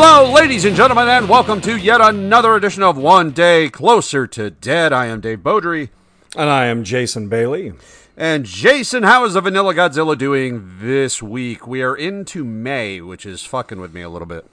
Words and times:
Hello, 0.00 0.32
ladies 0.32 0.64
and 0.64 0.76
gentlemen, 0.76 1.08
and 1.08 1.28
welcome 1.28 1.60
to 1.60 1.76
yet 1.76 2.00
another 2.00 2.54
edition 2.54 2.84
of 2.84 2.96
One 2.96 3.32
Day 3.32 3.68
Closer 3.68 4.28
to 4.28 4.48
Dead. 4.48 4.92
I 4.92 5.06
am 5.06 5.20
Dave 5.20 5.40
Beaudry. 5.40 5.88
And 6.36 6.48
I 6.48 6.66
am 6.66 6.84
Jason 6.84 7.28
Bailey. 7.28 7.72
And 8.16 8.44
Jason, 8.44 9.02
how 9.02 9.24
is 9.24 9.34
the 9.34 9.40
Vanilla 9.40 9.74
Godzilla 9.74 10.16
doing 10.16 10.76
this 10.78 11.20
week? 11.20 11.66
We 11.66 11.82
are 11.82 11.96
into 11.96 12.44
May, 12.44 13.00
which 13.00 13.26
is 13.26 13.42
fucking 13.42 13.80
with 13.80 13.92
me 13.92 14.02
a 14.02 14.08
little 14.08 14.28
bit. 14.28 14.46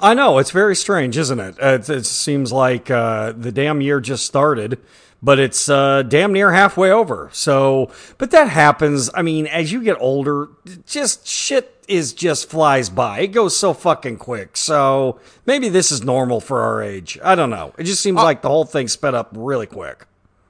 I 0.00 0.14
know, 0.14 0.38
it's 0.38 0.50
very 0.50 0.74
strange, 0.74 1.18
isn't 1.18 1.40
it? 1.40 1.62
Uh, 1.62 1.74
It, 1.74 1.90
it 1.90 2.06
seems 2.06 2.50
like 2.50 2.90
uh, 2.90 3.32
the 3.32 3.52
damn 3.52 3.82
year 3.82 4.00
just 4.00 4.24
started, 4.24 4.78
but 5.22 5.38
it's 5.38 5.68
uh, 5.68 6.04
damn 6.04 6.32
near 6.32 6.52
halfway 6.52 6.90
over. 6.90 7.28
So, 7.34 7.92
but 8.16 8.30
that 8.30 8.48
happens. 8.48 9.10
I 9.12 9.20
mean, 9.20 9.46
as 9.46 9.72
you 9.72 9.84
get 9.84 9.98
older, 10.00 10.48
just 10.86 11.26
shit 11.26 11.73
is 11.88 12.12
just 12.12 12.50
flies 12.50 12.88
by. 12.88 13.20
It 13.20 13.28
goes 13.28 13.56
so 13.56 13.74
fucking 13.74 14.18
quick. 14.18 14.56
So 14.56 15.20
maybe 15.46 15.68
this 15.68 15.90
is 15.90 16.02
normal 16.02 16.40
for 16.40 16.60
our 16.62 16.82
age. 16.82 17.18
I 17.22 17.34
don't 17.34 17.50
know. 17.50 17.74
It 17.78 17.84
just 17.84 18.02
seems 18.02 18.18
uh, 18.18 18.24
like 18.24 18.42
the 18.42 18.48
whole 18.48 18.64
thing 18.64 18.88
sped 18.88 19.14
up 19.14 19.30
really 19.32 19.66
quick. 19.66 20.06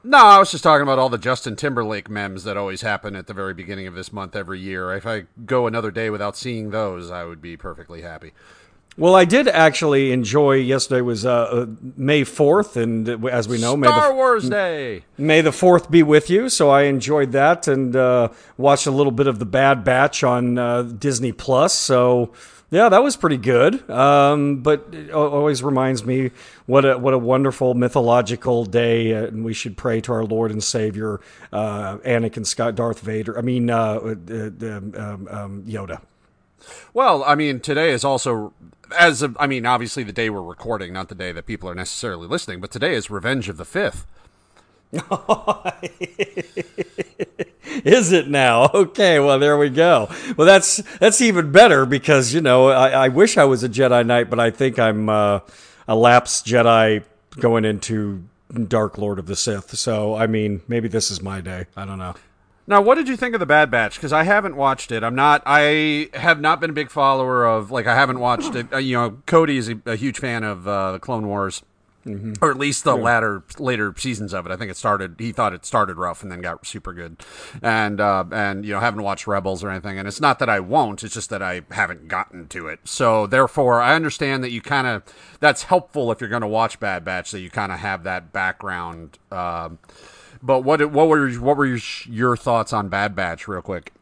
No, 0.07 0.19
I 0.19 0.39
was 0.39 0.51
just 0.51 0.63
talking 0.63 0.83
about 0.83 0.99
all 0.99 1.09
the 1.09 1.17
Justin 1.17 1.57
Timberlake 1.57 2.11
memes 2.11 2.45
that 2.45 2.59
always 2.59 2.83
happen 2.83 3.17
at 3.17 3.27
the 3.27 3.33
very 3.33 3.55
beginning 3.55 3.87
of 3.87 3.95
this 3.95 4.13
month 4.13 4.37
every 4.37 4.61
year. 4.61 4.93
If 4.93 5.07
I 5.07 5.25
go 5.47 5.67
another 5.67 5.91
day 5.91 6.11
without 6.11 6.37
seeing 6.37 6.71
those, 6.71 7.11
I 7.11 7.25
would 7.25 7.41
be 7.41 7.57
perfectly 7.57 8.03
happy. 8.03 8.33
Well, 8.97 9.17
I 9.17 9.25
did 9.25 9.49
actually 9.49 10.13
enjoy. 10.13 10.55
Yesterday 10.55 11.01
was 11.01 11.27
uh, 11.27 11.33
uh, 11.33 11.67
May 11.97 12.23
fourth, 12.23 12.77
and 12.77 13.09
uh, 13.09 13.27
as 13.27 13.49
we 13.49 13.61
know, 13.61 13.77
May 13.77 13.89
Star 13.89 14.11
the, 14.11 14.15
Wars 14.15 14.49
Day. 14.49 15.05
May 15.19 15.41
the 15.41 15.51
fourth 15.51 15.91
be 15.91 16.05
with 16.05 16.31
you. 16.31 16.49
So 16.49 16.71
I 16.71 16.83
enjoyed 16.83 17.33
that 17.33 17.67
and 17.67 17.97
uh, 17.97 18.29
watched 18.57 18.87
a 18.87 18.93
little 18.93 19.11
bit 19.11 19.27
of 19.27 19.41
the 19.41 19.47
Bad 19.47 19.83
Batch 19.83 20.23
on 20.23 20.59
uh, 20.59 20.83
Disney 20.83 21.33
Plus. 21.33 21.75
So 21.75 22.33
yeah, 22.71 22.89
that 22.89 23.03
was 23.03 23.17
pretty 23.17 23.37
good. 23.37 23.89
Um, 23.91 24.59
but 24.59 24.87
it 24.93 25.11
always 25.11 25.65
reminds 25.65 26.05
me 26.05 26.31
what 26.67 26.85
a 26.85 26.97
what 26.97 27.15
a 27.15 27.19
wonderful 27.19 27.75
mythological 27.75 28.65
day, 28.65 29.13
uh, 29.13 29.27
and 29.27 29.45
we 29.45 29.55
should 29.55 29.77
pray 29.77 30.01
to 30.03 30.13
our 30.13 30.25
Lord 30.25 30.53
and 30.53 30.63
Savior, 30.63 31.21
uh, 31.53 31.99
Anakin 31.99 32.47
Scott, 32.47 32.77
Darth 32.77 33.01
Vader. 33.01 33.37
I 33.37 33.43
mean, 33.43 33.71
uh, 33.71 33.77
uh, 33.77 34.07
um, 34.07 35.29
um, 35.29 35.65
Yoda. 35.67 36.01
Well, 36.93 37.23
I 37.25 37.35
mean, 37.35 37.61
today 37.61 37.91
is 37.91 38.05
also 38.05 38.53
as 38.99 39.23
of, 39.23 39.37
I 39.41 39.47
mean, 39.47 39.67
obviously 39.67 40.03
the 40.03 40.13
day 40.13 40.31
we're 40.31 40.43
recording, 40.43 40.93
not 40.93 41.09
the 41.09 41.15
day 41.15 41.33
that 41.33 41.47
people 41.47 41.69
are 41.69 41.75
necessarily 41.75 42.27
listening, 42.27 42.61
but 42.61 42.71
today 42.71 42.95
is 42.95 43.11
Revenge 43.11 43.49
of 43.49 43.57
the 43.57 43.65
Fifth. 43.65 44.07
Is 47.85 48.13
it 48.13 48.29
now? 48.29 48.71
Okay, 48.75 49.19
well 49.19 49.39
there 49.39 49.59
we 49.59 49.69
go. 49.69 50.09
Well, 50.37 50.47
that's 50.47 50.77
that's 50.99 51.21
even 51.21 51.51
better 51.51 51.85
because 51.85 52.33
you 52.33 52.41
know 52.41 52.69
I, 52.69 52.91
I 52.91 53.09
wish 53.09 53.37
I 53.37 53.45
was 53.45 53.65
a 53.65 53.69
Jedi 53.69 54.07
Knight, 54.07 54.31
but 54.31 54.39
I 54.39 54.51
think 54.51 54.79
I'm 54.79 55.09
uh, 55.09 55.41
a 55.89 55.97
lapsed 55.97 56.47
Jedi 56.47 57.03
going 57.41 57.65
into 57.65 58.23
Dark 58.69 58.99
Lord 58.99 59.19
of 59.19 59.27
the 59.27 59.35
Sith. 59.35 59.77
So 59.77 60.15
I 60.15 60.29
mean, 60.29 60.63
maybe 60.69 60.87
this 60.87 61.11
is 61.11 61.21
my 61.21 61.41
day. 61.41 61.67
I 61.77 61.85
don't 61.85 61.99
know. 61.99 62.15
Now, 62.67 62.81
what 62.81 62.95
did 62.95 63.09
you 63.09 63.17
think 63.17 63.35
of 63.35 63.41
the 63.41 63.47
Bad 63.47 63.71
Batch? 63.71 63.97
Because 63.97 64.13
I 64.13 64.23
haven't 64.23 64.57
watched 64.57 64.91
it. 64.91 65.03
I'm 65.05 65.15
not. 65.15 65.43
I 65.45 66.09
have 66.15 66.41
not 66.41 66.61
been 66.61 66.71
a 66.71 66.75
big 66.75 66.91
follower 66.91 67.45
of. 67.45 67.71
Like, 67.71 67.87
I 67.87 67.95
haven't 67.95 68.21
watched 68.21 68.55
it. 68.55 68.73
Uh, 68.73 68.79
you 68.79 68.97
know, 68.97 69.19
Cody 69.27 69.59
is 69.59 69.69
a, 69.69 69.79
a 69.85 69.97
huge 69.97 70.19
fan 70.19 70.45
of 70.45 70.67
uh, 70.67 70.93
the 70.93 70.99
Clone 70.99 71.27
Wars, 71.27 71.63
or 72.41 72.51
at 72.51 72.59
least 72.59 72.85
the 72.85 72.97
latter 72.97 73.43
later 73.59 73.95
seasons 73.99 74.33
of 74.33 74.47
it. 74.47 74.53
I 74.53 74.57
think 74.57 74.71
it 74.71 74.79
started. 74.79 75.17
He 75.19 75.31
thought 75.31 75.53
it 75.53 75.67
started 75.67 75.99
rough 75.99 76.23
and 76.23 76.33
then 76.33 76.41
got 76.41 76.67
super 76.67 76.95
good, 76.95 77.19
and 77.63 78.01
uh, 78.01 78.25
and 78.33 78.65
you 78.65 78.73
know 78.73 78.81
haven't 78.81 79.03
watched 79.03 79.27
Rebels 79.27 79.63
or 79.63 79.69
anything. 79.69 79.99
And 79.99 80.09
it's 80.09 80.21
not 80.21 80.39
that 80.39 80.49
I 80.49 80.61
won't. 80.61 81.05
It's 81.05 81.15
just 81.15 81.29
that 81.31 81.43
I 81.43 81.63
haven't 81.71 82.09
gotten 82.09 82.49
to 82.49 82.69
it. 82.69 82.81
So 82.85 83.27
therefore, 83.27 83.83
I 83.83 83.95
understand 83.95 84.43
that 84.43 84.53
you 84.53 84.63
kind 84.63 84.87
of 84.87 85.03
that's 85.39 85.65
helpful 85.65 86.11
if 86.13 86.21
you're 86.21 86.31
going 86.31 86.43
to 86.43 86.49
watch 86.49 86.81
Bad 86.81 87.05
Batch 87.05 87.31
that 87.33 87.41
you 87.41 87.51
kind 87.51 87.73
of 87.73 87.81
have 87.81 88.05
that 88.05 88.33
background. 88.33 89.19
Um, 89.31 89.79
but 90.43 90.61
what 90.61 90.91
what 90.91 91.09
were 91.09 91.31
what 91.33 91.57
were 91.57 91.67
your, 91.67 91.81
your 92.07 92.37
thoughts 92.37 92.73
on 92.73 92.89
Bad 92.89 93.15
Batch, 93.15 93.49
real 93.49 93.63
quick? 93.63 93.93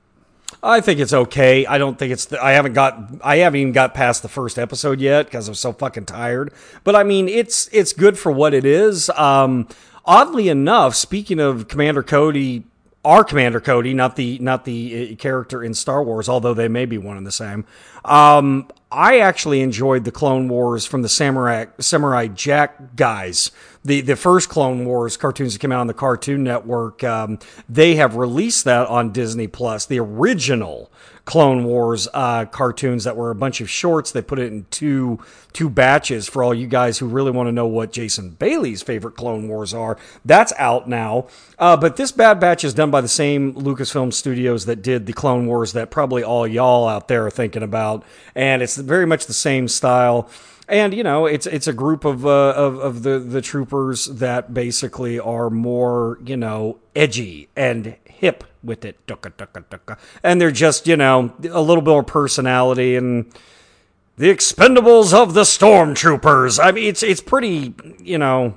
I 0.62 0.80
think 0.80 1.00
it's 1.00 1.12
okay. 1.12 1.66
I 1.66 1.78
don't 1.78 1.98
think 1.98 2.12
it's. 2.12 2.26
The, 2.26 2.42
I 2.42 2.52
haven't 2.52 2.74
got. 2.74 3.00
I 3.22 3.36
haven't 3.36 3.60
even 3.60 3.72
got 3.72 3.94
past 3.94 4.22
the 4.22 4.28
first 4.28 4.58
episode 4.58 5.00
yet 5.00 5.26
because 5.26 5.48
I'm 5.48 5.54
so 5.54 5.72
fucking 5.72 6.06
tired. 6.06 6.52
But 6.84 6.94
I 6.94 7.02
mean, 7.02 7.28
it's 7.28 7.68
it's 7.72 7.92
good 7.92 8.18
for 8.18 8.30
what 8.30 8.54
it 8.54 8.64
is. 8.64 9.10
Um, 9.10 9.68
oddly 10.04 10.48
enough, 10.48 10.94
speaking 10.94 11.40
of 11.40 11.68
Commander 11.68 12.02
Cody, 12.02 12.64
our 13.04 13.24
Commander 13.24 13.60
Cody, 13.60 13.94
not 13.94 14.16
the 14.16 14.38
not 14.38 14.64
the 14.64 15.12
uh, 15.12 15.16
character 15.16 15.62
in 15.62 15.74
Star 15.74 16.02
Wars, 16.04 16.28
although 16.28 16.54
they 16.54 16.68
may 16.68 16.86
be 16.86 16.98
one 16.98 17.16
and 17.16 17.26
the 17.26 17.32
same. 17.32 17.64
Um, 18.04 18.68
I 18.92 19.18
actually 19.18 19.60
enjoyed 19.62 20.04
the 20.04 20.12
Clone 20.12 20.48
Wars 20.48 20.86
from 20.86 21.02
the 21.02 21.08
Samurai 21.08 21.66
Samurai 21.78 22.28
Jack 22.28 22.94
guys. 22.94 23.50
The 23.84 24.02
the 24.02 24.14
first 24.14 24.48
Clone 24.48 24.84
Wars 24.84 25.16
cartoons 25.16 25.54
that 25.54 25.58
came 25.58 25.72
out 25.72 25.80
on 25.80 25.88
the 25.88 25.94
Cartoon 25.94 26.44
Network. 26.44 27.02
Um, 27.02 27.40
they 27.68 27.96
have 27.96 28.14
released 28.14 28.64
that 28.66 28.86
on 28.86 29.10
Disney 29.10 29.48
Plus. 29.48 29.86
The 29.86 29.98
original 29.98 30.91
Clone 31.24 31.64
Wars 31.64 32.08
uh, 32.12 32.46
cartoons 32.46 33.04
that 33.04 33.16
were 33.16 33.30
a 33.30 33.34
bunch 33.34 33.60
of 33.60 33.70
shorts. 33.70 34.10
They 34.10 34.22
put 34.22 34.40
it 34.40 34.52
in 34.52 34.66
two 34.70 35.20
two 35.52 35.70
batches 35.70 36.28
for 36.28 36.42
all 36.42 36.52
you 36.52 36.66
guys 36.66 36.98
who 36.98 37.06
really 37.06 37.30
want 37.30 37.46
to 37.46 37.52
know 37.52 37.66
what 37.66 37.92
Jason 37.92 38.30
Bailey's 38.30 38.82
favorite 38.82 39.16
Clone 39.16 39.48
Wars 39.48 39.72
are. 39.72 39.96
That's 40.24 40.52
out 40.58 40.88
now. 40.88 41.28
Uh, 41.58 41.76
but 41.76 41.96
this 41.96 42.10
Bad 42.10 42.40
Batch 42.40 42.64
is 42.64 42.74
done 42.74 42.90
by 42.90 43.00
the 43.00 43.08
same 43.08 43.54
Lucasfilm 43.54 44.12
Studios 44.12 44.64
that 44.64 44.82
did 44.82 45.06
the 45.06 45.12
Clone 45.12 45.46
Wars 45.46 45.74
that 45.74 45.90
probably 45.90 46.24
all 46.24 46.46
y'all 46.46 46.88
out 46.88 47.06
there 47.06 47.26
are 47.26 47.30
thinking 47.30 47.62
about, 47.62 48.04
and 48.34 48.60
it's 48.60 48.76
very 48.76 49.06
much 49.06 49.26
the 49.26 49.32
same 49.32 49.68
style. 49.68 50.28
And 50.68 50.94
you 50.94 51.02
know, 51.02 51.26
it's 51.26 51.46
it's 51.46 51.66
a 51.66 51.72
group 51.72 52.04
of 52.04 52.26
uh, 52.26 52.54
of 52.56 52.78
of 52.78 53.02
the 53.02 53.18
the 53.18 53.42
troopers 53.42 54.06
that 54.06 54.54
basically 54.54 55.20
are 55.20 55.50
more 55.50 56.18
you 56.24 56.36
know 56.36 56.78
edgy 56.96 57.48
and 57.54 57.96
hip 58.22 58.44
with 58.62 58.84
it, 58.84 58.96
and 60.22 60.40
they're 60.40 60.50
just 60.52 60.86
you 60.86 60.96
know 60.96 61.34
a 61.50 61.60
little 61.60 61.82
bit 61.82 61.90
more 61.90 62.04
personality 62.04 62.94
and 62.96 63.30
the 64.16 64.32
Expendables 64.32 65.12
of 65.12 65.34
the 65.34 65.42
Stormtroopers. 65.42 66.62
I 66.62 66.70
mean, 66.70 66.88
it's 66.88 67.02
it's 67.02 67.20
pretty 67.20 67.74
you 67.98 68.16
know 68.16 68.54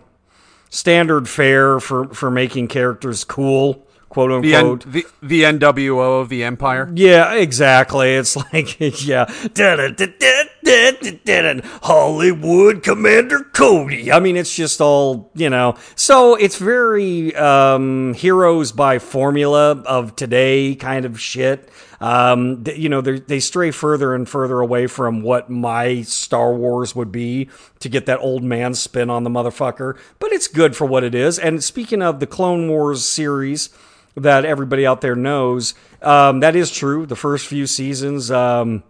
standard 0.69 1.27
fare 1.27 1.79
for 1.79 2.07
for 2.13 2.29
making 2.29 2.67
characters 2.67 3.23
cool, 3.23 3.84
quote 4.15 4.41
The, 4.43 4.55
N- 4.55 4.65
unquote. 4.65 4.91
the 4.91 5.05
the 5.21 5.43
NWO 5.43 6.21
of 6.21 6.29
the 6.29 6.43
Empire. 6.43 6.89
Yeah, 6.95 7.33
exactly. 7.33 8.15
It's 8.15 8.35
like, 8.53 8.79
yeah, 9.05 9.25
Hollywood 11.83 12.81
Commander 12.83 13.39
Cody. 13.53 14.11
I 14.11 14.19
mean, 14.19 14.37
it's 14.37 14.55
just 14.55 14.81
all, 14.81 15.31
you 15.35 15.49
know. 15.49 15.75
So 15.95 16.35
it's 16.35 16.57
very 16.57 17.35
um, 17.35 18.13
heroes 18.13 18.71
by 18.71 18.99
formula 18.99 19.71
of 19.85 20.15
today 20.15 20.75
kind 20.75 21.05
of 21.05 21.19
shit. 21.19 21.69
Um, 22.01 22.63
th- 22.63 22.77
you 22.77 22.89
know, 22.89 23.01
they 23.01 23.19
they 23.19 23.39
stray 23.39 23.71
further 23.71 24.13
and 24.15 24.27
further 24.27 24.59
away 24.59 24.87
from 24.87 25.21
what 25.21 25.49
my 25.49 26.01
Star 26.01 26.53
Wars 26.53 26.95
would 26.95 27.11
be 27.11 27.49
to 27.79 27.89
get 27.89 28.05
that 28.05 28.19
old 28.19 28.43
man 28.43 28.73
spin 28.73 29.09
on 29.09 29.23
the 29.23 29.29
motherfucker. 29.29 29.97
But 30.19 30.31
it's 30.31 30.47
good 30.47 30.75
for 30.75 30.85
what 30.85 31.03
it 31.03 31.15
is. 31.15 31.39
And 31.39 31.63
speaking 31.63 32.01
of 32.01 32.19
the 32.19 32.27
Clone 32.27 32.69
Wars 32.69 33.05
series, 33.05 33.69
that 34.15 34.45
everybody 34.45 34.85
out 34.85 35.01
there 35.01 35.15
knows. 35.15 35.73
Um, 36.01 36.39
that 36.39 36.55
is 36.55 36.71
true. 36.71 37.05
The 37.05 37.15
first 37.15 37.47
few 37.47 37.67
seasons 37.67 38.31
um, 38.31 38.83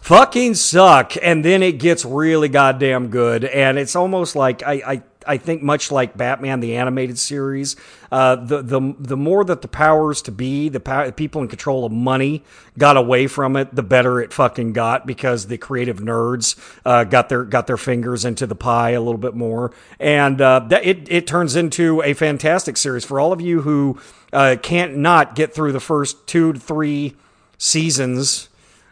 fucking 0.00 0.54
suck, 0.54 1.14
and 1.22 1.44
then 1.44 1.62
it 1.62 1.78
gets 1.78 2.04
really 2.04 2.48
goddamn 2.48 3.08
good. 3.08 3.44
And 3.44 3.78
it's 3.78 3.96
almost 3.96 4.36
like 4.36 4.62
I, 4.62 4.72
I, 4.72 5.02
I 5.26 5.36
think 5.38 5.62
much 5.62 5.90
like 5.90 6.16
Batman 6.16 6.60
the 6.60 6.76
animated 6.76 7.18
series. 7.18 7.76
Uh, 8.12 8.36
the 8.36 8.62
the 8.62 8.94
the 8.98 9.16
more 9.16 9.44
that 9.44 9.62
the 9.62 9.68
powers 9.68 10.22
to 10.22 10.32
be, 10.32 10.68
the 10.68 10.80
pow- 10.80 11.10
people 11.10 11.42
in 11.42 11.48
control 11.48 11.84
of 11.84 11.92
money 11.92 12.44
got 12.78 12.96
away 12.96 13.26
from 13.26 13.56
it, 13.56 13.74
the 13.74 13.82
better 13.82 14.20
it 14.20 14.32
fucking 14.32 14.72
got 14.72 15.06
because 15.06 15.46
the 15.46 15.58
creative 15.58 15.98
nerds 15.98 16.56
uh, 16.84 17.04
got 17.04 17.28
their 17.28 17.44
got 17.44 17.66
their 17.66 17.76
fingers 17.76 18.24
into 18.24 18.46
the 18.46 18.54
pie 18.54 18.90
a 18.90 19.00
little 19.00 19.18
bit 19.18 19.34
more, 19.34 19.72
and 19.98 20.40
uh, 20.40 20.60
that 20.60 20.84
it 20.84 21.10
it 21.10 21.26
turns 21.26 21.56
into 21.56 22.02
a 22.02 22.14
fantastic 22.14 22.76
series 22.76 23.04
for 23.04 23.18
all 23.18 23.32
of 23.32 23.40
you 23.40 23.62
who 23.62 23.98
uh, 24.32 24.56
can't 24.62 24.96
not 24.96 25.34
get 25.34 25.54
through 25.54 25.72
the 25.72 25.80
first 25.80 26.26
two 26.26 26.52
to 26.52 26.60
three 26.60 27.14
seasons 27.58 28.48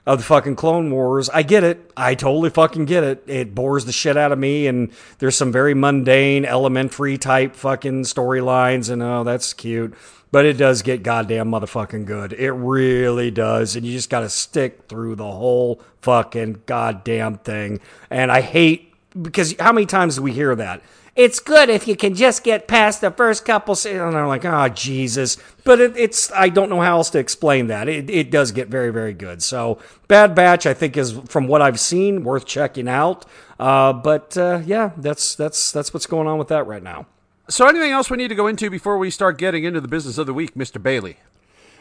of 0.07 0.19
the 0.19 0.25
fucking 0.25 0.57
Clone 0.57 0.91
Wars. 0.91 1.31
I 1.31 1.43
get 1.43 1.63
it. 1.63 1.91
I 1.97 2.15
totally 2.15 2.51
fucking 2.51 2.87
get 2.87 3.05
it. 3.05 3.25
It 3.27 3.55
bores 3.55 3.85
the 3.85 3.93
shit 3.93 4.17
out 4.17 4.33
of 4.33 4.39
me, 4.39 4.67
and 4.67 4.93
there's 5.19 5.37
some 5.37 5.53
very 5.53 5.75
mundane, 5.75 6.45
elementary 6.45 7.19
type 7.19 7.55
fucking 7.55 8.03
storylines, 8.03 8.91
and 8.91 9.03
oh, 9.03 9.25
that's 9.25 9.53
cute. 9.53 9.95
But 10.33 10.47
it 10.47 10.55
does 10.55 10.81
get 10.81 11.03
goddamn 11.03 11.51
motherfucking 11.51 12.07
good. 12.07 12.33
It 12.33 12.53
really 12.53 13.31
does. 13.31 13.77
And 13.77 13.85
you 13.85 13.93
just 13.93 14.09
got 14.09 14.21
to 14.21 14.31
stick 14.31 14.85
through 14.89 15.17
the 15.17 15.31
whole 15.31 15.83
fucking 16.01 16.63
goddamn 16.65 17.37
thing. 17.39 17.81
And 18.09 18.33
I 18.33 18.41
hate 18.41 18.95
because 19.21 19.55
how 19.61 19.73
many 19.73 19.85
times 19.85 20.17
do 20.17 20.23
we 20.23 20.33
hear 20.33 20.55
that? 20.55 20.83
It's 21.15 21.41
good 21.41 21.69
if 21.69 21.87
you 21.87 21.97
can 21.97 22.15
just 22.15 22.43
get 22.43 22.67
past 22.67 23.01
the 23.01 23.11
first 23.11 23.45
couple. 23.45 23.75
Se-. 23.75 23.97
And 23.97 24.17
I'm 24.17 24.29
like, 24.29 24.45
oh 24.45 24.69
Jesus! 24.69 25.37
But 25.65 25.81
it, 25.81 25.97
it's 25.97 26.33
I 26.33 26.49
don't 26.49 26.71
know 26.71 26.81
how 26.81 26.97
else 26.97 27.11
to 27.11 27.19
explain 27.19 27.67
that. 27.69 27.89
It 27.89 28.09
it 28.11 28.31
does 28.31 28.53
get 28.53 28.69
very 28.69 28.91
very 28.91 29.13
good. 29.13 29.43
So 29.43 29.79
Bad 30.09 30.35
Batch, 30.35 30.67
I 30.67 30.75
think, 30.75 30.97
is 30.97 31.13
from 31.29 31.49
what 31.49 31.63
I've 31.63 31.81
seen 31.81 32.25
worth 32.25 32.47
checking 32.47 32.89
out. 32.89 33.27
Uh, 33.59 33.93
but 33.93 34.37
uh, 34.37 34.63
yeah, 34.65 34.91
that's 34.97 35.35
that's 35.35 35.71
that's 35.71 35.95
what's 35.95 36.07
going 36.07 36.27
on 36.27 36.39
with 36.39 36.49
that 36.49 36.67
right 36.67 36.83
now. 36.83 37.07
So, 37.49 37.67
anything 37.67 37.91
else 37.91 38.09
we 38.09 38.17
need 38.17 38.29
to 38.29 38.35
go 38.35 38.47
into 38.47 38.71
before 38.71 38.97
we 38.97 39.11
start 39.11 39.37
getting 39.37 39.65
into 39.65 39.81
the 39.81 39.89
business 39.89 40.17
of 40.17 40.27
the 40.27 40.35
week, 40.35 40.57
Mister 40.57 40.79
Bailey? 40.79 41.19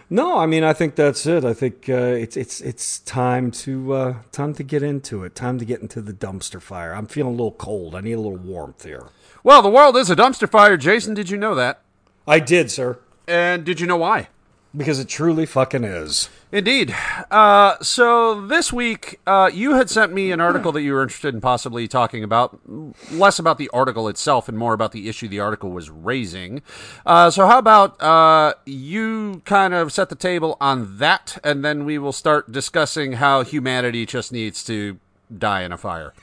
No, 0.10 0.38
I 0.38 0.46
mean 0.46 0.64
I 0.66 0.74
think 0.74 0.96
that's 0.96 1.26
it. 1.26 1.46
I 1.46 1.54
think 1.54 1.88
uh, 1.88 1.94
it's 1.94 2.36
it's 2.36 2.60
it's 2.60 3.00
time 3.00 3.50
to 3.52 3.94
uh, 3.94 4.16
time 4.34 4.54
to 4.56 4.64
get 4.64 4.84
into 4.84 5.24
it. 5.24 5.36
Time 5.36 5.58
to 5.60 5.66
get 5.66 5.82
into 5.82 6.02
the 6.02 6.12
dumpster 6.12 6.62
fire. 6.62 6.94
I'm 6.94 7.08
feeling 7.08 7.34
a 7.34 7.38
little 7.38 7.54
cold. 7.54 7.96
I 7.96 8.02
need 8.02 8.14
a 8.14 8.20
little 8.20 8.38
warmth 8.38 8.84
here. 8.84 9.08
Well, 9.44 9.62
the 9.64 9.70
world 9.70 9.98
is 9.98 10.10
a 10.10 10.16
dumpster 10.16 10.50
fire, 10.50 10.78
Jason. 10.78 11.16
Did 11.16 11.30
you 11.30 11.38
know 11.38 11.56
that? 11.56 11.82
I 12.28 12.40
did, 12.40 12.70
sir. 12.70 13.00
And 13.28 13.64
did 13.66 13.80
you 13.80 13.88
know 13.88 13.98
why? 13.98 14.28
Because 14.76 15.00
it 15.00 15.10
truly 15.10 15.46
fucking 15.46 15.84
is. 15.84 16.30
Indeed. 16.52 16.96
Uh, 17.30 17.76
so 17.82 18.46
this 18.46 18.72
week, 18.72 19.20
uh, 19.26 19.50
you 19.54 19.74
had 19.74 19.90
sent 19.90 20.14
me 20.14 20.32
an 20.32 20.40
article 20.40 20.72
that 20.74 20.82
you 20.82 20.94
were 20.94 21.02
interested 21.02 21.34
in 21.34 21.42
possibly 21.42 21.88
talking 21.88 22.24
about, 22.24 22.60
less 23.12 23.40
about 23.40 23.58
the 23.58 23.70
article 23.74 24.08
itself 24.08 24.48
and 24.48 24.58
more 24.58 24.74
about 24.74 24.92
the 24.92 25.10
issue 25.10 25.28
the 25.28 25.40
article 25.40 25.72
was 25.72 25.90
raising. 25.90 26.62
Uh, 27.06 27.32
so 27.32 27.48
how 27.48 27.58
about 27.58 28.02
uh, 28.02 28.54
you 28.66 29.42
kind 29.44 29.74
of 29.74 29.92
set 29.92 30.10
the 30.10 30.16
table 30.16 30.56
on 30.62 31.00
that, 31.00 31.38
and 31.44 31.66
then 31.66 31.84
we 31.84 31.98
will 31.98 32.14
start 32.14 32.52
discussing 32.52 33.14
how 33.14 33.44
humanity 33.44 34.06
just 34.06 34.32
needs 34.32 34.64
to 34.66 35.00
die 35.36 35.64
in 35.64 35.72
a 35.72 35.78
fire. 35.78 36.14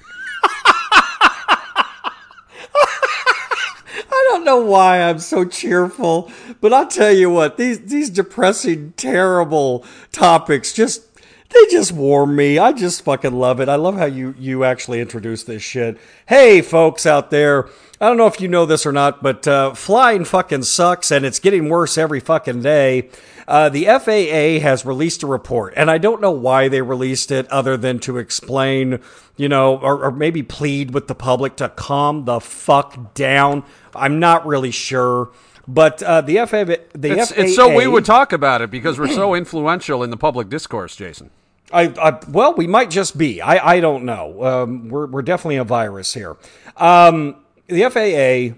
I 4.11 4.18
don't 4.29 4.45
know 4.45 4.59
why 4.59 5.03
I'm 5.03 5.19
so 5.19 5.45
cheerful, 5.45 6.31
but 6.61 6.73
I'll 6.73 6.87
tell 6.87 7.13
you 7.13 7.31
what, 7.31 7.57
these 7.57 7.81
these 7.81 8.11
depressing, 8.11 8.93
terrible 8.97 9.85
topics 10.13 10.73
just 10.73 11.09
they 11.51 11.67
just 11.71 11.93
warm 11.93 12.37
me. 12.37 12.59
I 12.59 12.73
just 12.73 13.03
fucking 13.03 13.33
love 13.33 13.61
it. 13.61 13.69
I 13.69 13.77
love 13.77 13.97
how 13.97 14.05
you 14.05 14.35
you 14.39 14.65
actually 14.65 15.01
introduce 15.01 15.45
this 15.45 15.63
shit. 15.63 15.99
Hey, 16.27 16.61
folks 16.61 17.07
out 17.07 17.31
there, 17.31 17.69
I 18.01 18.07
don't 18.07 18.19
know 18.19 18.27
if 18.27 18.41
you 18.41 18.49
know 18.49 18.67
this 18.67 18.85
or 18.85 18.93
not, 18.93 19.23
but 19.23 19.49
uh, 19.49 19.75
flying 19.75 20.25
fucking 20.25 20.65
sucks, 20.65 21.11
and 21.11 21.25
it's 21.25 21.39
getting 21.39 21.69
worse 21.69 21.97
every 21.97 22.21
fucking 22.21 22.63
day. 22.63 23.09
Uh, 23.49 23.71
the 23.71 23.87
FAA 23.87 24.63
has 24.63 24.85
released 24.85 25.23
a 25.23 25.27
report, 25.27 25.73
and 25.75 25.91
I 25.91 25.97
don't 25.97 26.21
know 26.21 26.31
why 26.31 26.69
they 26.69 26.83
released 26.83 27.31
it, 27.31 27.51
other 27.51 27.79
than 27.79 27.99
to 28.01 28.19
explain, 28.19 29.01
you 29.39 29.49
know, 29.49 29.79
or, 29.79 30.05
or 30.05 30.11
maybe 30.13 30.43
plead 30.43 30.93
with 30.93 31.09
the 31.09 31.15
public 31.15 31.57
to 31.57 31.71
calm 31.71 32.27
the 32.27 32.41
fuck 32.41 33.15
down. 33.15 33.65
I'm 33.99 34.19
not 34.19 34.47
really 34.47 34.71
sure. 34.71 35.31
But 35.69 36.03
uh, 36.03 36.23
the 36.23 36.37
FAA, 36.47 36.65
the 36.99 37.19
It's, 37.19 37.31
FAA, 37.31 37.43
it's 37.43 37.55
so 37.55 37.75
we 37.75 37.87
would 37.87 38.07
talk 38.07 38.33
about 38.33 38.63
it 38.63 38.71
because 38.71 38.99
we're 38.99 39.09
so 39.09 39.35
influential 39.35 40.03
in 40.03 40.09
the 40.09 40.17
public 40.17 40.49
discourse, 40.49 40.97
Jason. 40.97 41.31
I, 41.71 41.83
I 42.01 42.19
well, 42.29 42.55
we 42.55 42.67
might 42.67 42.91
just 42.91 43.19
be. 43.19 43.43
I, 43.43 43.75
I 43.75 43.81
don't 43.81 44.05
know. 44.05 44.43
Um, 44.43 44.89
we're 44.89 45.07
we're 45.07 45.23
definitely 45.23 45.57
a 45.57 45.65
virus 45.65 46.15
here. 46.15 46.39
Um, 46.79 47.37
the 47.67 47.83
FAA, 47.91 48.57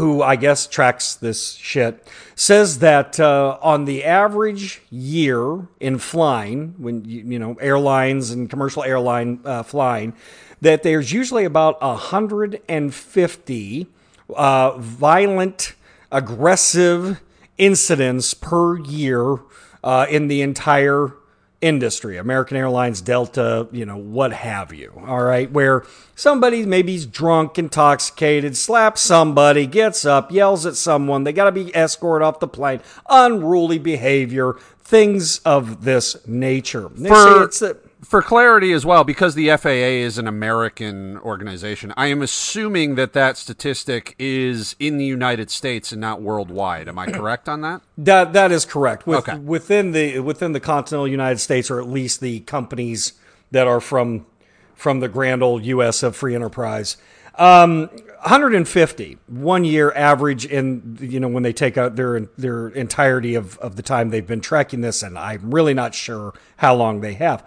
who 0.00 0.22
I 0.22 0.36
guess 0.36 0.66
tracks 0.66 1.14
this 1.14 1.52
shit, 1.52 2.08
says 2.34 2.78
that 2.78 3.20
uh, 3.20 3.58
on 3.60 3.84
the 3.84 4.04
average 4.04 4.80
year 4.90 5.68
in 5.80 5.98
flying, 5.98 6.74
when 6.78 7.04
you, 7.04 7.20
you 7.24 7.38
know 7.38 7.54
airlines 7.60 8.30
and 8.30 8.48
commercial 8.48 8.82
airline 8.82 9.40
uh, 9.44 9.62
flying, 9.62 10.14
that 10.62 10.82
there's 10.82 11.12
usually 11.12 11.44
about 11.44 11.82
hundred 11.82 12.62
and 12.70 12.94
fifty 12.94 13.88
uh, 14.34 14.78
violent, 14.78 15.74
aggressive 16.12 17.20
incidents 17.58 18.34
per 18.34 18.78
year 18.78 19.38
uh, 19.82 20.06
in 20.08 20.28
the 20.28 20.42
entire 20.42 21.12
industry. 21.60 22.18
American 22.18 22.58
airlines 22.58 23.00
delta 23.00 23.66
you 23.72 23.86
know 23.86 23.96
what 23.96 24.32
have 24.34 24.70
you 24.74 24.92
all 25.06 25.22
right? 25.22 25.50
Where 25.50 25.84
somebody 26.14 26.66
maybe's 26.66 27.06
drunk 27.06 27.58
intoxicated 27.58 28.54
slaps 28.54 29.00
somebody 29.00 29.66
gets 29.66 30.04
up 30.04 30.30
yells 30.30 30.66
at 30.66 30.76
someone 30.76 31.24
they 31.24 31.32
got 31.32 31.44
to 31.46 31.52
be 31.52 31.74
escorted 31.74 32.26
off 32.26 32.38
the 32.38 32.48
plane. 32.48 32.80
Unruly 33.08 33.78
behavior 33.78 34.56
things 34.82 35.38
of 35.38 35.84
this 35.84 36.16
nature. 36.26 36.90
They 36.94 37.08
say 37.08 37.14
For- 37.14 37.44
it's 37.44 37.62
a- 37.62 37.76
For 38.04 38.22
clarity 38.22 38.72
as 38.72 38.84
well, 38.84 39.02
because 39.02 39.34
the 39.34 39.48
FAA 39.56 39.68
is 39.68 40.18
an 40.18 40.26
American 40.26 41.18
organization, 41.18 41.92
I 41.96 42.06
am 42.06 42.22
assuming 42.22 42.96
that 42.96 43.12
that 43.14 43.36
statistic 43.36 44.14
is 44.18 44.76
in 44.78 44.98
the 44.98 45.04
United 45.04 45.50
States 45.50 45.90
and 45.92 46.00
not 46.00 46.20
worldwide. 46.20 46.88
Am 46.88 46.98
I 46.98 47.06
correct 47.10 47.48
on 47.48 47.62
that? 47.62 47.82
That 47.96 48.32
that 48.32 48.52
is 48.52 48.64
correct. 48.64 49.06
With, 49.06 49.28
Okay. 49.28 49.38
Within 49.38 49.92
the 49.92 50.20
within 50.20 50.52
the 50.52 50.60
continental 50.60 51.08
United 51.08 51.38
States, 51.38 51.70
or 51.70 51.80
at 51.80 51.88
least 51.88 52.20
the 52.20 52.40
companies 52.40 53.14
that 53.50 53.66
are 53.66 53.80
from 53.80 54.26
from 54.74 55.00
the 55.00 55.08
grand 55.08 55.42
old 55.42 55.64
U.S. 55.64 56.02
of 56.02 56.14
free 56.16 56.34
enterprise, 56.34 56.96
um, 57.36 57.88
150 58.22 59.18
one 59.28 59.64
year 59.64 59.92
average 59.92 60.44
in 60.44 60.98
you 61.00 61.20
know 61.20 61.28
when 61.28 61.42
they 61.42 61.52
take 61.52 61.78
out 61.78 61.96
their 61.96 62.20
their 62.36 62.68
entirety 62.68 63.34
of 63.34 63.56
of 63.58 63.76
the 63.76 63.82
time 63.82 64.10
they've 64.10 64.26
been 64.26 64.40
tracking 64.40 64.80
this, 64.82 65.02
and 65.02 65.18
I'm 65.18 65.54
really 65.54 65.74
not 65.74 65.94
sure 65.94 66.34
how 66.58 66.74
long 66.74 67.00
they 67.00 67.14
have. 67.14 67.44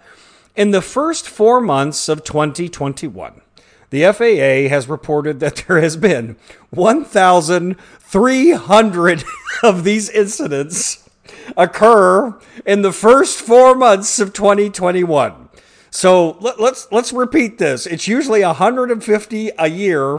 In 0.58 0.72
the 0.72 0.82
first 0.82 1.26
four 1.28 1.60
months 1.60 2.08
of 2.08 2.24
2021. 2.24 3.42
The 3.90 4.12
FAA 4.12 4.68
has 4.68 4.88
reported 4.88 5.38
that 5.38 5.54
there 5.68 5.80
has 5.80 5.96
been 5.96 6.36
1,300 6.70 9.24
of 9.62 9.84
these 9.84 10.10
incidents 10.10 11.08
occur 11.56 12.36
in 12.66 12.82
the 12.82 12.90
first 12.90 13.38
four 13.38 13.76
months 13.76 14.18
of 14.18 14.32
2021. 14.32 15.48
So 15.90 16.36
let, 16.40 16.58
let's 16.58 16.88
let's 16.90 17.12
repeat 17.12 17.58
this. 17.58 17.86
It's 17.86 18.08
usually 18.08 18.42
150 18.42 19.50
a 19.56 19.68
year. 19.68 20.18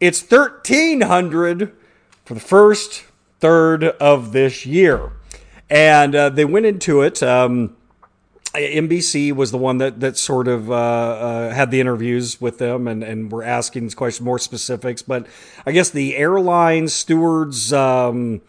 It's 0.00 0.20
1,300 0.20 1.72
for 2.24 2.34
the 2.34 2.40
first 2.40 3.04
third 3.38 3.84
of 3.84 4.32
this 4.32 4.66
year, 4.66 5.12
and 5.70 6.16
uh, 6.16 6.30
they 6.30 6.44
went 6.44 6.66
into 6.66 7.02
it. 7.02 7.22
Um, 7.22 7.76
NBC 8.60 9.32
was 9.32 9.50
the 9.50 9.58
one 9.58 9.78
that 9.78 10.00
that 10.00 10.16
sort 10.16 10.48
of 10.48 10.70
uh, 10.70 10.74
uh, 10.74 11.50
had 11.50 11.70
the 11.70 11.80
interviews 11.80 12.40
with 12.40 12.58
them 12.58 12.86
and 12.86 13.02
and 13.02 13.30
were 13.30 13.42
asking 13.42 13.84
these 13.84 13.94
questions 13.94 14.24
more 14.24 14.38
specifics. 14.38 15.02
But 15.02 15.26
I 15.66 15.72
guess 15.72 15.90
the 15.90 16.16
airline 16.16 16.88
stewards 16.88 17.72
um, 17.72 18.40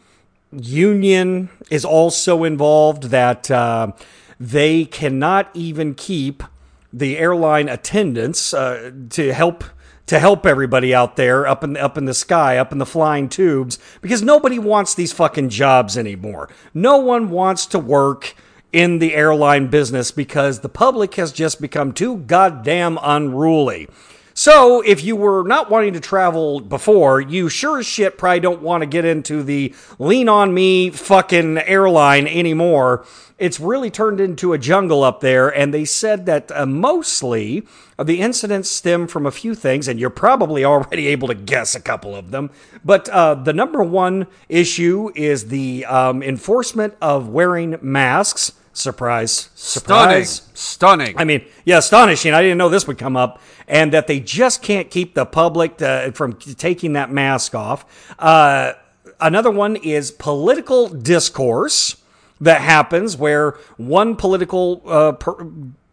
union 0.51 1.49
is 1.69 1.85
also 1.85 2.43
involved. 2.43 3.03
That 3.05 3.49
uh, 3.49 3.93
they 4.39 4.85
cannot 4.85 5.49
even 5.53 5.95
keep 5.95 6.43
the 6.91 7.17
airline 7.17 7.69
attendants 7.69 8.53
uh, 8.53 8.91
to 9.11 9.33
help 9.33 9.63
to 10.09 10.17
help 10.17 10.43
everybody 10.43 10.93
out 10.93 11.17
there 11.17 11.45
up 11.45 11.63
in 11.63 11.77
up 11.77 11.97
in 11.97 12.05
the 12.05 12.13
sky, 12.13 12.57
up 12.57 12.71
in 12.71 12.79
the 12.79 12.85
flying 12.85 13.29
tubes, 13.29 13.77
because 14.01 14.23
nobody 14.23 14.57
wants 14.57 14.95
these 14.95 15.13
fucking 15.13 15.49
jobs 15.49 15.97
anymore. 15.97 16.49
No 16.73 16.97
one 16.97 17.29
wants 17.29 17.67
to 17.67 17.79
work 17.79 18.35
in 18.71 18.99
the 18.99 19.15
airline 19.15 19.67
business 19.67 20.11
because 20.11 20.59
the 20.59 20.69
public 20.69 21.15
has 21.15 21.31
just 21.31 21.61
become 21.61 21.91
too 21.91 22.17
goddamn 22.17 22.99
unruly. 23.01 23.87
So, 24.33 24.79
if 24.79 25.03
you 25.03 25.17
were 25.17 25.43
not 25.43 25.69
wanting 25.69 25.91
to 25.93 25.99
travel 25.99 26.61
before, 26.61 27.19
you 27.19 27.49
sure 27.49 27.79
as 27.79 27.85
shit 27.85 28.17
probably 28.17 28.39
don't 28.39 28.61
want 28.61 28.83
to 28.83 28.87
get 28.87 29.03
into 29.03 29.43
the 29.43 29.75
lean 29.97 30.29
on 30.29 30.53
me 30.53 30.91
fucking 30.91 31.57
airline 31.57 32.25
anymore. 32.25 33.05
It's 33.37 33.59
really 33.59 33.89
turned 33.89 34.21
into 34.21 34.53
a 34.53 34.57
jungle 34.57 35.03
up 35.03 35.19
there, 35.19 35.49
and 35.49 35.73
they 35.73 35.83
said 35.83 36.25
that 36.27 36.51
uh, 36.53 36.65
mostly 36.65 37.67
the 38.01 38.21
incidents 38.21 38.69
stem 38.69 39.07
from 39.07 39.25
a 39.25 39.31
few 39.31 39.55
things, 39.55 39.89
and 39.89 39.99
you're 39.99 40.09
probably 40.09 40.63
already 40.63 41.07
able 41.07 41.27
to 41.27 41.35
guess 41.35 41.75
a 41.75 41.81
couple 41.81 42.15
of 42.15 42.31
them. 42.31 42.49
But 42.83 43.09
uh, 43.09 43.35
the 43.35 43.53
number 43.53 43.83
one 43.83 44.27
issue 44.47 45.11
is 45.15 45.47
the 45.47 45.85
um, 45.85 46.23
enforcement 46.23 46.95
of 47.01 47.27
wearing 47.27 47.77
masks. 47.81 48.53
Surprise, 48.73 49.49
Stunning. 49.55 50.25
surprise. 50.25 50.49
Stunning. 50.53 51.15
I 51.17 51.23
mean, 51.25 51.45
yeah, 51.65 51.79
astonishing. 51.79 52.33
I 52.33 52.41
didn't 52.41 52.57
know 52.57 52.69
this 52.69 52.87
would 52.87 52.97
come 52.97 53.17
up, 53.17 53.41
and 53.67 53.91
that 53.93 54.07
they 54.07 54.19
just 54.19 54.61
can't 54.61 54.89
keep 54.89 55.15
the 55.15 55.25
public 55.25 55.81
uh 55.81 56.11
from 56.11 56.33
taking 56.33 56.93
that 56.93 57.11
mask 57.11 57.55
off. 57.55 57.85
Uh, 58.19 58.73
another 59.19 59.51
one 59.51 59.75
is 59.75 60.11
political 60.11 60.87
discourse 60.87 61.97
that 62.41 62.61
happens 62.61 63.17
where 63.17 63.57
one 63.77 64.15
political 64.15 64.81
uh, 64.85 65.11
per- 65.13 65.45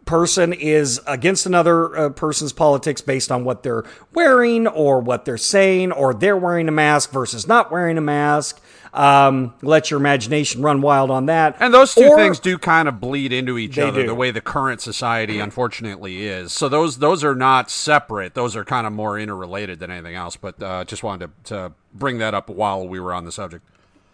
person 0.04 0.52
is 0.52 1.00
against 1.08 1.46
another 1.46 1.96
uh, 1.98 2.08
person's 2.10 2.52
politics 2.52 3.00
based 3.00 3.32
on 3.32 3.42
what 3.44 3.64
they're 3.64 3.82
wearing 4.14 4.68
or 4.68 5.00
what 5.00 5.24
they're 5.24 5.36
saying, 5.36 5.90
or 5.90 6.14
they're 6.14 6.36
wearing 6.36 6.68
a 6.68 6.72
mask 6.72 7.10
versus 7.10 7.48
not 7.48 7.72
wearing 7.72 7.98
a 7.98 8.00
mask. 8.00 8.60
Um, 8.96 9.52
let 9.62 9.90
your 9.90 10.00
imagination 10.00 10.62
run 10.62 10.80
wild 10.80 11.10
on 11.10 11.26
that. 11.26 11.56
And 11.60 11.74
those 11.74 11.94
two 11.94 12.04
Or- 12.06 12.16
things 12.16 12.40
do 12.40 12.56
kind 12.56 12.88
of 12.88 12.98
bleed 13.00 13.32
into 13.32 13.58
each 13.58 13.78
other 13.78 14.00
do. 14.00 14.06
the 14.06 14.14
way 14.14 14.30
the 14.30 14.40
current 14.40 14.80
society 14.80 15.38
unfortunately 15.38 16.26
is. 16.26 16.52
So 16.52 16.68
those 16.68 16.98
those 16.98 17.22
are 17.22 17.34
not 17.34 17.70
separate. 17.70 18.34
Those 18.34 18.56
are 18.56 18.64
kind 18.64 18.86
of 18.86 18.92
more 18.94 19.18
interrelated 19.18 19.80
than 19.80 19.90
anything 19.90 20.14
else. 20.14 20.36
But 20.36 20.62
uh, 20.62 20.84
just 20.84 21.02
wanted 21.02 21.30
to, 21.44 21.54
to 21.54 21.72
bring 21.92 22.18
that 22.18 22.32
up 22.34 22.48
while 22.48 22.88
we 22.88 22.98
were 22.98 23.12
on 23.12 23.24
the 23.26 23.32
subject. 23.32 23.64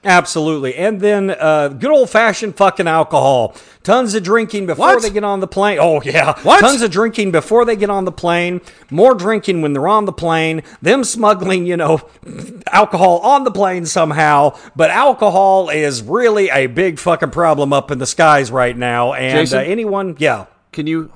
Absolutely. 0.04 0.74
And 0.74 1.00
then 1.00 1.30
uh, 1.30 1.68
good 1.68 1.90
old 1.92 2.10
fashioned 2.10 2.56
fucking 2.56 2.88
alcohol. 2.88 3.54
Tons 3.84 4.14
of 4.16 4.24
drinking 4.24 4.66
before 4.66 4.86
What? 4.94 5.02
they 5.02 5.10
get 5.10 5.22
on 5.22 5.38
the 5.38 5.46
plane. 5.46 5.78
Oh, 5.80 6.02
yeah. 6.02 6.36
What? 6.42 6.60
Tons 6.60 6.82
of 6.82 6.90
drinking 6.90 7.30
before 7.30 7.64
they 7.64 7.76
get 7.76 7.88
on 7.88 8.04
the 8.04 8.10
plane. 8.10 8.60
More 8.90 9.14
drinking 9.14 9.62
when 9.62 9.72
they're 9.74 9.86
on 9.86 10.04
the 10.06 10.12
plane. 10.12 10.62
Them 10.80 11.04
smuggling, 11.04 11.66
you 11.66 11.76
know, 11.76 12.00
alcohol 12.72 13.18
on 13.20 13.44
the 13.44 13.52
plane 13.52 13.86
somehow. 13.86 14.58
But 14.74 14.90
alcohol 14.90 15.68
is 15.68 16.02
really 16.02 16.48
a 16.50 16.66
big 16.66 16.98
fucking 16.98 17.30
problem 17.30 17.72
up 17.72 17.92
in 17.92 17.98
the 17.98 18.06
skies 18.06 18.50
right 18.50 18.76
now. 18.76 19.12
And 19.12 19.38
Jason? 19.38 19.58
uh, 19.58 19.62
anyone, 19.62 20.16
yeah. 20.18 20.46
Can 20.72 20.88
you 20.88 21.12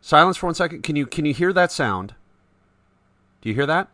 silence 0.00 0.36
for 0.36 0.46
one 0.46 0.54
second? 0.56 0.82
Can 0.82 0.96
you 0.96 1.06
can 1.06 1.26
you 1.26 1.34
hear 1.34 1.52
that 1.52 1.70
sound? 1.70 2.14
Do 3.42 3.48
you 3.50 3.54
hear 3.54 3.66
that? 3.66 3.88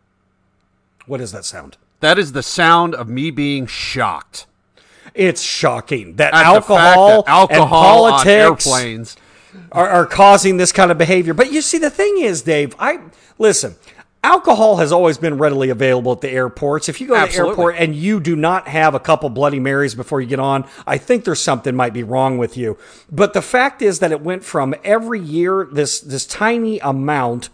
What 1.05 1.21
is 1.21 1.31
that 1.33 1.45
sound? 1.45 1.77
That 2.03 2.19
is 2.19 2.33
the 2.33 2.43
sound 2.43 2.95
of 2.95 3.07
me 3.07 3.31
being 3.31 3.65
shocked. 3.65 4.45
It's 5.13 5.41
shocking 5.41 6.17
that 6.17 6.33
At 6.33 6.45
alcohol, 6.45 7.23
that 7.23 7.31
alcohol 7.31 8.07
and 8.07 8.13
on 8.15 8.23
politics 8.25 8.67
airplanes. 8.67 9.17
are, 9.71 9.87
are 9.87 10.05
causing 10.05 10.57
this 10.57 10.73
kind 10.73 10.91
of 10.91 10.97
behavior. 10.97 11.33
But 11.33 11.53
you 11.53 11.61
see, 11.61 11.77
the 11.77 11.89
thing 11.89 12.17
is, 12.17 12.41
Dave, 12.41 12.75
I 12.77 12.99
listen. 13.37 13.77
Alcohol 14.21 14.77
has 14.77 14.91
always 14.91 15.17
been 15.17 15.37
readily 15.37 15.69
available 15.69 16.11
at 16.11 16.19
the 16.19 16.29
airports. 16.29 16.89
If 16.89 16.99
you 16.99 17.07
go 17.07 17.25
to 17.25 17.31
the 17.31 17.37
airport 17.37 17.77
and 17.77 17.95
you 17.95 18.19
do 18.19 18.35
not 18.35 18.67
have 18.67 18.95
a 18.95 18.99
couple 18.99 19.29
Bloody 19.29 19.61
Marys 19.61 19.95
before 19.95 20.19
you 20.19 20.27
get 20.27 20.41
on, 20.41 20.67
I 20.85 20.97
think 20.97 21.23
there's 21.23 21.39
something 21.39 21.73
might 21.73 21.93
be 21.93 22.03
wrong 22.03 22.37
with 22.37 22.57
you. 22.57 22.77
But 23.09 23.31
the 23.31 23.41
fact 23.41 23.81
is 23.81 23.99
that 23.99 24.11
it 24.11 24.19
went 24.19 24.43
from 24.43 24.75
every 24.83 25.21
year 25.21 25.69
this 25.71 26.01
this 26.01 26.25
tiny 26.25 26.79
amount 26.79 27.47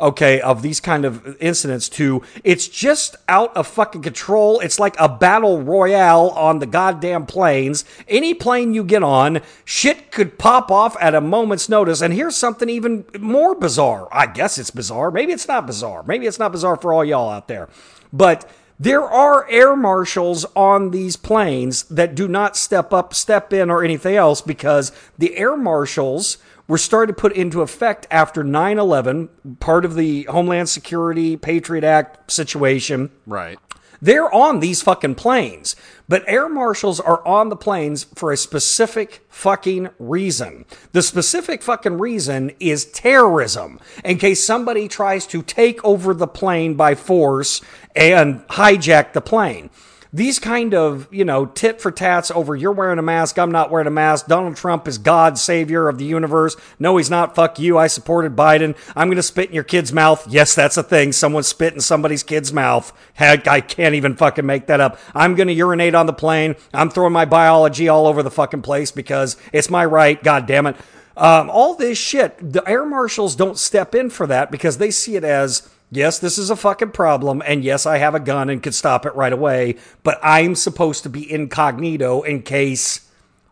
okay, 0.00 0.40
of 0.40 0.62
these 0.62 0.80
kind 0.80 1.04
of 1.04 1.36
incidents 1.40 1.88
to 1.90 2.22
it's 2.42 2.68
just 2.68 3.16
out 3.28 3.56
of 3.56 3.66
fucking 3.66 4.02
control. 4.02 4.60
It's 4.60 4.78
like 4.78 4.96
a 4.98 5.08
battle 5.08 5.60
royale 5.62 6.30
on 6.30 6.58
the 6.58 6.66
goddamn 6.66 7.26
planes. 7.26 7.84
Any 8.08 8.34
plane 8.34 8.74
you 8.74 8.84
get 8.84 9.02
on, 9.02 9.40
shit 9.64 10.10
could 10.10 10.38
pop 10.38 10.70
off 10.70 10.96
at 11.00 11.14
a 11.14 11.20
moment's 11.20 11.68
notice. 11.68 12.00
And 12.00 12.14
here's 12.14 12.36
something 12.36 12.68
even 12.68 13.04
more 13.18 13.54
bizarre. 13.54 14.08
I 14.10 14.26
guess 14.26 14.58
it's 14.58 14.70
bizarre. 14.70 15.10
Maybe 15.10 15.32
it's 15.32 15.48
not 15.48 15.66
bizarre. 15.66 16.02
Maybe 16.02 16.26
it's 16.26 16.38
not 16.38 16.52
bizarre 16.52 16.76
for 16.76 16.92
all 16.92 17.04
y'all 17.04 17.30
out 17.30 17.48
there. 17.48 17.68
But 18.12 18.50
there 18.80 19.02
are 19.02 19.46
air 19.50 19.76
marshals 19.76 20.46
on 20.56 20.90
these 20.90 21.14
planes 21.14 21.82
that 21.84 22.14
do 22.14 22.26
not 22.26 22.56
step 22.56 22.94
up, 22.94 23.12
step 23.12 23.52
in, 23.52 23.68
or 23.68 23.84
anything 23.84 24.16
else 24.16 24.40
because 24.40 24.90
the 25.18 25.36
air 25.36 25.54
marshals 25.54 26.38
were 26.70 26.78
started 26.78 27.16
to 27.16 27.20
put 27.20 27.32
into 27.32 27.62
effect 27.62 28.06
after 28.12 28.44
9 28.44 28.78
11, 28.78 29.28
part 29.58 29.84
of 29.84 29.96
the 29.96 30.22
Homeland 30.30 30.68
Security 30.68 31.36
Patriot 31.36 31.82
Act 31.82 32.30
situation. 32.30 33.10
Right. 33.26 33.58
They're 34.00 34.32
on 34.32 34.60
these 34.60 34.80
fucking 34.80 35.16
planes. 35.16 35.74
But 36.08 36.22
air 36.28 36.48
marshals 36.48 37.00
are 37.00 37.26
on 37.26 37.48
the 37.48 37.56
planes 37.56 38.04
for 38.04 38.30
a 38.30 38.36
specific 38.36 39.26
fucking 39.28 39.88
reason. 39.98 40.64
The 40.92 41.02
specific 41.02 41.60
fucking 41.60 41.98
reason 41.98 42.52
is 42.60 42.84
terrorism. 42.84 43.80
In 44.04 44.18
case 44.18 44.42
somebody 44.42 44.86
tries 44.86 45.26
to 45.26 45.42
take 45.42 45.84
over 45.84 46.14
the 46.14 46.28
plane 46.28 46.74
by 46.74 46.94
force 46.94 47.60
and 47.96 48.46
hijack 48.46 49.12
the 49.12 49.20
plane. 49.20 49.70
These 50.12 50.40
kind 50.40 50.74
of, 50.74 51.06
you 51.12 51.24
know, 51.24 51.46
tit 51.46 51.80
for 51.80 51.92
tats 51.92 52.32
over 52.32 52.56
you're 52.56 52.72
wearing 52.72 52.98
a 52.98 53.02
mask, 53.02 53.38
I'm 53.38 53.52
not 53.52 53.70
wearing 53.70 53.86
a 53.86 53.92
mask. 53.92 54.26
Donald 54.26 54.56
Trump 54.56 54.88
is 54.88 54.98
God, 54.98 55.38
savior 55.38 55.88
of 55.88 55.98
the 55.98 56.04
universe. 56.04 56.56
No, 56.80 56.96
he's 56.96 57.10
not. 57.10 57.36
Fuck 57.36 57.60
you. 57.60 57.78
I 57.78 57.86
supported 57.86 58.34
Biden. 58.34 58.76
I'm 58.96 59.06
going 59.06 59.16
to 59.16 59.22
spit 59.22 59.50
in 59.50 59.54
your 59.54 59.62
kid's 59.62 59.92
mouth. 59.92 60.26
Yes, 60.28 60.54
that's 60.54 60.76
a 60.76 60.82
thing. 60.82 61.12
Someone 61.12 61.44
spit 61.44 61.74
in 61.74 61.80
somebody's 61.80 62.24
kid's 62.24 62.52
mouth. 62.52 62.92
Heck, 63.14 63.46
I 63.46 63.60
can't 63.60 63.94
even 63.94 64.16
fucking 64.16 64.44
make 64.46 64.66
that 64.66 64.80
up. 64.80 64.98
I'm 65.14 65.36
going 65.36 65.48
to 65.48 65.54
urinate 65.54 65.94
on 65.94 66.06
the 66.06 66.12
plane. 66.12 66.56
I'm 66.74 66.90
throwing 66.90 67.12
my 67.12 67.24
biology 67.24 67.88
all 67.88 68.08
over 68.08 68.24
the 68.24 68.32
fucking 68.32 68.62
place 68.62 68.90
because 68.90 69.36
it's 69.52 69.70
my 69.70 69.84
right. 69.84 70.20
God 70.20 70.46
damn 70.46 70.66
it. 70.66 70.76
Um, 71.16 71.50
all 71.50 71.74
this 71.74 71.98
shit, 71.98 72.36
the 72.40 72.68
air 72.68 72.84
marshals 72.84 73.36
don't 73.36 73.58
step 73.58 73.94
in 73.94 74.10
for 74.10 74.26
that 74.26 74.50
because 74.50 74.78
they 74.78 74.90
see 74.90 75.16
it 75.16 75.24
as 75.24 75.68
yes, 75.90 76.18
this 76.18 76.38
is 76.38 76.50
a 76.50 76.56
fucking 76.56 76.92
problem, 76.92 77.42
and 77.44 77.64
yes, 77.64 77.86
I 77.86 77.98
have 77.98 78.14
a 78.14 78.20
gun 78.20 78.50
and 78.50 78.62
could 78.62 78.74
stop 78.74 79.06
it 79.06 79.14
right 79.14 79.32
away, 79.32 79.76
but 80.02 80.18
I'm 80.22 80.54
supposed 80.54 81.02
to 81.04 81.08
be 81.08 81.30
incognito 81.30 82.22
in 82.22 82.42
case 82.42 83.06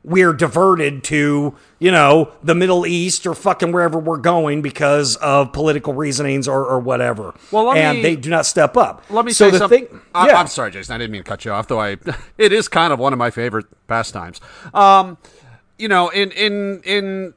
we're 0.04 0.32
diverted 0.32 1.04
to, 1.04 1.54
you 1.78 1.90
know, 1.90 2.32
the 2.42 2.54
Middle 2.54 2.86
East 2.86 3.26
or 3.26 3.34
fucking 3.34 3.72
wherever 3.72 3.98
we're 3.98 4.16
going 4.16 4.62
because 4.62 5.16
of 5.16 5.52
political 5.52 5.92
reasonings 5.92 6.48
or, 6.48 6.64
or 6.64 6.78
whatever. 6.78 7.34
Well, 7.50 7.72
and 7.72 7.98
me- 7.98 8.02
they 8.02 8.16
do 8.16 8.30
not 8.30 8.46
step 8.46 8.76
up. 8.76 9.04
Let 9.10 9.24
me 9.24 9.32
so 9.32 9.50
say 9.50 9.58
something. 9.58 9.86
thing. 9.86 10.00
I, 10.14 10.28
yeah. 10.28 10.38
I'm 10.38 10.46
sorry, 10.46 10.70
Jason. 10.70 10.94
I 10.94 10.98
didn't 10.98 11.12
mean 11.12 11.22
to 11.24 11.28
cut 11.28 11.44
you 11.44 11.52
off, 11.52 11.66
though. 11.68 11.80
I 11.80 11.98
it 12.38 12.52
is 12.52 12.68
kind 12.68 12.92
of 12.92 12.98
one 12.98 13.12
of 13.12 13.18
my 13.18 13.30
favorite 13.30 13.66
pastimes. 13.86 14.40
Um, 14.72 15.18
you 15.78 15.88
know, 15.88 16.08
in 16.08 16.30
in 16.32 16.80
in 16.84 17.34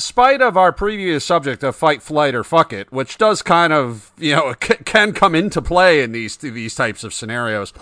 spite 0.00 0.40
of 0.40 0.56
our 0.56 0.72
previous 0.72 1.24
subject 1.24 1.62
of 1.62 1.76
fight, 1.76 2.02
flight, 2.02 2.34
or 2.34 2.42
fuck 2.42 2.72
it, 2.72 2.90
which 2.92 3.18
does 3.18 3.42
kind 3.42 3.72
of 3.72 4.12
you 4.18 4.34
know 4.34 4.54
can 4.60 5.12
come 5.12 5.34
into 5.34 5.62
play 5.62 6.02
in 6.02 6.12
these 6.12 6.36
these 6.36 6.74
types 6.74 7.04
of 7.04 7.14
scenarios. 7.14 7.72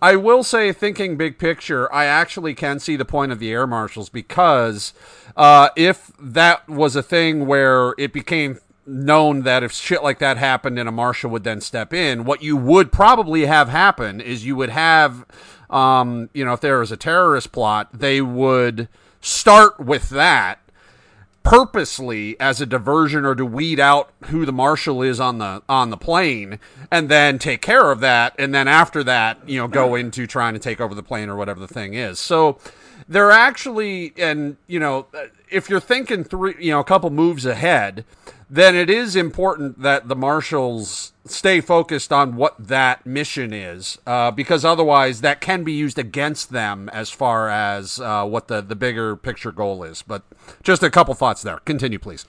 I 0.00 0.16
will 0.16 0.42
say, 0.42 0.72
thinking 0.72 1.16
big 1.16 1.38
picture, 1.38 1.92
I 1.92 2.06
actually 2.06 2.54
can 2.54 2.78
see 2.78 2.96
the 2.96 3.04
point 3.04 3.32
of 3.32 3.38
the 3.38 3.52
air 3.52 3.66
marshals 3.66 4.08
because 4.08 4.92
uh, 5.36 5.68
if 5.76 6.10
that 6.18 6.68
was 6.68 6.96
a 6.96 7.02
thing 7.02 7.46
where 7.46 7.94
it 7.98 8.12
became 8.12 8.58
known 8.86 9.42
that 9.42 9.62
if 9.62 9.72
shit 9.72 10.02
like 10.02 10.18
that 10.18 10.36
happened 10.36 10.78
and 10.78 10.88
a 10.88 10.92
marshal 10.92 11.30
would 11.30 11.44
then 11.44 11.60
step 11.60 11.92
in, 11.92 12.24
what 12.24 12.42
you 12.42 12.56
would 12.56 12.92
probably 12.92 13.46
have 13.46 13.68
happen 13.68 14.20
is 14.20 14.44
you 14.44 14.56
would 14.56 14.70
have, 14.70 15.24
um, 15.70 16.28
you 16.34 16.44
know, 16.44 16.52
if 16.52 16.60
there 16.60 16.78
was 16.78 16.92
a 16.92 16.96
terrorist 16.96 17.52
plot, 17.52 17.88
they 17.92 18.20
would 18.20 18.88
start 19.20 19.80
with 19.80 20.10
that 20.10 20.60
purposely 21.44 22.40
as 22.40 22.60
a 22.60 22.66
diversion 22.66 23.24
or 23.24 23.34
to 23.34 23.44
weed 23.44 23.78
out 23.78 24.10
who 24.24 24.46
the 24.46 24.52
marshal 24.52 25.02
is 25.02 25.20
on 25.20 25.38
the 25.38 25.62
on 25.68 25.90
the 25.90 25.96
plane 25.96 26.58
and 26.90 27.10
then 27.10 27.38
take 27.38 27.60
care 27.60 27.92
of 27.92 28.00
that 28.00 28.34
and 28.38 28.54
then 28.54 28.66
after 28.66 29.04
that 29.04 29.38
you 29.46 29.60
know 29.60 29.68
go 29.68 29.94
into 29.94 30.26
trying 30.26 30.54
to 30.54 30.58
take 30.58 30.80
over 30.80 30.94
the 30.94 31.02
plane 31.02 31.28
or 31.28 31.36
whatever 31.36 31.60
the 31.60 31.68
thing 31.68 31.94
is. 31.94 32.18
So 32.18 32.58
they're 33.06 33.30
actually 33.30 34.14
and 34.16 34.56
you 34.66 34.80
know 34.80 35.06
if 35.50 35.68
you're 35.68 35.80
thinking 35.80 36.24
three 36.24 36.54
you 36.58 36.72
know 36.72 36.80
a 36.80 36.84
couple 36.84 37.10
moves 37.10 37.44
ahead 37.44 38.04
then 38.48 38.74
it 38.74 38.88
is 38.88 39.14
important 39.14 39.82
that 39.82 40.08
the 40.08 40.16
marshals 40.16 41.12
stay 41.26 41.60
focused 41.60 42.12
on 42.12 42.36
what 42.36 42.54
that 42.58 43.06
mission 43.06 43.52
is, 43.52 43.98
uh, 44.06 44.30
because 44.30 44.64
otherwise 44.64 45.22
that 45.22 45.40
can 45.40 45.64
be 45.64 45.72
used 45.72 45.98
against 45.98 46.50
them 46.50 46.88
as 46.90 47.10
far 47.10 47.48
as 47.48 47.98
uh, 48.00 48.24
what 48.26 48.48
the, 48.48 48.60
the 48.60 48.76
bigger 48.76 49.16
picture 49.16 49.52
goal 49.52 49.82
is. 49.82 50.02
But 50.02 50.22
just 50.62 50.82
a 50.82 50.90
couple 50.90 51.14
thoughts 51.14 51.42
there. 51.42 51.58
Continue, 51.64 51.98
please. 51.98 52.26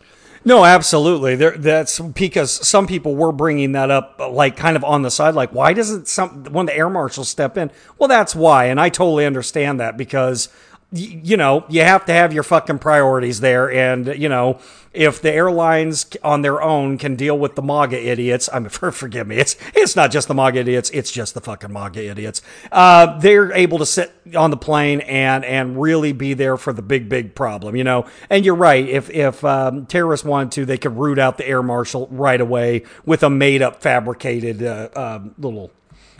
No, 0.47 0.63
absolutely. 0.63 1.35
There, 1.35 1.57
that's 1.57 1.99
because 1.99 2.51
some 2.51 2.85
people 2.85 3.15
were 3.15 3.31
bringing 3.31 3.71
that 3.71 3.89
up, 3.89 4.21
like 4.29 4.55
kind 4.55 4.77
of 4.77 4.83
on 4.83 5.01
the 5.01 5.09
side, 5.09 5.33
like 5.33 5.53
why 5.53 5.73
doesn't 5.73 6.07
some 6.07 6.45
one 6.45 6.65
of 6.65 6.67
the 6.67 6.77
air 6.77 6.89
marshals 6.89 7.29
step 7.29 7.57
in? 7.57 7.71
Well, 7.97 8.07
that's 8.07 8.35
why, 8.35 8.65
and 8.65 8.79
I 8.79 8.89
totally 8.89 9.25
understand 9.25 9.79
that 9.79 9.97
because 9.97 10.49
you 10.91 11.35
know 11.35 11.65
you 11.67 11.81
have 11.81 12.05
to 12.05 12.13
have 12.13 12.33
your 12.33 12.43
fucking 12.43 12.79
priorities 12.79 13.39
there, 13.39 13.71
and 13.71 14.07
you 14.17 14.29
know 14.29 14.59
if 14.95 15.21
the 15.21 15.31
airlines 15.31 16.07
on 16.23 16.41
their 16.41 16.61
own 16.61 16.97
can 16.97 17.15
deal 17.15 17.37
with 17.37 17.55
the 17.55 17.61
MAGA 17.61 18.01
idiots, 18.01 18.49
I 18.51 18.59
mean, 18.59 18.69
for, 18.69 18.91
forgive 18.91 19.27
me, 19.27 19.37
it's 19.37 19.55
it's 19.73 19.95
not 19.95 20.11
just 20.11 20.27
the 20.27 20.33
MAGA 20.33 20.59
idiots, 20.59 20.89
it's 20.91 21.11
just 21.11 21.33
the 21.33 21.41
fucking 21.41 21.71
MAGA 21.71 22.09
idiots. 22.09 22.41
Uh, 22.71 23.19
they're 23.19 23.51
able 23.53 23.77
to 23.79 23.85
sit 23.85 24.13
on 24.35 24.49
the 24.49 24.57
plane 24.57 25.01
and 25.01 25.43
and 25.45 25.79
really 25.79 26.13
be 26.13 26.33
there 26.33 26.57
for 26.57 26.73
the 26.73 26.81
big 26.81 27.09
big 27.09 27.35
problem, 27.35 27.75
you 27.75 27.83
know. 27.83 28.05
And 28.29 28.45
you're 28.45 28.55
right. 28.55 28.87
If 28.87 29.09
if 29.09 29.43
um, 29.43 29.85
terrorists 29.85 30.25
wanted 30.25 30.51
to, 30.53 30.65
they 30.65 30.77
could 30.77 30.97
root 30.97 31.19
out 31.19 31.37
the 31.37 31.47
air 31.47 31.61
marshal 31.61 32.07
right 32.09 32.39
away 32.39 32.83
with 33.05 33.21
a 33.23 33.29
made 33.29 33.61
up 33.61 33.81
fabricated 33.81 34.63
uh, 34.63 34.89
um, 34.95 35.35
little 35.37 35.71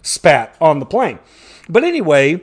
spat 0.02 0.56
on 0.60 0.80
the 0.80 0.86
plane. 0.86 1.20
But 1.70 1.84
anyway. 1.84 2.42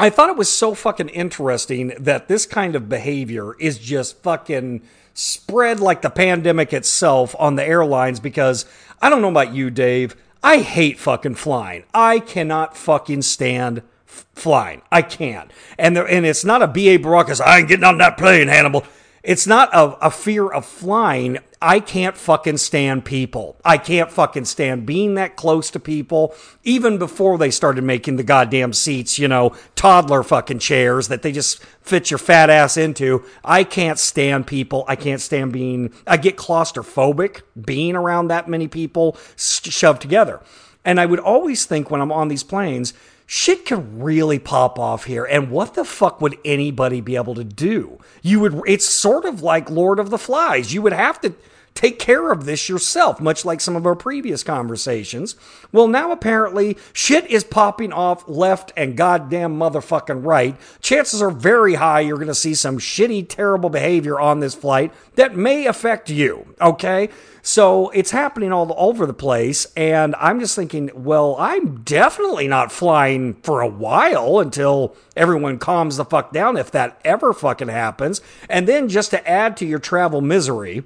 I 0.00 0.08
thought 0.08 0.30
it 0.30 0.36
was 0.36 0.50
so 0.50 0.74
fucking 0.74 1.10
interesting 1.10 1.88
that 1.98 2.26
this 2.26 2.46
kind 2.46 2.74
of 2.74 2.88
behavior 2.88 3.54
is 3.58 3.78
just 3.78 4.22
fucking 4.22 4.80
spread 5.12 5.78
like 5.78 6.00
the 6.00 6.08
pandemic 6.08 6.72
itself 6.72 7.36
on 7.38 7.56
the 7.56 7.64
airlines 7.64 8.18
because 8.18 8.64
I 9.02 9.10
don't 9.10 9.20
know 9.20 9.28
about 9.28 9.52
you, 9.52 9.68
Dave. 9.68 10.16
I 10.42 10.60
hate 10.60 10.98
fucking 10.98 11.34
flying. 11.34 11.84
I 11.92 12.18
cannot 12.18 12.78
fucking 12.78 13.20
stand 13.20 13.82
f- 14.08 14.24
flying. 14.34 14.80
I 14.90 15.02
can't. 15.02 15.50
And 15.78 15.94
there, 15.94 16.08
and 16.08 16.24
it's 16.24 16.46
not 16.46 16.62
a 16.62 16.66
BA 16.66 16.98
Baracus, 16.98 17.38
I 17.38 17.58
ain't 17.58 17.68
getting 17.68 17.84
on 17.84 17.98
that 17.98 18.16
plane, 18.16 18.48
Hannibal. 18.48 18.86
It's 19.22 19.46
not 19.46 19.68
a, 19.74 20.06
a 20.06 20.10
fear 20.10 20.48
of 20.48 20.64
flying. 20.64 21.38
I 21.60 21.78
can't 21.80 22.16
fucking 22.16 22.56
stand 22.56 23.04
people. 23.04 23.60
I 23.62 23.76
can't 23.76 24.10
fucking 24.10 24.46
stand 24.46 24.86
being 24.86 25.14
that 25.14 25.36
close 25.36 25.70
to 25.72 25.80
people, 25.80 26.34
even 26.64 26.96
before 26.96 27.36
they 27.36 27.50
started 27.50 27.84
making 27.84 28.16
the 28.16 28.22
goddamn 28.22 28.72
seats, 28.72 29.18
you 29.18 29.28
know, 29.28 29.54
toddler 29.76 30.22
fucking 30.22 30.60
chairs 30.60 31.08
that 31.08 31.20
they 31.20 31.32
just 31.32 31.62
fit 31.82 32.10
your 32.10 32.16
fat 32.18 32.48
ass 32.48 32.78
into. 32.78 33.22
I 33.44 33.64
can't 33.64 33.98
stand 33.98 34.46
people. 34.46 34.86
I 34.88 34.96
can't 34.96 35.20
stand 35.20 35.52
being, 35.52 35.92
I 36.06 36.16
get 36.16 36.36
claustrophobic 36.36 37.42
being 37.60 37.96
around 37.96 38.28
that 38.28 38.48
many 38.48 38.68
people 38.68 39.18
shoved 39.36 40.00
together. 40.00 40.40
And 40.82 40.98
I 40.98 41.04
would 41.04 41.20
always 41.20 41.66
think 41.66 41.90
when 41.90 42.00
I'm 42.00 42.12
on 42.12 42.28
these 42.28 42.42
planes, 42.42 42.94
shit 43.32 43.64
could 43.64 44.02
really 44.02 44.40
pop 44.40 44.76
off 44.76 45.04
here. 45.04 45.24
And 45.24 45.52
what 45.52 45.74
the 45.74 45.84
fuck 45.84 46.20
would 46.20 46.36
anybody 46.44 47.00
be 47.00 47.14
able 47.14 47.36
to 47.36 47.44
do? 47.44 48.00
You 48.22 48.40
would, 48.40 48.60
it's 48.66 48.84
sort 48.84 49.24
of 49.24 49.40
like 49.40 49.70
Lord 49.70 50.00
of 50.00 50.10
the 50.10 50.18
Flies. 50.18 50.74
You 50.74 50.82
would 50.82 50.92
have 50.92 51.20
to 51.20 51.32
take 51.74 51.98
care 51.98 52.30
of 52.30 52.44
this 52.44 52.68
yourself, 52.68 53.20
much 53.20 53.44
like 53.44 53.60
some 53.60 53.76
of 53.76 53.86
our 53.86 53.94
previous 53.94 54.42
conversations. 54.42 55.36
Well, 55.72 55.88
now 55.88 56.12
apparently 56.12 56.76
shit 56.92 57.26
is 57.30 57.44
popping 57.44 57.92
off 57.92 58.28
left 58.28 58.72
and 58.76 58.96
goddamn 58.96 59.58
motherfucking 59.58 60.24
right. 60.26 60.56
Chances 60.80 61.22
are 61.22 61.30
very 61.30 61.74
high 61.74 62.00
you're 62.00 62.16
going 62.16 62.28
to 62.28 62.34
see 62.34 62.54
some 62.54 62.78
shitty, 62.78 63.28
terrible 63.28 63.70
behavior 63.70 64.20
on 64.20 64.40
this 64.40 64.54
flight 64.54 64.92
that 65.14 65.36
may 65.36 65.66
affect 65.66 66.10
you. 66.10 66.54
Okay. 66.60 67.08
So 67.42 67.88
it's 67.90 68.10
happening 68.10 68.52
all 68.52 68.74
over 68.76 69.06
the 69.06 69.14
place. 69.14 69.66
And 69.76 70.14
I'm 70.16 70.40
just 70.40 70.54
thinking, 70.54 70.90
well, 70.94 71.36
I'm 71.38 71.82
definitely 71.82 72.48
not 72.48 72.72
flying 72.72 73.34
for 73.42 73.60
a 73.60 73.68
while 73.68 74.38
until 74.38 74.94
everyone 75.16 75.58
calms 75.58 75.96
the 75.96 76.04
fuck 76.04 76.32
down, 76.32 76.56
if 76.56 76.70
that 76.72 77.00
ever 77.04 77.32
fucking 77.32 77.68
happens. 77.68 78.20
And 78.48 78.68
then 78.68 78.88
just 78.88 79.10
to 79.12 79.28
add 79.28 79.56
to 79.58 79.66
your 79.66 79.78
travel 79.78 80.20
misery, 80.20 80.84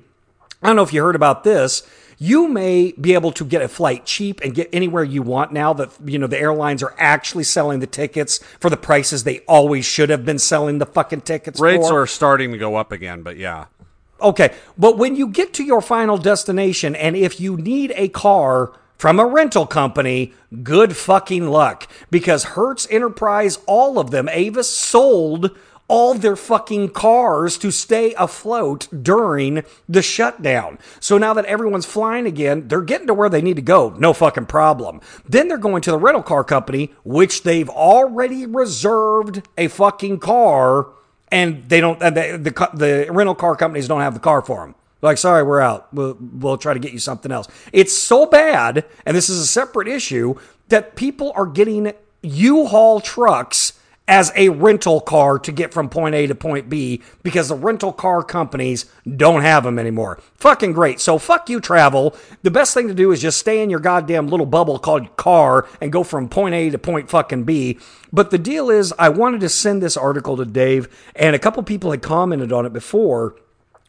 I 0.64 0.68
don't 0.68 0.76
know 0.76 0.82
if 0.82 0.94
you 0.94 1.02
heard 1.02 1.14
about 1.14 1.44
this. 1.44 1.82
You 2.16 2.48
may 2.48 2.92
be 2.92 3.12
able 3.12 3.32
to 3.32 3.44
get 3.44 3.60
a 3.60 3.68
flight 3.68 4.06
cheap 4.06 4.40
and 4.40 4.54
get 4.54 4.70
anywhere 4.72 5.04
you 5.04 5.20
want 5.20 5.52
now 5.52 5.74
that 5.74 5.90
you 6.04 6.18
know 6.18 6.26
the 6.26 6.38
airlines 6.38 6.82
are 6.82 6.94
actually 6.96 7.44
selling 7.44 7.80
the 7.80 7.86
tickets 7.86 8.38
for 8.60 8.70
the 8.70 8.76
prices 8.76 9.24
they 9.24 9.40
always 9.40 9.84
should 9.84 10.08
have 10.08 10.24
been 10.24 10.38
selling 10.38 10.78
the 10.78 10.86
fucking 10.86 11.20
tickets 11.20 11.60
Rates 11.60 11.88
for. 11.88 12.02
are 12.02 12.06
starting 12.06 12.52
to 12.52 12.58
go 12.58 12.76
up 12.76 12.92
again, 12.92 13.22
but 13.22 13.36
yeah. 13.36 13.66
Okay, 14.22 14.54
but 14.78 14.96
when 14.96 15.16
you 15.16 15.28
get 15.28 15.52
to 15.54 15.64
your 15.64 15.82
final 15.82 16.16
destination 16.16 16.96
and 16.96 17.14
if 17.14 17.40
you 17.40 17.58
need 17.58 17.92
a 17.96 18.08
car 18.08 18.72
from 18.96 19.20
a 19.20 19.26
rental 19.26 19.66
company, 19.66 20.32
good 20.62 20.96
fucking 20.96 21.48
luck 21.48 21.86
because 22.10 22.44
Hertz 22.44 22.86
Enterprise, 22.90 23.58
all 23.66 23.98
of 23.98 24.12
them, 24.12 24.30
Avis 24.30 24.70
sold 24.70 25.50
all 25.86 26.14
their 26.14 26.36
fucking 26.36 26.88
cars 26.88 27.58
to 27.58 27.70
stay 27.70 28.14
afloat 28.14 28.88
during 29.02 29.64
the 29.88 30.02
shutdown. 30.02 30.78
So 30.98 31.18
now 31.18 31.34
that 31.34 31.44
everyone's 31.44 31.86
flying 31.86 32.26
again, 32.26 32.68
they're 32.68 32.80
getting 32.80 33.06
to 33.08 33.14
where 33.14 33.28
they 33.28 33.42
need 33.42 33.56
to 33.56 33.62
go. 33.62 33.90
No 33.98 34.12
fucking 34.12 34.46
problem. 34.46 35.00
Then 35.28 35.48
they're 35.48 35.58
going 35.58 35.82
to 35.82 35.90
the 35.90 35.98
rental 35.98 36.22
car 36.22 36.42
company, 36.44 36.92
which 37.04 37.42
they've 37.42 37.68
already 37.68 38.46
reserved 38.46 39.46
a 39.58 39.68
fucking 39.68 40.20
car 40.20 40.88
and 41.30 41.68
they 41.68 41.80
don't, 41.80 42.00
uh, 42.00 42.10
the, 42.10 42.38
the, 42.38 42.70
the 42.74 43.06
rental 43.10 43.34
car 43.34 43.56
companies 43.56 43.88
don't 43.88 44.00
have 44.00 44.14
the 44.14 44.20
car 44.20 44.40
for 44.40 44.60
them. 44.60 44.74
Like, 45.02 45.18
sorry, 45.18 45.42
we're 45.42 45.60
out. 45.60 45.92
We'll, 45.92 46.16
we'll 46.18 46.56
try 46.56 46.72
to 46.72 46.80
get 46.80 46.92
you 46.92 46.98
something 46.98 47.30
else. 47.30 47.46
It's 47.72 47.92
so 47.92 48.24
bad, 48.24 48.86
and 49.04 49.14
this 49.14 49.28
is 49.28 49.38
a 49.38 49.46
separate 49.46 49.86
issue, 49.86 50.36
that 50.68 50.96
people 50.96 51.30
are 51.36 51.44
getting 51.44 51.92
U-Haul 52.22 53.02
trucks 53.02 53.73
as 54.06 54.30
a 54.36 54.50
rental 54.50 55.00
car 55.00 55.38
to 55.38 55.50
get 55.50 55.72
from 55.72 55.88
point 55.88 56.14
A 56.14 56.26
to 56.26 56.34
point 56.34 56.68
B 56.68 57.02
because 57.22 57.48
the 57.48 57.54
rental 57.54 57.92
car 57.92 58.22
companies 58.22 58.84
don't 59.16 59.40
have 59.40 59.64
them 59.64 59.78
anymore. 59.78 60.20
Fucking 60.34 60.72
great. 60.72 61.00
So 61.00 61.18
fuck 61.18 61.48
you, 61.48 61.58
travel. 61.58 62.14
The 62.42 62.50
best 62.50 62.74
thing 62.74 62.88
to 62.88 62.94
do 62.94 63.12
is 63.12 63.22
just 63.22 63.38
stay 63.38 63.62
in 63.62 63.70
your 63.70 63.80
goddamn 63.80 64.28
little 64.28 64.46
bubble 64.46 64.78
called 64.78 65.16
car 65.16 65.66
and 65.80 65.90
go 65.90 66.04
from 66.04 66.28
point 66.28 66.54
A 66.54 66.68
to 66.70 66.78
point 66.78 67.08
fucking 67.08 67.44
B. 67.44 67.78
But 68.12 68.30
the 68.30 68.38
deal 68.38 68.68
is, 68.68 68.92
I 68.98 69.08
wanted 69.08 69.40
to 69.40 69.48
send 69.48 69.82
this 69.82 69.96
article 69.96 70.36
to 70.36 70.44
Dave, 70.44 70.88
and 71.16 71.34
a 71.34 71.38
couple 71.38 71.62
people 71.62 71.90
had 71.90 72.02
commented 72.02 72.52
on 72.52 72.66
it 72.66 72.72
before. 72.72 73.36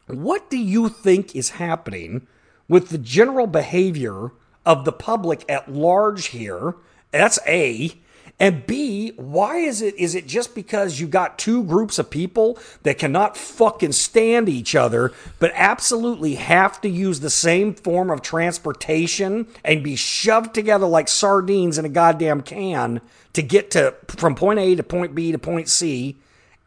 What 0.08 0.50
do 0.50 0.58
you 0.58 0.88
think 0.88 1.36
is 1.36 1.52
happening 1.52 2.26
with 2.70 2.90
the 2.90 2.98
general 2.98 3.48
behavior 3.48 4.32
of 4.66 4.86
the 4.86 4.92
public 4.94 5.44
at 5.50 5.72
large 5.72 6.28
here? 6.28 6.76
That's 7.12 7.38
A. 7.46 8.00
And 8.38 8.68
B, 8.68 9.14
why 9.16 9.58
is 9.58 9.82
it 9.82 9.96
is 9.96 10.14
it 10.14 10.28
just 10.28 10.56
because 10.56 11.00
you 11.00 11.08
got 11.08 11.40
two 11.40 11.64
groups 11.64 11.98
of 11.98 12.10
people 12.10 12.60
that 12.84 12.98
cannot 12.98 13.38
fucking 13.38 13.94
stand 13.94 14.50
each 14.50 14.76
other 14.76 15.14
but 15.40 15.52
absolutely 15.54 16.36
have 16.36 16.82
to 16.82 16.90
use 16.90 17.22
the 17.22 17.30
same 17.30 17.74
form 17.74 18.10
of 18.10 18.22
transportation 18.22 19.48
and 19.64 19.84
be 19.84 19.96
shoved 19.96 20.54
together 20.54 20.86
like 20.86 21.08
sardines 21.08 21.78
in 21.78 21.86
a 21.86 21.90
goddamn 21.90 22.42
can 22.42 23.00
to 23.32 23.42
get 23.42 23.72
to 23.72 23.96
from 24.08 24.36
point 24.36 24.60
A 24.60 24.76
to 24.76 24.84
point 24.84 25.16
B 25.16 25.32
to 25.32 25.40
point 25.40 25.70
C 25.70 26.18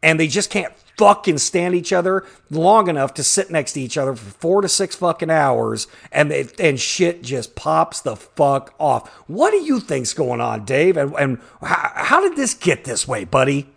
and 0.03 0.19
they 0.19 0.27
just 0.27 0.49
can't 0.49 0.73
fucking 0.99 1.39
stand 1.39 1.75
each 1.75 1.93
other 1.93 2.27
long 2.51 2.89
enough 2.89 3.15
to 3.15 3.23
sit 3.23 3.51
next 3.51 3.73
to 3.73 3.81
each 3.81 3.97
other 3.97 4.15
for 4.15 4.31
four 4.31 4.61
to 4.63 4.69
six 4.69 4.97
fucking 4.97 5.31
hours 5.31 5.87
and 6.13 6.31
they, 6.31 6.49
and 6.59 6.79
shit 6.79 7.23
just 7.23 7.55
pops 7.55 8.01
the 8.01 8.17
fuck 8.17 8.75
off. 8.79 9.09
What 9.29 9.53
do 9.53 9.59
you 9.59 9.81
think's 9.81 10.13
going 10.13 10.41
on, 10.41 10.65
Dave? 10.65 10.97
And, 10.97 11.15
and 11.15 11.41
how, 11.63 11.93
how 11.95 12.21
did 12.21 12.37
this 12.37 12.53
get 12.53 12.85
this 12.85 13.09
way, 13.09 13.25
buddy? 13.25 13.69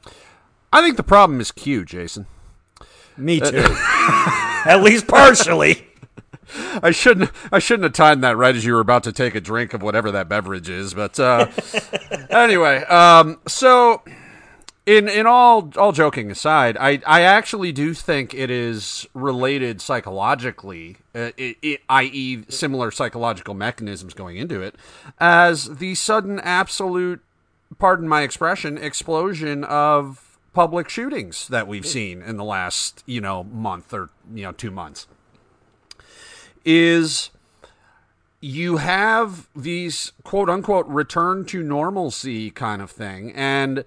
I 0.73 0.81
think 0.81 0.97
the 0.97 1.03
problem 1.03 1.39
is 1.39 1.51
Q, 1.51 1.85
Jason. 1.85 2.25
Me 3.17 3.39
too. 3.39 3.57
At 4.65 4.81
least 4.83 5.07
partially. 5.07 5.87
I 6.83 6.91
shouldn't 6.91 7.31
I 7.51 7.59
shouldn't 7.59 7.83
have 7.83 7.93
timed 7.93 8.23
that 8.23 8.35
right 8.35 8.55
as 8.55 8.65
you 8.65 8.73
were 8.73 8.81
about 8.81 9.03
to 9.03 9.13
take 9.13 9.35
a 9.35 9.41
drink 9.41 9.73
of 9.73 9.81
whatever 9.81 10.11
that 10.11 10.27
beverage 10.27 10.67
is, 10.67 10.93
but 10.93 11.17
uh, 11.19 11.47
anyway, 12.29 12.83
um, 12.85 13.39
so 13.47 14.01
in 14.85 15.07
in 15.07 15.27
all 15.27 15.71
all 15.77 15.91
joking 15.91 16.31
aside, 16.31 16.75
I 16.79 17.01
I 17.05 17.21
actually 17.21 17.71
do 17.71 17.93
think 17.93 18.33
it 18.33 18.49
is 18.49 19.07
related 19.13 19.81
psychologically, 19.81 20.97
uh, 21.13 21.31
it, 21.37 21.57
it, 21.61 21.81
i.e., 21.89 22.43
similar 22.49 22.91
psychological 22.91 23.53
mechanisms 23.53 24.13
going 24.13 24.37
into 24.37 24.61
it, 24.61 24.75
as 25.19 25.77
the 25.77 25.95
sudden 25.95 26.39
absolute, 26.39 27.21
pardon 27.77 28.07
my 28.07 28.21
expression, 28.23 28.77
explosion 28.77 29.63
of 29.63 30.39
public 30.53 30.89
shootings 30.89 31.47
that 31.47 31.67
we've 31.67 31.85
seen 31.85 32.21
in 32.21 32.37
the 32.37 32.43
last 32.43 33.03
you 33.05 33.21
know 33.21 33.43
month 33.43 33.93
or 33.93 34.09
you 34.33 34.43
know 34.43 34.51
two 34.51 34.71
months 34.71 35.07
is 36.65 37.29
you 38.41 38.77
have 38.77 39.47
these 39.55 40.11
quote 40.23 40.49
unquote 40.49 40.87
return 40.87 41.45
to 41.45 41.63
normalcy 41.63 42.51
kind 42.51 42.81
of 42.81 42.91
thing 42.91 43.31
and 43.33 43.85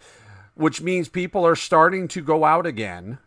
which 0.54 0.80
means 0.80 1.08
people 1.08 1.46
are 1.46 1.56
starting 1.56 2.08
to 2.08 2.20
go 2.20 2.44
out 2.44 2.66
again 2.66 3.18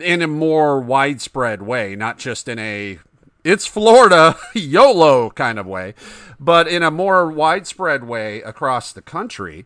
in 0.00 0.22
a 0.22 0.26
more 0.26 0.80
widespread 0.80 1.62
way, 1.62 1.94
not 1.94 2.18
just 2.18 2.48
in 2.48 2.58
a 2.58 2.98
it's 3.44 3.66
Florida 3.66 4.36
YOLO 4.54 5.30
kind 5.30 5.58
of 5.58 5.66
way, 5.66 5.94
but 6.40 6.68
in 6.68 6.82
a 6.82 6.90
more 6.90 7.30
widespread 7.30 8.04
way 8.04 8.42
across 8.42 8.92
the 8.92 9.02
country 9.02 9.64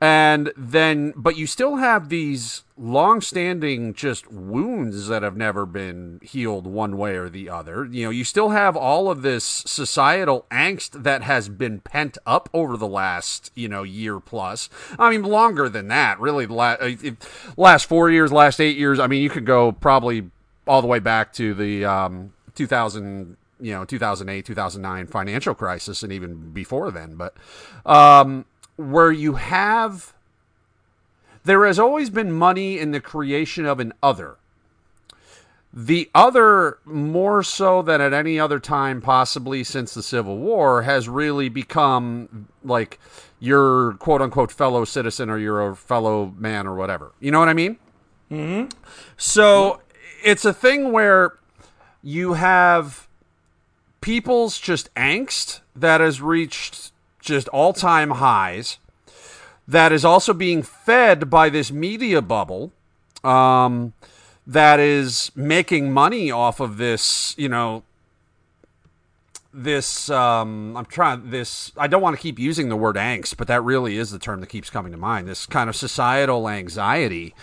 and 0.00 0.52
then 0.56 1.12
but 1.16 1.36
you 1.36 1.46
still 1.46 1.76
have 1.76 2.08
these 2.08 2.64
long-standing 2.78 3.92
just 3.92 4.30
wounds 4.32 5.08
that 5.08 5.22
have 5.22 5.36
never 5.36 5.66
been 5.66 6.18
healed 6.22 6.66
one 6.66 6.96
way 6.96 7.16
or 7.16 7.28
the 7.28 7.50
other. 7.50 7.84
You 7.84 8.06
know 8.06 8.10
you 8.10 8.24
still 8.24 8.50
have 8.50 8.76
all 8.76 9.10
of 9.10 9.22
this 9.22 9.44
societal 9.44 10.46
angst 10.50 11.02
that 11.02 11.22
has 11.22 11.48
been 11.48 11.80
pent 11.80 12.16
up 12.24 12.48
over 12.54 12.76
the 12.76 12.88
last 12.88 13.52
you 13.54 13.68
know 13.68 13.82
year 13.82 14.20
plus. 14.20 14.70
I 14.98 15.10
mean 15.10 15.22
longer 15.22 15.68
than 15.68 15.88
that 15.88 16.18
really 16.18 16.46
last, 16.46 16.80
uh, 16.80 17.10
last 17.56 17.86
four 17.86 18.10
years 18.10 18.32
last 18.32 18.60
eight 18.60 18.76
years 18.76 18.98
i 18.98 19.06
mean 19.06 19.22
you 19.22 19.30
could 19.30 19.46
go 19.46 19.72
probably 19.72 20.30
all 20.66 20.80
the 20.80 20.88
way 20.88 20.98
back 20.98 21.32
to 21.34 21.54
the 21.54 21.84
um, 21.84 22.32
2000 22.54 23.36
you 23.60 23.72
know 23.72 23.84
2008 23.84 24.44
2009 24.44 25.06
financial 25.06 25.54
crisis 25.54 26.02
and 26.02 26.12
even 26.12 26.50
before 26.52 26.90
then 26.90 27.14
but 27.14 27.34
um 27.84 28.44
where 28.80 29.12
you 29.12 29.34
have 29.34 30.14
there 31.44 31.66
has 31.66 31.78
always 31.78 32.10
been 32.10 32.32
money 32.32 32.78
in 32.78 32.90
the 32.90 33.00
creation 33.00 33.64
of 33.64 33.80
an 33.80 33.92
other. 34.02 34.36
The 35.72 36.10
other, 36.14 36.78
more 36.84 37.42
so 37.42 37.80
than 37.80 38.00
at 38.00 38.12
any 38.12 38.40
other 38.40 38.58
time, 38.58 39.00
possibly 39.00 39.62
since 39.62 39.94
the 39.94 40.02
Civil 40.02 40.36
War, 40.38 40.82
has 40.82 41.08
really 41.08 41.48
become 41.48 42.48
like 42.64 42.98
your 43.38 43.94
quote 43.94 44.20
unquote 44.20 44.50
fellow 44.50 44.84
citizen 44.84 45.30
or 45.30 45.38
your 45.38 45.74
fellow 45.76 46.34
man 46.36 46.66
or 46.66 46.74
whatever. 46.74 47.12
You 47.20 47.30
know 47.30 47.38
what 47.38 47.48
I 47.48 47.54
mean? 47.54 47.78
Mm-hmm. 48.30 48.76
So 49.16 49.80
it's 50.24 50.44
a 50.44 50.52
thing 50.52 50.90
where 50.90 51.38
you 52.02 52.34
have 52.34 53.08
people's 54.00 54.58
just 54.58 54.92
angst 54.94 55.60
that 55.76 56.00
has 56.00 56.20
reached 56.20 56.90
just 57.20 57.48
all 57.48 57.72
time 57.72 58.10
highs 58.10 58.78
that 59.68 59.92
is 59.92 60.04
also 60.04 60.32
being 60.34 60.62
fed 60.62 61.30
by 61.30 61.48
this 61.48 61.70
media 61.70 62.20
bubble 62.20 62.72
um, 63.22 63.92
that 64.46 64.80
is 64.80 65.30
making 65.36 65.92
money 65.92 66.30
off 66.30 66.58
of 66.58 66.76
this, 66.76 67.34
you 67.38 67.48
know, 67.48 67.84
this 69.52 70.08
um 70.10 70.76
i'm 70.76 70.84
trying 70.84 71.30
this 71.30 71.72
i 71.76 71.88
don't 71.88 72.02
want 72.02 72.14
to 72.14 72.22
keep 72.22 72.38
using 72.38 72.68
the 72.68 72.76
word 72.76 72.94
angst 72.94 73.36
but 73.36 73.48
that 73.48 73.60
really 73.64 73.96
is 73.96 74.12
the 74.12 74.18
term 74.18 74.40
that 74.40 74.46
keeps 74.46 74.70
coming 74.70 74.92
to 74.92 74.98
mind 74.98 75.26
this 75.26 75.44
kind 75.44 75.68
of 75.68 75.74
societal 75.74 76.48
anxiety 76.48 77.34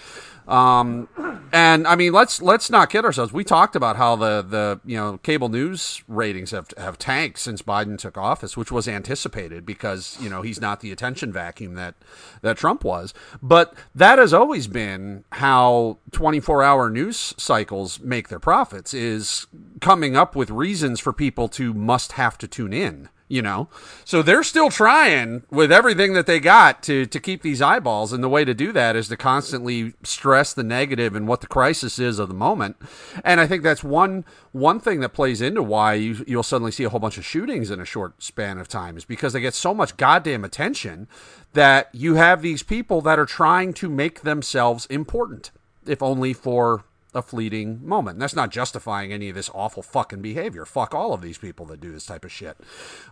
um, 0.48 1.10
and 1.52 1.88
I 1.88 1.96
mean, 1.96 2.14
let's 2.14 2.42
let's 2.42 2.70
not 2.70 2.90
kid 2.90 3.06
ourselves. 3.06 3.34
We 3.34 3.44
talked 3.44 3.76
about 3.76 3.96
how 3.96 4.16
the 4.16 4.42
the 4.42 4.80
you 4.86 4.98
know 4.98 5.18
cable 5.20 5.50
news 5.50 6.04
ratings 6.08 6.52
have 6.52 6.68
have 6.78 6.98
tanked 6.98 7.40
since 7.40 7.62
Biden 7.62 7.98
took 7.98 8.18
office, 8.18 8.56
which 8.56 8.72
was 8.72 8.88
anticipated 8.88 9.66
because 9.66 10.18
you 10.22 10.30
know 10.30 10.42
he's 10.42 10.62
not 10.62 10.80
the 10.80 10.92
attention 10.92 11.32
vacuum 11.32 11.76
that 11.76 11.96
that 12.42 12.58
Trump 12.58 12.84
was. 12.84 13.14
But 13.42 13.74
that 13.96 14.20
has 14.20 14.34
always 14.34 14.68
been 14.68 15.26
how 15.34 15.98
24 16.12 16.64
hour 16.64 16.90
news 16.90 17.34
cycles 17.38 18.00
make 18.00 18.30
their 18.30 18.40
profits 18.40 18.94
is 18.94 19.48
coming 19.82 20.16
up 20.16 20.36
with 20.36 20.50
reasons 20.50 21.00
for 21.00 21.14
people 21.14 21.48
to 21.50 21.74
must 21.74 22.14
have 22.14 22.38
to 22.40 22.48
tune 22.48 22.74
in 22.74 23.10
you 23.28 23.42
know? 23.42 23.68
So 24.06 24.22
they're 24.22 24.44
still 24.44 24.70
trying 24.70 25.44
with 25.50 25.72
everything 25.72 26.13
that 26.13 26.26
they 26.26 26.40
got 26.40 26.82
to 26.84 27.06
to 27.06 27.20
keep 27.20 27.42
these 27.42 27.62
eyeballs 27.62 28.13
and 28.13 28.24
the 28.24 28.30
way 28.30 28.46
to 28.46 28.54
do 28.54 28.72
that 28.72 28.96
is 28.96 29.08
to 29.10 29.18
constantly 29.18 29.94
stress 30.04 30.54
the 30.54 30.63
negative 30.63 31.16
and 31.16 31.28
what 31.28 31.42
the 31.42 31.48
crisis 31.48 32.00
is 32.00 32.20
of 32.20 32.28
the 32.28 32.34
moment. 32.34 32.78
And 33.24 33.40
i 33.40 33.48
think 33.48 33.63
that's 33.63 33.84
one 33.84 34.26
one 34.52 34.80
thing 34.80 35.02
that 35.02 35.10
plays 35.10 35.42
into 35.42 35.62
why 35.62 35.94
you, 35.94 36.24
you'll 36.28 36.44
suddenly 36.44 36.72
see 36.72 36.84
a 36.84 36.90
whole 36.90 37.00
bunch 37.00 37.18
of 37.18 37.26
shootings 37.26 37.70
in 37.70 37.80
a 37.80 37.86
short 37.86 38.22
span 38.24 38.58
of 38.58 38.68
time 38.68 38.98
is 38.98 39.06
because 39.06 39.34
they 39.34 39.42
get 39.42 39.54
so 39.54 39.74
much 39.74 39.98
goddamn 39.98 40.44
attention 40.44 41.08
that 41.54 41.90
you 41.94 42.16
have 42.16 42.42
these 42.42 42.63
people 42.63 43.02
that 43.02 43.20
are 43.20 43.26
trying 43.26 43.74
to 43.74 43.90
make 43.90 44.22
themselves 44.22 44.86
important 44.88 45.52
if 45.86 46.02
only 46.02 46.34
for 46.34 46.84
a 47.18 47.22
fleeting 47.22 47.86
moment. 47.86 48.16
And 48.16 48.22
that's 48.22 48.36
not 48.36 48.52
justifying 48.52 49.12
any 49.12 49.30
of 49.30 49.36
this 49.36 49.50
awful 49.54 49.84
fucking 49.84 50.22
behavior. 50.22 50.66
Fuck 50.66 50.94
all 50.94 51.14
of 51.14 51.22
these 51.22 51.38
people 51.38 51.66
that 51.68 51.82
do 51.82 51.92
this 51.92 52.06
type 52.06 52.24
of 52.24 52.32
shit. 52.32 52.58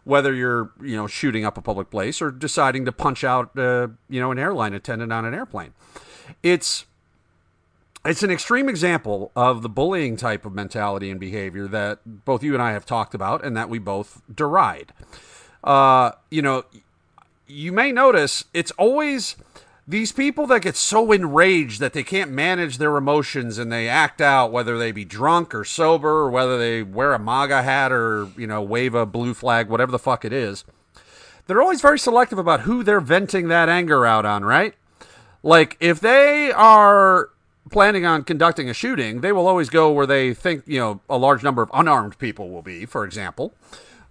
Whether 0.04 0.34
you're, 0.34 0.72
you 0.82 0.96
know, 0.96 1.08
shooting 1.08 1.46
up 1.46 1.58
a 1.58 1.62
public 1.62 1.90
place 1.90 2.22
or 2.22 2.32
deciding 2.32 2.86
to 2.86 2.92
punch 2.92 3.24
out, 3.24 3.58
uh, 3.58 3.88
you 4.10 4.20
know, 4.20 4.32
an 4.32 4.40
airline 4.40 4.74
attendant 4.74 5.12
on 5.12 5.26
an 5.26 5.34
airplane. 5.34 5.74
It's 6.42 6.86
it's 8.06 8.22
an 8.22 8.30
extreme 8.30 8.70
example 8.70 9.32
of 9.36 9.64
the 9.64 9.70
bullying 9.70 10.16
type 10.16 10.46
of 10.46 10.54
mentality 10.54 11.10
and 11.10 11.20
behavior 11.20 11.68
that 11.68 12.00
both 12.06 12.44
you 12.44 12.54
and 12.54 12.62
I 12.62 12.72
have 12.74 12.86
talked 12.86 13.16
about 13.16 13.44
and 13.44 13.58
that 13.58 13.68
we 13.68 13.80
both 13.80 14.22
deride. 14.34 14.90
Uh, 15.64 16.12
you 16.30 16.44
know, 16.44 16.66
you 17.48 17.72
may 17.72 17.92
notice 17.92 18.46
it's 18.54 18.72
always 18.72 19.36
these 19.88 20.12
people 20.12 20.48
that 20.48 20.62
get 20.62 20.76
so 20.76 21.12
enraged 21.12 21.80
that 21.80 21.94
they 21.94 22.04
can't 22.04 22.32
manage 22.32 22.78
their 22.78 22.98
emotions 22.98 23.58
and 23.58 23.72
they 23.72 23.88
act 23.88 24.20
out 24.20 24.52
whether 24.52 24.78
they 24.78 24.92
be 24.92 25.06
drunk 25.06 25.54
or 25.54 25.64
sober 25.64 26.10
or 26.10 26.30
whether 26.30 26.58
they 26.58 26.82
wear 26.82 27.14
a 27.14 27.20
maga 27.20 27.62
hat 27.62 27.92
or 27.92 28.30
you 28.38 28.48
know 28.48 28.62
wave 28.62 28.96
a 28.96 29.06
blue 29.06 29.34
flag 29.34 29.70
whatever 29.70 29.92
the 29.92 30.00
fuck 30.00 30.26
it 30.26 30.34
is 30.34 30.66
they're 31.48 31.62
always 31.62 31.82
very 31.82 32.00
selective 32.00 32.40
about 32.40 32.62
who 32.62 32.84
they're 32.84 33.00
venting 33.00 33.48
that 33.50 33.70
anger 33.70 34.06
out 34.06 34.26
on 34.26 34.44
right? 34.44 34.74
Like 35.44 35.78
if 35.80 36.00
they 36.00 36.52
are 36.52 37.30
planning 37.70 38.06
on 38.06 38.24
conducting 38.24 38.70
a 38.70 38.74
shooting 38.74 39.22
they 39.22 39.32
will 39.32 39.48
always 39.48 39.70
go 39.70 39.92
where 39.92 40.08
they 40.08 40.34
think 40.34 40.64
you 40.66 40.80
know 40.80 41.02
a 41.10 41.18
large 41.18 41.44
number 41.44 41.62
of 41.62 41.70
unarmed 41.74 42.18
people 42.18 42.50
will 42.50 42.62
be 42.62 42.86
for 42.86 43.04
example 43.06 43.54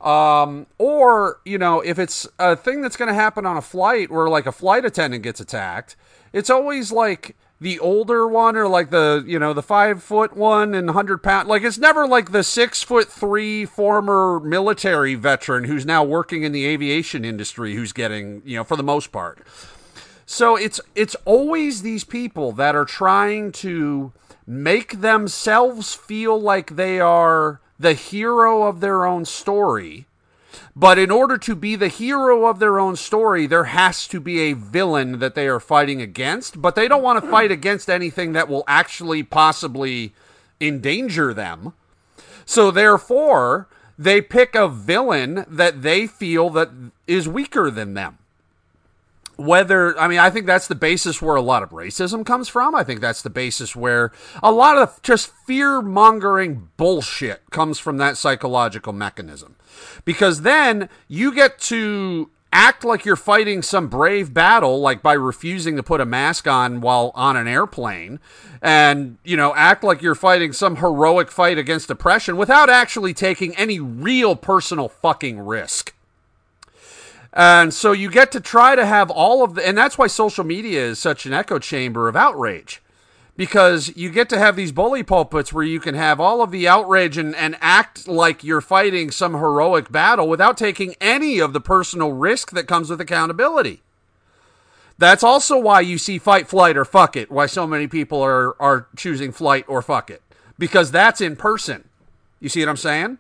um, 0.05 0.67
or, 0.77 1.41
you 1.47 1.57
know, 1.57 1.81
if 1.81 1.99
it's 1.99 2.29
a 2.39 2.55
thing 2.55 2.83
that's 2.83 2.97
going 2.97 3.09
to 3.09 3.15
happen 3.15 3.47
on 3.47 3.57
a 3.57 3.63
flight 3.63 4.11
where 4.11 4.29
like 4.29 4.45
a 4.45 4.53
flight 4.53 4.85
attendant 4.85 5.23
gets 5.23 5.41
attacked, 5.41 5.97
it's 6.35 6.51
always 6.51 6.93
like 6.93 7.37
the 7.59 7.79
older 7.79 8.29
one 8.29 8.55
or 8.55 8.69
like 8.69 8.91
the, 8.91 9.25
you 9.27 9.39
know, 9.39 9.55
the 9.55 9.63
five 9.63 10.03
foot 10.03 10.37
one 10.37 10.75
and 10.75 10.89
100 10.89 11.23
pound. 11.23 11.49
Like 11.49 11.63
it's 11.63 11.79
never 11.79 12.07
like 12.07 12.33
the 12.33 12.45
six 12.45 12.83
foot 12.83 13.09
three 13.09 13.65
former 13.65 14.41
military 14.41 15.15
veteran 15.15 15.65
who's 15.65 15.87
now 15.87 16.05
working 16.05 16.43
in 16.43 16.53
the 16.53 16.67
aviation 16.67 17.25
industry 17.25 17.75
who's 17.75 17.95
getting, 17.95 18.43
you 18.45 18.59
know, 18.59 18.65
for 18.65 18.77
the 18.77 18.83
most 18.83 19.11
part. 19.11 19.39
So 20.27 20.55
it's 20.57 20.81
it's 20.95 21.15
always 21.25 21.81
these 21.81 22.05
people 22.05 22.53
that 22.53 22.77
are 22.77 22.85
trying 22.85 23.53
to 23.53 24.13
make 24.47 25.01
themselves 25.01 25.95
feel 25.95 26.39
like 26.39 26.77
they 26.77 27.01
are 27.01 27.61
the 27.79 27.95
hero 27.95 28.65
of 28.65 28.81
their 28.81 29.05
own 29.05 29.25
story. 29.25 30.07
But 30.77 30.99
in 30.99 31.11
order 31.11 31.37
to 31.39 31.55
be 31.55 31.77
the 31.77 31.89
hero 31.89 32.47
of 32.47 32.59
their 32.59 32.79
own 32.79 32.97
story, 32.97 33.47
there 33.47 33.65
has 33.65 34.07
to 34.09 34.21
be 34.21 34.41
a 34.41 34.53
villain 34.53 35.19
that 35.19 35.35
they 35.35 35.49
are 35.49 35.61
fighting 35.61 36.01
against. 36.01 36.61
But 36.61 36.75
they 36.75 36.89
don't 36.89 37.03
want 37.03 37.23
to 37.23 37.31
fight 37.31 37.51
against 37.51 37.91
anything 37.91 38.33
that 38.33 38.49
will 38.49 38.65
actually 38.67 39.23
possibly 39.23 40.15
endanger 40.61 41.35
them. 41.35 41.75
So 42.45 42.71
therefore, 42.71 43.69
they 43.99 44.21
pick 44.21 44.55
a 44.55 44.69
villain 44.69 45.45
that 45.49 45.83
they 45.83 46.07
feel 46.07 46.51
that 46.51 46.71
is 47.07 47.29
weaker 47.29 47.71
than 47.71 47.95
them 47.95 48.19
whether 49.37 49.99
I 49.99 50.09
mean 50.09 50.19
I 50.19 50.31
think 50.31 50.47
that's 50.47 50.69
the 50.69 50.75
basis 50.75 51.21
where 51.21 51.37
a 51.37 51.43
lot 51.43 51.63
of 51.63 51.71
racism 51.71 52.25
comes 52.25 52.49
from. 52.49 52.75
I 52.75 52.85
think 52.85 53.01
that's 53.01 53.23
the 53.23 53.31
basis 53.31 53.75
where 53.75 54.13
a 54.43 54.53
lot 54.53 54.79
of 54.79 55.01
just 55.03 55.33
fear 55.47 55.83
mongering 55.83 56.69
bullshit 56.77 57.43
comes 57.51 57.79
from 57.79 57.99
that 57.99 58.17
psychological 58.17 58.93
mechanism. 58.93 59.57
Because 60.05 60.43
then 60.43 60.89
you 61.09 61.35
get 61.35 61.59
to 61.61 62.31
act 62.55 62.85
like 62.85 63.05
you're 63.05 63.17
fighting 63.17 63.61
some 63.63 63.89
brave 63.89 64.33
battle 64.33 64.81
like 64.81 65.03
by 65.03 65.13
refusing 65.13 65.75
to 65.75 65.83
put 65.83 66.01
a 66.01 66.07
mask 66.07 66.47
on 66.47 66.81
while 66.81 67.11
on 67.17 67.37
an 67.37 67.49
airplane 67.49 68.21
and 68.63 69.19
you 69.25 69.37
know 69.37 69.53
act 69.57 69.83
like 69.83 70.01
you're 70.01 70.15
fighting 70.15 70.53
some 70.53 70.77
heroic 70.77 71.33
fight 71.33 71.59
against 71.59 71.91
oppression 71.91 72.37
without 72.37 72.71
actually 72.71 73.13
taking 73.13 73.57
any 73.57 73.81
real 73.81 74.37
personal 74.37 74.89
fucking 74.89 75.41
risk 75.41 75.93
and 77.35 77.75
so 77.75 77.91
you 77.91 78.11
get 78.11 78.31
to 78.33 78.41
try 78.41 78.77
to 78.77 78.87
have 78.87 79.11
all 79.11 79.43
of 79.43 79.57
the, 79.57 79.67
and 79.67 79.77
that's 79.77 79.99
why 79.99 80.07
social 80.07 80.45
media 80.45 80.81
is 80.81 81.01
such 81.01 81.27
an 81.27 81.33
echo 81.33 81.59
chamber 81.59 82.09
of 82.09 82.15
outrage. 82.15 82.81
Because 83.37 83.95
you 83.97 84.11
get 84.11 84.29
to 84.29 84.39
have 84.39 84.55
these 84.55 84.71
bully 84.71 85.03
pulpits 85.03 85.53
where 85.53 85.65
you 85.65 85.81
can 85.81 85.97
have 85.97 86.21
all 86.21 86.41
of 86.41 86.53
the 86.53 86.69
outrage 86.69 87.19
and, 87.19 87.35
and 87.35 87.57
act 87.61 88.07
like 88.07 88.45
you're 88.45 88.61
fighting 88.61 89.11
some 89.11 89.33
heroic 89.33 89.91
battle 89.91 90.29
without 90.29 90.57
taking 90.57 90.95
any 91.01 91.41
of 91.41 91.53
the 91.53 91.61
personal 91.61 92.13
risk 92.13 92.53
that 92.53 92.69
comes 92.69 92.89
with 92.89 93.01
accountability. 93.01 93.83
That's 94.97 95.25
also 95.25 95.59
why 95.59 95.81
you 95.81 95.99
see 95.99 96.19
fight, 96.19 96.47
flight, 96.47 96.77
or 96.77 96.85
fuck 96.85 97.17
it, 97.17 97.29
why 97.29 97.47
so 97.47 97.67
many 97.67 97.89
people 97.89 98.23
are, 98.23 98.55
are 98.63 98.87
choosing 98.95 99.33
flight 99.33 99.65
or 99.67 99.83
fuck 99.83 100.09
it. 100.11 100.23
Because 100.57 100.93
that's 100.93 101.21
in 101.21 101.35
person. 101.35 101.89
You 102.39 102.49
see 102.49 102.61
what 102.61 102.69
I'm 102.69 102.77
saying? 102.77 103.19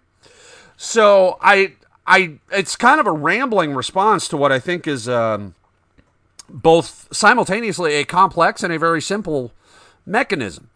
So 0.76 1.38
I 1.40 1.72
I 2.06 2.38
it's 2.52 2.76
kind 2.76 3.00
of 3.00 3.06
a 3.06 3.12
rambling 3.12 3.74
response 3.74 4.28
to 4.28 4.36
what 4.36 4.52
I 4.52 4.58
think 4.58 4.86
is 4.86 5.08
um, 5.08 5.54
both 6.48 7.08
simultaneously 7.12 7.94
a 7.94 8.04
complex 8.04 8.62
and 8.62 8.72
a 8.72 8.78
very 8.78 9.00
simple 9.00 9.52
mechanism. 10.04 10.70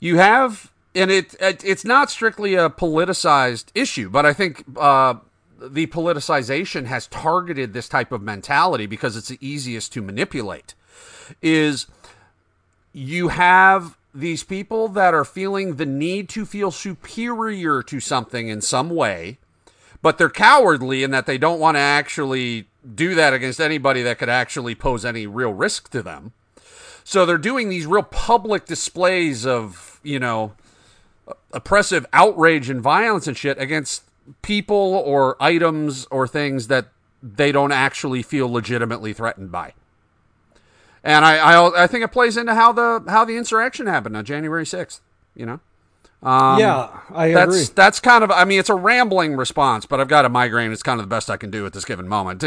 You 0.00 0.18
have, 0.18 0.72
and 0.94 1.10
it, 1.10 1.34
it 1.40 1.64
it's 1.64 1.84
not 1.84 2.10
strictly 2.10 2.54
a 2.54 2.68
politicized 2.68 3.66
issue, 3.74 4.10
but 4.10 4.26
I 4.26 4.32
think 4.32 4.64
uh, 4.76 5.14
the 5.60 5.86
politicization 5.86 6.86
has 6.86 7.06
targeted 7.06 7.72
this 7.72 7.88
type 7.88 8.10
of 8.10 8.20
mentality 8.20 8.86
because 8.86 9.16
it's 9.16 9.28
the 9.28 9.38
easiest 9.40 9.92
to 9.92 10.02
manipulate. 10.02 10.74
Is 11.40 11.86
you 12.92 13.28
have 13.28 13.96
these 14.12 14.42
people 14.42 14.88
that 14.88 15.14
are 15.14 15.24
feeling 15.24 15.76
the 15.76 15.86
need 15.86 16.28
to 16.30 16.44
feel 16.44 16.70
superior 16.70 17.82
to 17.84 18.00
something 18.00 18.48
in 18.48 18.60
some 18.60 18.90
way 18.90 19.38
but 20.02 20.18
they're 20.18 20.28
cowardly 20.28 21.02
in 21.02 21.12
that 21.12 21.26
they 21.26 21.38
don't 21.38 21.60
want 21.60 21.76
to 21.76 21.80
actually 21.80 22.68
do 22.94 23.14
that 23.14 23.32
against 23.32 23.60
anybody 23.60 24.02
that 24.02 24.18
could 24.18 24.28
actually 24.28 24.74
pose 24.74 25.04
any 25.04 25.26
real 25.26 25.52
risk 25.52 25.88
to 25.90 26.02
them. 26.02 26.32
So 27.04 27.24
they're 27.24 27.38
doing 27.38 27.68
these 27.68 27.86
real 27.86 28.02
public 28.02 28.66
displays 28.66 29.46
of, 29.46 30.00
you 30.02 30.18
know, 30.18 30.52
oppressive 31.52 32.04
outrage 32.12 32.68
and 32.68 32.80
violence 32.80 33.26
and 33.26 33.36
shit 33.36 33.58
against 33.58 34.02
people 34.42 34.76
or 34.76 35.40
items 35.40 36.06
or 36.10 36.26
things 36.28 36.68
that 36.68 36.88
they 37.22 37.52
don't 37.52 37.72
actually 37.72 38.22
feel 38.22 38.50
legitimately 38.50 39.12
threatened 39.12 39.52
by. 39.52 39.74
And 41.04 41.24
I, 41.24 41.38
I, 41.38 41.84
I 41.84 41.86
think 41.86 42.04
it 42.04 42.12
plays 42.12 42.36
into 42.36 42.54
how 42.54 42.72
the 42.72 43.04
how 43.08 43.24
the 43.24 43.36
insurrection 43.36 43.86
happened 43.86 44.16
on 44.16 44.24
January 44.24 44.66
sixth. 44.66 45.00
You 45.34 45.46
know. 45.46 45.60
Um, 46.22 46.60
yeah, 46.60 47.00
I 47.10 47.32
that's, 47.32 47.48
agree. 47.48 47.64
That's 47.74 47.98
kind 47.98 48.22
of, 48.22 48.30
I 48.30 48.44
mean, 48.44 48.60
it's 48.60 48.70
a 48.70 48.74
rambling 48.74 49.34
response, 49.36 49.86
but 49.86 49.98
I've 49.98 50.08
got 50.08 50.24
a 50.24 50.28
migraine. 50.28 50.70
It's 50.70 50.82
kind 50.82 51.00
of 51.00 51.06
the 51.06 51.10
best 51.10 51.28
I 51.28 51.36
can 51.36 51.50
do 51.50 51.66
at 51.66 51.72
this 51.72 51.84
given 51.84 52.06
moment. 52.06 52.40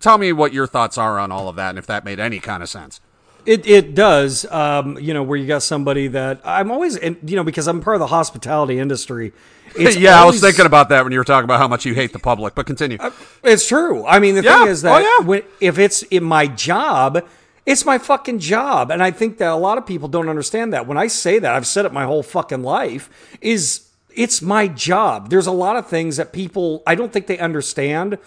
Tell 0.00 0.18
me 0.18 0.32
what 0.32 0.52
your 0.52 0.66
thoughts 0.66 0.98
are 0.98 1.20
on 1.20 1.30
all 1.30 1.48
of 1.48 1.54
that 1.56 1.70
and 1.70 1.78
if 1.78 1.86
that 1.86 2.04
made 2.04 2.18
any 2.18 2.40
kind 2.40 2.62
of 2.62 2.68
sense. 2.68 3.00
It 3.44 3.66
it 3.66 3.96
does. 3.96 4.44
Um, 4.52 4.98
you 4.98 5.12
know, 5.12 5.24
where 5.24 5.36
you 5.36 5.48
got 5.48 5.64
somebody 5.64 6.06
that 6.08 6.40
I'm 6.44 6.70
always, 6.70 6.96
you 7.02 7.36
know, 7.36 7.42
because 7.42 7.66
I'm 7.66 7.80
part 7.80 7.96
of 7.96 8.00
the 8.00 8.06
hospitality 8.06 8.78
industry. 8.78 9.32
yeah, 9.76 9.86
always, 9.86 10.06
I 10.06 10.24
was 10.26 10.40
thinking 10.40 10.66
about 10.66 10.90
that 10.90 11.02
when 11.02 11.12
you 11.12 11.18
were 11.18 11.24
talking 11.24 11.44
about 11.44 11.58
how 11.58 11.66
much 11.66 11.84
you 11.84 11.92
hate 11.92 12.12
the 12.12 12.20
public. 12.20 12.54
But 12.54 12.66
continue. 12.66 12.98
Uh, 13.00 13.10
it's 13.42 13.66
true. 13.66 14.06
I 14.06 14.20
mean, 14.20 14.36
the 14.36 14.44
yeah. 14.44 14.60
thing 14.60 14.68
is 14.68 14.82
that 14.82 14.94
oh, 15.02 15.18
yeah. 15.18 15.26
when, 15.26 15.42
if 15.60 15.80
it's 15.80 16.02
in 16.04 16.22
my 16.22 16.46
job 16.46 17.26
It's 17.64 17.84
my 17.84 17.98
fucking 17.98 18.40
job. 18.40 18.90
And 18.90 19.02
I 19.02 19.10
think 19.10 19.38
that 19.38 19.50
a 19.50 19.56
lot 19.56 19.78
of 19.78 19.86
people 19.86 20.08
don't 20.08 20.28
understand 20.28 20.72
that. 20.72 20.86
When 20.86 20.98
I 20.98 21.06
say 21.06 21.38
that, 21.38 21.54
I've 21.54 21.66
said 21.66 21.84
it 21.84 21.92
my 21.92 22.04
whole 22.04 22.22
fucking 22.22 22.62
life, 22.62 23.08
is 23.40 23.88
it's 24.14 24.42
my 24.42 24.68
job. 24.68 25.30
There's 25.30 25.46
a 25.46 25.52
lot 25.52 25.76
of 25.76 25.86
things 25.86 26.16
that 26.16 26.32
people, 26.32 26.82
I 26.86 26.94
don't 26.94 27.12
think 27.12 27.26
they 27.26 27.38
understand 27.38 28.18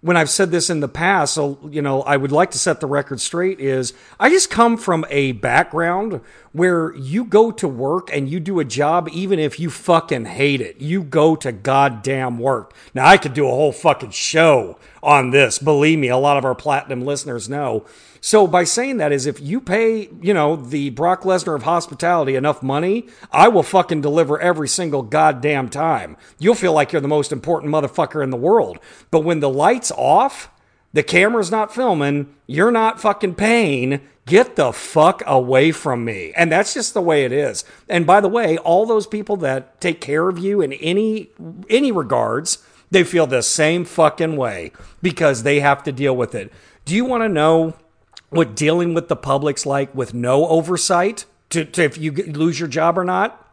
when 0.00 0.16
I've 0.16 0.30
said 0.30 0.52
this 0.52 0.70
in 0.70 0.78
the 0.78 0.88
past, 0.88 1.34
so 1.34 1.58
you 1.68 1.82
know, 1.82 2.02
I 2.02 2.16
would 2.16 2.30
like 2.30 2.52
to 2.52 2.58
set 2.58 2.78
the 2.78 2.86
record 2.86 3.20
straight 3.20 3.58
is 3.58 3.92
I 4.20 4.30
just 4.30 4.48
come 4.48 4.76
from 4.76 5.04
a 5.10 5.32
background 5.32 6.20
where 6.52 6.94
you 6.94 7.24
go 7.24 7.50
to 7.50 7.66
work 7.66 8.08
and 8.12 8.28
you 8.28 8.38
do 8.38 8.60
a 8.60 8.64
job 8.64 9.08
even 9.10 9.40
if 9.40 9.58
you 9.58 9.70
fucking 9.70 10.26
hate 10.26 10.60
it. 10.60 10.80
You 10.80 11.02
go 11.02 11.34
to 11.36 11.50
goddamn 11.50 12.38
work. 12.38 12.74
Now 12.94 13.06
I 13.06 13.16
could 13.16 13.34
do 13.34 13.46
a 13.46 13.50
whole 13.50 13.72
fucking 13.72 14.10
show 14.10 14.78
on 15.02 15.30
this. 15.30 15.58
Believe 15.58 15.98
me, 15.98 16.08
a 16.08 16.16
lot 16.16 16.36
of 16.36 16.44
our 16.44 16.54
platinum 16.54 17.04
listeners 17.04 17.48
know. 17.48 17.84
So 18.20 18.46
by 18.46 18.64
saying 18.64 18.98
that 18.98 19.12
is 19.12 19.26
if 19.26 19.40
you 19.40 19.60
pay, 19.60 20.08
you 20.20 20.34
know, 20.34 20.56
the 20.56 20.90
Brock 20.90 21.22
Lesnar 21.22 21.54
of 21.54 21.62
hospitality 21.62 22.34
enough 22.36 22.62
money, 22.62 23.08
I 23.32 23.48
will 23.48 23.62
fucking 23.62 24.00
deliver 24.00 24.40
every 24.40 24.68
single 24.68 25.02
goddamn 25.02 25.68
time. 25.68 26.16
You'll 26.38 26.54
feel 26.54 26.72
like 26.72 26.92
you're 26.92 27.00
the 27.00 27.08
most 27.08 27.32
important 27.32 27.72
motherfucker 27.72 28.22
in 28.22 28.30
the 28.30 28.36
world. 28.36 28.78
But 29.10 29.20
when 29.20 29.40
the 29.40 29.50
lights 29.50 29.90
off, 29.92 30.50
the 30.92 31.02
camera's 31.02 31.50
not 31.50 31.74
filming, 31.74 32.34
you're 32.46 32.70
not 32.70 33.00
fucking 33.00 33.34
paying, 33.34 34.00
get 34.26 34.56
the 34.56 34.72
fuck 34.72 35.22
away 35.26 35.70
from 35.70 36.04
me. 36.04 36.32
And 36.36 36.50
that's 36.50 36.74
just 36.74 36.94
the 36.94 37.02
way 37.02 37.24
it 37.24 37.32
is. 37.32 37.64
And 37.88 38.06
by 38.06 38.20
the 38.20 38.28
way, 38.28 38.56
all 38.58 38.86
those 38.86 39.06
people 39.06 39.36
that 39.38 39.80
take 39.80 40.00
care 40.00 40.28
of 40.28 40.38
you 40.38 40.60
in 40.60 40.72
any 40.72 41.30
any 41.68 41.92
regards, 41.92 42.58
they 42.90 43.04
feel 43.04 43.26
the 43.26 43.42
same 43.42 43.84
fucking 43.84 44.36
way 44.36 44.72
because 45.02 45.42
they 45.42 45.60
have 45.60 45.82
to 45.84 45.92
deal 45.92 46.16
with 46.16 46.34
it. 46.34 46.50
Do 46.84 46.94
you 46.94 47.04
want 47.04 47.22
to 47.22 47.28
know 47.28 47.74
what 48.30 48.54
dealing 48.54 48.94
with 48.94 49.08
the 49.08 49.16
public's 49.16 49.66
like 49.66 49.94
with 49.94 50.14
no 50.14 50.46
oversight 50.48 51.24
to, 51.50 51.64
to 51.64 51.82
if 51.82 51.96
you 51.96 52.12
lose 52.12 52.58
your 52.58 52.68
job 52.68 52.98
or 52.98 53.04
not. 53.04 53.44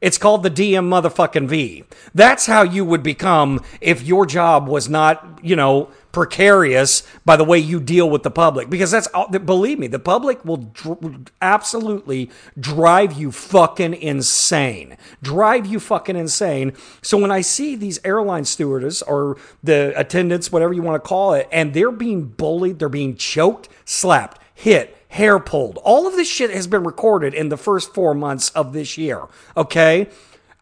It's 0.00 0.18
called 0.18 0.42
the 0.42 0.50
DM 0.50 0.88
motherfucking 0.88 1.48
V. 1.48 1.84
That's 2.14 2.46
how 2.46 2.62
you 2.62 2.84
would 2.84 3.02
become 3.02 3.62
if 3.80 4.02
your 4.02 4.26
job 4.26 4.68
was 4.68 4.88
not, 4.90 5.38
you 5.42 5.56
know, 5.56 5.88
precarious 6.16 7.02
by 7.26 7.36
the 7.36 7.44
way 7.44 7.58
you 7.58 7.78
deal 7.78 8.08
with 8.08 8.22
the 8.22 8.30
public. 8.30 8.70
Because 8.70 8.90
that's, 8.90 9.06
believe 9.44 9.78
me, 9.78 9.86
the 9.86 9.98
public 9.98 10.42
will 10.46 10.56
dr- 10.56 11.30
absolutely 11.42 12.30
drive 12.58 13.12
you 13.12 13.30
fucking 13.30 13.92
insane. 13.92 14.96
Drive 15.22 15.66
you 15.66 15.78
fucking 15.78 16.16
insane. 16.16 16.72
So 17.02 17.18
when 17.18 17.30
I 17.30 17.42
see 17.42 17.76
these 17.76 18.00
airline 18.02 18.46
stewardess 18.46 19.02
or 19.02 19.36
the 19.62 19.92
attendants, 19.94 20.50
whatever 20.50 20.72
you 20.72 20.80
want 20.80 21.04
to 21.04 21.06
call 21.06 21.34
it, 21.34 21.50
and 21.52 21.74
they're 21.74 21.90
being 21.90 22.24
bullied, 22.24 22.78
they're 22.78 22.88
being 22.88 23.16
choked, 23.16 23.68
slapped, 23.84 24.40
hit, 24.54 24.96
hair 25.08 25.38
pulled. 25.38 25.76
All 25.84 26.06
of 26.06 26.14
this 26.14 26.28
shit 26.30 26.50
has 26.50 26.66
been 26.66 26.84
recorded 26.84 27.34
in 27.34 27.50
the 27.50 27.58
first 27.58 27.92
four 27.92 28.14
months 28.14 28.48
of 28.50 28.72
this 28.72 28.96
year. 28.96 29.24
Okay. 29.54 30.08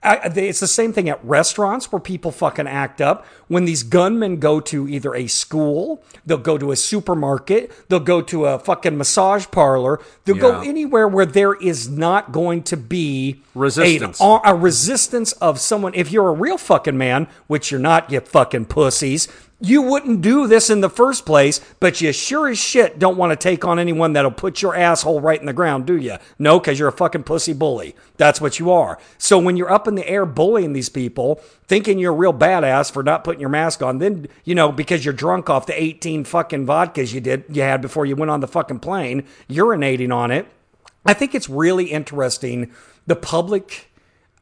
I, 0.04 0.30
it's 0.36 0.60
the 0.60 0.68
same 0.68 0.92
thing 0.92 1.08
at 1.08 1.24
restaurants 1.24 1.90
where 1.90 1.98
people 1.98 2.30
fucking 2.30 2.66
act 2.66 3.00
up. 3.00 3.26
When 3.48 3.64
these 3.64 3.82
gunmen 3.82 4.38
go 4.38 4.60
to 4.60 4.86
either 4.88 5.14
a 5.14 5.26
school, 5.26 6.02
they'll 6.26 6.36
go 6.38 6.58
to 6.58 6.72
a 6.72 6.76
supermarket, 6.76 7.72
they'll 7.88 8.00
go 8.00 8.20
to 8.22 8.44
a 8.44 8.58
fucking 8.58 8.98
massage 8.98 9.46
parlor, 9.50 10.00
they'll 10.24 10.36
yeah. 10.36 10.42
go 10.42 10.60
anywhere 10.60 11.08
where 11.08 11.26
there 11.26 11.54
is 11.54 11.88
not 11.88 12.32
going 12.32 12.62
to 12.64 12.76
be 12.76 13.40
resistance. 13.54 14.20
A, 14.20 14.40
a 14.44 14.54
resistance 14.54 15.32
of 15.32 15.58
someone. 15.58 15.94
If 15.94 16.12
you're 16.12 16.28
a 16.28 16.34
real 16.34 16.58
fucking 16.58 16.98
man, 16.98 17.26
which 17.46 17.70
you're 17.70 17.80
not, 17.80 18.10
you 18.10 18.20
fucking 18.20 18.66
pussies, 18.66 19.28
you 19.64 19.82
wouldn't 19.82 20.20
do 20.20 20.46
this 20.46 20.70
in 20.70 20.80
the 20.80 20.90
first 20.90 21.26
place, 21.26 21.60
but 21.80 22.00
you 22.00 22.12
sure 22.12 22.48
as 22.48 22.58
shit 22.58 22.98
don't 22.98 23.16
want 23.16 23.32
to 23.32 23.36
take 23.36 23.64
on 23.64 23.78
anyone 23.78 24.12
that'll 24.12 24.30
put 24.30 24.62
your 24.62 24.74
asshole 24.74 25.20
right 25.20 25.40
in 25.40 25.46
the 25.46 25.52
ground, 25.52 25.86
do 25.86 25.96
you? 25.96 26.16
No, 26.38 26.58
because 26.58 26.78
you're 26.78 26.88
a 26.88 26.92
fucking 26.92 27.24
pussy 27.24 27.52
bully. 27.52 27.94
That's 28.16 28.40
what 28.40 28.58
you 28.58 28.70
are. 28.70 28.98
So 29.18 29.38
when 29.38 29.56
you're 29.56 29.72
up 29.72 29.88
in 29.88 29.94
the 29.94 30.08
air 30.08 30.26
bullying 30.26 30.72
these 30.72 30.88
people, 30.88 31.36
thinking 31.66 31.98
you're 31.98 32.12
a 32.12 32.16
real 32.16 32.34
badass 32.34 32.92
for 32.92 33.02
not 33.02 33.24
putting 33.24 33.40
your 33.40 33.50
mask 33.50 33.82
on, 33.82 33.98
then, 33.98 34.28
you 34.44 34.54
know, 34.54 34.70
because 34.70 35.04
you're 35.04 35.14
drunk 35.14 35.48
off 35.50 35.66
the 35.66 35.82
18 35.82 36.24
fucking 36.24 36.66
vodkas 36.66 37.14
you 37.14 37.20
did, 37.20 37.44
you 37.48 37.62
had 37.62 37.80
before 37.80 38.06
you 38.06 38.16
went 38.16 38.30
on 38.30 38.40
the 38.40 38.48
fucking 38.48 38.80
plane, 38.80 39.24
urinating 39.48 40.14
on 40.14 40.30
it. 40.30 40.46
I 41.06 41.14
think 41.14 41.34
it's 41.34 41.48
really 41.48 41.86
interesting 41.86 42.72
the 43.06 43.16
public 43.16 43.90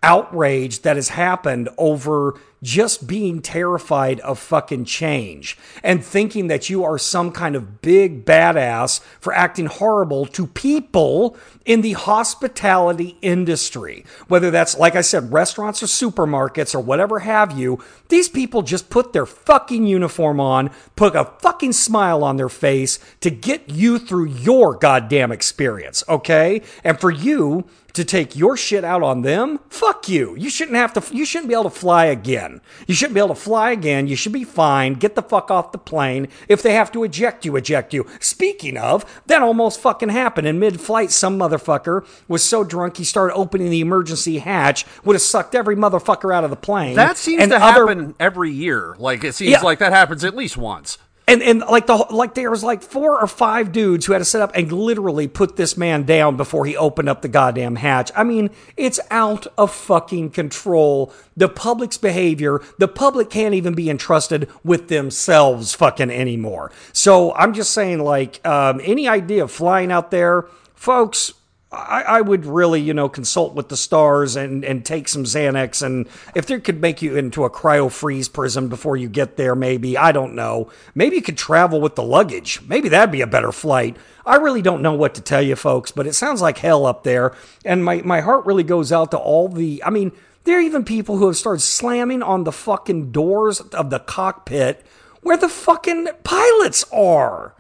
outrage 0.03 0.83
that 0.83 0.97
has 0.97 1.11
happened 1.11 1.69
over 1.79 2.35
just 2.63 3.09
being 3.09 3.43
terrified 3.43 4.21
of 4.21 4.39
fucking 4.39 4.85
change 4.85 5.59
and 5.83 6.05
thinking 6.05 6.47
that 6.47 6.71
you 6.71 6.85
are 6.85 6.97
some 6.97 7.33
kind 7.33 7.57
of 7.57 7.83
big 7.83 8.25
badass 8.25 9.01
for 9.19 9.35
acting 9.35 9.67
horrible 9.67 10.27
to 10.27 10.47
people 10.47 11.37
in 11.65 11.81
the 11.81 11.93
hospitality 11.93 13.17
industry. 13.21 14.05
Whether 14.29 14.51
that's, 14.51 14.79
like 14.79 14.95
I 14.95 15.01
said, 15.01 15.33
restaurants 15.33 15.83
or 15.83 15.87
supermarkets 15.87 16.75
or 16.75 16.81
whatever 16.81 17.21
have 17.21 17.59
you, 17.59 17.83
these 18.09 18.29
people 18.29 18.63
just 18.63 18.91
put 18.91 19.13
their 19.13 19.27
fucking 19.27 19.87
uniform 19.87 20.39
on, 20.39 20.71
put 20.95 21.17
a 21.17 21.25
fucking 21.41 21.73
smile 21.73 22.23
on 22.23 22.37
their 22.37 22.49
face 22.49 23.01
to 23.21 23.31
get 23.31 23.69
you 23.69 23.99
through 23.99 24.27
your 24.27 24.77
goddamn 24.77 25.33
experience, 25.33 26.05
okay? 26.09 26.63
And 26.85 27.01
for 27.01 27.11
you, 27.11 27.65
to 27.95 28.05
take 28.05 28.37
your 28.37 28.57
shit 28.57 28.85
out 28.85 29.03
on 29.03 29.23
them, 29.23 29.61
fuck 29.69 30.09
you. 30.09 30.35
You 30.37 30.49
shouldn't 30.49 30.77
have 30.77 30.93
to, 30.95 31.15
you 31.15 31.25
shouldn't 31.25 31.49
be 31.49 31.55
able 31.55 31.65
to 31.65 31.71
fly 31.71 32.07
again. 32.07 32.61
You 32.87 32.95
shouldn't 32.95 33.15
be 33.15 33.21
able 33.21 33.35
to 33.35 33.35
fly 33.35 33.71
again. 33.71 34.07
You 34.07 34.17
should 34.17 34.33
be 34.33 34.45
fine. 34.45 34.95
Get 34.95 35.15
the 35.15 35.23
fuck 35.23 35.51
off 35.51 35.73
the 35.73 35.79
plane. 35.79 36.29
If 36.49 36.63
they 36.63 36.75
have 36.75 36.91
to 36.93 37.05
eject 37.05 37.45
you, 37.45 37.57
eject 37.57 37.93
you. 37.93 38.07
Speaking 38.21 38.77
of, 38.77 39.05
that 39.27 39.43
almost 39.43 39.81
fucking 39.81 40.09
happened 40.09 40.47
in 40.47 40.59
mid 40.59 40.81
flight. 40.81 41.11
Some 41.11 41.39
motherfucker 41.39 42.07
was 42.29 42.43
so 42.43 42.65
drunk 42.65 42.97
he 42.97 43.05
started 43.05 43.35
opening 43.35 43.71
the 43.71 43.81
emergency 43.81 44.39
hatch, 44.39 44.87
would 45.05 45.15
have 45.15 45.23
sucked 45.23 45.55
every 45.55 45.77
motherfucker 45.77 46.35
out 46.35 46.45
of 46.45 46.51
the 46.51 46.57
plane. 46.57 46.97
That 46.97 47.17
seems 47.17 47.43
and 47.43 47.51
to 47.51 47.63
other, 47.63 47.87
happen 47.87 48.15
every 48.19 48.51
year. 48.51 48.97
Like, 48.99 49.25
it 49.25 49.35
seems 49.35 49.53
yeah, 49.53 49.61
like 49.61 49.79
that 49.81 49.93
happens 49.93 50.25
at 50.25 50.35
least 50.35 50.57
once. 50.57 50.99
And 51.29 51.41
and 51.41 51.61
like 51.61 51.87
the 51.87 51.95
like 52.11 52.35
there 52.35 52.51
was 52.51 52.65
like 52.65 52.83
four 52.83 53.21
or 53.21 53.27
five 53.29 53.71
dudes 53.71 54.07
who 54.07 54.13
had 54.13 54.19
to 54.19 54.25
sit 54.25 54.41
up 54.41 54.51
and 54.55 54.73
literally 54.73 55.29
put 55.29 55.57
this 55.57 55.77
man 55.77 56.03
down 56.03 56.37
before 56.37 56.67
he 56.67 56.77
opened 56.77 57.09
up 57.09 57.23
the 57.23 57.29
goddamn 57.29 57.77
hatch. 57.77 58.11
I 58.17 58.25
mean, 58.25 58.51
it's 58.77 58.99
out 59.11 59.47
of 59.57 59.73
fucking 59.73 60.31
control. 60.31 61.13
The 61.37 61.49
public's 61.49 61.97
behavior, 61.97 62.61
the 62.79 62.89
public 62.89 63.31
can't 63.31 63.55
even 63.55 63.75
be 63.75 63.89
entrusted 63.89 64.49
with 64.65 64.89
themselves 64.89 65.75
fucking 65.75 66.11
anymore. 66.11 66.73
So 66.93 67.33
I'm 67.35 67.55
just 67.55 67.73
saying, 67.73 68.01
like, 68.01 68.45
um, 68.47 68.81
any 68.83 69.07
idea 69.07 69.45
of 69.45 69.53
flying 69.53 69.93
out 69.93 70.11
there, 70.11 70.47
folks, 70.75 71.35
I, 71.73 72.03
I, 72.03 72.21
would 72.21 72.45
really, 72.45 72.83
you 72.83 72.93
know, 72.93 73.09
consult 73.09 73.55
with 73.55 73.71
the 73.71 73.79
stars 73.79 74.37
and, 74.37 74.63
and 74.63 74.85
take 74.85 75.09
some 75.09 75.25
Xanax. 75.25 75.83
And 75.83 76.07
if 76.35 76.45
they 76.45 76.61
could 76.61 76.83
make 76.83 77.01
you 77.01 77.17
into 77.17 77.45
a 77.45 77.51
cryo 77.51 77.91
freeze 77.91 78.29
prison 78.29 78.69
before 78.69 78.97
you 78.97 79.09
get 79.09 79.37
there, 79.37 79.55
maybe, 79.55 79.97
I 79.97 80.13
don't 80.13 80.35
know. 80.35 80.71
Maybe 80.95 81.17
you 81.17 81.23
could 81.23 81.39
travel 81.39 81.81
with 81.81 81.95
the 81.95 82.03
luggage. 82.03 82.61
Maybe 82.67 82.91
that'd 82.91 83.11
be 83.11 83.23
a 83.23 83.27
better 83.27 83.53
flight. 83.53 83.97
I 84.27 84.37
really 84.37 84.61
don't 84.61 84.83
know 84.83 84.93
what 84.93 85.15
to 85.15 85.23
tell 85.23 85.41
you, 85.41 85.57
folks, 85.57 85.91
but 85.91 86.07
it 86.07 86.13
sounds 86.13 86.43
like 86.43 86.59
hell 86.59 86.85
up 86.85 87.05
there. 87.05 87.35
And 87.65 87.83
my, 87.83 88.03
my 88.03 88.21
heart 88.21 88.45
really 88.45 88.65
goes 88.65 88.93
out 88.93 89.11
to 89.13 89.19
all 89.19 89.49
the, 89.49 89.83
I 89.83 89.89
mean, 89.89 90.13
there 90.45 90.59
are 90.59 90.63
even 90.63 90.85
people 90.85 91.17
who 91.17 91.27
have 91.27 91.37
started 91.39 91.61
slamming 91.61 92.23
on 92.23 92.45
the 92.45 92.53
fucking 92.53 93.13
doors 93.13 93.61
of 93.61 93.89
the 93.89 93.99
cockpit 93.99 94.85
where 95.23 95.37
the 95.39 95.49
fucking 95.49 96.09
pilots 96.23 96.85
are 96.93 97.55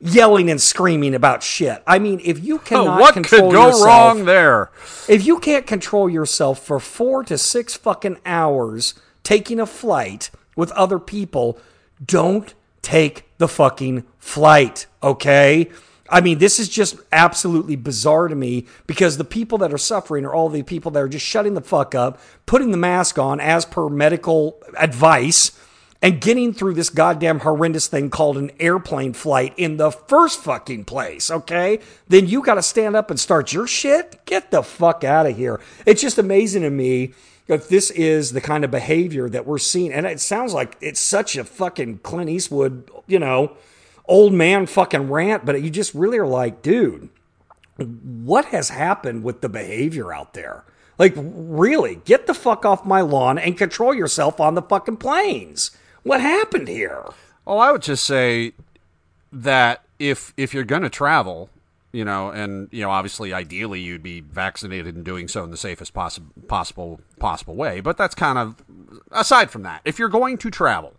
yelling 0.00 0.50
and 0.50 0.60
screaming 0.60 1.14
about 1.14 1.42
shit. 1.42 1.82
I 1.86 1.98
mean, 1.98 2.20
if 2.24 2.44
you 2.44 2.56
oh, 2.56 2.58
cannot 2.58 3.00
what 3.00 3.14
control 3.14 3.50
could 3.50 3.56
go 3.56 3.66
yourself, 3.68 3.86
wrong 3.86 4.24
there? 4.24 4.70
If 5.08 5.26
you 5.26 5.38
can't 5.38 5.66
control 5.66 6.08
yourself 6.08 6.64
for 6.64 6.78
four 6.78 7.24
to 7.24 7.38
six 7.38 7.74
fucking 7.74 8.18
hours 8.26 8.94
taking 9.22 9.58
a 9.58 9.66
flight 9.66 10.30
with 10.54 10.70
other 10.72 10.98
people, 10.98 11.58
don't 12.04 12.54
take 12.82 13.24
the 13.38 13.48
fucking 13.48 14.04
flight, 14.18 14.86
okay? 15.02 15.70
I 16.08 16.20
mean, 16.20 16.38
this 16.38 16.60
is 16.60 16.68
just 16.68 16.96
absolutely 17.10 17.74
bizarre 17.74 18.28
to 18.28 18.34
me 18.34 18.66
because 18.86 19.16
the 19.16 19.24
people 19.24 19.58
that 19.58 19.72
are 19.72 19.78
suffering 19.78 20.24
are 20.24 20.32
all 20.32 20.48
the 20.48 20.62
people 20.62 20.92
that 20.92 21.02
are 21.02 21.08
just 21.08 21.26
shutting 21.26 21.54
the 21.54 21.60
fuck 21.60 21.94
up, 21.94 22.20
putting 22.44 22.70
the 22.70 22.76
mask 22.76 23.18
on 23.18 23.40
as 23.40 23.64
per 23.64 23.88
medical 23.88 24.62
advice 24.78 25.58
and 26.02 26.20
getting 26.20 26.52
through 26.52 26.74
this 26.74 26.90
goddamn 26.90 27.40
horrendous 27.40 27.86
thing 27.86 28.10
called 28.10 28.36
an 28.36 28.50
airplane 28.60 29.12
flight 29.12 29.54
in 29.56 29.76
the 29.76 29.90
first 29.90 30.40
fucking 30.40 30.84
place, 30.84 31.30
okay? 31.30 31.80
Then 32.08 32.26
you 32.26 32.42
got 32.42 32.54
to 32.54 32.62
stand 32.62 32.96
up 32.96 33.10
and 33.10 33.18
start 33.18 33.52
your 33.52 33.66
shit? 33.66 34.24
Get 34.24 34.50
the 34.50 34.62
fuck 34.62 35.04
out 35.04 35.26
of 35.26 35.36
here. 35.36 35.60
It's 35.84 36.02
just 36.02 36.18
amazing 36.18 36.62
to 36.62 36.70
me 36.70 37.14
that 37.46 37.68
this 37.68 37.90
is 37.92 38.32
the 38.32 38.40
kind 38.40 38.64
of 38.64 38.70
behavior 38.70 39.28
that 39.28 39.46
we're 39.46 39.58
seeing. 39.58 39.92
And 39.92 40.06
it 40.06 40.20
sounds 40.20 40.52
like 40.52 40.76
it's 40.80 41.00
such 41.00 41.36
a 41.36 41.44
fucking 41.44 41.98
Clint 41.98 42.28
Eastwood, 42.28 42.90
you 43.06 43.18
know, 43.18 43.56
old 44.06 44.32
man 44.32 44.66
fucking 44.66 45.10
rant, 45.10 45.44
but 45.44 45.60
you 45.62 45.70
just 45.70 45.94
really 45.94 46.18
are 46.18 46.26
like, 46.26 46.62
dude, 46.62 47.08
what 47.76 48.46
has 48.46 48.70
happened 48.70 49.22
with 49.22 49.40
the 49.40 49.48
behavior 49.48 50.12
out 50.12 50.34
there? 50.34 50.64
Like, 50.98 51.14
really, 51.16 51.96
get 52.04 52.26
the 52.26 52.34
fuck 52.34 52.64
off 52.64 52.86
my 52.86 53.02
lawn 53.02 53.38
and 53.38 53.58
control 53.58 53.94
yourself 53.94 54.40
on 54.40 54.54
the 54.54 54.62
fucking 54.62 54.96
planes. 54.96 55.70
What 56.06 56.20
happened 56.20 56.68
here? 56.68 57.04
Oh, 57.48 57.58
I 57.58 57.72
would 57.72 57.82
just 57.82 58.04
say 58.04 58.52
that 59.32 59.82
if 59.98 60.32
if 60.36 60.54
you're 60.54 60.62
going 60.62 60.82
to 60.82 60.88
travel 60.88 61.50
you 61.90 62.04
know, 62.04 62.28
and 62.28 62.68
you 62.72 62.82
know, 62.82 62.90
obviously, 62.90 63.32
ideally, 63.32 63.80
you'd 63.80 64.02
be 64.02 64.20
vaccinated 64.20 64.94
and 64.94 65.04
doing 65.04 65.28
so 65.28 65.42
in 65.42 65.50
the 65.50 65.56
safest 65.56 65.94
possi- 65.94 66.22
possible 66.46 67.00
possible 67.18 67.56
way. 67.56 67.80
But 67.80 67.96
that's 67.96 68.14
kind 68.14 68.38
of 68.38 68.62
aside 69.10 69.50
from 69.50 69.62
that. 69.62 69.80
If 69.86 69.98
you're 69.98 70.10
going 70.10 70.36
to 70.38 70.50
travel, 70.50 70.92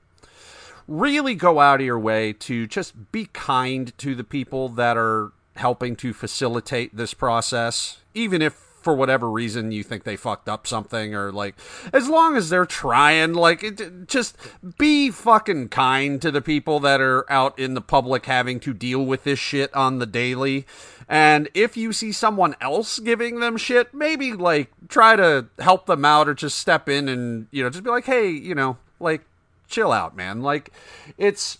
really 0.88 1.36
go 1.36 1.60
out 1.60 1.80
of 1.80 1.86
your 1.86 2.00
way 2.00 2.34
to 2.34 2.66
just 2.66 3.12
be 3.12 3.30
kind 3.32 3.96
to 4.00 4.16
the 4.16 4.24
people 4.24 4.70
that 4.70 4.98
are 4.98 5.32
helping 5.56 5.96
to 5.98 6.14
facilitate 6.14 6.98
this 6.98 7.14
process, 7.14 8.00
even 8.16 8.42
if 8.42 8.67
for 8.88 8.94
whatever 8.94 9.30
reason 9.30 9.74
you 9.74 9.84
think 9.84 10.06
they 10.06 10.16
fucked 10.16 10.48
up 10.48 10.66
something 10.66 11.14
or 11.14 11.30
like 11.30 11.56
as 11.92 12.08
long 12.08 12.38
as 12.38 12.48
they're 12.48 12.66
trying 12.66 13.34
like 13.34 13.62
it, 13.62 14.08
just 14.08 14.38
be 14.78 15.12
fucking 15.12 15.68
kind 15.68 16.22
to 16.22 16.32
the 16.32 16.42
people 16.42 16.80
that 16.80 17.02
are 17.02 17.30
out 17.30 17.60
in 17.60 17.74
the 17.74 17.82
public 17.82 18.28
having 18.28 18.62
to 18.62 18.74
deal 18.74 19.04
with 19.04 19.26
this 19.26 19.40
shit 19.40 19.76
on 19.76 20.00
the 20.00 20.06
daily. 20.06 20.66
And 21.10 21.50
if 21.54 21.76
you 21.76 21.92
see 21.92 22.14
someone 22.14 22.56
else 22.62 23.00
giving 23.00 23.42
them 23.42 23.58
shit 23.58 23.94
maybe 23.94 24.32
like 24.32 24.72
try 24.88 25.18
to 25.18 25.48
help 25.60 25.86
them 25.86 26.06
out 26.06 26.30
or 26.30 26.34
just 26.34 26.58
step 26.58 26.88
in 26.88 27.10
and 27.10 27.48
you 27.52 27.64
know 27.64 27.70
just 27.70 27.84
be 27.84 27.90
like 27.90 28.06
hey 28.06 28.30
you 28.30 28.56
know 28.56 28.78
like 29.02 29.26
chill 29.68 29.92
out 29.92 30.16
man. 30.16 30.42
Like 30.42 30.72
it's 31.18 31.58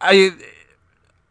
i 0.00 0.30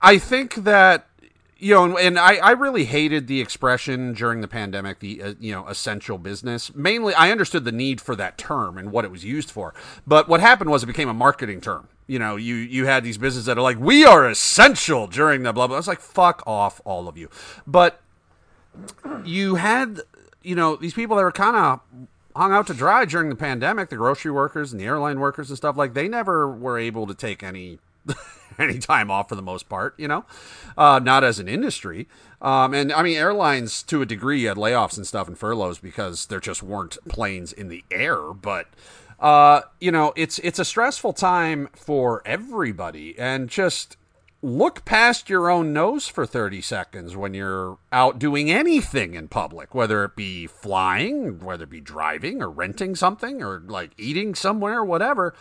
i 0.03 0.19
think 0.19 0.53
that 0.55 1.07
you 1.57 1.73
know, 1.73 1.97
and 1.97 2.19
I, 2.19 2.35
I 2.35 2.51
really 2.51 2.85
hated 2.85 3.27
the 3.27 3.39
expression 3.39 4.13
during 4.13 4.41
the 4.41 4.47
pandemic, 4.47 4.99
the 4.99 5.21
uh, 5.21 5.33
you 5.39 5.53
know 5.53 5.67
essential 5.67 6.17
business. 6.17 6.73
Mainly, 6.75 7.13
I 7.13 7.31
understood 7.31 7.63
the 7.63 7.71
need 7.71 8.01
for 8.01 8.15
that 8.15 8.37
term 8.37 8.77
and 8.77 8.91
what 8.91 9.05
it 9.05 9.11
was 9.11 9.23
used 9.23 9.49
for. 9.49 9.73
But 10.05 10.27
what 10.27 10.41
happened 10.41 10.69
was 10.69 10.83
it 10.83 10.87
became 10.87 11.09
a 11.09 11.13
marketing 11.13 11.61
term. 11.61 11.87
You 12.07 12.19
know, 12.19 12.35
you 12.35 12.55
you 12.55 12.85
had 12.85 13.03
these 13.03 13.17
businesses 13.17 13.45
that 13.45 13.57
are 13.57 13.61
like, 13.61 13.79
we 13.79 14.03
are 14.05 14.27
essential 14.27 15.07
during 15.07 15.43
the 15.43 15.53
blah 15.53 15.67
blah. 15.67 15.77
I 15.77 15.79
was 15.79 15.87
like, 15.87 16.01
fuck 16.01 16.43
off, 16.45 16.81
all 16.83 17.07
of 17.07 17.17
you. 17.17 17.29
But 17.65 18.01
you 19.23 19.55
had, 19.55 20.01
you 20.43 20.55
know, 20.55 20.75
these 20.75 20.93
people 20.93 21.15
that 21.15 21.23
were 21.23 21.31
kind 21.31 21.55
of 21.55 21.79
hung 22.35 22.51
out 22.51 22.67
to 22.67 22.73
dry 22.73 23.05
during 23.05 23.29
the 23.29 23.35
pandemic, 23.35 23.89
the 23.89 23.95
grocery 23.95 24.31
workers 24.31 24.73
and 24.73 24.81
the 24.81 24.85
airline 24.85 25.21
workers 25.21 25.49
and 25.49 25.57
stuff. 25.57 25.77
Like 25.77 25.93
they 25.93 26.09
never 26.09 26.51
were 26.51 26.77
able 26.77 27.07
to 27.07 27.13
take 27.13 27.43
any 27.43 27.79
any 28.59 28.79
time 28.79 29.11
off 29.11 29.29
for 29.29 29.35
the 29.35 29.41
most 29.41 29.69
part, 29.69 29.93
you 29.97 30.07
know, 30.07 30.25
uh, 30.77 30.99
not 31.03 31.23
as 31.23 31.39
an 31.39 31.47
industry. 31.47 32.07
Um, 32.41 32.73
and 32.73 32.91
I 32.93 33.03
mean, 33.03 33.17
airlines 33.17 33.81
to 33.83 34.01
a 34.01 34.05
degree 34.05 34.43
had 34.43 34.57
layoffs 34.57 34.97
and 34.97 35.07
stuff 35.07 35.27
and 35.27 35.37
furloughs 35.37 35.79
because 35.79 36.27
there 36.27 36.39
just 36.39 36.61
weren't 36.61 36.97
planes 37.07 37.51
in 37.51 37.69
the 37.69 37.83
air. 37.91 38.33
But 38.33 38.67
uh, 39.19 39.61
you 39.79 39.91
know, 39.91 40.13
it's 40.15 40.39
it's 40.39 40.59
a 40.59 40.65
stressful 40.65 41.13
time 41.13 41.69
for 41.73 42.21
everybody, 42.25 43.17
and 43.17 43.49
just 43.49 43.97
look 44.41 44.85
past 44.85 45.27
your 45.27 45.49
own 45.49 45.73
nose 45.73 46.07
for 46.07 46.23
30 46.23 46.61
seconds 46.61 47.15
when 47.15 47.33
you're 47.33 47.79
out 47.91 48.19
doing 48.19 48.51
anything 48.51 49.15
in 49.15 49.27
public, 49.27 49.73
whether 49.73 50.03
it 50.03 50.15
be 50.15 50.45
flying, 50.45 51.39
whether 51.39 51.63
it 51.63 51.69
be 51.71 51.81
driving 51.81 52.43
or 52.43 52.49
renting 52.51 52.95
something 52.95 53.41
or 53.41 53.59
like 53.65 53.91
eating 53.97 54.35
somewhere, 54.35 54.83
whatever. 54.83 55.33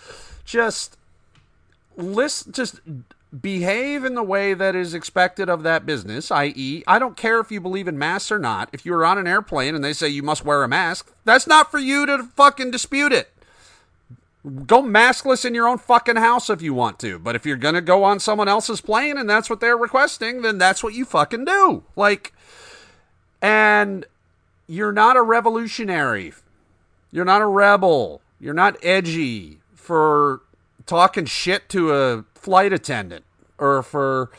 Just 0.47 0.97
list 1.97 2.51
just 2.53 2.81
behave 3.41 4.05
in 4.05 4.15
the 4.15 4.23
way 4.23 4.55
that 4.55 4.77
is 4.77 4.95
expected 4.95 5.49
of 5.49 5.63
that 5.63 5.87
business, 5.87 6.31
i.e., 6.31 6.85
I 6.87 6.99
don't 6.99 7.17
care 7.17 7.41
if 7.41 7.51
you 7.51 7.61
believe 7.61 7.89
in 7.89 7.99
masks 7.99 8.31
or 8.31 8.39
not. 8.39 8.69
If 8.73 8.87
you're 8.87 9.05
on 9.05 9.19
an 9.19 9.27
airplane 9.27 9.75
and 9.75 9.85
they 9.85 9.93
say 9.93 10.09
you 10.09 10.23
must 10.23 10.45
wear 10.45 10.63
a 10.63 10.69
mask, 10.69 11.13
that's 11.25 11.47
not 11.47 11.71
for 11.71 11.79
you 11.79 12.07
to 12.07 12.25
fucking 12.37 12.71
dispute 12.71 13.13
it. 13.13 13.31
Go 14.67 14.83
maskless 14.83 15.45
in 15.45 15.55
your 15.55 15.67
own 15.67 15.79
fucking 15.79 16.17
house 16.17 16.51
if 16.51 16.61
you 16.61 16.75
want 16.75 16.99
to. 17.01 17.19
But 17.19 17.35
if 17.35 17.47
you're 17.47 17.57
going 17.57 17.77
to 17.77 17.81
go 17.81 18.05
on 18.05 18.21
someone 18.21 18.47
else's 18.47 18.83
plane 18.83 19.17
and 19.17 19.29
that's 19.29 19.49
what 19.49 19.61
they're 19.61 19.77
requesting, 19.77 20.43
then 20.43 20.59
that's 20.59 20.85
what 20.85 20.93
you 20.93 21.07
fucking 21.07 21.47
do. 21.47 21.83
Like, 21.97 22.35
and 23.41 24.05
you're 24.67 24.93
not 24.93 25.17
a 25.17 25.23
revolutionary. 25.23 26.35
You're 27.11 27.25
not 27.25 27.41
a 27.41 27.47
rebel. 27.47 28.21
You're 28.39 28.55
not 28.55 28.77
edgy 28.83 29.61
for 29.75 30.43
talking 30.87 31.25
shit 31.25 31.69
to 31.71 31.93
a 31.95 32.25
flight 32.35 32.73
attendant 32.73 33.25
or 33.59 33.83
for 33.83 34.31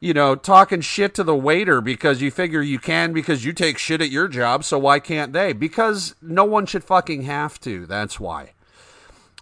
you 0.00 0.12
know 0.12 0.34
talking 0.34 0.80
shit 0.80 1.14
to 1.14 1.22
the 1.22 1.34
waiter 1.34 1.80
because 1.80 2.20
you 2.20 2.30
figure 2.30 2.62
you 2.62 2.78
can 2.78 3.12
because 3.12 3.44
you 3.44 3.52
take 3.52 3.78
shit 3.78 4.00
at 4.00 4.10
your 4.10 4.28
job 4.28 4.64
so 4.64 4.78
why 4.78 4.98
can't 4.98 5.32
they 5.32 5.52
because 5.52 6.14
no 6.20 6.44
one 6.44 6.66
should 6.66 6.84
fucking 6.84 7.22
have 7.22 7.60
to 7.60 7.86
that's 7.86 8.18
why 8.18 8.52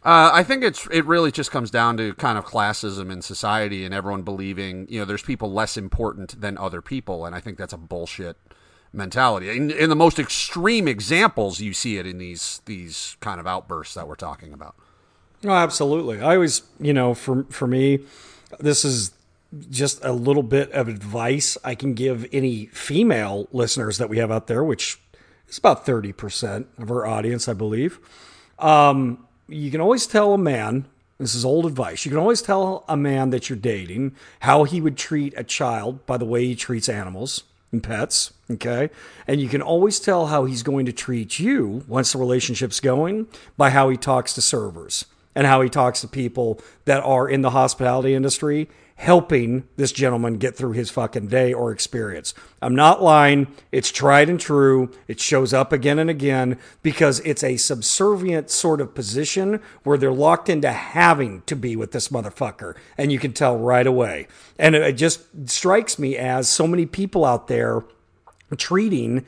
uh, 0.03 0.31
I 0.33 0.43
think 0.45 0.65
it's 0.65 0.87
it 0.91 1.05
really 1.05 1.31
just 1.31 1.51
comes 1.51 1.71
down 1.71 1.99
to 1.99 2.15
kind 2.15 2.39
of 2.39 2.47
classism 2.47 3.11
in 3.11 3.21
society 3.21 3.85
and 3.85 3.95
everyone 3.95 4.23
believing 4.23 4.87
you 4.89 5.01
know 5.01 5.05
there's 5.05 5.23
people 5.23 5.53
less 5.53 5.77
important 5.77 6.41
than 6.41 6.59
other 6.59 6.83
people 6.83 7.25
and 7.25 7.35
I 7.35 7.41
think 7.41 7.59
that's 7.59 7.73
a 7.73 7.79
bullshit 7.79 8.37
mentality. 8.93 9.51
In, 9.51 9.71
in 9.71 9.89
the 9.89 9.97
most 9.97 10.19
extreme 10.19 10.89
examples, 10.89 11.61
you 11.61 11.73
see 11.73 11.99
it 11.99 12.07
in 12.07 12.19
these 12.19 12.61
these 12.67 13.17
kind 13.21 13.41
of 13.41 13.47
outbursts 13.47 13.95
that 13.95 14.09
we're 14.09 14.17
talking 14.17 14.53
about. 14.53 14.75
Oh, 15.45 15.51
absolutely. 15.51 16.21
I 16.21 16.35
always, 16.35 16.63
you 16.79 16.93
know, 16.93 17.15
for 17.15 17.45
for 17.45 17.67
me, 17.67 18.01
this 18.59 18.85
is 18.85 19.13
just 19.71 20.05
a 20.05 20.13
little 20.13 20.43
bit 20.43 20.71
of 20.73 20.89
advice 20.89 21.57
I 21.65 21.75
can 21.75 21.95
give 21.95 22.27
any 22.33 22.67
female 22.67 23.49
listeners 23.53 23.99
that 23.99 24.09
we 24.09 24.19
have 24.19 24.31
out 24.31 24.47
there, 24.47 24.63
which 24.63 25.01
is 25.49 25.59
about 25.59 25.85
30% 25.85 26.67
of 26.79 26.91
our 26.91 27.07
audience, 27.07 27.49
I 27.49 27.55
believe. 27.55 27.99
Um, 28.59 29.27
you 29.49 29.71
can 29.71 29.81
always 29.81 30.07
tell 30.07 30.35
a 30.35 30.39
man, 30.39 30.87
this 31.19 31.35
is 31.35 31.45
old 31.45 31.67
advice, 31.67 32.05
you 32.05 32.11
can 32.11 32.21
always 32.21 32.43
tell 32.43 32.85
a 32.89 32.97
man 32.97 33.31
that 33.31 33.49
you're 33.49 33.59
dating 33.59 34.15
how 34.41 34.65
he 34.65 34.81
would 34.81 34.97
treat 34.97 35.35
a 35.37 35.43
child 35.43 36.07
by 36.07 36.17
the 36.17 36.25
way 36.25 36.45
he 36.45 36.55
treats 36.55 36.89
animals 36.89 37.43
and 37.73 37.83
pets, 37.83 38.33
okay? 38.51 38.91
And 39.27 39.41
you 39.41 39.49
can 39.49 39.63
always 39.63 39.99
tell 39.99 40.27
how 40.27 40.45
he's 40.45 40.63
going 40.63 40.87
to 40.87 40.93
treat 40.93 41.41
you 41.41 41.85
once 41.89 42.13
the 42.13 42.19
relationship's 42.19 42.79
going 42.79 43.27
by 43.57 43.71
how 43.71 43.89
he 43.89 43.97
talks 43.97 44.33
to 44.35 44.41
servers 44.41 45.07
and 45.35 45.47
how 45.47 45.61
he 45.61 45.69
talks 45.69 46.01
to 46.01 46.09
people 46.09 46.61
that 46.85 47.03
are 47.03 47.29
in 47.29 47.43
the 47.43 47.51
hospitality 47.51 48.15
industry 48.15 48.69
helping 49.01 49.67
this 49.77 49.93
gentleman 49.93 50.35
get 50.35 50.55
through 50.55 50.73
his 50.73 50.91
fucking 50.91 51.27
day 51.27 51.55
or 51.55 51.73
experience. 51.73 52.35
I'm 52.61 52.75
not 52.75 53.03
lying. 53.03 53.47
It's 53.73 53.91
tried 53.91 54.29
and 54.29 54.39
true. 54.39 54.93
It 55.09 55.19
shows 55.19 55.55
up 55.55 55.73
again 55.73 55.99
and 55.99 56.11
again 56.11 56.59
because 56.83 57.21
it's 57.21 57.43
a 57.43 57.57
subservient 57.57 58.51
sort 58.51 58.79
of 58.79 58.95
position 58.95 59.63
where 59.85 59.97
they're 59.97 60.13
locked 60.13 60.51
into 60.51 60.71
having 60.71 61.41
to 61.47 61.57
be 61.57 61.77
with 61.77 61.93
this 61.93 62.09
motherfucker. 62.09 62.77
And 62.99 63.11
you 63.11 63.19
can 63.19 63.33
tell 63.33 63.57
right 63.57 63.87
away. 63.87 64.29
And 64.59 64.75
it 64.75 64.99
just 64.99 65.49
strikes 65.49 65.99
me 65.99 66.19
as 66.19 66.47
so 66.51 66.67
many 66.67 66.85
people 66.85 67.25
out 67.25 67.49
there 67.49 67.83
treating 68.59 69.25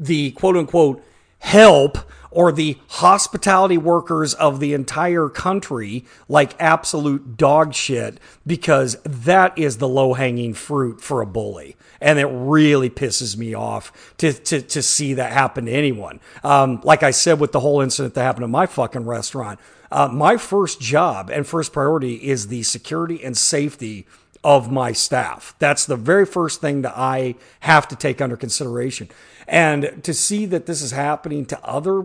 the 0.00 0.32
quote 0.32 0.56
unquote 0.56 1.00
help 1.42 1.98
or 2.30 2.50
the 2.50 2.78
hospitality 2.88 3.76
workers 3.76 4.32
of 4.34 4.58
the 4.58 4.72
entire 4.72 5.28
country 5.28 6.04
like 6.28 6.54
absolute 6.58 7.36
dog 7.36 7.74
shit 7.74 8.18
because 8.46 8.96
that 9.02 9.56
is 9.58 9.76
the 9.76 9.88
low 9.88 10.14
hanging 10.14 10.54
fruit 10.54 11.00
for 11.00 11.20
a 11.20 11.26
bully. 11.26 11.76
And 12.00 12.18
it 12.18 12.26
really 12.26 12.88
pisses 12.88 13.36
me 13.36 13.54
off 13.54 14.14
to, 14.18 14.32
to, 14.32 14.62
to 14.62 14.82
see 14.82 15.14
that 15.14 15.32
happen 15.32 15.66
to 15.66 15.72
anyone. 15.72 16.20
Um, 16.42 16.80
like 16.84 17.02
I 17.02 17.10
said 17.10 17.38
with 17.38 17.52
the 17.52 17.60
whole 17.60 17.80
incident 17.80 18.14
that 18.14 18.22
happened 18.22 18.44
at 18.44 18.50
my 18.50 18.66
fucking 18.66 19.04
restaurant, 19.04 19.60
uh, 19.90 20.08
my 20.08 20.38
first 20.38 20.80
job 20.80 21.28
and 21.30 21.46
first 21.46 21.72
priority 21.72 22.14
is 22.14 22.48
the 22.48 22.62
security 22.62 23.22
and 23.22 23.36
safety 23.36 24.06
of 24.44 24.72
my 24.72 24.92
staff. 24.92 25.54
That's 25.58 25.86
the 25.86 25.96
very 25.96 26.26
first 26.26 26.60
thing 26.60 26.82
that 26.82 26.94
I 26.96 27.36
have 27.60 27.86
to 27.88 27.96
take 27.96 28.20
under 28.20 28.36
consideration. 28.36 29.08
And 29.46 30.02
to 30.04 30.14
see 30.14 30.46
that 30.46 30.66
this 30.66 30.82
is 30.82 30.92
happening 30.92 31.46
to 31.46 31.64
other 31.64 32.04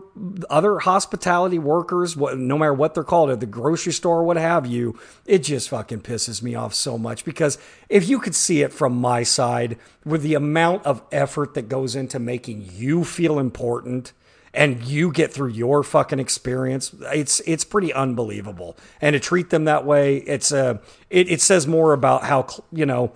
other 0.49 0.79
hospitality 0.79 1.59
workers, 1.59 2.17
no 2.17 2.57
matter 2.57 2.73
what 2.73 2.93
they're 2.93 3.03
called, 3.03 3.29
at 3.29 3.39
the 3.39 3.45
grocery 3.45 3.93
store, 3.93 4.23
what 4.23 4.37
have 4.37 4.65
you, 4.65 4.99
it 5.25 5.39
just 5.39 5.69
fucking 5.69 6.01
pisses 6.01 6.41
me 6.41 6.55
off 6.55 6.73
so 6.73 6.97
much. 6.97 7.25
Because 7.25 7.57
if 7.89 8.09
you 8.09 8.19
could 8.19 8.35
see 8.35 8.61
it 8.61 8.73
from 8.73 8.97
my 8.97 9.23
side, 9.23 9.77
with 10.03 10.23
the 10.23 10.33
amount 10.33 10.85
of 10.85 11.03
effort 11.11 11.53
that 11.53 11.69
goes 11.69 11.95
into 11.95 12.19
making 12.19 12.69
you 12.73 13.03
feel 13.03 13.39
important, 13.39 14.13
and 14.57 14.83
you 14.83 15.11
get 15.11 15.31
through 15.31 15.49
your 15.49 15.83
fucking 15.83 16.19
experience 16.19 16.93
it's 17.13 17.39
it's 17.41 17.63
pretty 17.63 17.93
unbelievable 17.93 18.75
and 18.99 19.13
to 19.13 19.19
treat 19.19 19.49
them 19.49 19.65
that 19.65 19.85
way 19.85 20.17
it's 20.17 20.51
a 20.51 20.71
uh, 20.71 20.77
it, 21.09 21.29
it 21.29 21.41
says 21.41 21.65
more 21.67 21.93
about 21.93 22.23
how 22.23 22.45
you 22.71 22.85
know 22.85 23.13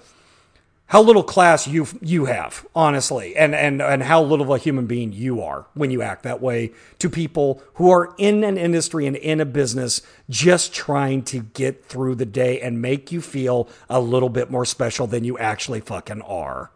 how 0.91 1.01
little 1.01 1.23
class 1.23 1.67
you 1.67 1.87
you 2.01 2.25
have, 2.25 2.67
honestly, 2.75 3.33
and 3.37 3.55
and 3.55 3.81
and 3.81 4.03
how 4.03 4.21
little 4.21 4.43
of 4.43 4.49
a 4.49 4.57
human 4.57 4.87
being 4.87 5.13
you 5.13 5.41
are 5.41 5.65
when 5.73 5.89
you 5.89 6.01
act 6.01 6.23
that 6.23 6.41
way 6.41 6.73
to 6.99 7.09
people 7.09 7.63
who 7.75 7.89
are 7.89 8.13
in 8.17 8.43
an 8.43 8.57
industry 8.57 9.07
and 9.07 9.15
in 9.15 9.39
a 9.39 9.45
business 9.45 10.01
just 10.29 10.73
trying 10.73 11.23
to 11.23 11.39
get 11.39 11.85
through 11.85 12.15
the 12.15 12.25
day 12.25 12.59
and 12.59 12.81
make 12.81 13.09
you 13.09 13.21
feel 13.21 13.69
a 13.89 14.01
little 14.01 14.27
bit 14.27 14.51
more 14.51 14.65
special 14.65 15.07
than 15.07 15.23
you 15.23 15.37
actually 15.37 15.79
fucking 15.79 16.21
are. 16.23 16.71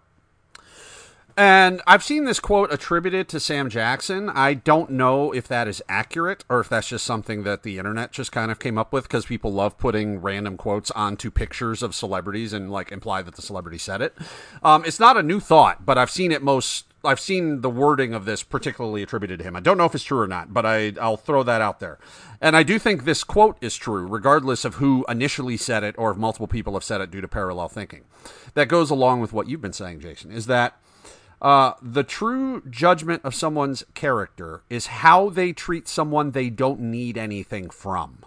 And 1.38 1.82
I've 1.86 2.04
seen 2.04 2.24
this 2.24 2.40
quote 2.40 2.72
attributed 2.72 3.28
to 3.30 3.42
Sam 3.42 3.70
Jackson. 3.70 4.30
I 4.30 4.54
don't 4.54 4.92
know 4.92 5.34
if 5.34 5.50
that 5.50 5.68
is 5.68 5.84
accurate 5.90 6.46
or 6.48 6.62
if 6.62 6.70
that's 6.70 6.88
just 6.88 7.06
something 7.06 7.44
that 7.44 7.64
the 7.64 7.78
internet 7.78 8.14
just 8.14 8.32
kind 8.32 8.52
of 8.52 8.60
came 8.60 8.78
up 8.78 8.94
with 8.94 9.04
because 9.04 9.26
people 9.26 9.52
love 9.52 9.78
putting 9.78 10.22
random 10.22 10.56
quotes 10.56 10.92
onto 10.92 11.30
pictures 11.30 11.84
of 11.84 11.94
celebrities 11.94 12.54
and 12.54 12.72
like 12.72 12.90
imply 12.90 13.22
that 13.22 13.36
the 13.36 13.42
celebrity 13.42 13.78
said 13.78 14.02
it. 14.02 14.18
Um, 14.64 14.86
it's 14.86 15.00
not 15.00 15.18
a 15.18 15.24
new 15.24 15.42
thought, 15.42 15.86
but 15.86 15.98
I've 15.98 16.10
seen 16.10 16.32
it 16.32 16.42
most. 16.42 16.86
I've 17.04 17.20
seen 17.20 17.62
the 17.62 17.70
wording 17.70 18.14
of 18.14 18.24
this 18.24 18.42
particularly 18.42 19.04
attributed 19.04 19.40
to 19.40 19.44
him. 19.44 19.58
I 19.58 19.60
don't 19.60 19.78
know 19.78 19.86
if 19.86 19.94
it's 19.94 20.06
true 20.06 20.22
or 20.22 20.28
not, 20.28 20.54
but 20.54 20.66
I, 20.66 20.94
I'll 21.00 21.18
throw 21.18 21.44
that 21.44 21.62
out 21.62 21.80
there. 21.80 22.00
And 22.42 22.56
I 22.56 22.64
do 22.64 22.80
think 22.80 23.04
this 23.04 23.24
quote 23.24 23.58
is 23.62 23.76
true, 23.76 24.08
regardless 24.08 24.66
of 24.66 24.76
who 24.76 25.06
initially 25.08 25.58
said 25.58 25.84
it 25.84 25.96
or 26.00 26.12
if 26.12 26.18
multiple 26.18 26.48
people 26.48 26.74
have 26.74 26.84
said 26.84 27.02
it 27.02 27.12
due 27.12 27.22
to 27.22 27.28
parallel 27.28 27.68
thinking. 27.68 28.06
That 28.56 28.70
goes 28.70 28.90
along 28.90 29.22
with 29.22 29.34
what 29.34 29.48
you've 29.48 29.62
been 29.62 29.74
saying, 29.74 30.00
Jason, 30.00 30.32
is 30.32 30.48
that 30.48 30.80
uh, 31.42 31.74
the 31.82 32.04
true 32.04 32.62
judgment 32.70 33.22
of 33.24 33.36
someone's 33.36 33.84
character 33.94 34.62
is 34.70 34.88
how 34.88 35.30
they 35.30 35.54
treat 35.54 35.88
someone 35.88 36.32
they 36.32 36.50
don't 36.50 36.80
need 36.80 37.18
anything 37.18 37.70
from. 37.70 38.20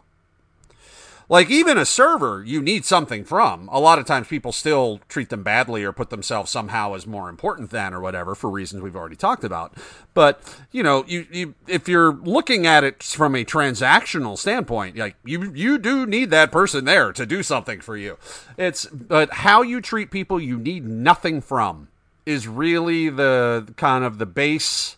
Like, 1.30 1.50
even 1.50 1.76
a 1.76 1.84
server, 1.84 2.42
you 2.42 2.62
need 2.62 2.86
something 2.86 3.22
from. 3.22 3.68
A 3.70 3.78
lot 3.78 3.98
of 3.98 4.06
times 4.06 4.28
people 4.28 4.50
still 4.50 5.00
treat 5.10 5.28
them 5.28 5.42
badly 5.42 5.84
or 5.84 5.92
put 5.92 6.08
themselves 6.08 6.50
somehow 6.50 6.94
as 6.94 7.06
more 7.06 7.28
important 7.28 7.68
than 7.68 7.92
or 7.92 8.00
whatever 8.00 8.34
for 8.34 8.48
reasons 8.48 8.82
we've 8.82 8.96
already 8.96 9.16
talked 9.16 9.44
about. 9.44 9.74
But, 10.14 10.40
you 10.72 10.82
know, 10.82 11.04
you, 11.06 11.26
you 11.30 11.54
if 11.66 11.86
you're 11.86 12.14
looking 12.14 12.66
at 12.66 12.82
it 12.82 13.02
from 13.02 13.34
a 13.34 13.44
transactional 13.44 14.38
standpoint, 14.38 14.96
like, 14.96 15.16
you, 15.22 15.52
you 15.52 15.76
do 15.76 16.06
need 16.06 16.30
that 16.30 16.50
person 16.50 16.86
there 16.86 17.12
to 17.12 17.26
do 17.26 17.42
something 17.42 17.82
for 17.82 17.96
you. 17.96 18.16
It's, 18.56 18.86
but 18.86 19.30
how 19.30 19.60
you 19.60 19.82
treat 19.82 20.10
people 20.10 20.40
you 20.40 20.58
need 20.58 20.86
nothing 20.86 21.42
from 21.42 21.88
is 22.28 22.46
really 22.46 23.08
the 23.08 23.72
kind 23.76 24.04
of 24.04 24.18
the 24.18 24.26
base 24.26 24.96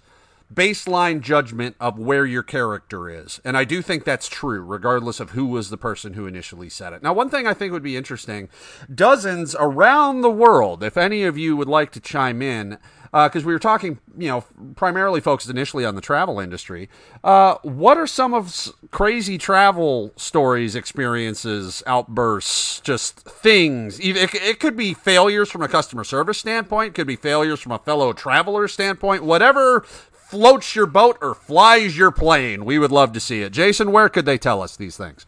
baseline 0.53 1.21
judgment 1.21 1.77
of 1.79 1.97
where 1.97 2.27
your 2.27 2.43
character 2.43 3.09
is. 3.09 3.41
And 3.45 3.57
I 3.57 3.63
do 3.63 3.83
think 3.83 4.03
that's 4.03 4.29
true, 4.29 4.63
regardless 4.63 5.21
of 5.21 5.31
who 5.31 5.47
was 5.47 5.71
the 5.71 5.77
person 5.77 6.15
who 6.15 6.27
initially 6.27 6.69
said 6.69 6.93
it. 6.93 7.05
Now, 7.05 7.13
one 7.13 7.31
thing 7.31 7.47
I 7.47 7.55
think 7.55 7.73
would 7.73 7.85
be 7.85 7.97
interesting 7.97 8.49
dozens 8.93 9.55
around 9.59 10.23
the 10.23 10.31
world, 10.31 10.83
if 10.83 10.97
any 10.97 11.23
of 11.23 11.39
you 11.39 11.57
would 11.57 11.69
like 11.69 11.93
to 11.93 12.01
chime 12.01 12.43
in, 12.43 12.79
because 13.13 13.43
uh, 13.43 13.47
we 13.47 13.53
were 13.53 13.59
talking, 13.59 13.99
you 14.17 14.29
know, 14.29 14.45
primarily 14.77 15.21
focused 15.21 15.51
initially 15.51 15.85
on 15.85 15.97
the 15.97 16.01
travel 16.01 16.39
industry. 16.39 16.89
Uh, 17.25 17.57
what 17.63 17.99
are 17.99 18.07
some 18.07 18.33
of 18.33 18.73
crazy 18.93 19.37
travel 19.37 20.13
stories, 20.17 20.77
experiences, 20.77 21.83
outbursts, 21.87 22.79
just 22.81 23.19
things? 23.21 23.99
It, 23.99 24.33
it 24.35 24.61
could 24.61 24.77
be 24.77 24.95
failures 24.95 25.51
from 25.51 25.63
a 25.63 25.69
customer 25.69 26.05
service 26.05 26.39
standpoint, 26.39 26.95
could 26.95 27.09
be 27.09 27.17
failures 27.17 27.59
from 27.59 27.73
a 27.73 27.79
fellow 27.81 28.13
traveler 28.13 28.69
standpoint, 28.69 29.25
whatever 29.25 29.81
floats 29.81 30.77
your 30.77 30.87
boat 30.87 31.19
or 31.21 31.35
flies 31.35 31.99
your 31.99 32.13
plane. 32.13 32.65
We 32.65 32.79
would 32.79 32.93
love 32.93 33.13
to 33.15 33.21
see 33.21 33.43
it. 33.43 33.53
Jason, 33.53 33.91
where 33.91 34.09
could 34.09 34.25
they 34.25 34.39
tell 34.39 34.63
us 34.63 34.77
these 34.77 34.97
things? 34.97 35.27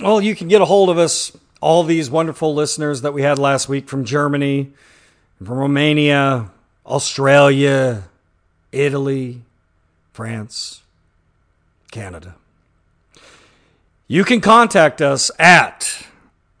Well, 0.00 0.22
you 0.22 0.34
can 0.34 0.48
get 0.48 0.62
a 0.62 0.64
hold 0.64 0.88
of 0.88 0.96
us, 0.96 1.36
all 1.60 1.84
these 1.84 2.08
wonderful 2.08 2.54
listeners 2.54 3.02
that 3.02 3.12
we 3.12 3.20
had 3.20 3.38
last 3.38 3.68
week 3.68 3.86
from 3.86 4.06
Germany, 4.06 4.72
from 5.44 5.58
Romania, 5.58 6.50
Australia, 6.90 8.08
Italy, 8.72 9.42
France, 10.12 10.82
Canada. 11.92 12.34
You 14.08 14.24
can 14.24 14.40
contact 14.40 15.00
us 15.00 15.30
at 15.38 16.04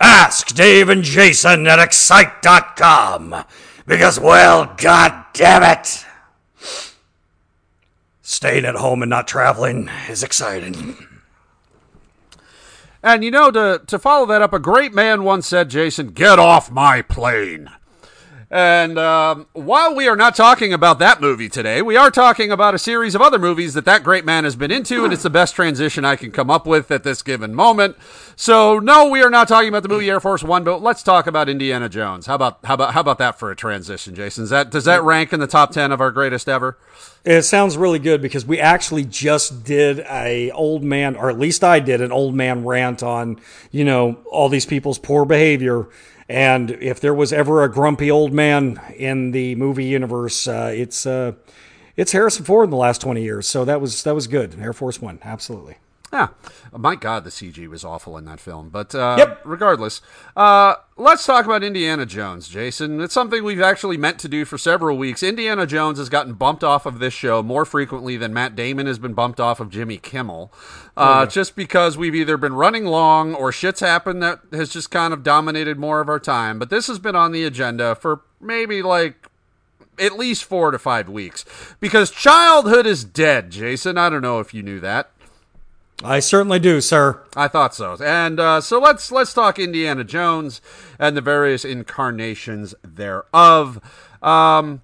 Ask 0.00 0.54
Dave 0.54 0.88
and 0.88 1.02
Jason 1.02 1.66
at 1.66 1.80
Excite.com 1.80 3.44
because, 3.86 4.20
well, 4.20 4.72
god 4.76 5.24
damn 5.32 5.64
it, 5.64 6.06
staying 8.22 8.64
at 8.64 8.76
home 8.76 9.02
and 9.02 9.10
not 9.10 9.26
traveling 9.26 9.90
is 10.08 10.22
exciting. 10.22 10.96
And 13.02 13.24
you 13.24 13.32
know, 13.32 13.50
to, 13.50 13.82
to 13.84 13.98
follow 13.98 14.26
that 14.26 14.42
up, 14.42 14.52
a 14.52 14.60
great 14.60 14.94
man 14.94 15.24
once 15.24 15.48
said, 15.48 15.70
Jason, 15.70 16.08
get 16.08 16.38
off 16.38 16.70
my 16.70 17.02
plane. 17.02 17.70
And 18.52 18.98
um, 18.98 19.46
while 19.52 19.94
we 19.94 20.08
are 20.08 20.16
not 20.16 20.34
talking 20.34 20.72
about 20.72 20.98
that 20.98 21.20
movie 21.20 21.48
today, 21.48 21.82
we 21.82 21.96
are 21.96 22.10
talking 22.10 22.50
about 22.50 22.74
a 22.74 22.80
series 22.80 23.14
of 23.14 23.22
other 23.22 23.38
movies 23.38 23.74
that 23.74 23.84
that 23.84 24.02
great 24.02 24.24
man 24.24 24.42
has 24.42 24.56
been 24.56 24.72
into, 24.72 25.04
and 25.04 25.12
it's 25.12 25.22
the 25.22 25.30
best 25.30 25.54
transition 25.54 26.04
I 26.04 26.16
can 26.16 26.32
come 26.32 26.50
up 26.50 26.66
with 26.66 26.90
at 26.90 27.04
this 27.04 27.22
given 27.22 27.54
moment. 27.54 27.96
So, 28.34 28.80
no, 28.80 29.08
we 29.08 29.22
are 29.22 29.30
not 29.30 29.46
talking 29.46 29.68
about 29.68 29.84
the 29.84 29.88
movie 29.88 30.10
Air 30.10 30.18
Force 30.18 30.42
One, 30.42 30.64
but 30.64 30.82
let's 30.82 31.04
talk 31.04 31.28
about 31.28 31.48
Indiana 31.48 31.88
Jones. 31.88 32.26
How 32.26 32.34
about 32.34 32.58
how 32.64 32.74
about 32.74 32.92
how 32.92 33.00
about 33.00 33.18
that 33.18 33.38
for 33.38 33.52
a 33.52 33.56
transition, 33.56 34.16
Jason? 34.16 34.42
Does 34.42 34.50
that 34.50 34.70
does 34.70 34.84
that 34.84 35.04
rank 35.04 35.32
in 35.32 35.38
the 35.38 35.46
top 35.46 35.70
ten 35.70 35.92
of 35.92 36.00
our 36.00 36.10
greatest 36.10 36.48
ever? 36.48 36.76
It 37.24 37.42
sounds 37.42 37.76
really 37.76 38.00
good 38.00 38.20
because 38.20 38.44
we 38.44 38.58
actually 38.58 39.04
just 39.04 39.62
did 39.62 40.00
a 40.00 40.50
old 40.50 40.82
man, 40.82 41.14
or 41.14 41.30
at 41.30 41.38
least 41.38 41.62
I 41.62 41.78
did 41.78 42.00
an 42.00 42.10
old 42.10 42.34
man 42.34 42.64
rant 42.64 43.04
on, 43.04 43.40
you 43.70 43.84
know, 43.84 44.18
all 44.28 44.48
these 44.48 44.66
people's 44.66 44.98
poor 44.98 45.24
behavior. 45.24 45.86
And 46.30 46.70
if 46.70 47.00
there 47.00 47.12
was 47.12 47.32
ever 47.32 47.64
a 47.64 47.68
grumpy 47.68 48.08
old 48.08 48.32
man 48.32 48.80
in 48.96 49.32
the 49.32 49.56
movie 49.56 49.86
universe, 49.86 50.46
uh, 50.46 50.72
it's 50.72 51.04
uh, 51.04 51.32
it's 51.96 52.12
Harrison 52.12 52.44
Ford 52.44 52.66
in 52.66 52.70
the 52.70 52.76
last 52.76 53.00
twenty 53.00 53.24
years. 53.24 53.48
So 53.48 53.64
that 53.64 53.80
was 53.80 54.04
that 54.04 54.14
was 54.14 54.28
good. 54.28 54.56
Air 54.60 54.72
Force 54.72 55.02
One, 55.02 55.18
absolutely. 55.24 55.78
Yeah, 56.12 56.28
my 56.76 56.96
God, 56.96 57.22
the 57.22 57.30
CG 57.30 57.68
was 57.68 57.84
awful 57.84 58.18
in 58.18 58.24
that 58.24 58.40
film. 58.40 58.68
But 58.68 58.94
uh, 58.96 59.14
Yep. 59.16 59.42
regardless, 59.44 60.00
uh, 60.36 60.74
let's 60.96 61.24
talk 61.24 61.44
about 61.44 61.62
Indiana 61.62 62.04
Jones, 62.04 62.48
Jason. 62.48 63.00
It's 63.00 63.14
something 63.14 63.44
we've 63.44 63.60
actually 63.60 63.96
meant 63.96 64.18
to 64.20 64.28
do 64.28 64.44
for 64.44 64.58
several 64.58 64.96
weeks. 64.98 65.22
Indiana 65.22 65.66
Jones 65.66 65.98
has 65.98 66.08
gotten 66.08 66.32
bumped 66.34 66.64
off 66.64 66.84
of 66.84 66.98
this 66.98 67.14
show 67.14 67.44
more 67.44 67.64
frequently 67.64 68.16
than 68.16 68.34
Matt 68.34 68.56
Damon 68.56 68.88
has 68.88 68.98
been 68.98 69.14
bumped 69.14 69.38
off 69.38 69.60
of 69.60 69.70
Jimmy 69.70 69.98
Kimmel, 69.98 70.52
uh, 70.96 71.26
just 71.26 71.54
because 71.54 71.96
we've 71.96 72.16
either 72.16 72.36
been 72.36 72.54
running 72.54 72.86
long 72.86 73.32
or 73.32 73.52
shit's 73.52 73.78
happened 73.78 74.20
that 74.20 74.40
has 74.52 74.68
just 74.70 74.90
kind 74.90 75.14
of 75.14 75.22
dominated 75.22 75.78
more 75.78 76.00
of 76.00 76.08
our 76.08 76.18
time. 76.18 76.58
But 76.58 76.70
this 76.70 76.88
has 76.88 76.98
been 76.98 77.14
on 77.14 77.30
the 77.30 77.44
agenda 77.44 77.94
for 77.94 78.22
maybe 78.40 78.82
like 78.82 79.28
at 79.96 80.18
least 80.18 80.42
four 80.42 80.72
to 80.72 80.78
five 80.80 81.08
weeks 81.08 81.44
because 81.78 82.10
childhood 82.10 82.84
is 82.86 83.04
dead, 83.04 83.50
Jason. 83.50 83.96
I 83.96 84.08
don't 84.10 84.22
know 84.22 84.40
if 84.40 84.52
you 84.52 84.64
knew 84.64 84.80
that. 84.80 85.10
I 86.02 86.20
certainly 86.20 86.58
do, 86.58 86.80
sir. 86.80 87.20
I 87.36 87.48
thought 87.48 87.74
so. 87.74 87.96
And 88.02 88.40
uh, 88.40 88.60
so 88.60 88.80
let's 88.80 89.12
let's 89.12 89.34
talk 89.34 89.58
Indiana 89.58 90.04
Jones 90.04 90.60
and 90.98 91.16
the 91.16 91.20
various 91.20 91.64
incarnations 91.64 92.74
thereof. 92.82 93.80
Um, 94.22 94.80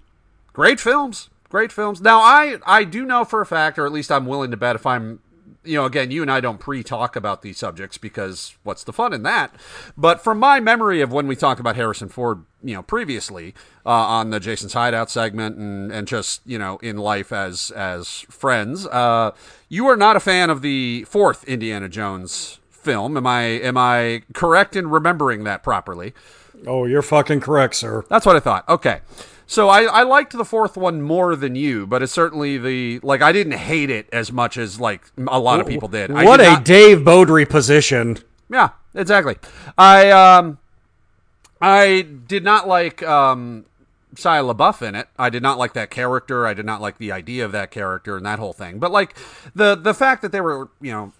great 0.53 0.79
films, 0.79 1.29
great 1.49 1.71
films. 1.71 2.01
Now 2.01 2.19
I 2.19 2.57
I 2.65 2.83
do 2.83 3.03
know 3.05 3.25
for 3.25 3.41
a 3.41 3.45
fact, 3.45 3.79
or 3.79 3.85
at 3.85 3.91
least 3.91 4.11
I'm 4.11 4.27
willing 4.27 4.51
to 4.51 4.57
bet, 4.57 4.75
if 4.75 4.85
I'm 4.85 5.19
you 5.67 5.75
know, 5.75 5.85
again, 5.85 6.11
you 6.11 6.21
and 6.21 6.31
I 6.31 6.39
don't 6.39 6.59
pre-talk 6.59 7.15
about 7.15 7.41
these 7.41 7.57
subjects 7.57 7.97
because 7.97 8.55
what's 8.63 8.83
the 8.83 8.93
fun 8.93 9.13
in 9.13 9.23
that? 9.23 9.53
But 9.95 10.23
from 10.23 10.39
my 10.39 10.59
memory 10.59 11.01
of 11.01 11.11
when 11.11 11.27
we 11.27 11.35
talked 11.35 11.59
about 11.59 11.75
Harrison 11.75 12.09
Ford, 12.09 12.43
you 12.63 12.73
know, 12.73 12.81
previously 12.81 13.53
uh, 13.85 13.89
on 13.89 14.29
the 14.29 14.39
Jason's 14.39 14.73
Hideout 14.73 15.09
segment 15.09 15.57
and 15.57 15.91
and 15.91 16.07
just 16.07 16.41
you 16.45 16.57
know 16.57 16.77
in 16.77 16.97
life 16.97 17.31
as 17.31 17.71
as 17.71 18.21
friends, 18.29 18.87
uh, 18.87 19.31
you 19.69 19.87
are 19.87 19.97
not 19.97 20.15
a 20.15 20.19
fan 20.19 20.49
of 20.49 20.61
the 20.61 21.05
fourth 21.07 21.43
Indiana 21.43 21.89
Jones 21.89 22.59
film. 22.69 23.17
Am 23.17 23.27
I 23.27 23.41
am 23.41 23.77
I 23.77 24.23
correct 24.33 24.75
in 24.75 24.89
remembering 24.89 25.43
that 25.43 25.63
properly? 25.63 26.13
Oh, 26.65 26.85
you're 26.85 27.01
fucking 27.01 27.41
correct, 27.41 27.75
sir. 27.75 28.03
That's 28.09 28.25
what 28.25 28.35
I 28.35 28.39
thought. 28.39 28.67
Okay. 28.67 29.01
So 29.49 29.69
I, 29.69 29.83
I 29.83 30.03
liked 30.03 30.33
the 30.33 30.43
fourth 30.43 30.75
one 30.75 31.01
more 31.01 31.33
than 31.35 31.55
you, 31.55 31.87
but 31.87 32.03
it's 32.03 32.11
certainly 32.11 32.57
the 32.57 32.99
like 33.01 33.21
I 33.21 33.31
didn't 33.31 33.53
hate 33.53 33.89
it 33.89 34.07
as 34.11 34.29
much 34.31 34.57
as 34.57 34.79
like 34.79 35.01
a 35.27 35.39
lot 35.39 35.61
of 35.61 35.67
people 35.67 35.87
did. 35.87 36.11
I 36.11 36.25
What 36.25 36.37
did 36.37 36.47
a 36.47 36.51
not- 36.51 36.65
Dave 36.65 36.97
Beaudry 36.99 37.47
position. 37.49 38.17
yeah, 38.49 38.69
exactly. 38.93 39.37
I 39.77 40.11
um, 40.11 40.57
I 41.61 42.01
did 42.27 42.43
not 42.43 42.67
like 42.67 43.01
um, 43.03 43.65
Shia 44.15 44.53
LaBeouf 44.53 44.85
in 44.85 44.95
it. 44.95 45.07
I 45.17 45.29
did 45.29 45.41
not 45.43 45.57
like 45.57 45.73
that 45.73 45.89
character. 45.91 46.45
I 46.45 46.53
did 46.53 46.65
not 46.65 46.81
like 46.81 46.97
the 46.97 47.11
idea 47.13 47.45
of 47.45 47.53
that 47.53 47.71
character 47.71 48.17
and 48.17 48.25
that 48.25 48.39
whole 48.39 48.53
thing. 48.53 48.79
But 48.79 48.91
like 48.91 49.15
the 49.55 49.75
the 49.75 49.93
fact 49.93 50.21
that 50.23 50.33
they 50.33 50.41
were, 50.41 50.69
you 50.81 50.91
know, 50.91 51.13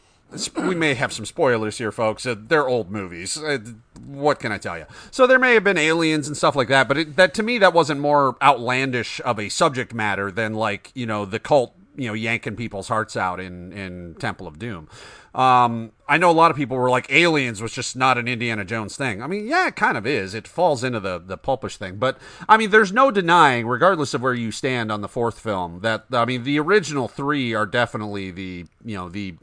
we 0.58 0.76
may 0.76 0.94
have 0.94 1.14
some 1.14 1.26
spoilers 1.26 1.78
here, 1.78 1.92
folks. 1.92 2.26
Uh, 2.26 2.36
they're 2.38 2.68
old 2.68 2.92
movies. 2.92 3.38
Uh, 3.38 3.60
what 4.06 4.40
can 4.40 4.52
I 4.52 4.58
tell 4.58 4.78
you? 4.78 4.86
So 5.12 5.26
there 5.26 5.40
may 5.40 5.54
have 5.54 5.64
been 5.64 5.78
aliens 5.78 6.28
and 6.28 6.36
stuff 6.36 6.56
like 6.56 6.68
that, 6.68 6.88
but 6.88 6.98
it, 6.98 7.16
that 7.16 7.34
to 7.36 7.44
me 7.44 7.58
that 7.60 7.74
wasn't 7.74 8.02
more 8.02 8.36
outlandish 8.42 9.22
of 9.24 9.40
a 9.40 9.50
subject 9.50 9.94
matter 9.94 10.32
than 10.32 10.54
like 10.54 10.92
you 10.94 11.06
know 11.06 11.26
the 11.26 11.40
cult, 11.40 11.74
you 11.96 12.08
know, 12.08 12.14
yanking 12.14 12.56
people's 12.56 12.90
hearts 12.90 13.16
out 13.16 13.40
in 13.40 13.72
in 13.72 14.16
Temple 14.16 14.48
of 14.48 14.60
Doom. 14.60 14.90
Um, 15.34 15.92
I 16.10 16.18
know 16.18 16.32
a 16.32 16.34
lot 16.34 16.50
of 16.50 16.58
people 16.58 16.78
were 16.78 16.90
like, 16.90 17.12
aliens 17.12 17.62
was 17.62 17.72
just 17.72 17.96
not 17.96 18.18
an 18.18 18.28
Indiana 18.28 18.66
Jones 18.66 18.98
thing. 18.98 19.22
I 19.22 19.28
mean, 19.28 19.46
yeah, 19.46 19.68
it 19.68 19.76
kind 19.76 19.96
of 19.96 20.08
is. 20.08 20.34
It 20.34 20.48
falls 20.48 20.84
into 20.84 21.00
the 21.00 21.20
the 21.20 21.38
pulpish 21.38 21.78
thing, 21.78 21.98
but 21.98 22.18
I 22.50 22.58
mean, 22.58 22.72
there's 22.72 22.92
no 22.92 23.12
denying, 23.12 23.68
regardless 23.68 24.14
of 24.14 24.22
where 24.22 24.34
you 24.34 24.52
stand 24.52 24.92
on 24.92 25.02
the 25.02 25.08
fourth 25.08 25.40
film, 25.40 25.82
that 25.82 26.06
I 26.12 26.26
mean, 26.26 26.44
the 26.44 26.60
original 26.60 27.08
three 27.08 27.54
are 27.54 27.66
definitely 27.66 28.32
the 28.32 28.66
you 28.84 28.96
know 28.98 29.10
the 29.10 29.36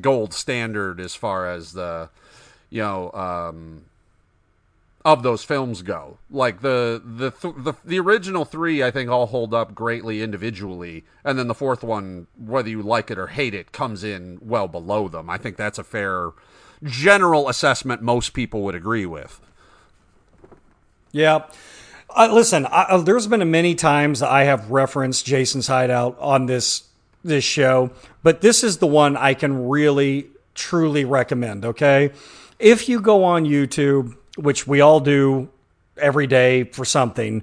gold 0.00 0.34
standard 0.34 1.00
as 1.00 1.14
far 1.14 1.48
as 1.48 1.72
the 1.72 2.08
you 2.70 2.82
know 2.82 3.12
um, 3.12 3.82
of 5.04 5.22
those 5.22 5.44
films 5.44 5.82
go. 5.82 6.18
Like 6.30 6.60
the 6.60 7.00
the 7.04 7.30
th- 7.30 7.54
the 7.58 7.74
the 7.84 7.98
original 8.00 8.44
three, 8.44 8.82
I 8.82 8.90
think 8.90 9.10
all 9.10 9.26
hold 9.26 9.52
up 9.52 9.74
greatly 9.74 10.22
individually, 10.22 11.04
and 11.24 11.38
then 11.38 11.48
the 11.48 11.54
fourth 11.54 11.84
one, 11.84 12.26
whether 12.38 12.68
you 12.68 12.82
like 12.82 13.10
it 13.10 13.18
or 13.18 13.28
hate 13.28 13.54
it, 13.54 13.72
comes 13.72 14.02
in 14.02 14.38
well 14.40 14.68
below 14.68 15.08
them. 15.08 15.28
I 15.28 15.38
think 15.38 15.56
that's 15.56 15.78
a 15.78 15.84
fair 15.84 16.30
general 16.82 17.48
assessment. 17.48 18.02
Most 18.02 18.32
people 18.32 18.62
would 18.62 18.74
agree 18.74 19.06
with. 19.06 19.40
Yeah. 21.12 21.44
Uh, 22.10 22.28
listen, 22.32 22.66
I, 22.66 22.82
uh, 22.82 22.98
there's 22.98 23.26
been 23.26 23.48
many 23.50 23.74
times 23.74 24.22
I 24.22 24.44
have 24.44 24.70
referenced 24.70 25.26
Jason's 25.26 25.66
Hideout 25.66 26.16
on 26.18 26.46
this 26.46 26.84
this 27.24 27.44
show, 27.44 27.90
but 28.22 28.40
this 28.40 28.62
is 28.62 28.78
the 28.78 28.86
one 28.86 29.16
I 29.16 29.34
can 29.34 29.68
really 29.68 30.28
truly 30.54 31.04
recommend. 31.04 31.64
Okay, 31.64 32.12
if 32.58 32.88
you 32.88 33.00
go 33.00 33.24
on 33.24 33.44
YouTube, 33.44 34.16
which 34.36 34.66
we 34.66 34.80
all 34.80 35.00
do 35.00 35.48
every 35.96 36.26
day 36.26 36.64
for 36.64 36.84
something, 36.84 37.42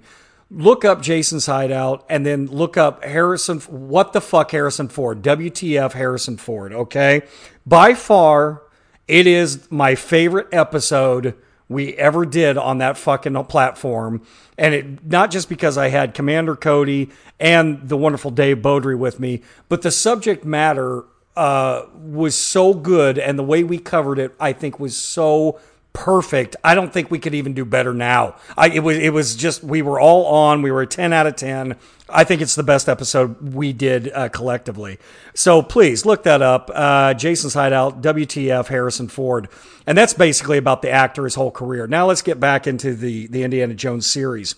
look 0.50 0.86
up 0.86 1.02
Jason's 1.02 1.46
Hideout 1.46 2.06
and 2.10 2.26
then 2.26 2.48
look 2.48 2.78
up 2.78 3.04
Harrison. 3.04 3.60
What 3.62 4.14
the 4.14 4.22
fuck, 4.22 4.52
Harrison 4.52 4.88
Ford? 4.88 5.22
WTF, 5.22 5.94
Harrison 5.94 6.38
Ford? 6.38 6.74
Okay, 6.74 7.24
by 7.66 7.94
far, 7.94 8.62
it 9.08 9.28
is 9.28 9.70
my 9.72 9.96
favorite 9.96 10.48
episode 10.52 11.36
we 11.72 11.94
ever 11.96 12.26
did 12.26 12.58
on 12.58 12.80
that 12.80 12.98
fucking 12.98 13.42
platform. 13.46 14.22
And 14.58 14.74
it 14.74 15.06
not 15.06 15.32
just 15.32 15.50
because 15.50 15.78
I 15.78 15.88
had 15.90 16.14
Commander 16.14 16.56
Cody 16.56 17.10
and 17.40 17.88
the 17.88 17.98
wonderful 17.98 18.30
Dave 18.30 18.58
Beaudry 18.58 18.98
with 18.98 19.20
me, 19.20 19.42
but 19.70 19.82
the 19.82 19.92
subject 19.92 20.46
matter 20.46 21.06
uh, 21.36 21.84
was 21.96 22.36
so 22.36 22.74
good, 22.74 23.18
and 23.18 23.40
the 23.40 23.44
way 23.44 23.64
we 23.64 23.78
covered 23.78 24.20
it, 24.20 24.36
I 24.40 24.52
think, 24.52 24.80
was 24.80 24.98
so 24.98 25.60
perfect. 25.94 26.56
I 26.64 26.76
don't 26.76 26.92
think 26.92 27.12
we 27.12 27.20
could 27.20 27.36
even 27.36 27.54
do 27.54 27.66
better 27.66 27.94
now. 27.94 28.36
I, 28.58 28.70
it 28.70 28.80
was 28.80 28.98
it 28.98 29.14
was 29.14 29.36
just 29.36 29.64
we 29.64 29.82
were 29.82 30.00
all 30.00 30.26
on. 30.26 30.62
We 30.62 30.72
were 30.72 30.82
a 30.82 30.88
ten 30.88 31.14
out 31.14 31.28
of 31.28 31.36
ten. 31.36 31.76
I 32.10 32.24
think 32.24 32.42
it's 32.42 32.56
the 32.56 32.64
best 32.64 32.90
episode 32.90 33.54
we 33.54 33.72
did 33.74 34.12
uh, 34.12 34.30
collectively. 34.30 35.00
So 35.34 35.62
please 35.62 36.06
look 36.06 36.24
that 36.24 36.42
up. 36.42 36.70
Uh, 36.74 37.14
Jason's 37.14 37.54
Hideout, 37.54 38.02
WTF, 38.02 38.68
Harrison 38.68 39.08
Ford, 39.08 39.48
and 39.88 39.98
that's 39.98 40.14
basically 40.14 40.58
about 40.58 40.82
the 40.82 40.92
actor 40.92 41.24
his 41.24 41.36
whole 41.36 41.52
career. 41.52 41.88
Now 41.88 42.06
let's 42.06 42.22
get 42.22 42.40
back 42.40 42.68
into 42.68 42.96
the 42.96 43.28
the 43.28 43.44
Indiana 43.44 43.74
Jones 43.74 44.06
series. 44.06 44.56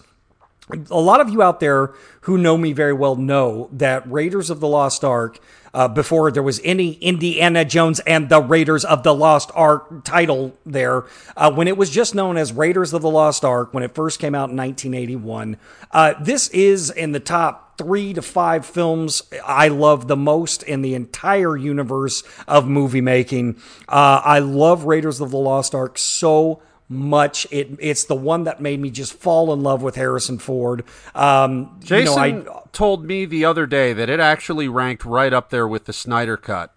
A 0.90 1.00
lot 1.00 1.20
of 1.20 1.30
you 1.30 1.42
out 1.42 1.60
there 1.60 1.94
who 2.22 2.38
know 2.38 2.58
me 2.58 2.72
very 2.72 2.94
well 2.94 3.18
know 3.18 3.70
that 3.74 4.10
Raiders 4.10 4.50
of 4.50 4.62
the 4.62 4.68
Lost 4.68 5.04
Ark 5.04 5.40
uh, 5.74 5.88
before 5.88 6.32
there 6.32 6.44
was 6.44 6.62
any 6.64 6.94
Indiana 6.94 7.66
Jones 7.66 8.00
and 8.02 8.30
the 8.30 8.42
Raiders 8.42 8.86
of 8.86 9.04
the 9.04 9.14
Lost 9.14 9.52
Ark 9.56 10.04
title 10.04 10.56
there. 10.66 11.06
Uh, 11.36 11.52
when 11.52 11.68
it 11.68 11.78
was 11.78 11.90
just 11.90 12.14
known 12.14 12.38
as 12.38 12.54
Raiders 12.54 12.94
of 12.94 13.02
the 13.02 13.10
Lost 13.10 13.44
Ark, 13.44 13.74
when 13.74 13.84
it 13.84 13.96
first 13.96 14.20
came 14.20 14.36
out 14.36 14.50
in 14.50 14.58
1981, 14.58 15.58
uh, 15.92 16.14
this 16.22 16.48
is 16.50 16.90
in 16.90 17.12
the 17.12 17.20
top 17.20 17.78
three 17.78 18.14
to 18.14 18.22
five 18.22 18.66
films 18.66 19.24
I 19.44 19.68
love 19.68 20.08
the 20.08 20.16
most 20.16 20.62
in 20.64 20.84
the 20.84 20.94
entire 20.94 21.58
universe 21.58 22.24
of 22.48 22.68
movie 22.68 23.02
making. 23.02 23.56
Uh, 23.90 24.22
I 24.24 24.40
love 24.40 24.86
Raiders 24.86 25.20
of 25.20 25.32
the 25.32 25.38
Lost 25.38 25.74
Ark 25.74 25.98
so 25.98 26.62
much. 26.94 27.48
It 27.52 27.78
it's 27.80 28.06
the 28.06 28.16
one 28.16 28.46
that 28.46 28.62
made 28.62 28.80
me 28.80 28.90
just 28.90 29.14
fall 29.14 29.52
in 29.54 29.62
love 29.62 29.82
with 29.82 29.96
Harrison 29.96 30.38
Ford. 30.38 30.84
Um, 31.16 31.80
Jason 31.84 32.18
you 32.18 32.44
know, 32.44 32.52
I, 32.52 32.64
told 32.72 33.06
me 33.06 33.26
the 33.26 33.46
other 33.46 33.66
day 33.66 33.94
that 33.94 34.10
it 34.10 34.20
actually 34.20 34.68
ranked 34.68 35.06
right 35.06 35.34
up 35.34 35.50
there 35.50 35.68
with 35.68 35.86
the 35.86 35.94
Snyder 35.94 36.38
cut 36.38 36.74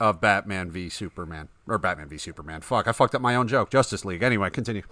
of 0.00 0.20
Batman 0.20 0.70
v 0.70 0.88
Superman 0.88 1.48
or 1.66 1.78
Batman 1.78 2.08
v 2.08 2.18
Superman. 2.18 2.60
Fuck, 2.60 2.88
I 2.88 2.92
fucked 2.92 3.14
up 3.14 3.22
my 3.22 3.36
own 3.36 3.46
joke. 3.46 3.70
Justice 3.70 4.04
League. 4.04 4.22
Anyway, 4.22 4.50
continue. 4.50 4.82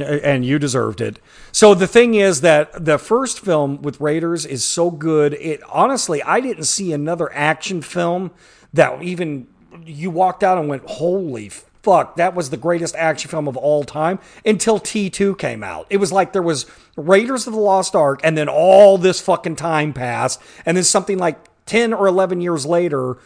And 0.00 0.44
you 0.44 0.58
deserved 0.58 1.00
it. 1.00 1.18
So 1.50 1.74
the 1.74 1.86
thing 1.86 2.14
is 2.14 2.40
that 2.42 2.84
the 2.84 2.98
first 2.98 3.40
film 3.40 3.80
with 3.80 4.00
Raiders 4.00 4.44
is 4.44 4.64
so 4.64 4.90
good. 4.90 5.34
It 5.34 5.62
honestly, 5.70 6.22
I 6.22 6.40
didn't 6.40 6.64
see 6.64 6.92
another 6.92 7.32
action 7.32 7.82
film 7.82 8.32
that 8.72 9.02
even 9.02 9.48
you 9.84 10.10
walked 10.10 10.42
out 10.42 10.58
and 10.58 10.68
went, 10.68 10.82
"Holy 10.86 11.50
fuck, 11.82 12.16
that 12.16 12.34
was 12.34 12.50
the 12.50 12.56
greatest 12.56 12.94
action 12.96 13.30
film 13.30 13.48
of 13.48 13.56
all 13.56 13.84
time 13.84 14.18
until 14.44 14.78
T2 14.78 15.38
came 15.38 15.62
out. 15.62 15.86
It 15.90 15.96
was 15.96 16.12
like 16.12 16.32
there 16.32 16.42
was 16.42 16.66
Raiders 16.96 17.46
of 17.46 17.52
the 17.52 17.60
Lost 17.60 17.94
Ark 17.94 18.20
and 18.22 18.36
then 18.36 18.48
all 18.48 18.98
this 18.98 19.20
fucking 19.20 19.56
time 19.56 19.92
passed 19.92 20.40
and 20.64 20.76
then 20.76 20.84
something 20.84 21.18
like 21.18 21.38
10 21.66 21.92
or 21.92 22.06
11 22.06 22.40
years 22.40 22.66
later 22.66 23.18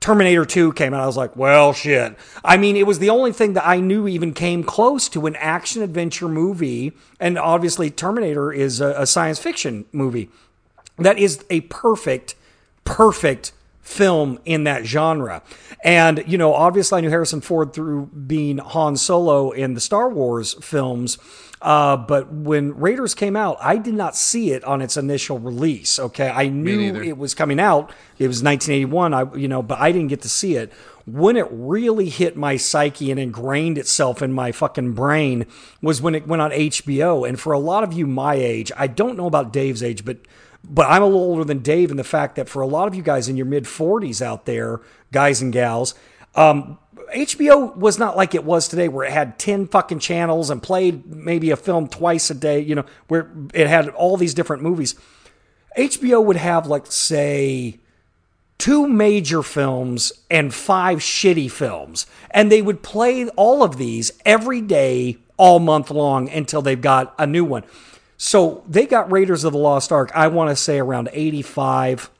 Terminator 0.00 0.44
2 0.44 0.72
came 0.74 0.94
out. 0.94 1.02
I 1.02 1.06
was 1.06 1.16
like, 1.16 1.34
well, 1.36 1.72
shit. 1.72 2.16
I 2.44 2.56
mean, 2.56 2.76
it 2.76 2.86
was 2.86 2.98
the 2.98 3.10
only 3.10 3.32
thing 3.32 3.54
that 3.54 3.66
I 3.66 3.80
knew 3.80 4.06
even 4.06 4.34
came 4.34 4.62
close 4.62 5.08
to 5.08 5.26
an 5.26 5.34
action 5.36 5.82
adventure 5.82 6.28
movie. 6.28 6.92
And 7.18 7.38
obviously, 7.38 7.90
Terminator 7.90 8.52
is 8.52 8.80
a, 8.80 8.94
a 8.98 9.06
science 9.06 9.38
fiction 9.38 9.86
movie. 9.92 10.30
That 10.98 11.18
is 11.18 11.44
a 11.50 11.62
perfect, 11.62 12.34
perfect 12.84 13.52
film 13.86 14.38
in 14.44 14.64
that 14.64 14.84
genre. 14.84 15.42
And, 15.84 16.24
you 16.26 16.36
know, 16.36 16.52
obviously 16.52 16.98
I 16.98 17.00
knew 17.02 17.08
Harrison 17.08 17.40
Ford 17.40 17.72
through 17.72 18.06
being 18.06 18.58
Han 18.58 18.96
Solo 18.96 19.52
in 19.52 19.74
the 19.74 19.80
Star 19.80 20.10
Wars 20.10 20.54
films. 20.54 21.18
Uh, 21.62 21.96
but 21.96 22.32
when 22.32 22.76
Raiders 22.76 23.14
came 23.14 23.36
out, 23.36 23.56
I 23.60 23.76
did 23.76 23.94
not 23.94 24.16
see 24.16 24.50
it 24.50 24.64
on 24.64 24.82
its 24.82 24.96
initial 24.96 25.38
release. 25.38 25.98
Okay. 25.98 26.28
I 26.28 26.48
knew 26.48 27.00
it 27.00 27.16
was 27.16 27.34
coming 27.34 27.60
out. 27.60 27.90
It 28.18 28.26
was 28.26 28.42
1981. 28.42 29.14
I, 29.14 29.34
you 29.36 29.46
know, 29.46 29.62
but 29.62 29.78
I 29.78 29.92
didn't 29.92 30.08
get 30.08 30.22
to 30.22 30.28
see 30.28 30.56
it. 30.56 30.72
When 31.06 31.36
it 31.36 31.46
really 31.50 32.08
hit 32.08 32.36
my 32.36 32.56
psyche 32.56 33.12
and 33.12 33.20
ingrained 33.20 33.78
itself 33.78 34.20
in 34.20 34.32
my 34.32 34.50
fucking 34.50 34.94
brain 34.94 35.46
was 35.80 36.02
when 36.02 36.16
it 36.16 36.26
went 36.26 36.42
on 36.42 36.50
HBO. 36.50 37.26
And 37.26 37.38
for 37.38 37.52
a 37.52 37.60
lot 37.60 37.84
of 37.84 37.92
you 37.92 38.08
my 38.08 38.34
age, 38.34 38.72
I 38.76 38.88
don't 38.88 39.16
know 39.16 39.26
about 39.26 39.52
Dave's 39.52 39.82
age, 39.84 40.04
but 40.04 40.18
but 40.68 40.86
I'm 40.88 41.02
a 41.02 41.06
little 41.06 41.20
older 41.20 41.44
than 41.44 41.60
Dave 41.60 41.90
in 41.90 41.96
the 41.96 42.04
fact 42.04 42.36
that 42.36 42.48
for 42.48 42.60
a 42.60 42.66
lot 42.66 42.88
of 42.88 42.94
you 42.94 43.02
guys 43.02 43.28
in 43.28 43.36
your 43.36 43.46
mid 43.46 43.64
40s 43.64 44.20
out 44.20 44.46
there, 44.46 44.80
guys 45.12 45.40
and 45.40 45.52
gals, 45.52 45.94
um, 46.34 46.78
HBO 47.14 47.76
was 47.76 47.98
not 47.98 48.16
like 48.16 48.34
it 48.34 48.44
was 48.44 48.68
today, 48.68 48.88
where 48.88 49.06
it 49.06 49.12
had 49.12 49.38
10 49.38 49.68
fucking 49.68 50.00
channels 50.00 50.50
and 50.50 50.62
played 50.62 51.06
maybe 51.06 51.50
a 51.50 51.56
film 51.56 51.88
twice 51.88 52.30
a 52.30 52.34
day, 52.34 52.60
you 52.60 52.74
know, 52.74 52.84
where 53.08 53.30
it 53.54 53.68
had 53.68 53.88
all 53.90 54.16
these 54.16 54.34
different 54.34 54.62
movies. 54.62 54.94
HBO 55.76 56.24
would 56.24 56.36
have, 56.36 56.66
like, 56.66 56.86
say, 56.86 57.78
two 58.58 58.88
major 58.88 59.42
films 59.42 60.12
and 60.30 60.52
five 60.52 60.98
shitty 60.98 61.50
films. 61.50 62.06
And 62.30 62.50
they 62.50 62.62
would 62.62 62.82
play 62.82 63.28
all 63.30 63.62
of 63.62 63.76
these 63.76 64.10
every 64.24 64.60
day, 64.60 65.18
all 65.36 65.58
month 65.58 65.90
long 65.90 66.28
until 66.28 66.62
they've 66.62 66.80
got 66.80 67.14
a 67.18 67.26
new 67.26 67.44
one. 67.44 67.64
So 68.16 68.64
they 68.66 68.86
got 68.86 69.10
Raiders 69.10 69.44
of 69.44 69.52
the 69.52 69.58
Lost 69.58 69.92
Ark, 69.92 70.10
I 70.14 70.28
want 70.28 70.50
to 70.50 70.56
say 70.56 70.78
around 70.78 71.08
85, 71.12 72.10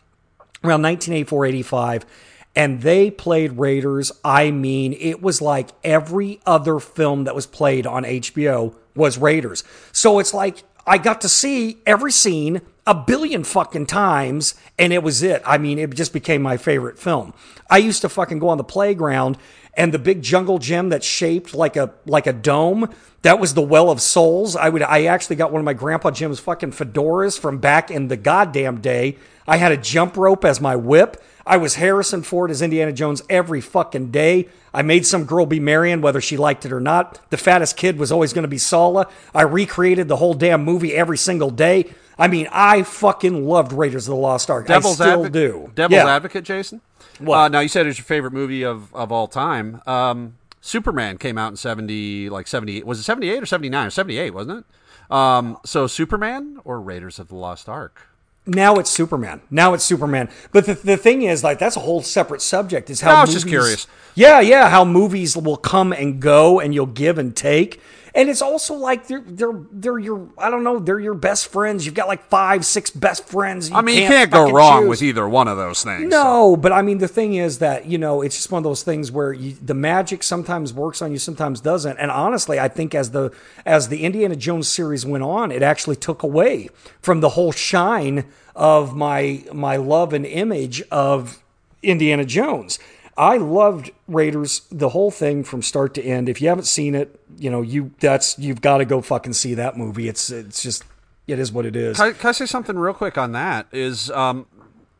around 0.63 0.83
1984, 0.83 1.47
85. 1.47 2.07
And 2.55 2.81
they 2.81 3.11
played 3.11 3.53
Raiders. 3.59 4.13
I 4.25 4.51
mean, 4.51 4.95
it 4.95 5.23
was 5.23 5.43
like 5.43 5.69
every 5.85 6.41
other 6.47 6.79
film 6.79 7.25
that 7.25 7.35
was 7.35 7.47
played 7.47 7.87
on 7.87 8.05
HBO 8.05 8.75
was 8.95 9.19
Raiders. 9.19 9.63
So 9.93 10.19
it's 10.19 10.33
like 10.33 10.63
I 10.87 10.99
got 10.99 11.21
to 11.23 11.29
see 11.29 11.79
every 11.85 12.13
scene 12.13 12.63
a 12.87 12.95
billion 12.95 13.43
fucking 13.43 13.87
times 13.87 14.55
and 14.79 14.93
it 14.93 15.03
was 15.03 15.23
it. 15.23 15.43
I 15.45 15.59
mean, 15.59 15.79
it 15.79 15.95
just 15.95 16.13
became 16.13 16.41
my 16.41 16.57
favorite 16.57 16.99
film. 16.99 17.35
I 17.69 17.79
used 17.79 18.03
to 18.03 18.09
fucking 18.09 18.39
go 18.39 18.49
on 18.49 18.59
the 18.59 18.65
playground 18.65 19.37
and 19.77 19.93
the 19.93 19.99
big 19.99 20.23
jungle 20.23 20.59
gym 20.59 20.89
that's 20.89 21.07
shaped 21.07 21.55
like 21.55 21.77
a 21.77 21.93
like 22.07 22.27
a 22.27 22.33
dome 22.33 22.89
that 23.23 23.41
was 23.41 23.55
the 23.55 23.63
well 23.63 23.91
of 23.91 24.01
souls. 24.01 24.57
I 24.57 24.69
would 24.69 24.83
i 24.83 25.05
actually 25.05 25.37
got 25.37 25.53
one 25.53 25.61
of 25.61 25.65
my 25.65 25.75
grandpa 25.75 26.11
jim's 26.11 26.41
fucking 26.41 26.73
fedoras 26.73 27.39
from 27.39 27.59
back 27.59 27.91
in 27.91 28.09
the 28.09 28.17
goddamn 28.17 28.81
day. 28.81 29.17
I 29.49 29.59
had 29.59 29.73
a 29.73 29.77
jump 29.77 30.17
rope 30.17 30.45
as 30.45 30.61
my 30.61 30.77
whip. 30.77 31.23
I 31.45 31.57
was 31.59 31.75
harrison 31.75 32.23
ford 32.23 32.51
as 32.51 32.63
indiana 32.63 32.93
jones 32.93 33.23
every 33.29 33.61
fucking 33.61 34.11
day. 34.11 34.49
I 34.73 34.83
made 34.83 35.07
some 35.07 35.25
girl 35.25 35.47
be 35.47 35.61
marion 35.61 36.01
whether 36.01 36.21
she 36.21 36.37
liked 36.37 36.65
it 36.67 36.73
or 36.73 36.81
not. 36.81 37.21
The 37.31 37.37
fattest 37.37 37.77
kid 37.77 37.99
was 37.99 38.13
always 38.13 38.33
going 38.33 38.45
to 38.45 38.49
be 38.49 38.59
Sallah. 38.59 39.09
i 39.35 39.43
recreated 39.43 40.09
the 40.09 40.17
whole 40.17 40.35
damn 40.35 40.65
movie 40.65 40.95
every 40.95 41.19
single 41.19 41.51
day. 41.51 41.93
I 42.19 42.29
mean 42.29 42.49
i 42.53 42.83
fucking 42.83 43.45
loved 43.47 43.73
raiders 43.73 44.09
of 44.09 44.15
the 44.15 44.21
lost 44.21 44.51
ark. 44.51 44.67
Devil's 44.69 45.01
i 45.01 45.05
still 45.05 45.25
advo- 45.25 45.33
do. 45.33 45.73
Devil's 45.75 45.97
yeah. 45.97 46.15
advocate 46.15 46.45
jason 46.45 46.81
what? 47.19 47.37
Uh, 47.37 47.49
now 47.49 47.61
you 47.61 47.69
said 47.69 47.87
it's 47.87 47.99
your 47.99 48.05
favorite 48.05 48.33
movie 48.33 48.65
of, 48.65 48.95
of 48.95 49.13
all 49.13 49.29
time. 49.29 49.83
Um, 49.87 50.37
Superman 50.61 51.19
came 51.19 51.39
out 51.39 51.51
in 51.51 51.57
seventy, 51.57 52.29
like 52.29 52.47
seventy. 52.47 52.83
Was 52.83 52.99
it 52.99 53.05
seventy 53.05 53.31
eight 53.31 53.43
or 53.43 53.47
seventy 53.47 53.69
nine 53.69 53.87
or 53.87 53.91
seventy 53.91 54.19
eight? 54.19 54.35
Wasn't 54.35 54.59
it? 54.59 55.13
Um, 55.15 55.59
so 55.65 55.87
Superman 55.87 56.59
or 56.65 56.81
Raiders 56.81 57.19
of 57.19 57.29
the 57.29 57.37
Lost 57.37 57.69
Ark? 57.69 58.09
Now 58.47 58.77
it's 58.77 58.91
Superman. 58.91 59.41
Now 59.51 59.75
it's 59.75 59.83
Superman. 59.85 60.29
But 60.53 60.67
the, 60.67 60.75
the 60.75 60.97
thing 60.97 61.23
is, 61.23 61.43
like, 61.43 61.59
that's 61.59 61.77
a 61.77 61.81
whole 61.81 62.01
separate 62.01 62.43
subject. 62.43 62.91
Is 62.91 63.01
how 63.01 63.11
no, 63.11 63.17
I 63.17 63.21
was 63.23 63.31
movies, 63.31 63.43
just 63.43 63.49
curious. 63.49 63.87
Yeah, 64.15 64.41
yeah, 64.41 64.69
how 64.69 64.85
movies 64.85 65.37
will 65.37 65.57
come 65.57 65.93
and 65.93 66.21
go, 66.21 66.61
and 66.61 66.73
you'll 66.73 66.87
give 66.87 67.19
and 67.19 67.35
take. 67.35 67.81
And 68.17 68.31
it's 68.31 68.41
also 68.41 68.75
like 68.75 69.07
they're 69.07 69.21
they're 69.21 69.61
they're 69.71 69.99
your 69.99 70.29
I 70.39 70.49
don't 70.49 70.65
know 70.65 70.79
they're 70.79 70.99
your 70.99 71.15
best 71.15 71.49
friends. 71.49 71.85
You've 71.85 71.95
got 71.95 72.09
like 72.09 72.25
five 72.29 72.65
six 72.65 72.91
best 72.91 73.29
friends. 73.29 73.71
I 73.71 73.83
mean, 73.83 74.01
you 74.01 74.09
can't 74.09 74.31
go 74.31 74.51
wrong 74.51 74.89
with 74.89 75.03
either 75.03 75.29
one 75.29 75.49
of 75.49 75.59
those 75.59 75.85
things. 75.85 76.11
No, 76.11 76.55
so. 76.55 76.57
but 76.57 76.73
I 76.73 76.81
mean, 76.81 76.97
the 76.99 77.09
thing 77.09 77.35
is 77.35 77.59
that 77.59 77.85
you 77.85 77.99
know 77.99 78.23
it's 78.23 78.35
just 78.35 78.51
one 78.51 78.61
of 78.61 78.65
those 78.65 78.83
things 78.83 79.13
where 79.13 79.35
you, 79.35 79.55
the 79.63 79.75
magic 79.75 80.23
sometimes 80.23 80.73
works 80.73 81.03
on 81.03 81.13
you, 81.13 81.19
sometimes 81.19 81.61
doesn't. 81.61 81.99
And 81.99 82.11
honestly, 82.11 82.59
I 82.59 82.69
think 82.69 82.95
as 82.95 83.11
the 83.11 83.33
as 83.67 83.89
the 83.89 84.03
Indiana 84.03 84.35
Jones 84.35 84.67
series 84.67 85.05
went 85.05 85.23
on, 85.23 85.53
it 85.53 85.63
actually 85.63 85.97
took 85.97 86.23
away 86.23 86.71
from 87.03 87.21
the 87.21 87.31
whole 87.31 87.53
shine 87.53 88.25
of 88.55 88.97
my 88.97 89.45
my 89.53 89.77
love 89.77 90.15
and 90.15 90.25
image 90.25 90.83
of 90.91 91.43
Indiana 91.83 92.25
Jones. 92.25 92.79
I 93.19 93.39
loved 93.39 93.91
Raiders 94.09 94.63
the 94.71 94.91
whole 94.91 95.11
thing 95.11 95.43
from 95.45 95.63
start 95.63 95.95
to 95.95 96.03
end. 96.03 96.29
If 96.29 96.43
you 96.43 96.49
haven't 96.49 96.65
seen 96.65 96.95
it, 96.95 97.19
you 97.39 97.51
know 97.51 97.63
you 97.63 97.93
that's 98.01 98.39
you've 98.39 98.61
got 98.61 98.79
to 98.79 98.85
go 98.85 99.01
fucking 99.01 99.33
see 99.33 99.55
that 99.55 99.77
movie. 99.77 100.09
It's 100.09 100.31
it's 100.31 100.63
just 100.63 100.85
it 101.27 101.39
is 101.39 101.51
what 101.51 101.67
it 101.67 101.77
is. 101.77 101.97
Can 101.97 102.09
I, 102.09 102.13
can 102.13 102.29
I 102.29 102.33
say 102.33 102.47
something 102.47 102.79
real 102.79 102.95
quick 102.95 103.17
on 103.17 103.33
that? 103.33 103.67
Is 103.73 104.11
um, 104.11 104.47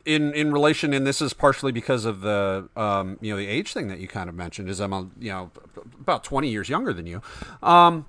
in 0.05 0.33
in 0.33 0.51
relation, 0.51 0.93
and 0.93 1.05
this 1.05 1.21
is 1.21 1.33
partially 1.33 1.71
because 1.71 2.05
of 2.05 2.21
the 2.21 2.69
um, 2.75 3.17
you 3.21 3.31
know 3.31 3.37
the 3.37 3.47
age 3.47 3.73
thing 3.73 3.87
that 3.89 3.99
you 3.99 4.07
kind 4.07 4.29
of 4.29 4.35
mentioned. 4.35 4.69
Is 4.69 4.79
I'm 4.79 4.93
a, 4.93 5.07
you 5.19 5.29
know 5.29 5.51
about 5.99 6.23
20 6.23 6.49
years 6.49 6.69
younger 6.69 6.93
than 6.93 7.05
you. 7.05 7.21
Um, 7.61 8.05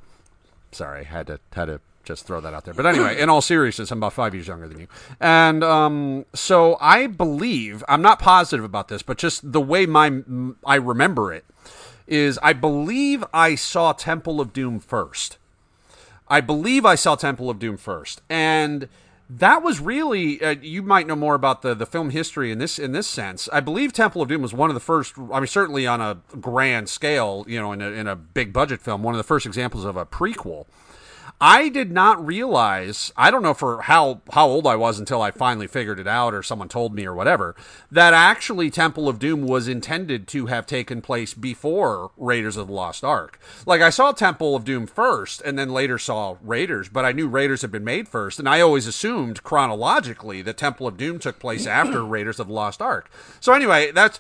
sorry, 0.73 1.05
had 1.05 1.27
to 1.27 1.41
had 1.53 1.67
to 1.67 1.81
just 2.09 2.27
throw 2.27 2.41
that 2.41 2.55
out 2.55 2.65
there. 2.65 2.75
But 2.75 2.87
anyway, 2.87 3.21
in 3.21 3.29
all 3.29 3.43
seriousness, 3.43 3.91
I'm 3.93 3.99
about 3.99 4.15
five 4.15 4.35
years 4.35 4.49
younger 4.49 4.67
than 4.67 4.81
you. 4.81 4.89
And 5.21 5.63
um, 5.63 6.25
so 6.35 6.79
I 6.81 7.07
believe, 7.07 7.85
I'm 7.87 8.03
not 8.03 8.19
positive 8.19 8.65
about 8.65 8.89
this, 8.89 9.03
but 9.03 9.19
just 9.19 9.53
the 9.53 9.61
way 9.61 9.87
my 9.87 10.23
I 10.65 10.77
remember 10.77 11.33
it 11.33 11.45
is 12.07 12.39
I 12.43 12.55
believe 12.55 13.23
I 13.33 13.55
saw 13.55 13.93
Temple 13.93 14.41
of 14.41 14.53
Doom 14.53 14.81
first. 14.81 15.37
I 16.27 16.41
believe 16.41 16.85
I 16.87 16.95
saw 16.95 17.15
Temple 17.15 17.51
of 17.51 17.59
Doom 17.59 17.77
first. 17.77 18.23
And 18.29 18.89
that 19.29 19.63
was 19.63 19.79
really 19.79 20.43
uh, 20.43 20.55
you 20.63 20.83
might 20.83 21.07
know 21.07 21.15
more 21.15 21.35
about 21.35 21.61
the, 21.61 21.75
the 21.75 21.85
film 21.85 22.09
history 22.09 22.51
in 22.51 22.59
this 22.59 22.79
in 22.79 22.93
this 22.93 23.07
sense. 23.07 23.51
I 23.53 23.61
believe 23.61 23.93
Temple 23.93 24.23
of 24.23 24.29
Doom 24.29 24.41
was 24.41 24.55
one 24.55 24.71
of 24.71 24.75
the 24.75 24.81
first. 24.81 25.19
I 25.31 25.41
mean, 25.41 25.47
certainly 25.47 25.87
on 25.87 26.01
a 26.01 26.17
grand 26.41 26.89
scale, 26.89 27.45
you 27.47 27.61
know, 27.61 27.73
in 27.73 27.83
a, 27.83 27.91
in 27.91 28.07
a 28.07 28.17
big 28.17 28.55
budget 28.55 28.81
film, 28.81 29.03
one 29.03 29.13
of 29.13 29.19
the 29.19 29.25
first 29.25 29.45
examples 29.45 29.85
of 29.85 29.99
a 29.99 30.07
prequel 30.07 30.65
I 31.41 31.69
did 31.69 31.93
not 31.93 32.25
realize, 32.27 33.13
I 33.17 33.31
don't 33.31 33.45
know 33.45 33.55
for 33.55 33.83
how, 33.83 34.23
how 34.33 34.49
old 34.49 34.67
I 34.67 34.75
was 34.75 34.99
until 34.99 35.23
I 35.23 35.31
finally 35.31 35.69
figured 35.69 36.01
it 36.01 36.09
out 36.09 36.35
or 36.35 36.43
someone 36.43 36.69
told 36.69 36.95
me 36.95 37.07
or 37.07 37.15
whatever, 37.15 37.55
that 37.93 38.13
actually 38.13 38.71
Temple 38.71 39.09
of 39.09 39.21
Doom 39.21 39.43
was 39.43 39.69
intended 39.69 40.27
to 40.29 40.47
have 40.47 40.67
taken 40.67 41.01
place 41.01 41.35
before 41.35 42.11
Raiders 42.17 42.57
of 42.57 42.67
the 42.67 42.73
Lost 42.73 43.05
Ark. 43.05 43.39
Like 43.67 43.81
I 43.81 43.91
saw 43.91 44.11
Temple 44.11 44.57
of 44.57 44.65
Doom 44.65 44.89
first 44.89 45.41
and 45.43 45.57
then 45.57 45.71
later 45.71 45.97
saw 45.97 46.37
Raiders, 46.43 46.89
but 46.89 47.05
I 47.05 47.13
knew 47.13 47.29
Raiders 47.29 47.63
had 47.63 47.71
been 47.71 47.85
made 47.85 48.09
first 48.09 48.41
and 48.41 48.49
I 48.49 48.61
always 48.61 48.89
assumed 48.89 49.45
chronologically 49.45 50.43
that 50.43 50.57
Temple 50.57 50.89
of 50.89 50.97
Doom 50.97 51.21
took 51.21 51.39
place 51.39 51.69
after 51.69 52.05
Raiders 52.05 52.41
of 52.41 52.49
the 52.49 52.53
Lost 52.53 52.83
Ark. 52.83 53.09
So 53.39 53.53
anyway, 53.53 53.93
that's 53.93 54.19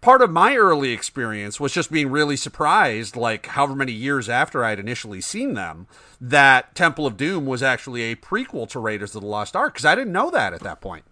part 0.00 0.22
of 0.22 0.30
my 0.30 0.56
early 0.56 0.92
experience 0.92 1.60
was 1.60 1.72
just 1.72 1.92
being 1.92 2.10
really 2.10 2.36
surprised 2.36 3.16
like 3.16 3.46
however 3.46 3.74
many 3.74 3.92
years 3.92 4.28
after 4.28 4.64
I'd 4.64 4.78
initially 4.78 5.20
seen 5.20 5.54
them 5.54 5.86
that 6.20 6.74
Temple 6.74 7.06
of 7.06 7.16
Doom 7.16 7.46
was 7.46 7.62
actually 7.62 8.02
a 8.02 8.16
prequel 8.16 8.68
to 8.70 8.80
Raiders 8.80 9.14
of 9.14 9.22
the 9.22 9.28
Lost 9.28 9.54
Ark 9.54 9.74
because 9.74 9.84
I 9.84 9.94
didn't 9.94 10.12
know 10.12 10.30
that 10.30 10.52
at 10.52 10.60
that 10.60 10.80
point. 10.80 11.04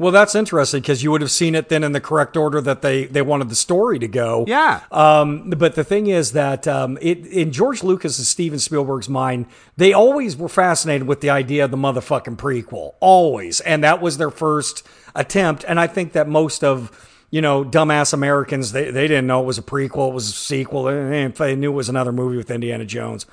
Well, 0.00 0.12
that's 0.12 0.34
interesting 0.34 0.80
because 0.80 1.02
you 1.02 1.10
would 1.10 1.20
have 1.20 1.30
seen 1.30 1.54
it 1.54 1.68
then 1.68 1.84
in 1.84 1.92
the 1.92 2.00
correct 2.00 2.34
order 2.34 2.62
that 2.62 2.80
they, 2.80 3.04
they 3.04 3.20
wanted 3.20 3.50
the 3.50 3.54
story 3.54 3.98
to 3.98 4.08
go. 4.08 4.46
Yeah. 4.48 4.80
Um, 4.90 5.50
but 5.50 5.74
the 5.74 5.84
thing 5.84 6.06
is 6.06 6.32
that 6.32 6.66
um, 6.66 6.96
it, 7.02 7.26
in 7.26 7.52
George 7.52 7.82
Lucas 7.82 8.16
and 8.16 8.26
Steven 8.26 8.58
Spielberg's 8.58 9.10
mind, 9.10 9.44
they 9.76 9.92
always 9.92 10.38
were 10.38 10.48
fascinated 10.48 11.06
with 11.06 11.20
the 11.20 11.28
idea 11.28 11.66
of 11.66 11.70
the 11.70 11.76
motherfucking 11.76 12.36
prequel. 12.36 12.94
Always. 13.00 13.60
And 13.60 13.84
that 13.84 14.00
was 14.00 14.16
their 14.16 14.30
first 14.30 14.86
attempt. 15.14 15.66
And 15.68 15.78
I 15.78 15.86
think 15.86 16.12
that 16.12 16.26
most 16.26 16.64
of 16.64 17.09
you 17.30 17.40
know, 17.40 17.64
dumbass 17.64 18.12
Americans, 18.12 18.72
they, 18.72 18.90
they 18.90 19.06
didn't 19.06 19.26
know 19.26 19.40
it 19.40 19.46
was 19.46 19.58
a 19.58 19.62
prequel, 19.62 20.10
it 20.10 20.14
was 20.14 20.28
a 20.28 20.32
sequel. 20.32 20.84
They, 20.84 21.26
they 21.28 21.56
knew 21.56 21.70
it 21.70 21.74
was 21.74 21.88
another 21.88 22.12
movie 22.12 22.36
with 22.36 22.50
Indiana 22.50 22.84
Jones. 22.84 23.26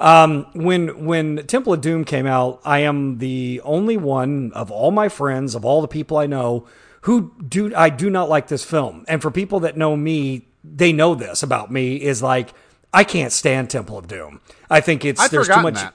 Um, 0.00 0.46
when 0.54 1.04
when 1.04 1.46
Temple 1.46 1.74
of 1.74 1.80
Doom 1.80 2.04
came 2.04 2.26
out, 2.26 2.60
I 2.64 2.80
am 2.80 3.18
the 3.18 3.60
only 3.62 3.96
one 3.96 4.50
of 4.52 4.70
all 4.70 4.90
my 4.90 5.08
friends, 5.08 5.54
of 5.54 5.64
all 5.64 5.80
the 5.80 5.86
people 5.86 6.16
I 6.16 6.26
know, 6.26 6.66
who 7.02 7.32
do 7.46 7.72
I 7.76 7.88
do 7.88 8.10
not 8.10 8.28
like 8.28 8.48
this 8.48 8.64
film. 8.64 9.04
And 9.06 9.22
for 9.22 9.30
people 9.30 9.60
that 9.60 9.76
know 9.76 9.96
me, 9.96 10.48
they 10.64 10.92
know 10.92 11.14
this 11.14 11.44
about 11.44 11.70
me 11.70 11.96
is 11.96 12.20
like 12.20 12.52
I 12.92 13.04
can't 13.04 13.32
stand 13.32 13.70
Temple 13.70 13.96
of 13.96 14.08
Doom. 14.08 14.40
I 14.68 14.80
think 14.80 15.04
it's 15.04 15.20
I'd 15.20 15.30
there's 15.30 15.48
too 15.48 15.62
much. 15.62 15.74
That. 15.74 15.94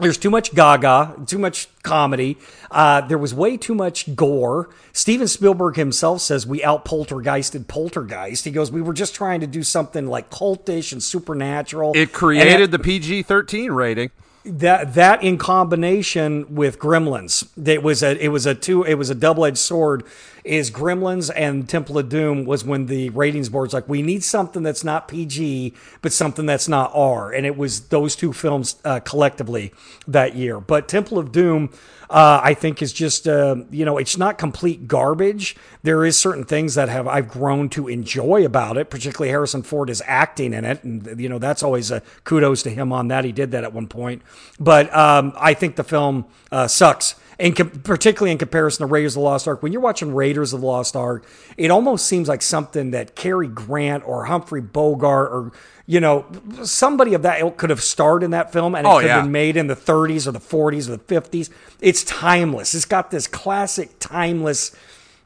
There's 0.00 0.18
too 0.18 0.30
much 0.30 0.54
gaga, 0.54 1.16
too 1.26 1.38
much 1.38 1.68
comedy. 1.82 2.38
Uh, 2.70 3.00
there 3.00 3.18
was 3.18 3.34
way 3.34 3.56
too 3.56 3.74
much 3.74 4.14
gore. 4.14 4.70
Steven 4.92 5.26
Spielberg 5.26 5.76
himself 5.76 6.20
says 6.20 6.46
we 6.46 6.62
out 6.62 6.84
poltergeisted 6.84 7.66
Poltergeist. 7.66 8.44
He 8.44 8.52
goes, 8.52 8.70
we 8.70 8.80
were 8.80 8.92
just 8.92 9.14
trying 9.14 9.40
to 9.40 9.46
do 9.46 9.64
something 9.64 10.06
like 10.06 10.30
cultish 10.30 10.92
and 10.92 11.02
supernatural. 11.02 11.92
It 11.96 12.12
created 12.12 12.60
it, 12.60 12.70
the 12.70 12.78
PG 12.78 13.24
13 13.24 13.72
rating 13.72 14.10
that 14.44 14.94
that 14.94 15.22
in 15.22 15.38
combination 15.38 16.54
with 16.54 16.78
Gremlins, 16.78 17.48
it 17.66 17.82
was 17.82 18.02
a 18.02 18.22
it 18.22 18.28
was 18.28 18.46
a 18.46 18.54
two 18.54 18.82
it 18.84 18.94
was 18.94 19.10
a 19.10 19.14
double 19.14 19.44
edged 19.44 19.58
sword. 19.58 20.04
Is 20.44 20.70
Gremlins 20.70 21.30
and 21.34 21.68
Temple 21.68 21.98
of 21.98 22.08
Doom 22.08 22.46
was 22.46 22.64
when 22.64 22.86
the 22.86 23.10
ratings 23.10 23.50
board's 23.50 23.74
like 23.74 23.88
we 23.88 24.00
need 24.00 24.24
something 24.24 24.62
that's 24.62 24.82
not 24.82 25.06
PG 25.06 25.74
but 26.00 26.12
something 26.12 26.46
that's 26.46 26.68
not 26.68 26.90
R, 26.94 27.32
and 27.32 27.44
it 27.44 27.56
was 27.56 27.88
those 27.88 28.16
two 28.16 28.32
films 28.32 28.76
uh, 28.84 29.00
collectively 29.00 29.74
that 30.06 30.36
year. 30.36 30.58
But 30.60 30.88
Temple 30.88 31.18
of 31.18 31.32
Doom 31.32 31.70
uh, 32.10 32.40
I 32.42 32.54
think 32.54 32.80
is 32.80 32.92
just 32.92 33.28
uh, 33.28 33.56
you 33.70 33.84
know 33.84 33.98
it's 33.98 34.16
not 34.16 34.38
complete 34.38 34.88
garbage. 34.88 35.56
There 35.82 36.04
is 36.04 36.16
certain 36.16 36.44
things 36.44 36.74
that 36.74 36.88
have 36.88 37.06
I've 37.06 37.28
grown 37.28 37.68
to 37.70 37.88
enjoy 37.88 38.44
about 38.46 38.78
it. 38.78 38.88
Particularly 38.88 39.28
Harrison 39.28 39.62
Ford 39.62 39.90
is 39.90 40.02
acting 40.06 40.54
in 40.54 40.64
it, 40.64 40.82
and 40.84 41.20
you 41.20 41.28
know 41.28 41.38
that's 41.38 41.62
always 41.62 41.90
a 41.90 42.02
kudos 42.24 42.62
to 42.62 42.70
him 42.70 42.92
on 42.92 43.08
that. 43.08 43.24
He 43.24 43.32
did 43.32 43.50
that 43.50 43.64
at 43.64 43.74
one 43.74 43.88
point, 43.88 44.22
but 44.58 44.94
um, 44.94 45.32
I 45.36 45.54
think 45.54 45.76
the 45.76 45.84
film 45.84 46.26
uh, 46.50 46.68
sucks 46.68 47.14
and 47.38 47.54
com- 47.54 47.70
particularly 47.70 48.32
in 48.32 48.38
comparison 48.38 48.86
to 48.86 48.92
Raiders 48.92 49.14
of 49.14 49.20
the 49.20 49.24
Lost 49.24 49.46
Ark, 49.46 49.62
when 49.62 49.72
you're 49.72 49.80
watching 49.80 50.14
Raiders 50.14 50.52
of 50.52 50.60
the 50.60 50.66
Lost 50.66 50.96
Ark, 50.96 51.24
it 51.56 51.70
almost 51.70 52.06
seems 52.06 52.28
like 52.28 52.42
something 52.42 52.90
that 52.90 53.14
Cary 53.14 53.46
Grant 53.46 54.06
or 54.06 54.24
Humphrey 54.24 54.60
Bogart 54.60 55.30
or 55.30 55.52
you 55.86 56.00
know 56.00 56.26
somebody 56.64 57.14
of 57.14 57.22
that 57.22 57.40
ilk 57.40 57.56
could 57.56 57.70
have 57.70 57.82
starred 57.82 58.22
in 58.22 58.32
that 58.32 58.52
film, 58.52 58.74
and 58.74 58.86
it 58.86 58.90
oh, 58.90 58.98
could 58.98 59.06
yeah. 59.06 59.16
have 59.16 59.24
been 59.24 59.32
made 59.32 59.56
in 59.56 59.68
the 59.68 59.76
30s 59.76 60.26
or 60.26 60.32
the 60.32 60.40
40s 60.40 60.88
or 60.88 60.96
the 60.96 60.98
50s. 60.98 61.50
It's 61.80 62.02
timeless. 62.02 62.74
It's 62.74 62.84
got 62.84 63.10
this 63.10 63.26
classic, 63.26 63.98
timeless, 64.00 64.74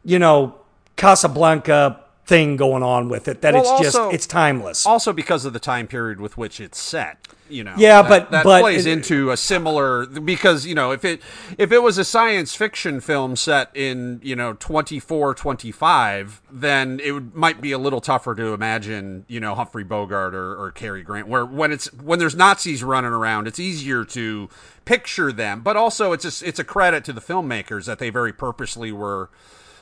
you 0.04 0.18
know, 0.18 0.56
Casablanca 0.96 1.98
thing 2.24 2.56
going 2.56 2.82
on 2.82 3.08
with 3.08 3.26
it 3.26 3.40
that 3.40 3.54
well, 3.54 3.62
it's 3.62 3.70
also, 3.70 3.82
just 3.82 4.14
it's 4.14 4.26
timeless. 4.26 4.86
Also 4.86 5.12
because 5.12 5.44
of 5.44 5.52
the 5.52 5.58
time 5.58 5.86
period 5.86 6.20
with 6.20 6.36
which 6.36 6.60
it's 6.60 6.78
set 6.78 7.21
you 7.52 7.62
know 7.62 7.74
yeah 7.76 8.02
that, 8.02 8.08
but 8.08 8.30
that 8.30 8.44
but 8.44 8.60
plays 8.60 8.86
into 8.86 9.30
a 9.30 9.36
similar 9.36 10.06
because 10.06 10.66
you 10.66 10.74
know 10.74 10.90
if 10.90 11.04
it 11.04 11.20
if 11.58 11.70
it 11.70 11.82
was 11.82 11.98
a 11.98 12.04
science 12.04 12.54
fiction 12.54 13.00
film 13.00 13.36
set 13.36 13.70
in 13.74 14.20
you 14.22 14.34
know 14.34 14.54
24 14.54 15.34
25 15.34 16.42
then 16.50 17.00
it 17.00 17.12
would, 17.12 17.34
might 17.34 17.60
be 17.60 17.72
a 17.72 17.78
little 17.78 18.00
tougher 18.00 18.34
to 18.34 18.52
imagine 18.52 19.24
you 19.28 19.40
know 19.40 19.54
humphrey 19.54 19.84
bogart 19.84 20.34
or, 20.34 20.54
or 20.54 20.70
Cary 20.70 21.02
grant 21.02 21.28
where 21.28 21.46
when 21.46 21.70
it's 21.70 21.92
when 21.92 22.18
there's 22.18 22.34
nazis 22.34 22.82
running 22.82 23.12
around 23.12 23.46
it's 23.46 23.60
easier 23.60 24.04
to 24.04 24.48
picture 24.84 25.32
them. 25.32 25.60
But 25.60 25.76
also 25.76 26.12
it's 26.12 26.42
a, 26.42 26.46
it's 26.46 26.58
a 26.58 26.64
credit 26.64 27.04
to 27.04 27.12
the 27.12 27.20
filmmakers 27.20 27.86
that 27.86 27.98
they 27.98 28.10
very 28.10 28.32
purposely 28.32 28.92
were 28.92 29.30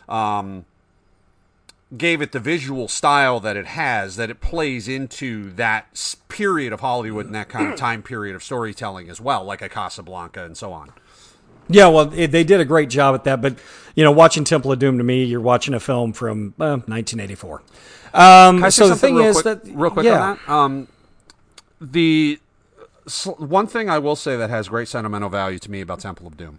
um, 0.09 0.65
gave 1.97 2.23
it 2.23 2.33
the 2.33 2.41
visual 2.41 2.87
style 2.89 3.41
that 3.41 3.57
it 3.57 3.67
has, 3.67 4.17
that 4.17 4.31
it 4.31 4.41
plays 4.41 4.87
into 4.87 5.51
that 5.53 6.17
period 6.29 6.73
of 6.73 6.81
Hollywood 6.81 7.27
and 7.27 7.35
that 7.35 7.49
kind 7.49 7.73
of 7.73 7.79
time 7.79 8.03
period 8.03 8.37
of 8.37 8.43
storytelling 8.43 9.11
as 9.11 9.21
well, 9.21 9.45
like 9.45 9.61
a 9.61 9.69
Casablanca 9.69 10.45
and 10.45 10.57
so 10.57 10.73
on. 10.73 10.93
Yeah, 11.69 11.89
well, 11.89 12.13
it, 12.13 12.29
they 12.29 12.45
did 12.45 12.61
a 12.61 12.65
great 12.65 12.91
job 12.91 13.15
at 13.15 13.25
that. 13.25 13.41
But 13.41 13.59
you 13.95 14.05
know, 14.05 14.13
watching 14.13 14.45
Temple 14.45 14.73
of 14.73 14.79
Doom 14.79 14.99
to 14.99 15.05
me, 15.05 15.25
you're 15.25 15.41
watching 15.41 15.75
a 15.75 15.81
film 15.81 16.13
from 16.13 16.55
uh, 16.59 16.83
1984. 16.87 17.63
Um, 18.13 18.71
so 18.71 18.89
the 18.89 18.97
thing 18.97 19.19
is 19.19 19.41
quick, 19.41 19.63
that 19.63 19.71
real 19.73 19.91
quick 19.91 20.07
yeah. 20.07 20.21
on 20.21 20.37
that, 20.37 20.53
um, 20.53 20.89
the 21.81 22.41
one 23.39 23.67
thing 23.67 23.89
I 23.89 23.99
will 23.99 24.17
say 24.17 24.37
that 24.37 24.51
has 24.51 24.69
great 24.69 24.89
sentimental 24.89 25.29
value 25.29 25.59
to 25.61 25.71
me 25.71 25.81
about 25.81 26.01
Temple 26.01 26.27
of 26.27 26.37
Doom. 26.37 26.59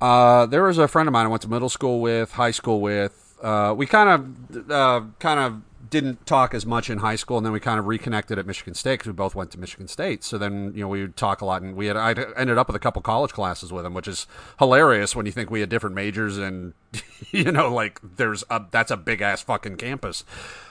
Uh, 0.00 0.46
there 0.46 0.62
was 0.62 0.78
a 0.78 0.86
friend 0.86 1.08
of 1.08 1.12
mine 1.12 1.26
I 1.26 1.28
went 1.28 1.42
to 1.42 1.48
middle 1.48 1.68
school 1.68 2.00
with, 2.00 2.32
high 2.32 2.52
school 2.52 2.80
with, 2.80 3.27
uh, 3.42 3.74
we 3.76 3.86
kind 3.86 4.08
of 4.08 4.70
uh, 4.70 5.02
kind 5.18 5.40
of 5.40 5.62
didn't 5.90 6.26
talk 6.26 6.54
as 6.54 6.66
much 6.66 6.90
in 6.90 6.98
high 6.98 7.16
school, 7.16 7.38
and 7.38 7.46
then 7.46 7.52
we 7.52 7.60
kind 7.60 7.78
of 7.78 7.86
reconnected 7.86 8.38
at 8.38 8.46
Michigan 8.46 8.74
State 8.74 8.94
because 8.94 9.06
we 9.06 9.12
both 9.12 9.34
went 9.34 9.50
to 9.52 9.58
Michigan 9.58 9.88
State. 9.88 10.24
So 10.24 10.38
then, 10.38 10.72
you 10.74 10.82
know, 10.82 10.88
we 10.88 11.00
would 11.02 11.16
talk 11.16 11.40
a 11.40 11.44
lot, 11.44 11.62
and 11.62 11.76
we 11.76 11.86
had 11.86 11.96
I 11.96 12.10
ended 12.36 12.58
up 12.58 12.66
with 12.66 12.76
a 12.76 12.80
couple 12.80 13.00
college 13.02 13.32
classes 13.32 13.72
with 13.72 13.86
him, 13.86 13.94
which 13.94 14.08
is 14.08 14.26
hilarious 14.58 15.14
when 15.16 15.26
you 15.26 15.32
think 15.32 15.50
we 15.50 15.60
had 15.60 15.68
different 15.68 15.94
majors, 15.94 16.36
and 16.36 16.74
you 17.30 17.50
know, 17.50 17.72
like 17.72 18.00
there's 18.16 18.44
a 18.50 18.62
that's 18.70 18.90
a 18.90 18.96
big 18.96 19.20
ass 19.20 19.42
fucking 19.42 19.76
campus. 19.76 20.24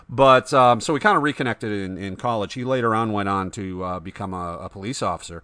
But 0.09 0.53
um, 0.53 0.79
so 0.79 0.93
we 0.93 0.99
kind 0.99 1.17
of 1.17 1.23
reconnected 1.23 1.71
in, 1.71 1.97
in 1.97 2.15
college. 2.15 2.53
He 2.53 2.63
later 2.63 2.95
on 2.95 3.11
went 3.11 3.27
on 3.27 3.51
to 3.51 3.83
uh, 3.83 3.99
become 3.99 4.33
a, 4.33 4.57
a, 4.61 4.69
police 4.69 5.01
officer, 5.01 5.43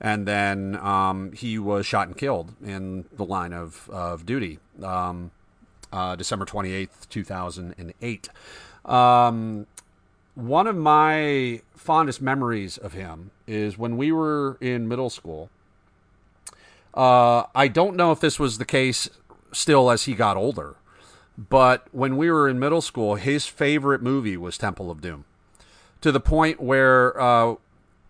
and 0.00 0.26
then 0.26 0.76
um, 0.76 1.32
he 1.32 1.58
was 1.58 1.84
shot 1.84 2.06
and 2.06 2.16
killed 2.16 2.54
in 2.64 3.04
the 3.12 3.24
line 3.24 3.52
of 3.52 3.90
of 3.90 4.24
duty. 4.24 4.58
Um, 4.82 5.30
uh, 5.92 6.16
December 6.16 6.44
28th, 6.44 7.08
2008. 7.08 8.28
Um, 8.84 9.66
one 10.34 10.66
of 10.66 10.76
my 10.76 11.62
fondest 11.74 12.22
memories 12.22 12.78
of 12.78 12.92
him 12.92 13.30
is 13.46 13.76
when 13.76 13.96
we 13.96 14.12
were 14.12 14.56
in 14.60 14.88
middle 14.88 15.10
school. 15.10 15.50
Uh, 16.94 17.44
I 17.54 17.68
don't 17.68 17.96
know 17.96 18.12
if 18.12 18.20
this 18.20 18.38
was 18.38 18.58
the 18.58 18.64
case 18.64 19.08
still 19.52 19.90
as 19.90 20.04
he 20.04 20.14
got 20.14 20.36
older, 20.36 20.76
but 21.36 21.86
when 21.92 22.16
we 22.16 22.30
were 22.30 22.48
in 22.48 22.58
middle 22.58 22.80
school, 22.80 23.16
his 23.16 23.46
favorite 23.46 24.02
movie 24.02 24.36
was 24.36 24.58
Temple 24.58 24.90
of 24.90 25.00
Doom, 25.00 25.24
to 26.00 26.10
the 26.10 26.20
point 26.20 26.60
where 26.60 27.20
uh, 27.20 27.54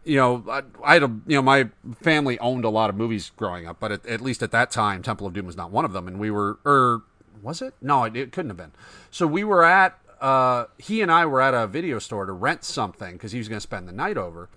you 0.09 0.17
know, 0.17 0.43
I, 0.49 0.63
I, 0.83 0.95
had 0.95 1.03
a, 1.03 1.15
you 1.27 1.37
know, 1.37 1.43
my 1.43 1.69
family 2.01 2.39
owned 2.39 2.65
a 2.65 2.71
lot 2.71 2.89
of 2.89 2.97
movies 2.97 3.31
growing 3.37 3.67
up, 3.67 3.79
but 3.79 3.93
at, 3.93 4.07
at, 4.07 4.23
least 4.23 4.43
at 4.43 4.51
that 4.53 4.71
time, 4.71 5.03
Temple 5.03 5.27
of 5.27 5.35
Doom 5.35 5.45
was 5.45 5.57
not 5.57 5.71
one 5.71 5.85
of 5.85 5.93
them. 5.93 6.09
And 6.09 6.19
we 6.19 6.31
were, 6.31 6.59
or 6.65 7.03
was 7.43 7.63
it? 7.63 7.75
No, 7.81 8.05
it, 8.05 8.17
it 8.17 8.33
couldn't 8.33 8.51
have 8.51 8.57
been. 8.57 8.73
So 9.11 9.27
we 9.27 9.45
were 9.45 9.65
at 9.65 9.99
uh, 10.21 10.67
he 10.79 11.01
and 11.01 11.13
I 11.13 11.27
were 11.27 11.41
at 11.41 11.55
a 11.55 11.67
video 11.67 11.99
store 11.99 12.27
to 12.27 12.33
rent 12.33 12.65
something 12.65 13.13
because 13.15 13.33
he 13.33 13.39
was 13.39 13.49
going 13.49 13.59
to 13.59 13.63
spend 13.63 13.87
the 13.87 13.93
night 13.93 14.17
over, 14.17 14.49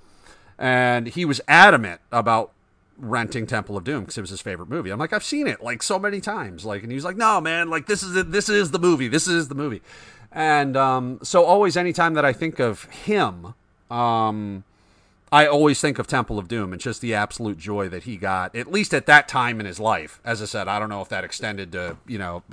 and 0.57 1.07
he 1.07 1.25
was 1.25 1.41
adamant 1.47 2.01
about 2.11 2.51
renting 2.97 3.47
Temple 3.47 3.77
of 3.77 3.83
Doom 3.83 4.01
because 4.01 4.17
it 4.17 4.21
was 4.21 4.29
his 4.29 4.41
favorite 4.41 4.69
movie. 4.69 4.89
I'm 4.89 4.99
like, 4.99 5.13
I've 5.13 5.23
seen 5.23 5.47
it 5.47 5.61
like 5.61 5.83
so 5.83 5.99
many 5.99 6.21
times, 6.21 6.65
like, 6.65 6.83
and 6.83 6.91
he 6.91 6.95
was 6.95 7.03
like, 7.03 7.17
No, 7.17 7.39
man, 7.41 7.69
like 7.69 7.85
this 7.85 8.03
is. 8.03 8.25
This 8.25 8.49
is 8.49 8.71
the 8.71 8.79
movie. 8.79 9.07
This 9.07 9.27
is 9.27 9.47
the 9.47 9.55
movie. 9.55 9.81
And 10.31 10.77
um, 10.77 11.19
so 11.23 11.43
always, 11.43 11.75
anytime 11.75 12.13
that 12.13 12.23
I 12.23 12.31
think 12.31 12.59
of 12.59 12.85
him, 12.85 13.53
um, 13.89 14.63
I 15.33 15.47
always 15.47 15.79
think 15.79 15.97
of 15.97 16.07
Temple 16.07 16.37
of 16.37 16.49
Doom 16.49 16.73
and 16.73 16.81
just 16.81 16.99
the 16.99 17.13
absolute 17.13 17.57
joy 17.57 17.87
that 17.87 18.03
he 18.03 18.17
got, 18.17 18.53
at 18.53 18.69
least 18.69 18.93
at 18.93 19.05
that 19.05 19.29
time 19.29 19.61
in 19.61 19.65
his 19.65 19.79
life. 19.79 20.19
As 20.25 20.41
I 20.41 20.45
said, 20.45 20.67
I 20.67 20.77
don't 20.77 20.89
know 20.89 21.01
if 21.01 21.07
that 21.07 21.23
extended 21.23 21.71
to, 21.71 21.95
you 22.05 22.17
know, 22.17 22.43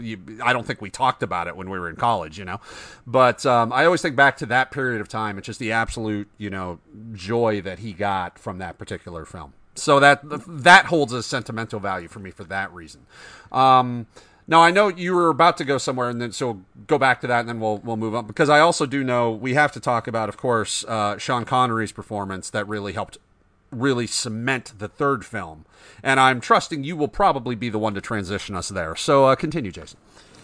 I 0.43 0.53
don't 0.53 0.65
think 0.65 0.81
we 0.81 0.89
talked 0.89 1.25
about 1.25 1.49
it 1.49 1.57
when 1.57 1.71
we 1.71 1.79
were 1.79 1.91
in 1.91 1.97
college, 1.97 2.39
you 2.39 2.45
know. 2.45 2.61
But 3.05 3.45
um, 3.45 3.73
I 3.73 3.85
always 3.85 4.01
think 4.01 4.15
back 4.15 4.37
to 4.39 4.47
that 4.47 4.71
period 4.71 5.01
of 5.01 5.09
time 5.09 5.37
and 5.37 5.45
just 5.45 5.59
the 5.59 5.73
absolute, 5.73 6.29
you 6.39 6.51
know, 6.51 6.79
joy 7.15 7.61
that 7.63 7.81
he 7.81 7.93
got 7.93 8.39
from 8.39 8.59
that 8.59 8.79
particular 8.79 9.25
film. 9.25 9.55
So 9.75 10.01
that 10.01 10.21
that 10.47 10.87
holds 10.87 11.13
a 11.13 11.23
sentimental 11.23 11.81
value 11.81 12.09
for 12.09 12.19
me 12.19 12.31
for 12.31 12.45
that 12.45 12.73
reason. 12.73 13.07
Um, 13.53 14.07
now 14.49 14.63
I 14.63 14.71
know 14.71 14.89
you 14.89 15.15
were 15.15 15.29
about 15.29 15.59
to 15.59 15.65
go 15.65 15.77
somewhere, 15.77 16.09
and 16.09 16.21
then 16.21 16.33
so 16.33 16.63
go 16.87 16.99
back 16.99 17.21
to 17.21 17.27
that, 17.27 17.41
and 17.41 17.49
then 17.49 17.61
we'll 17.61 17.79
we'll 17.79 17.99
move 17.99 18.15
on 18.15 18.27
because 18.27 18.49
I 18.49 18.61
also 18.61 18.87
do 18.87 19.05
know 19.05 19.31
we 19.31 19.55
have 19.55 19.71
to 19.73 19.81
talk 19.81 20.09
about, 20.09 20.31
of 20.31 20.39
course, 20.39 20.85
uh, 20.87 21.19
Sean 21.19 21.45
Connery's 21.45 21.93
performance 21.93 22.49
that 22.51 22.67
really 22.67 22.95
helped 22.95 23.19
really 23.71 24.07
cement 24.07 24.73
the 24.79 24.89
third 24.89 25.27
film, 25.27 25.67
and 26.03 26.19
I'm 26.19 26.41
trusting 26.41 26.83
you 26.83 26.97
will 26.97 27.09
probably 27.09 27.55
be 27.55 27.69
the 27.69 27.79
one 27.79 27.93
to 27.93 28.01
transition 28.01 28.57
us 28.57 28.71
there. 28.71 28.97
So 28.97 29.27
uh, 29.27 29.37
continue, 29.37 29.71
Jason. 29.71 29.99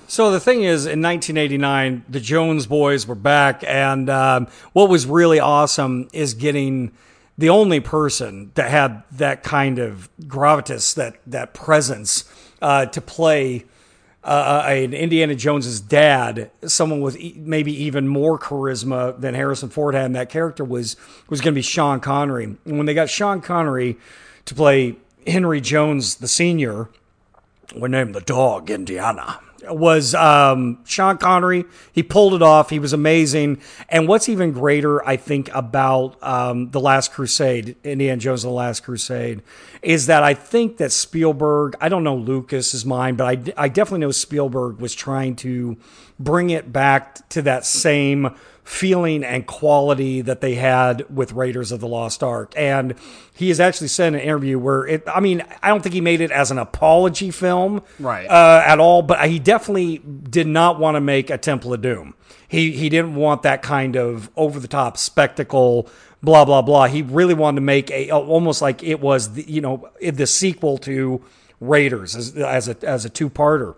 So 0.07 0.31
the 0.31 0.39
thing 0.39 0.65
is, 0.65 0.85
in 0.85 1.01
1989, 1.01 2.05
the 2.07 2.21
Jones 2.21 2.67
boys 2.67 3.07
were 3.07 3.15
back, 3.15 3.65
and 3.67 4.11
um, 4.11 4.49
what 4.75 4.91
was 4.91 5.07
really 5.07 5.41
awesome 5.41 6.11
is 6.13 6.35
getting 6.35 6.93
the 7.39 7.49
only 7.49 7.81
person 7.81 8.53
that 8.55 8.71
had 8.71 9.03
that 9.13 9.43
kind 9.43 9.79
of 9.79 10.11
gravitas, 10.21 10.95
that 10.95 11.17
that 11.27 11.55
presence 11.55 12.31
uh, 12.61 12.85
to 12.85 13.01
play 13.01 13.65
uh, 14.25 14.65
an 14.67 14.95
Indiana 14.95 15.35
Jones's 15.35 15.81
dad, 15.81 16.51
someone 16.67 17.01
with 17.01 17.17
e- 17.19 17.35
maybe 17.37 17.73
even 17.85 18.09
more 18.09 18.39
charisma 18.39 19.21
than 19.21 19.35
Harrison 19.35 19.69
Ford 19.69 19.95
had, 19.95 20.07
and 20.07 20.17
that 20.17 20.31
character 20.31 20.65
was 20.65 20.97
was 21.29 21.41
going 21.41 21.53
to 21.53 21.59
be 21.59 21.63
Sean 21.63 22.01
Connery. 22.01 22.45
And 22.45 22.77
when 22.77 22.87
they 22.87 22.95
got 22.95 23.11
Sean 23.11 23.41
Connery 23.41 23.99
to 24.47 24.55
play 24.55 24.97
Henry 25.27 25.61
Jones 25.61 26.17
the 26.17 26.29
senior, 26.29 26.89
we 27.77 27.89
named 27.89 28.15
the 28.15 28.21
dog 28.21 28.71
Indiana 28.71 29.41
was 29.69 30.15
um, 30.15 30.79
Sean 30.85 31.19
Connery. 31.19 31.65
He 31.93 32.03
pulled 32.03 32.35
it 32.35 32.43
off. 32.43 32.71
He 32.71 32.79
was 32.79 32.93
amazing. 32.93 33.61
And 33.89 34.09
what's 34.09 34.29
even 34.29 34.53
greater, 34.53 35.07
I 35.07 35.17
think, 35.17 35.49
about 35.55 36.23
um, 36.23 36.71
The 36.71 36.81
Last 36.81 37.13
Crusade, 37.13 37.77
Indiana 37.85 38.21
Jones 38.21 38.45
and 38.45 38.51
the 38.51 38.55
Last 38.57 38.81
Crusade, 38.81 39.43
is 39.83 40.07
that 40.07 40.23
I 40.23 40.35
think 40.35 40.79
that 40.79 40.93
Spielberg, 40.93 41.77
I 41.81 41.89
don't 41.89 42.05
know 42.05 42.17
Lucas's 42.17 42.85
mind, 42.85 43.17
but 43.19 43.27
I, 43.27 43.65
I 43.65 43.69
definitely 43.69 44.01
know 44.01 44.11
Spielberg 44.11 44.79
was 44.79 44.95
trying 44.95 45.37
to 45.37 45.77
bring 46.19 46.51
it 46.51 46.73
back 46.73 47.29
to 47.31 47.43
that 47.43 47.65
same 47.65 48.35
feeling 48.65 49.23
and 49.23 49.47
quality 49.47 50.23
that 50.23 50.41
they 50.41 50.55
had 50.55 51.05
with 51.15 51.33
Raiders 51.33 51.71
of 51.71 51.81
the 51.81 51.87
Lost 51.87 52.23
Ark. 52.23 52.55
And 52.57 52.95
he 53.35 53.51
has 53.51 53.61
actually 53.61 53.89
said 53.89 54.09
in 54.09 54.15
an 54.15 54.21
interview 54.21 54.59
where 54.59 54.87
it, 54.87 55.05
I 55.07 55.21
mean, 55.21 55.45
I 55.63 55.69
don't 55.69 55.83
think 55.83 55.95
he 55.95 56.01
made 56.01 56.23
it 56.23 56.31
as 56.31 56.51
an 56.51 56.59
apology 56.59 57.31
film 57.31 57.83
right. 58.01 58.27
Uh, 58.27 58.63
at 58.65 58.81
all, 58.81 59.03
but 59.03 59.29
he 59.29 59.39
definitely 59.39 59.99
did 59.99 60.47
not 60.47 60.81
want 60.81 60.95
to 60.95 61.03
make 61.03 61.29
a 61.29 61.37
Temple 61.37 61.75
of 61.75 61.83
Doom. 61.83 62.15
He, 62.49 62.73
he 62.73 62.89
didn't 62.89 63.17
want 63.17 63.43
that 63.43 63.61
kind 63.61 63.97
of 63.97 64.31
over 64.35 64.59
the 64.59 64.69
top 64.69 64.97
spectacle, 64.97 65.89
blah, 66.23 66.47
blah, 66.47 66.63
blah. 66.63 66.87
He 66.87 67.03
really 67.03 67.35
wanted 67.35 67.57
to 67.57 67.63
make 67.63 67.91
a, 67.91 68.11
almost 68.13 68.63
like 68.63 68.83
it 68.83 69.01
was, 69.01 69.35
the, 69.35 69.43
you 69.51 69.61
know, 69.61 69.91
the 70.01 70.27
sequel 70.27 70.79
to 70.79 71.23
Raiders 71.61 72.17
as, 72.17 72.35
as 72.37 72.69
a, 72.69 72.77
as 72.83 73.05
a 73.05 73.11
two 73.11 73.29
parter. 73.29 73.77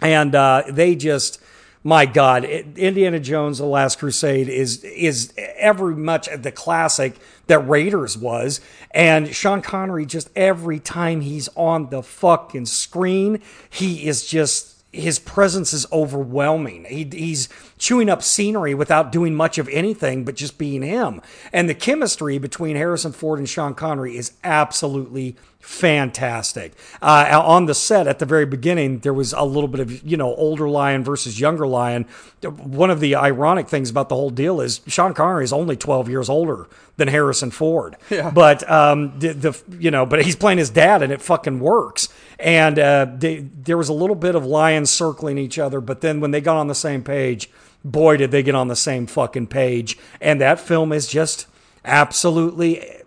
And 0.00 0.34
uh, 0.34 0.62
they 0.68 0.94
just, 0.94 1.40
my 1.84 2.06
God, 2.06 2.44
Indiana 2.44 3.18
Jones: 3.18 3.58
The 3.58 3.64
Last 3.64 3.98
Crusade 3.98 4.48
is 4.48 4.84
is 4.84 5.32
every 5.36 5.96
much 5.96 6.28
the 6.34 6.52
classic 6.52 7.16
that 7.48 7.58
Raiders 7.60 8.16
was, 8.16 8.60
and 8.92 9.34
Sean 9.34 9.62
Connery 9.62 10.06
just 10.06 10.30
every 10.36 10.78
time 10.78 11.22
he's 11.22 11.48
on 11.56 11.90
the 11.90 12.02
fucking 12.02 12.66
screen, 12.66 13.40
he 13.68 14.06
is 14.06 14.24
just 14.24 14.72
his 14.92 15.18
presence 15.18 15.72
is 15.72 15.86
overwhelming. 15.90 16.84
He, 16.84 17.08
he's 17.10 17.48
chewing 17.78 18.10
up 18.10 18.22
scenery 18.22 18.74
without 18.74 19.10
doing 19.10 19.34
much 19.34 19.56
of 19.56 19.68
anything 19.70 20.24
but 20.24 20.34
just 20.34 20.58
being 20.58 20.82
him. 20.82 21.22
And 21.52 21.68
the 21.68 21.74
chemistry 21.74 22.38
between 22.38 22.76
Harrison 22.76 23.12
Ford 23.12 23.38
and 23.38 23.48
Sean 23.48 23.74
Connery 23.74 24.16
is 24.18 24.32
absolutely 24.44 25.36
fantastic. 25.62 26.72
Uh, 27.00 27.40
on 27.44 27.66
the 27.66 27.74
set 27.74 28.08
at 28.08 28.18
the 28.18 28.26
very 28.26 28.44
beginning, 28.44 28.98
there 28.98 29.14
was 29.14 29.32
a 29.32 29.44
little 29.44 29.68
bit 29.68 29.80
of, 29.80 30.02
you 30.02 30.16
know, 30.16 30.34
older 30.34 30.68
lion 30.68 31.04
versus 31.04 31.38
younger 31.38 31.66
lion. 31.66 32.04
One 32.42 32.90
of 32.90 33.00
the 33.00 33.14
ironic 33.14 33.68
things 33.68 33.88
about 33.88 34.08
the 34.08 34.16
whole 34.16 34.30
deal 34.30 34.60
is 34.60 34.80
Sean 34.88 35.14
Connery 35.14 35.44
is 35.44 35.52
only 35.52 35.76
12 35.76 36.08
years 36.08 36.28
older 36.28 36.68
than 36.96 37.08
Harrison 37.08 37.50
Ford. 37.50 37.96
Yeah. 38.10 38.30
But, 38.30 38.68
um, 38.68 39.18
the, 39.18 39.32
the, 39.32 39.62
you 39.78 39.90
know, 39.90 40.04
but 40.04 40.24
he's 40.24 40.36
playing 40.36 40.58
his 40.58 40.68
dad 40.68 41.00
and 41.00 41.12
it 41.12 41.22
fucking 41.22 41.60
works. 41.60 42.08
And, 42.38 42.78
uh, 42.78 43.06
they, 43.16 43.38
there 43.38 43.78
was 43.78 43.88
a 43.88 43.94
little 43.94 44.16
bit 44.16 44.34
of 44.34 44.44
lions 44.44 44.90
circling 44.90 45.38
each 45.38 45.58
other, 45.58 45.80
but 45.80 46.00
then 46.00 46.20
when 46.20 46.32
they 46.32 46.40
got 46.40 46.56
on 46.56 46.66
the 46.66 46.74
same 46.74 47.02
page, 47.04 47.48
boy, 47.84 48.16
did 48.16 48.32
they 48.32 48.42
get 48.42 48.54
on 48.54 48.68
the 48.68 48.76
same 48.76 49.06
fucking 49.06 49.46
page. 49.46 49.96
And 50.20 50.40
that 50.40 50.58
film 50.60 50.92
is 50.92 51.06
just 51.06 51.46
absolutely 51.84 53.01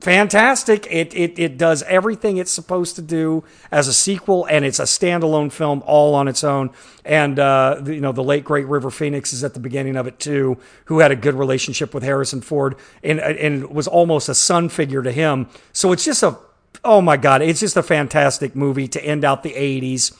fantastic. 0.00 0.86
It, 0.90 1.14
it 1.14 1.38
it 1.38 1.58
does 1.58 1.82
everything 1.84 2.36
it's 2.36 2.50
supposed 2.50 2.96
to 2.96 3.02
do 3.02 3.44
as 3.70 3.88
a 3.88 3.92
sequel, 3.92 4.46
and 4.46 4.64
it's 4.64 4.78
a 4.78 4.84
standalone 4.84 5.50
film 5.50 5.82
all 5.86 6.14
on 6.14 6.28
its 6.28 6.44
own. 6.44 6.70
And 7.04 7.38
uh, 7.38 7.82
you 7.84 8.00
know, 8.00 8.12
the 8.12 8.22
late 8.22 8.44
great 8.44 8.66
River 8.66 8.90
Phoenix 8.90 9.32
is 9.32 9.44
at 9.44 9.54
the 9.54 9.60
beginning 9.60 9.96
of 9.96 10.06
it 10.06 10.18
too, 10.18 10.58
who 10.86 11.00
had 11.00 11.10
a 11.10 11.16
good 11.16 11.34
relationship 11.34 11.94
with 11.94 12.02
Harrison 12.02 12.40
Ford, 12.40 12.76
and 13.02 13.20
and 13.20 13.70
was 13.70 13.88
almost 13.88 14.28
a 14.28 14.34
son 14.34 14.68
figure 14.68 15.02
to 15.02 15.12
him. 15.12 15.48
So 15.72 15.92
it's 15.92 16.04
just 16.04 16.22
a 16.22 16.36
oh 16.84 17.00
my 17.00 17.16
god, 17.16 17.42
it's 17.42 17.60
just 17.60 17.76
a 17.76 17.82
fantastic 17.82 18.54
movie 18.54 18.88
to 18.88 19.04
end 19.04 19.24
out 19.24 19.42
the 19.42 19.52
'80s 19.52 20.16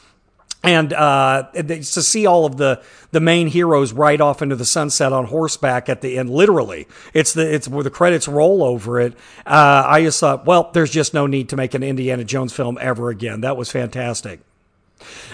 and 0.64 0.92
uh, 0.92 1.44
to 1.52 1.82
see 1.82 2.26
all 2.26 2.46
of 2.46 2.56
the 2.56 2.82
the 3.12 3.20
main 3.20 3.46
heroes 3.46 3.92
ride 3.92 4.20
off 4.20 4.42
into 4.42 4.56
the 4.56 4.64
sunset 4.64 5.12
on 5.12 5.26
horseback 5.26 5.88
at 5.88 6.00
the 6.00 6.18
end, 6.18 6.30
literally, 6.30 6.88
it's 7.12 7.32
the 7.34 7.54
it's 7.54 7.68
where 7.68 7.84
the 7.84 7.90
credits 7.90 8.26
roll 8.26 8.62
over 8.62 9.00
it. 9.00 9.14
Uh, 9.46 9.84
I 9.86 10.02
just 10.02 10.18
thought, 10.20 10.46
well, 10.46 10.70
there's 10.72 10.90
just 10.90 11.14
no 11.14 11.26
need 11.26 11.50
to 11.50 11.56
make 11.56 11.74
an 11.74 11.82
Indiana 11.82 12.24
Jones 12.24 12.52
film 12.52 12.78
ever 12.80 13.10
again. 13.10 13.42
That 13.42 13.56
was 13.56 13.70
fantastic. 13.70 14.40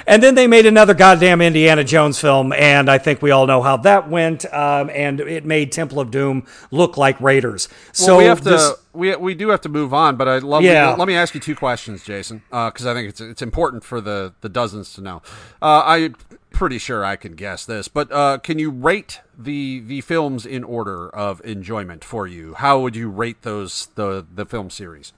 And 0.07 0.23
then 0.23 0.35
they 0.35 0.47
made 0.47 0.67
another 0.67 0.95
goddamn 0.95 1.41
Indiana 1.41 1.85
Jones 1.85 2.19
film, 2.19 2.53
and 2.53 2.91
I 2.91 2.99
think 2.99 3.23
we 3.23 3.31
all 3.31 3.47
know 3.47 3.63
how 3.63 3.77
that 3.79 4.09
went. 4.09 4.45
Um, 4.53 4.91
and 4.91 5.21
it 5.21 5.45
made 5.45 5.71
Temple 5.71 6.01
of 6.01 6.11
Doom 6.11 6.45
look 6.71 6.97
like 6.97 7.21
Raiders. 7.21 7.69
So 7.93 8.13
well, 8.13 8.19
we 8.19 8.25
have 8.25 8.41
to 8.43 8.51
this- 8.51 8.73
we 8.93 9.15
we 9.15 9.35
do 9.35 9.51
have 9.51 9.61
to 9.61 9.69
move 9.69 9.95
on, 9.95 10.17
but 10.17 10.27
I 10.29 10.39
love 10.39 10.63
Yeah. 10.63 10.95
let 10.99 11.07
me 11.07 11.15
ask 11.15 11.35
you 11.35 11.41
two 11.41 11.55
questions, 11.55 12.03
Jason, 12.03 12.43
because 12.51 12.87
I 12.87 12.95
think 12.95 13.09
it's 13.11 13.21
it's 13.21 13.43
important 13.43 13.85
for 13.85 14.01
the 14.01 14.33
the 14.41 14.49
dozens 14.49 14.93
to 14.95 15.01
know. 15.01 15.23
Uh, 15.63 15.83
I'm 15.87 16.17
pretty 16.51 16.79
sure 16.79 17.05
I 17.05 17.15
can 17.15 17.35
guess 17.37 17.65
this, 17.65 17.87
but 17.87 18.11
uh, 18.11 18.39
can 18.39 18.59
you 18.59 18.71
rate 18.71 19.21
the 19.39 19.81
the 19.87 20.01
films 20.01 20.45
in 20.45 20.65
order 20.65 21.09
of 21.11 21.41
enjoyment 21.45 22.03
for 22.03 22.27
you? 22.27 22.55
How 22.55 22.81
would 22.81 22.97
you 22.97 23.09
rate 23.09 23.43
those 23.43 23.89
the 23.95 24.27
the 24.35 24.45
film 24.47 24.71
series? 24.71 25.13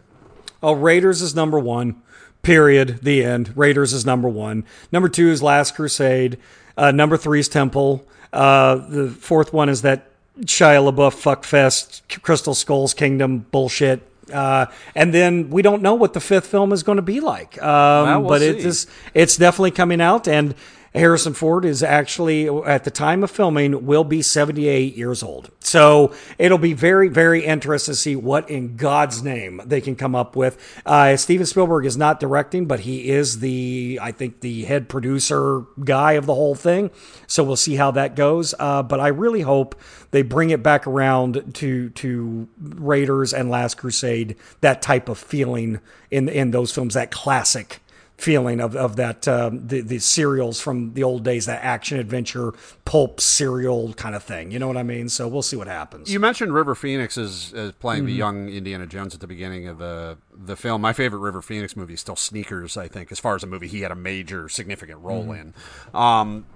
Oh, 0.62 0.74
Raiders 0.74 1.22
is 1.22 1.34
number 1.34 1.58
one. 1.58 2.02
Period. 2.42 3.00
The 3.02 3.24
end. 3.24 3.56
Raiders 3.56 3.92
is 3.92 4.04
number 4.04 4.28
one. 4.28 4.64
Number 4.90 5.08
two 5.08 5.28
is 5.28 5.42
Last 5.42 5.74
Crusade. 5.74 6.38
Uh, 6.76 6.90
number 6.90 7.16
three 7.16 7.40
is 7.40 7.48
Temple. 7.48 8.06
Uh, 8.32 8.76
the 8.76 9.08
fourth 9.08 9.52
one 9.52 9.68
is 9.68 9.82
that 9.82 10.08
Shia 10.40 10.90
LaBeouf 10.90 11.14
fuckfest, 11.22 12.22
Crystal 12.22 12.54
Skulls 12.54 12.94
Kingdom 12.94 13.46
bullshit. 13.50 14.02
Uh, 14.32 14.66
and 14.94 15.12
then 15.12 15.50
we 15.50 15.62
don't 15.62 15.82
know 15.82 15.94
what 15.94 16.14
the 16.14 16.20
fifth 16.20 16.46
film 16.46 16.72
is 16.72 16.82
going 16.82 16.96
to 16.96 17.02
be 17.02 17.20
like. 17.20 17.62
Um, 17.62 18.22
we'll 18.22 18.28
but 18.28 18.42
it 18.42 18.60
see. 18.60 18.68
is 18.68 18.86
it's 19.14 19.36
definitely 19.36 19.72
coming 19.72 20.00
out 20.00 20.26
and 20.26 20.54
Harrison 20.94 21.32
Ford 21.32 21.64
is 21.64 21.82
actually 21.82 22.48
at 22.48 22.84
the 22.84 22.90
time 22.90 23.22
of 23.22 23.30
filming 23.30 23.86
will 23.86 24.04
be 24.04 24.20
78 24.20 24.94
years 24.94 25.22
old. 25.22 25.50
So 25.60 26.12
it'll 26.38 26.58
be 26.58 26.74
very 26.74 27.08
very 27.08 27.44
interesting 27.44 27.92
to 27.92 27.96
see 27.98 28.14
what 28.14 28.50
in 28.50 28.76
God's 28.76 29.22
name 29.22 29.62
they 29.64 29.80
can 29.80 29.96
come 29.96 30.14
up 30.14 30.36
with. 30.36 30.58
Uh, 30.84 31.16
Steven 31.16 31.46
Spielberg 31.46 31.86
is 31.86 31.96
not 31.96 32.20
directing, 32.20 32.66
but 32.66 32.80
he 32.80 33.08
is 33.08 33.40
the 33.40 33.98
I 34.02 34.12
think 34.12 34.40
the 34.40 34.64
head 34.64 34.88
producer 34.90 35.64
guy 35.82 36.12
of 36.12 36.26
the 36.26 36.34
whole 36.34 36.54
thing. 36.54 36.90
So 37.26 37.42
we'll 37.42 37.56
see 37.56 37.76
how 37.76 37.90
that 37.92 38.14
goes. 38.14 38.54
Uh, 38.58 38.82
but 38.82 39.00
I 39.00 39.08
really 39.08 39.42
hope 39.42 39.80
they 40.10 40.22
bring 40.22 40.50
it 40.50 40.62
back 40.62 40.86
around 40.86 41.54
to 41.54 41.88
to 41.90 42.48
Raiders 42.60 43.32
and 43.32 43.50
Last 43.50 43.78
Crusade, 43.78 44.36
that 44.60 44.82
type 44.82 45.08
of 45.08 45.16
feeling 45.16 45.80
in 46.10 46.28
in 46.28 46.50
those 46.50 46.70
films, 46.70 46.92
that 46.94 47.10
classic 47.10 47.80
feeling 48.18 48.60
of, 48.60 48.76
of 48.76 48.94
that 48.96 49.26
um, 49.26 49.66
the, 49.66 49.80
the 49.80 49.98
serials 49.98 50.60
from 50.60 50.94
the 50.94 51.02
old 51.02 51.24
days, 51.24 51.46
that 51.46 51.62
action 51.64 51.98
adventure 51.98 52.52
pulp 52.84 53.20
serial 53.20 53.92
kind 53.94 54.14
of 54.14 54.22
thing. 54.22 54.52
You 54.52 54.58
know 54.60 54.68
what 54.68 54.76
I 54.76 54.84
mean? 54.84 55.08
So 55.08 55.26
we'll 55.26 55.42
see 55.42 55.56
what 55.56 55.66
happens. 55.66 56.12
You 56.12 56.20
mentioned 56.20 56.54
River 56.54 56.74
Phoenix 56.76 57.18
as, 57.18 57.52
as 57.54 57.72
playing 57.72 58.02
Mm-hmm. 58.02 58.06
the 58.06 58.12
young 58.12 58.48
Indiana 58.48 58.86
Jones 58.86 59.14
at 59.14 59.20
the 59.20 59.26
beginning 59.26 59.66
of 59.66 59.78
the 59.78 60.18
the 60.32 60.54
film. 60.56 60.80
My 60.82 60.92
favorite 60.92 61.18
River 61.20 61.42
Phoenix 61.42 61.76
movie 61.76 61.94
is 61.94 62.00
still 62.00 62.16
Sneakers. 62.16 62.76
I 62.76 62.86
think, 62.88 63.10
as 63.12 63.18
far 63.18 63.34
as 63.34 63.42
a 63.42 63.46
movie, 63.46 63.66
he 63.68 63.80
had 63.80 63.90
a 63.90 63.96
major, 63.96 64.48
significant 64.48 65.00
role 65.00 65.24
Mm-hmm. 65.24 65.32
in. 65.34 65.54
Um, 65.94 66.46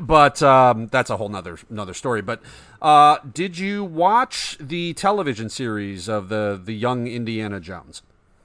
but 0.00 0.42
um, 0.42 0.88
that's 0.88 1.10
a 1.10 1.16
whole 1.16 1.28
nother 1.28 1.58
another 1.70 1.94
story. 1.94 2.20
But 2.22 2.40
uh, 2.82 3.18
did 3.32 3.58
you 3.58 3.82
watch 3.84 4.56
the 4.60 4.92
television 4.94 5.48
series 5.48 6.08
of 6.08 6.28
the 6.28 6.60
the 6.62 6.74
young 6.74 7.06
Indiana 7.06 7.60
Jones? 7.60 8.02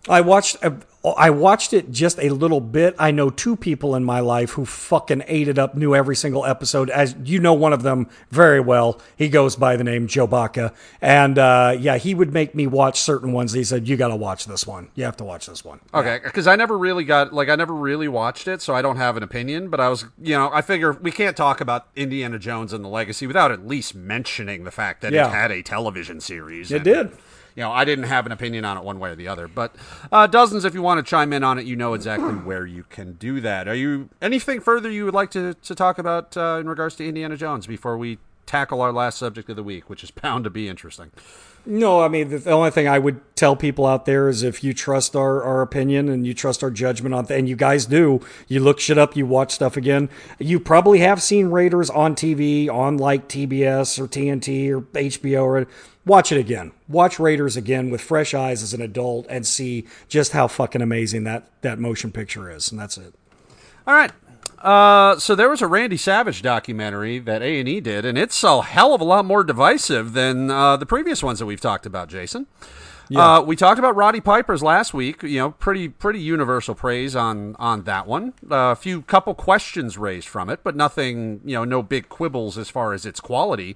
I 0.09 0.21
watched 0.21 0.57
I 1.03 1.31
watched 1.31 1.73
it 1.73 1.91
just 1.91 2.19
a 2.19 2.29
little 2.29 2.59
bit. 2.61 2.95
I 2.99 3.09
know 3.09 3.31
two 3.31 3.55
people 3.55 3.95
in 3.95 4.03
my 4.03 4.19
life 4.19 4.51
who 4.51 4.65
fucking 4.65 5.23
ate 5.27 5.47
it 5.47 5.57
up, 5.57 5.73
knew 5.73 5.95
every 5.95 6.15
single 6.15 6.45
episode. 6.45 6.91
As 6.91 7.15
you 7.23 7.39
know, 7.39 7.53
one 7.53 7.73
of 7.73 7.81
them 7.81 8.07
very 8.29 8.59
well. 8.59 9.01
He 9.15 9.27
goes 9.27 9.55
by 9.55 9.75
the 9.77 9.83
name 9.83 10.05
Joe 10.07 10.27
Baca, 10.27 10.73
and 11.01 11.39
uh, 11.39 11.75
yeah, 11.79 11.97
he 11.97 12.13
would 12.13 12.33
make 12.33 12.53
me 12.53 12.67
watch 12.67 12.99
certain 12.99 13.31
ones. 13.31 13.53
He 13.53 13.63
said, 13.63 13.87
"You 13.87 13.97
got 13.97 14.09
to 14.09 14.15
watch 14.15 14.45
this 14.45 14.67
one. 14.67 14.89
You 14.93 15.03
have 15.05 15.17
to 15.17 15.23
watch 15.23 15.47
this 15.47 15.65
one." 15.65 15.79
Okay, 15.93 16.19
because 16.23 16.45
I 16.45 16.55
never 16.55 16.77
really 16.77 17.03
got 17.03 17.33
like 17.33 17.49
I 17.49 17.55
never 17.55 17.73
really 17.73 18.07
watched 18.07 18.47
it, 18.47 18.61
so 18.61 18.75
I 18.75 18.81
don't 18.83 18.97
have 18.97 19.17
an 19.17 19.23
opinion. 19.23 19.69
But 19.69 19.79
I 19.79 19.89
was, 19.89 20.05
you 20.21 20.35
know, 20.35 20.51
I 20.53 20.61
figure 20.61 20.93
we 20.93 21.11
can't 21.11 21.35
talk 21.37 21.61
about 21.61 21.87
Indiana 21.95 22.37
Jones 22.37 22.73
and 22.73 22.83
the 22.85 22.89
Legacy 22.89 23.25
without 23.25 23.51
at 23.51 23.65
least 23.67 23.95
mentioning 23.95 24.65
the 24.65 24.71
fact 24.71 25.01
that 25.01 25.13
Yeah. 25.13 25.27
it 25.27 25.31
had 25.31 25.51
a 25.51 25.63
television 25.63 26.21
series. 26.21 26.71
It 26.71 26.83
did. 26.83 27.11
You 27.55 27.63
know, 27.63 27.71
I 27.71 27.85
didn't 27.85 28.05
have 28.05 28.25
an 28.25 28.31
opinion 28.31 28.65
on 28.65 28.77
it 28.77 28.83
one 28.83 28.99
way 28.99 29.11
or 29.11 29.15
the 29.15 29.27
other. 29.27 29.47
But 29.47 29.75
uh, 30.11 30.27
dozens, 30.27 30.65
if 30.65 30.73
you 30.73 30.81
want 30.81 31.05
to 31.05 31.09
chime 31.09 31.33
in 31.33 31.43
on 31.43 31.59
it, 31.59 31.65
you 31.65 31.75
know 31.75 31.93
exactly 31.93 32.33
where 32.45 32.65
you 32.65 32.83
can 32.83 33.13
do 33.13 33.41
that. 33.41 33.67
Are 33.67 33.75
you 33.75 34.09
anything 34.21 34.59
further 34.59 34.89
you 34.89 35.05
would 35.05 35.13
like 35.13 35.31
to 35.31 35.53
to 35.53 35.75
talk 35.75 35.97
about 35.97 36.35
uh, 36.37 36.57
in 36.59 36.69
regards 36.69 36.95
to 36.95 37.07
Indiana 37.07 37.37
Jones 37.37 37.67
before 37.67 37.97
we 37.97 38.19
tackle 38.45 38.81
our 38.81 38.91
last 38.91 39.17
subject 39.17 39.49
of 39.49 39.55
the 39.55 39.63
week, 39.63 39.89
which 39.89 40.03
is 40.03 40.11
bound 40.11 40.43
to 40.43 40.49
be 40.49 40.67
interesting? 40.67 41.11
No, 41.65 42.01
I 42.01 42.07
mean 42.07 42.29
the, 42.29 42.51
only 42.51 42.71
thing 42.71 42.87
I 42.87 42.97
would 42.97 43.21
tell 43.35 43.55
people 43.55 43.85
out 43.85 44.05
there 44.05 44.27
is 44.27 44.41
if 44.41 44.63
you 44.63 44.73
trust 44.73 45.15
our, 45.15 45.43
our 45.43 45.61
opinion 45.61 46.09
and 46.09 46.25
you 46.25 46.33
trust 46.33 46.63
our 46.63 46.71
judgment 46.71 47.13
on, 47.13 47.27
th- 47.27 47.39
and 47.39 47.47
you 47.47 47.55
guys 47.55 47.85
do, 47.85 48.19
you 48.47 48.59
look 48.59 48.79
shit 48.79 48.97
up, 48.97 49.15
you 49.15 49.27
watch 49.27 49.53
stuff 49.53 49.77
again. 49.77 50.09
You 50.39 50.59
probably 50.59 50.99
have 50.99 51.21
seen 51.21 51.47
Raiders 51.47 51.89
on 51.91 52.15
TV, 52.15 52.67
on 52.67 52.97
like 52.97 53.29
TBS 53.29 53.99
or 53.99 54.07
TNT 54.07 54.71
or 54.71 54.81
HBO 54.81 55.43
or 55.43 55.67
watch 56.05 56.31
it 56.31 56.37
again. 56.37 56.71
Watch 56.87 57.19
Raiders 57.19 57.55
again 57.57 57.89
with 57.89 58.01
fresh 58.01 58.33
eyes 58.33 58.63
as 58.63 58.73
an 58.73 58.81
adult 58.81 59.25
and 59.29 59.45
see 59.45 59.87
just 60.07 60.31
how 60.31 60.47
fucking 60.47 60.81
amazing 60.81 61.23
that 61.25 61.47
that 61.61 61.79
motion 61.79 62.11
picture 62.11 62.49
is, 62.49 62.71
and 62.71 62.79
that's 62.79 62.97
it. 62.97 63.13
All 63.87 63.93
right. 63.93 64.11
Uh, 64.59 65.17
so 65.17 65.33
there 65.33 65.49
was 65.49 65.61
a 65.61 65.67
Randy 65.67 65.97
Savage 65.97 66.43
documentary 66.43 67.17
that 67.17 67.41
A 67.41 67.59
and 67.59 67.67
E 67.67 67.79
did, 67.79 68.05
and 68.05 68.17
it's 68.17 68.43
a 68.43 68.61
hell 68.61 68.93
of 68.93 69.01
a 69.01 69.03
lot 69.03 69.25
more 69.25 69.43
divisive 69.43 70.13
than 70.13 70.51
uh, 70.51 70.77
the 70.77 70.85
previous 70.85 71.23
ones 71.23 71.39
that 71.39 71.47
we've 71.47 71.61
talked 71.61 71.87
about, 71.87 72.09
Jason. 72.09 72.45
Uh, 73.13 73.41
we 73.41 73.55
talked 73.55 73.79
about 73.79 73.95
Roddy 73.95 74.21
Piper's 74.21 74.63
last 74.63 74.93
week. 74.93 75.21
You 75.23 75.39
know, 75.39 75.51
pretty 75.51 75.89
pretty 75.89 76.19
universal 76.19 76.75
praise 76.75 77.15
on 77.15 77.55
on 77.57 77.83
that 77.83 78.07
one. 78.07 78.33
A 78.49 78.75
few 78.75 79.01
couple 79.01 79.33
questions 79.33 79.97
raised 79.97 80.27
from 80.27 80.49
it, 80.49 80.61
but 80.63 80.75
nothing. 80.75 81.41
You 81.43 81.55
know, 81.55 81.65
no 81.65 81.83
big 81.83 82.07
quibbles 82.07 82.57
as 82.57 82.69
far 82.69 82.93
as 82.93 83.05
its 83.05 83.19
quality. 83.19 83.75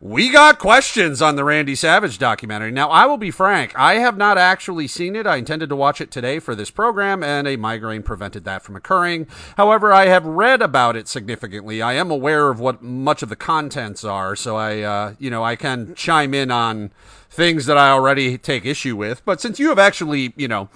We 0.00 0.30
got 0.30 0.60
questions 0.60 1.20
on 1.20 1.34
the 1.34 1.42
Randy 1.42 1.74
Savage 1.74 2.18
documentary. 2.18 2.70
Now, 2.70 2.88
I 2.88 3.04
will 3.06 3.16
be 3.16 3.32
frank, 3.32 3.76
I 3.76 3.94
have 3.94 4.16
not 4.16 4.38
actually 4.38 4.86
seen 4.86 5.16
it. 5.16 5.26
I 5.26 5.36
intended 5.36 5.68
to 5.70 5.76
watch 5.76 6.00
it 6.00 6.12
today 6.12 6.38
for 6.38 6.54
this 6.54 6.70
program, 6.70 7.24
and 7.24 7.48
a 7.48 7.56
migraine 7.56 8.04
prevented 8.04 8.44
that 8.44 8.62
from 8.62 8.76
occurring. 8.76 9.26
However, 9.56 9.92
I 9.92 10.06
have 10.06 10.24
read 10.24 10.62
about 10.62 10.94
it 10.94 11.08
significantly. 11.08 11.82
I 11.82 11.94
am 11.94 12.12
aware 12.12 12.48
of 12.48 12.60
what 12.60 12.80
much 12.80 13.24
of 13.24 13.28
the 13.28 13.34
contents 13.34 14.04
are, 14.04 14.36
so 14.36 14.54
I, 14.54 14.82
uh, 14.82 15.14
you 15.18 15.30
know, 15.30 15.42
I 15.42 15.56
can 15.56 15.96
chime 15.96 16.32
in 16.32 16.52
on 16.52 16.92
things 17.28 17.66
that 17.66 17.76
I 17.76 17.90
already 17.90 18.38
take 18.38 18.64
issue 18.64 18.94
with. 18.94 19.24
But 19.24 19.40
since 19.40 19.58
you 19.58 19.68
have 19.70 19.80
actually, 19.80 20.32
you 20.36 20.46
know, 20.46 20.68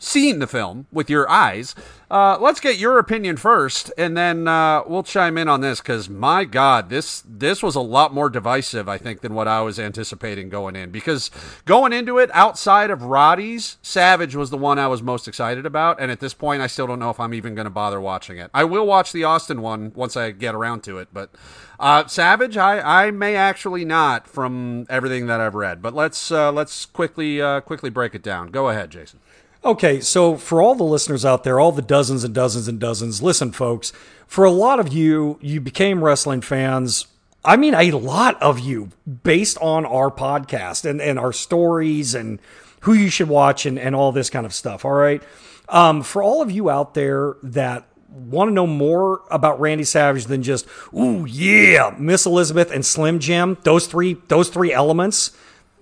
seen 0.00 0.40
the 0.40 0.46
film 0.46 0.86
with 0.92 1.08
your 1.08 1.28
eyes. 1.30 1.74
Uh, 2.10 2.38
let's 2.40 2.58
get 2.58 2.78
your 2.78 2.98
opinion 2.98 3.36
first, 3.36 3.92
and 3.98 4.16
then 4.16 4.48
uh, 4.48 4.82
we'll 4.86 5.02
chime 5.02 5.36
in 5.36 5.46
on 5.46 5.60
this 5.60 5.80
because 5.80 6.08
my 6.08 6.42
God, 6.44 6.88
this 6.88 7.22
this 7.28 7.62
was 7.62 7.74
a 7.74 7.80
lot 7.80 8.14
more 8.14 8.30
divisive, 8.30 8.88
I 8.88 8.96
think, 8.96 9.20
than 9.20 9.34
what 9.34 9.46
I 9.46 9.60
was 9.60 9.78
anticipating 9.78 10.48
going 10.48 10.74
in. 10.74 10.90
Because 10.90 11.30
going 11.66 11.92
into 11.92 12.18
it, 12.18 12.30
outside 12.32 12.90
of 12.90 13.02
Roddy's, 13.02 13.76
Savage 13.82 14.34
was 14.34 14.48
the 14.48 14.56
one 14.56 14.78
I 14.78 14.86
was 14.86 15.02
most 15.02 15.28
excited 15.28 15.66
about, 15.66 16.00
and 16.00 16.10
at 16.10 16.20
this 16.20 16.32
point, 16.32 16.62
I 16.62 16.66
still 16.66 16.86
don't 16.86 16.98
know 16.98 17.10
if 17.10 17.20
I'm 17.20 17.34
even 17.34 17.54
going 17.54 17.66
to 17.66 17.70
bother 17.70 18.00
watching 18.00 18.38
it. 18.38 18.50
I 18.54 18.64
will 18.64 18.86
watch 18.86 19.12
the 19.12 19.24
Austin 19.24 19.60
one 19.60 19.92
once 19.94 20.16
I 20.16 20.30
get 20.30 20.54
around 20.54 20.84
to 20.84 20.96
it, 20.96 21.08
but 21.12 21.30
uh, 21.78 22.06
Savage, 22.06 22.56
I, 22.56 23.06
I 23.06 23.10
may 23.10 23.36
actually 23.36 23.84
not 23.84 24.26
from 24.26 24.86
everything 24.88 25.26
that 25.26 25.40
I've 25.40 25.54
read. 25.54 25.82
But 25.82 25.94
let's 25.94 26.32
uh, 26.32 26.50
let's 26.52 26.86
quickly 26.86 27.42
uh, 27.42 27.60
quickly 27.60 27.90
break 27.90 28.14
it 28.14 28.22
down. 28.22 28.48
Go 28.48 28.70
ahead, 28.70 28.90
Jason. 28.90 29.20
Okay, 29.64 30.00
so 30.00 30.36
for 30.36 30.62
all 30.62 30.74
the 30.74 30.84
listeners 30.84 31.24
out 31.24 31.42
there, 31.42 31.58
all 31.58 31.72
the 31.72 31.82
dozens 31.82 32.22
and 32.22 32.32
dozens 32.32 32.68
and 32.68 32.78
dozens, 32.78 33.20
listen, 33.20 33.50
folks, 33.50 33.92
for 34.26 34.44
a 34.44 34.50
lot 34.50 34.78
of 34.78 34.92
you, 34.92 35.38
you 35.40 35.60
became 35.60 36.04
wrestling 36.04 36.40
fans. 36.40 37.06
I 37.44 37.56
mean, 37.56 37.74
a 37.74 37.90
lot 37.90 38.40
of 38.42 38.60
you 38.60 38.90
based 39.22 39.58
on 39.60 39.84
our 39.84 40.10
podcast 40.10 40.84
and, 40.84 41.00
and 41.00 41.18
our 41.18 41.32
stories 41.32 42.14
and 42.14 42.38
who 42.80 42.92
you 42.92 43.10
should 43.10 43.28
watch 43.28 43.66
and, 43.66 43.78
and 43.78 43.96
all 43.96 44.12
this 44.12 44.30
kind 44.30 44.46
of 44.46 44.54
stuff. 44.54 44.84
All 44.84 44.92
right. 44.92 45.22
Um, 45.68 46.02
for 46.02 46.22
all 46.22 46.40
of 46.40 46.50
you 46.50 46.70
out 46.70 46.94
there 46.94 47.36
that 47.42 47.84
want 48.10 48.48
to 48.48 48.52
know 48.52 48.66
more 48.66 49.22
about 49.30 49.60
Randy 49.60 49.84
Savage 49.84 50.26
than 50.26 50.42
just, 50.42 50.66
ooh, 50.94 51.24
yeah, 51.26 51.94
Miss 51.98 52.26
Elizabeth 52.26 52.70
and 52.70 52.84
Slim 52.84 53.18
Jim, 53.18 53.58
those 53.64 53.86
three, 53.86 54.14
those 54.28 54.48
three 54.48 54.72
elements 54.72 55.32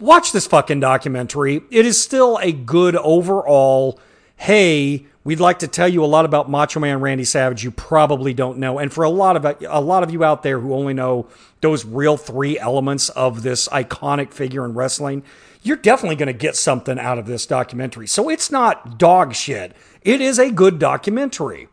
watch 0.01 0.33
this 0.33 0.47
fucking 0.47 0.81
documentary. 0.81 1.63
It 1.71 1.87
is 1.87 2.01
still 2.01 2.39
a 2.39 2.53
good 2.53 2.97
overall. 2.97 3.99
Hey, 4.37 5.07
we'd 5.25 5.41
like 5.41 5.59
to 5.61 5.69
tell 5.69 5.89
you 5.89 6.05
a 6.05 6.07
lot 6.07 6.25
about 6.25 6.51
Macho 6.51 6.81
Man 6.81 7.01
Randy 7.01 7.25
Savage. 7.25 7.65
You 7.65 7.71
probably 7.71 8.35
don't 8.35 8.59
know, 8.59 8.79
and 8.79 8.93
for 8.93 9.05
a 9.05 9.11
lot 9.11 9.37
of 9.37 9.63
a 9.63 9.81
lot 9.81 10.03
of 10.03 10.11
you 10.11 10.25
out 10.25 10.43
there 10.43 10.61
who 10.61 10.75
only 10.75 10.95
know 10.95 11.27
those 11.61 11.85
real 11.85 12.17
three 12.17 12.59
elements 12.59 13.09
of 13.11 13.43
this 13.43 13.69
iconic 13.69 14.33
figure 14.33 14.65
in 14.65 14.75
wrestling, 14.75 15.23
you're 15.63 15.77
definitely 15.77 16.17
going 16.17 16.27
to 16.29 16.33
get 16.33 16.55
something 16.57 16.99
out 16.99 17.19
of 17.19 17.27
this 17.27 17.47
documentary. 17.47 18.07
So 18.07 18.29
it's 18.29 18.51
not 18.51 18.99
dog 18.99 19.35
shit. 19.35 19.75
It 20.03 20.21
is 20.21 20.39
a 20.39 20.51
good 20.51 20.79
documentary. 20.79 21.69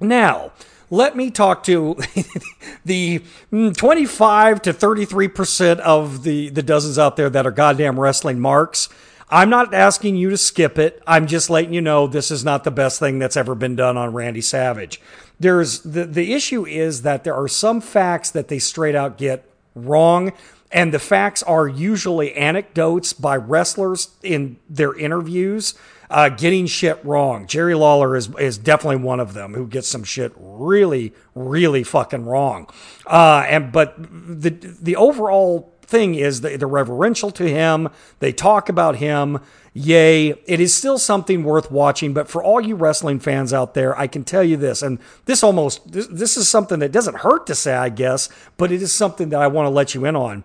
Now, 0.00 0.52
let 0.94 1.16
me 1.16 1.30
talk 1.30 1.64
to 1.64 1.94
the 2.84 3.20
mm, 3.52 3.76
25 3.76 4.62
to 4.62 4.72
33% 4.72 5.78
of 5.80 6.22
the, 6.22 6.50
the 6.50 6.62
dozens 6.62 6.98
out 6.98 7.16
there 7.16 7.28
that 7.30 7.46
are 7.46 7.50
goddamn 7.50 7.98
wrestling 7.98 8.40
marks. 8.40 8.88
I'm 9.28 9.50
not 9.50 9.74
asking 9.74 10.16
you 10.16 10.30
to 10.30 10.36
skip 10.36 10.78
it. 10.78 11.02
I'm 11.06 11.26
just 11.26 11.50
letting 11.50 11.74
you 11.74 11.80
know 11.80 12.06
this 12.06 12.30
is 12.30 12.44
not 12.44 12.62
the 12.62 12.70
best 12.70 13.00
thing 13.00 13.18
that's 13.18 13.36
ever 13.36 13.54
been 13.54 13.74
done 13.74 13.96
on 13.96 14.12
Randy 14.12 14.40
Savage. 14.40 15.00
There's 15.40 15.80
the 15.80 16.04
the 16.04 16.32
issue 16.32 16.64
is 16.64 17.02
that 17.02 17.24
there 17.24 17.34
are 17.34 17.48
some 17.48 17.80
facts 17.80 18.30
that 18.30 18.46
they 18.46 18.60
straight 18.60 18.94
out 18.94 19.18
get 19.18 19.44
wrong 19.74 20.32
and 20.70 20.94
the 20.94 20.98
facts 21.00 21.42
are 21.42 21.66
usually 21.66 22.34
anecdotes 22.34 23.12
by 23.12 23.36
wrestlers 23.36 24.10
in 24.22 24.58
their 24.68 24.94
interviews 24.96 25.74
uh, 26.10 26.28
getting 26.28 26.66
shit 26.66 27.04
wrong. 27.04 27.46
Jerry 27.46 27.74
Lawler 27.74 28.16
is 28.16 28.28
is 28.36 28.58
definitely 28.58 28.96
one 28.96 29.20
of 29.20 29.34
them 29.34 29.54
who 29.54 29.66
gets 29.66 29.88
some 29.88 30.04
shit 30.04 30.32
really, 30.36 31.12
really 31.34 31.82
fucking 31.82 32.24
wrong. 32.24 32.68
Uh, 33.06 33.44
and 33.48 33.72
but 33.72 33.94
the 33.98 34.50
the 34.50 34.96
overall 34.96 35.74
thing 35.82 36.14
is 36.14 36.40
that 36.40 36.58
they're 36.58 36.68
reverential 36.68 37.30
to 37.32 37.48
him. 37.48 37.88
They 38.18 38.32
talk 38.32 38.68
about 38.68 38.96
him. 38.96 39.40
Yay. 39.72 40.30
It 40.46 40.60
is 40.60 40.74
still 40.74 40.98
something 40.98 41.44
worth 41.44 41.70
watching. 41.70 42.14
But 42.14 42.28
for 42.28 42.42
all 42.42 42.60
you 42.60 42.74
wrestling 42.74 43.20
fans 43.20 43.52
out 43.52 43.74
there, 43.74 43.98
I 43.98 44.06
can 44.06 44.24
tell 44.24 44.42
you 44.42 44.56
this, 44.56 44.82
and 44.82 44.98
this 45.26 45.42
almost, 45.42 45.92
this, 45.92 46.06
this 46.06 46.36
is 46.36 46.48
something 46.48 46.78
that 46.78 46.92
doesn't 46.92 47.18
hurt 47.18 47.46
to 47.48 47.54
say, 47.54 47.74
I 47.74 47.88
guess, 47.88 48.28
but 48.56 48.72
it 48.72 48.82
is 48.82 48.92
something 48.92 49.28
that 49.30 49.40
I 49.40 49.46
want 49.48 49.66
to 49.66 49.70
let 49.70 49.94
you 49.94 50.04
in 50.04 50.16
on 50.16 50.44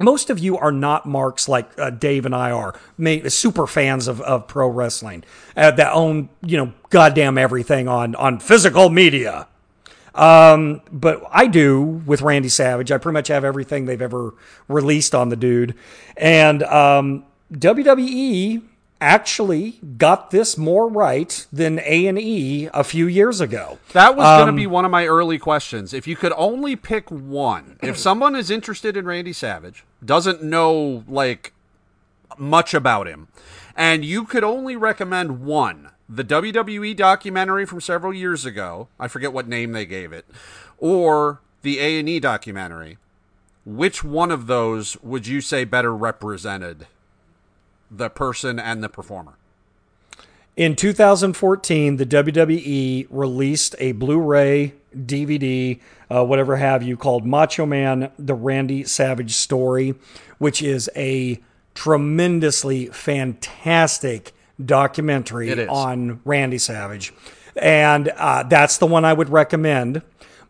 most 0.00 0.30
of 0.30 0.38
you 0.38 0.56
are 0.56 0.72
not 0.72 1.06
marks 1.06 1.48
like 1.48 1.78
uh, 1.78 1.90
Dave 1.90 2.26
and 2.26 2.34
I 2.34 2.50
are, 2.50 2.74
super 3.28 3.66
fans 3.66 4.08
of, 4.08 4.20
of 4.22 4.48
pro 4.48 4.68
wrestling 4.68 5.24
uh, 5.56 5.70
that 5.72 5.92
own, 5.92 6.30
you 6.42 6.56
know, 6.56 6.72
goddamn 6.88 7.38
everything 7.38 7.86
on, 7.86 8.14
on 8.14 8.40
physical 8.40 8.88
media. 8.88 9.46
Um, 10.14 10.80
but 10.90 11.22
I 11.30 11.46
do 11.46 11.82
with 11.82 12.22
Randy 12.22 12.48
Savage. 12.48 12.90
I 12.90 12.98
pretty 12.98 13.14
much 13.14 13.28
have 13.28 13.44
everything 13.44 13.84
they've 13.84 14.02
ever 14.02 14.34
released 14.68 15.14
on 15.14 15.28
the 15.28 15.36
dude. 15.36 15.76
And 16.16 16.62
um, 16.64 17.24
WWE 17.52 18.62
actually 19.00 19.78
got 19.96 20.30
this 20.30 20.58
more 20.58 20.88
right 20.88 21.46
than 21.52 21.78
A&E 21.80 22.68
a 22.72 22.84
few 22.84 23.06
years 23.06 23.40
ago. 23.40 23.78
That 23.92 24.16
was 24.16 24.26
um, 24.26 24.40
going 24.40 24.54
to 24.54 24.60
be 24.60 24.66
one 24.66 24.84
of 24.84 24.90
my 24.90 25.06
early 25.06 25.38
questions. 25.38 25.94
If 25.94 26.06
you 26.06 26.16
could 26.16 26.32
only 26.36 26.76
pick 26.76 27.10
one, 27.10 27.78
if 27.82 27.98
someone 27.98 28.36
is 28.36 28.50
interested 28.50 28.96
in 28.96 29.06
Randy 29.06 29.32
Savage, 29.32 29.84
doesn't 30.04 30.42
know 30.42 31.04
like 31.08 31.52
much 32.38 32.74
about 32.74 33.06
him, 33.06 33.28
and 33.76 34.04
you 34.04 34.24
could 34.24 34.44
only 34.44 34.76
recommend 34.76 35.42
one, 35.42 35.90
the 36.08 36.24
WWE 36.24 36.96
documentary 36.96 37.64
from 37.64 37.80
several 37.80 38.12
years 38.12 38.44
ago, 38.44 38.88
I 38.98 39.08
forget 39.08 39.32
what 39.32 39.48
name 39.48 39.72
they 39.72 39.86
gave 39.86 40.12
it, 40.12 40.26
or 40.78 41.40
the 41.62 41.78
A&E 41.78 42.20
documentary, 42.20 42.98
which 43.64 44.02
one 44.02 44.30
of 44.30 44.46
those 44.46 45.00
would 45.02 45.26
you 45.26 45.40
say 45.40 45.64
better 45.64 45.94
represented 45.94 46.86
the 47.90 48.08
person 48.08 48.58
and 48.58 48.82
the 48.82 48.88
performer. 48.88 49.34
In 50.56 50.76
2014, 50.76 51.96
the 51.96 52.06
WWE 52.06 53.06
released 53.08 53.74
a 53.78 53.92
Blu 53.92 54.20
ray, 54.20 54.74
DVD, 54.94 55.80
uh, 56.10 56.24
whatever 56.24 56.56
have 56.56 56.82
you, 56.82 56.96
called 56.96 57.24
Macho 57.24 57.64
Man 57.64 58.10
The 58.18 58.34
Randy 58.34 58.84
Savage 58.84 59.34
Story, 59.34 59.94
which 60.38 60.60
is 60.60 60.90
a 60.94 61.40
tremendously 61.74 62.86
fantastic 62.86 64.34
documentary 64.62 65.66
on 65.66 66.20
Randy 66.24 66.58
Savage. 66.58 67.14
And 67.56 68.08
uh, 68.16 68.42
that's 68.42 68.76
the 68.76 68.86
one 68.86 69.04
I 69.04 69.12
would 69.12 69.30
recommend. 69.30 70.02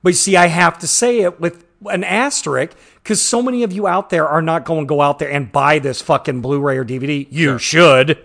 But 0.02 0.14
see, 0.14 0.36
I 0.36 0.46
have 0.46 0.78
to 0.80 0.86
say 0.86 1.20
it 1.20 1.40
with 1.40 1.64
an 1.86 2.04
asterisk 2.04 2.76
because 3.02 3.20
so 3.20 3.42
many 3.42 3.62
of 3.62 3.72
you 3.72 3.86
out 3.86 4.10
there 4.10 4.28
are 4.28 4.42
not 4.42 4.64
going 4.64 4.82
to 4.82 4.86
go 4.86 5.00
out 5.00 5.18
there 5.18 5.30
and 5.30 5.50
buy 5.50 5.78
this 5.78 6.00
fucking 6.02 6.40
Blu-ray 6.40 6.76
or 6.76 6.84
DVD. 6.84 7.26
You 7.30 7.58
sure. 7.58 8.04
should. 8.04 8.24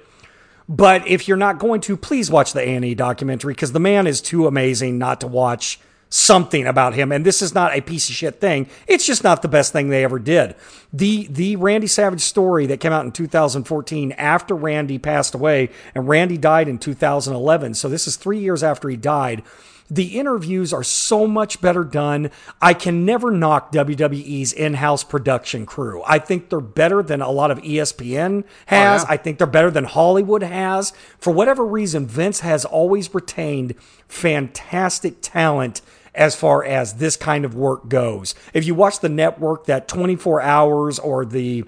But 0.68 1.08
if 1.08 1.28
you're 1.28 1.38
not 1.38 1.60
going 1.60 1.82
to, 1.82 1.96
please 1.96 2.32
watch 2.32 2.54
the 2.54 2.62
A&E 2.62 2.96
documentary 2.96 3.54
because 3.54 3.72
the 3.72 3.80
man 3.80 4.08
is 4.08 4.22
too 4.22 4.48
amazing 4.48 4.98
not 4.98 5.22
to 5.22 5.28
watch 5.28 5.80
something 6.10 6.66
about 6.66 6.94
him. 6.94 7.12
And 7.12 7.26
this 7.26 7.42
is 7.42 7.54
not 7.54 7.76
a 7.76 7.82
piece 7.82 8.10
of 8.10 8.16
shit 8.16 8.40
thing. 8.40 8.68
It's 8.88 9.06
just 9.06 9.24
not 9.24 9.42
the 9.42 9.48
best 9.48 9.74
thing 9.74 9.90
they 9.90 10.04
ever 10.04 10.20
did. 10.20 10.56
The 10.94 11.28
the 11.28 11.56
Randy 11.58 11.88
Savage 11.88 12.22
story 12.22 12.68
that 12.68 12.80
came 12.80 12.94
out 12.94 13.06
in 13.06 13.12
2014 13.12 14.12
after 14.14 14.56
Randy 14.56 14.98
passed 14.98 15.36
away, 15.36 15.70
and 15.94 16.08
Randy 16.08 16.38
died 16.38 16.68
in 16.68 16.78
2011. 16.78 17.74
So 17.74 17.90
this 17.90 18.08
is 18.08 18.16
three 18.16 18.40
years 18.40 18.64
after 18.64 18.88
he 18.88 18.98
died 18.98 19.44
the 19.90 20.18
interviews 20.18 20.74
are 20.74 20.84
so 20.84 21.28
much 21.28 21.62
better 21.62 21.84
done. 21.84 22.32
I 22.62 22.74
can 22.74 23.06
never 23.06 23.32
knock 23.32 23.72
WWE's 23.72 24.52
in 24.52 24.76
house 24.76 25.04
production 25.04 25.66
crew. 25.66 26.02
I 26.08 26.20
think 26.20 26.50
they're 26.50 26.60
better 26.60 27.04
than 27.04 27.22
a 27.22 27.30
lot 27.30 27.52
of 27.52 27.60
ESPN 27.60 28.44
oh, 28.44 28.48
has. 28.68 29.04
Oh, 29.04 29.06
yeah. 29.08 29.14
I 29.14 29.18
think 29.18 29.38
they're 29.38 29.48
better 29.48 29.72
than 29.72 29.84
Hollywood 29.84 30.44
has. 30.44 30.92
For 31.20 31.32
whatever 31.32 31.66
reason, 31.66 32.08
Vince 32.08 32.40
has 32.40 32.66
always 32.66 33.14
retained 33.14 33.76
fantastic 34.08 35.18
talent 35.22 35.82
as 36.16 36.36
far 36.36 36.64
as 36.64 36.94
this 36.94 37.18
kind 37.18 37.46
of 37.46 37.54
work 37.54 37.90
goes. 37.90 38.34
If 38.54 38.66
you 38.66 38.74
watch 38.74 39.02
the 39.02 39.10
network, 39.10 39.66
that 39.66 39.88
24 39.88 40.42
hours 40.42 40.98
or 40.98 41.26
the 41.26 41.66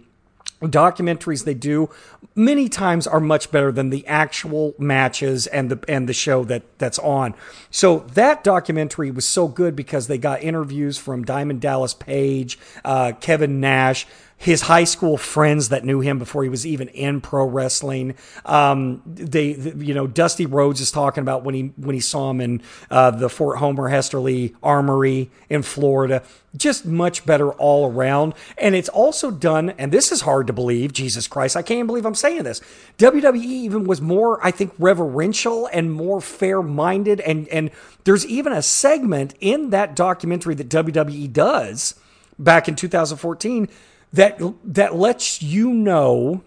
documentaries 0.61 1.45
they 1.45 1.53
do 1.53 1.89
many 2.35 2.69
times 2.69 3.07
are 3.07 3.19
much 3.19 3.51
better 3.51 3.71
than 3.71 3.89
the 3.89 4.05
actual 4.07 4.73
matches 4.77 5.47
and 5.47 5.69
the 5.69 5.79
and 5.87 6.07
the 6.07 6.13
show 6.13 6.43
that 6.45 6.63
that's 6.77 6.99
on. 6.99 7.33
So 7.71 7.99
that 8.13 8.43
documentary 8.43 9.11
was 9.11 9.25
so 9.25 9.47
good 9.47 9.75
because 9.75 10.07
they 10.07 10.17
got 10.17 10.41
interviews 10.41 10.97
from 10.97 11.23
Diamond 11.23 11.61
Dallas 11.61 11.93
Page, 11.93 12.57
uh, 12.85 13.13
Kevin 13.19 13.59
Nash, 13.59 14.05
his 14.39 14.61
high 14.61 14.83
school 14.83 15.17
friends 15.17 15.69
that 15.69 15.83
knew 15.83 15.99
him 15.99 16.19
before 16.19 16.43
he 16.43 16.49
was 16.49 16.65
even 16.65 16.87
in 16.89 17.19
pro 17.19 17.43
wrestling. 17.43 18.15
Um, 18.45 19.01
they, 19.05 19.53
you 19.53 19.95
know, 19.95 20.05
Dusty 20.05 20.45
Rhodes 20.45 20.79
is 20.79 20.91
talking 20.91 21.23
about 21.23 21.43
when 21.43 21.55
he 21.55 21.73
when 21.75 21.95
he 21.95 21.99
saw 21.99 22.29
him 22.29 22.39
in 22.39 22.61
uh, 22.91 23.11
the 23.11 23.29
Fort 23.29 23.57
Homer 23.57 23.89
Hesterly 23.89 24.55
Armory 24.61 25.31
in 25.49 25.63
Florida. 25.63 26.21
Just 26.55 26.85
much 26.85 27.25
better 27.25 27.51
all 27.53 27.91
around, 27.91 28.35
and 28.57 28.75
it's 28.75 28.89
also 28.89 29.31
done. 29.31 29.71
And 29.71 29.91
this 29.91 30.11
is 30.11 30.21
hard 30.21 30.47
to 30.47 30.53
believe. 30.53 30.93
Jesus 30.93 31.27
Christ, 31.27 31.57
I 31.57 31.63
can't 31.63 31.87
believe 31.87 32.05
I'm 32.05 32.15
saying 32.15 32.43
this. 32.43 32.61
WWE 32.99 33.43
even 33.43 33.85
was 33.85 34.01
more, 34.01 34.43
I 34.45 34.51
think, 34.51 34.71
reverential 34.77 35.67
and 35.73 35.91
more 35.91 36.21
fair 36.21 36.61
minded, 36.61 37.21
and 37.21 37.47
and 37.49 37.71
there's 38.03 38.25
even 38.25 38.53
a 38.53 38.61
segment 38.61 39.33
in 39.39 39.71
that 39.71 39.95
documentary 39.95 40.53
that 40.55 40.69
WWE 40.69 41.33
does 41.33 41.95
back 42.39 42.67
in 42.67 42.75
2014 42.75 43.67
that 44.13 44.41
that 44.63 44.95
lets 44.95 45.41
you 45.41 45.73
know 45.73 46.43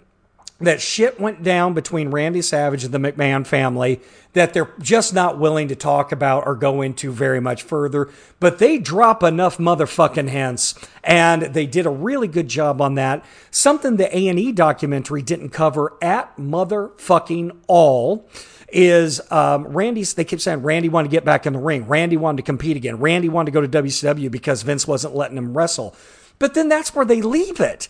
that 0.61 0.81
shit 0.81 1.19
went 1.19 1.43
down 1.43 1.73
between 1.73 2.11
Randy 2.11 2.43
Savage 2.43 2.85
and 2.85 2.93
the 2.93 2.99
McMahon 2.99 3.47
family 3.47 4.01
that 4.33 4.53
they're 4.55 4.73
just 4.79 5.13
not 5.13 5.39
willing 5.39 5.69
to 5.69 5.75
talk 5.75 6.13
about 6.13 6.47
or 6.47 6.55
go 6.55 6.83
into 6.83 7.11
very 7.11 7.41
much 7.41 7.63
further. 7.63 8.09
But 8.39 8.59
they 8.59 8.79
drop 8.79 9.23
enough 9.23 9.59
motherfucking 9.59 10.29
hints, 10.29 10.75
and 11.03 11.43
they 11.43 11.67
did 11.67 11.87
a 11.87 11.91
really 11.91 12.29
good 12.29 12.49
job 12.49 12.81
on 12.81 12.95
that. 12.95 13.25
Something 13.51 13.97
the 13.97 14.15
A 14.17 14.29
and 14.29 14.39
E 14.39 14.53
documentary 14.53 15.23
didn't 15.23 15.51
cover 15.51 15.95
at 16.01 16.37
motherfucking 16.37 17.57
all 17.67 18.29
is 18.69 19.21
um, 19.33 19.67
Randy's. 19.67 20.15
They 20.15 20.25
keep 20.25 20.41
saying 20.41 20.63
Randy 20.63 20.89
wanted 20.89 21.09
to 21.09 21.17
get 21.17 21.25
back 21.25 21.47
in 21.47 21.55
the 21.55 21.59
ring. 21.59 21.89
Randy 21.89 22.17
wanted 22.17 22.37
to 22.37 22.43
compete 22.43 22.77
again. 22.77 22.99
Randy 22.99 23.29
wanted 23.29 23.47
to 23.47 23.53
go 23.53 23.67
to 23.67 23.83
WCW 23.83 24.31
because 24.31 24.63
Vince 24.63 24.87
wasn't 24.87 25.17
letting 25.17 25.39
him 25.39 25.57
wrestle. 25.57 25.97
But 26.41 26.55
then 26.55 26.69
that's 26.69 26.93
where 26.93 27.05
they 27.05 27.23
leave 27.23 27.61
it. 27.61 27.87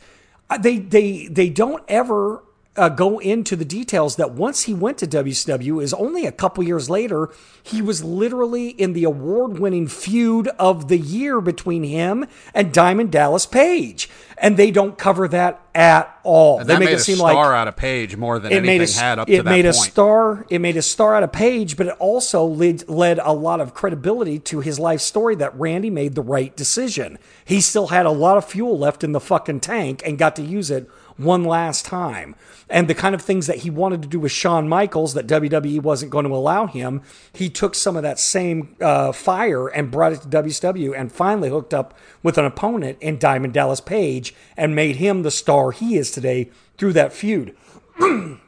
Uh, 0.51 0.59
they 0.59 0.77
they 0.77 1.29
they 1.29 1.49
don't 1.49 1.83
ever 1.89 2.43
uh, 2.77 2.89
go 2.89 3.19
into 3.19 3.57
the 3.57 3.65
details 3.65 4.17
that 4.17 4.33
once 4.33 4.63
he 4.63 4.75
went 4.75 4.99
to 4.99 5.07
WCW 5.07 5.83
is 5.83 5.93
only 5.93 6.25
a 6.25 6.33
couple 6.33 6.63
years 6.63 6.89
later 6.89 7.29
he 7.63 7.83
was 7.83 8.05
literally 8.05 8.69
in 8.69 8.93
the 8.93 9.05
award-winning 9.05 9.89
feud 9.89 10.49
of 10.59 10.89
the 10.89 10.97
year 10.97 11.41
between 11.41 11.83
him 11.83 12.27
and 12.55 12.73
Diamond 12.73 13.11
Dallas 13.11 13.45
Page, 13.45 14.09
and 14.39 14.57
they 14.57 14.71
don't 14.71 14.97
cover 14.97 15.29
that 15.29 15.61
at 15.75 16.19
all. 16.23 16.61
And 16.61 16.71
they 16.71 16.79
make 16.79 16.91
it 16.91 17.01
seem 17.01 17.19
like 17.19 17.35
star 17.35 17.55
out 17.55 17.69
of 17.69 17.77
Page 17.77 18.17
more 18.17 18.39
than 18.39 18.53
it 18.53 18.65
anything 18.65 18.83
a, 18.83 19.01
had 19.01 19.19
up 19.19 19.29
it 19.29 19.39
to 19.39 19.43
that 19.43 19.51
made 19.51 19.65
point. 19.65 19.77
a 19.77 19.91
star. 19.91 20.47
It 20.49 20.61
made 20.61 20.77
a 20.77 20.83
star 20.83 21.17
out 21.17 21.23
of 21.23 21.33
Page, 21.33 21.77
but 21.77 21.89
it 21.89 21.97
also 21.99 22.45
led, 22.45 22.89
led 22.89 23.19
a 23.19 23.33
lot 23.33 23.61
of 23.61 23.75
credibility 23.75 24.39
to 24.39 24.61
his 24.61 24.79
life 24.79 25.01
story 25.01 25.35
that 25.37 25.59
Randy 25.59 25.91
made 25.91 26.15
the 26.15 26.23
right 26.23 26.57
decision. 26.57 27.19
He 27.45 27.61
still 27.61 27.89
had 27.89 28.07
a 28.07 28.11
lot 28.11 28.37
of 28.37 28.45
fuel 28.45 28.79
left 28.79 29.05
in 29.05 29.13
the 29.13 29.21
fucking 29.21 29.61
tank 29.61 30.03
and 30.07 30.17
got 30.19 30.37
to 30.37 30.43
use 30.43 30.71
it 30.71 30.89
one 31.23 31.45
last 31.45 31.85
time. 31.85 32.35
And 32.69 32.89
the 32.89 32.95
kind 32.95 33.15
of 33.15 33.23
things 33.23 33.47
that 33.47 33.59
he 33.59 33.71
wanted 33.71 34.03
to 34.03 34.09
do 34.09 34.21
with 34.21 34.33
Shawn 34.33 34.69
Michaels 34.69 35.15
that 35.15 35.27
WWE 35.27 35.83
wasn't 35.83 36.13
going 36.13 36.25
to 36.25 36.35
allow 36.35 36.67
him, 36.67 37.03
he 37.33 37.49
took 37.49 37.75
some 37.75 37.97
of 37.97 38.03
that 38.03 38.19
same 38.19 38.77
uh, 38.81 39.13
fire 39.13 39.69
and 39.69 39.91
brought 39.91 40.13
it 40.13 40.23
to 40.23 40.29
WCW 40.29 40.99
and 40.99 41.11
finally 41.13 41.49
hooked 41.49 41.75
up 41.75 41.97
with 42.23 42.39
an 42.39 42.45
opponent 42.45 42.99
in 43.01 43.19
Diamond 43.19 43.53
Dallas 43.53 43.81
Page 43.81 44.35
and 44.57 44.75
made 44.75 44.97
him 44.97 45.23
the 45.23 45.31
star 45.31 45.73
he 45.73 45.97
is 45.97 46.11
today 46.11 46.51
through 46.79 46.93
that 46.93 47.13
feud. 47.13 47.57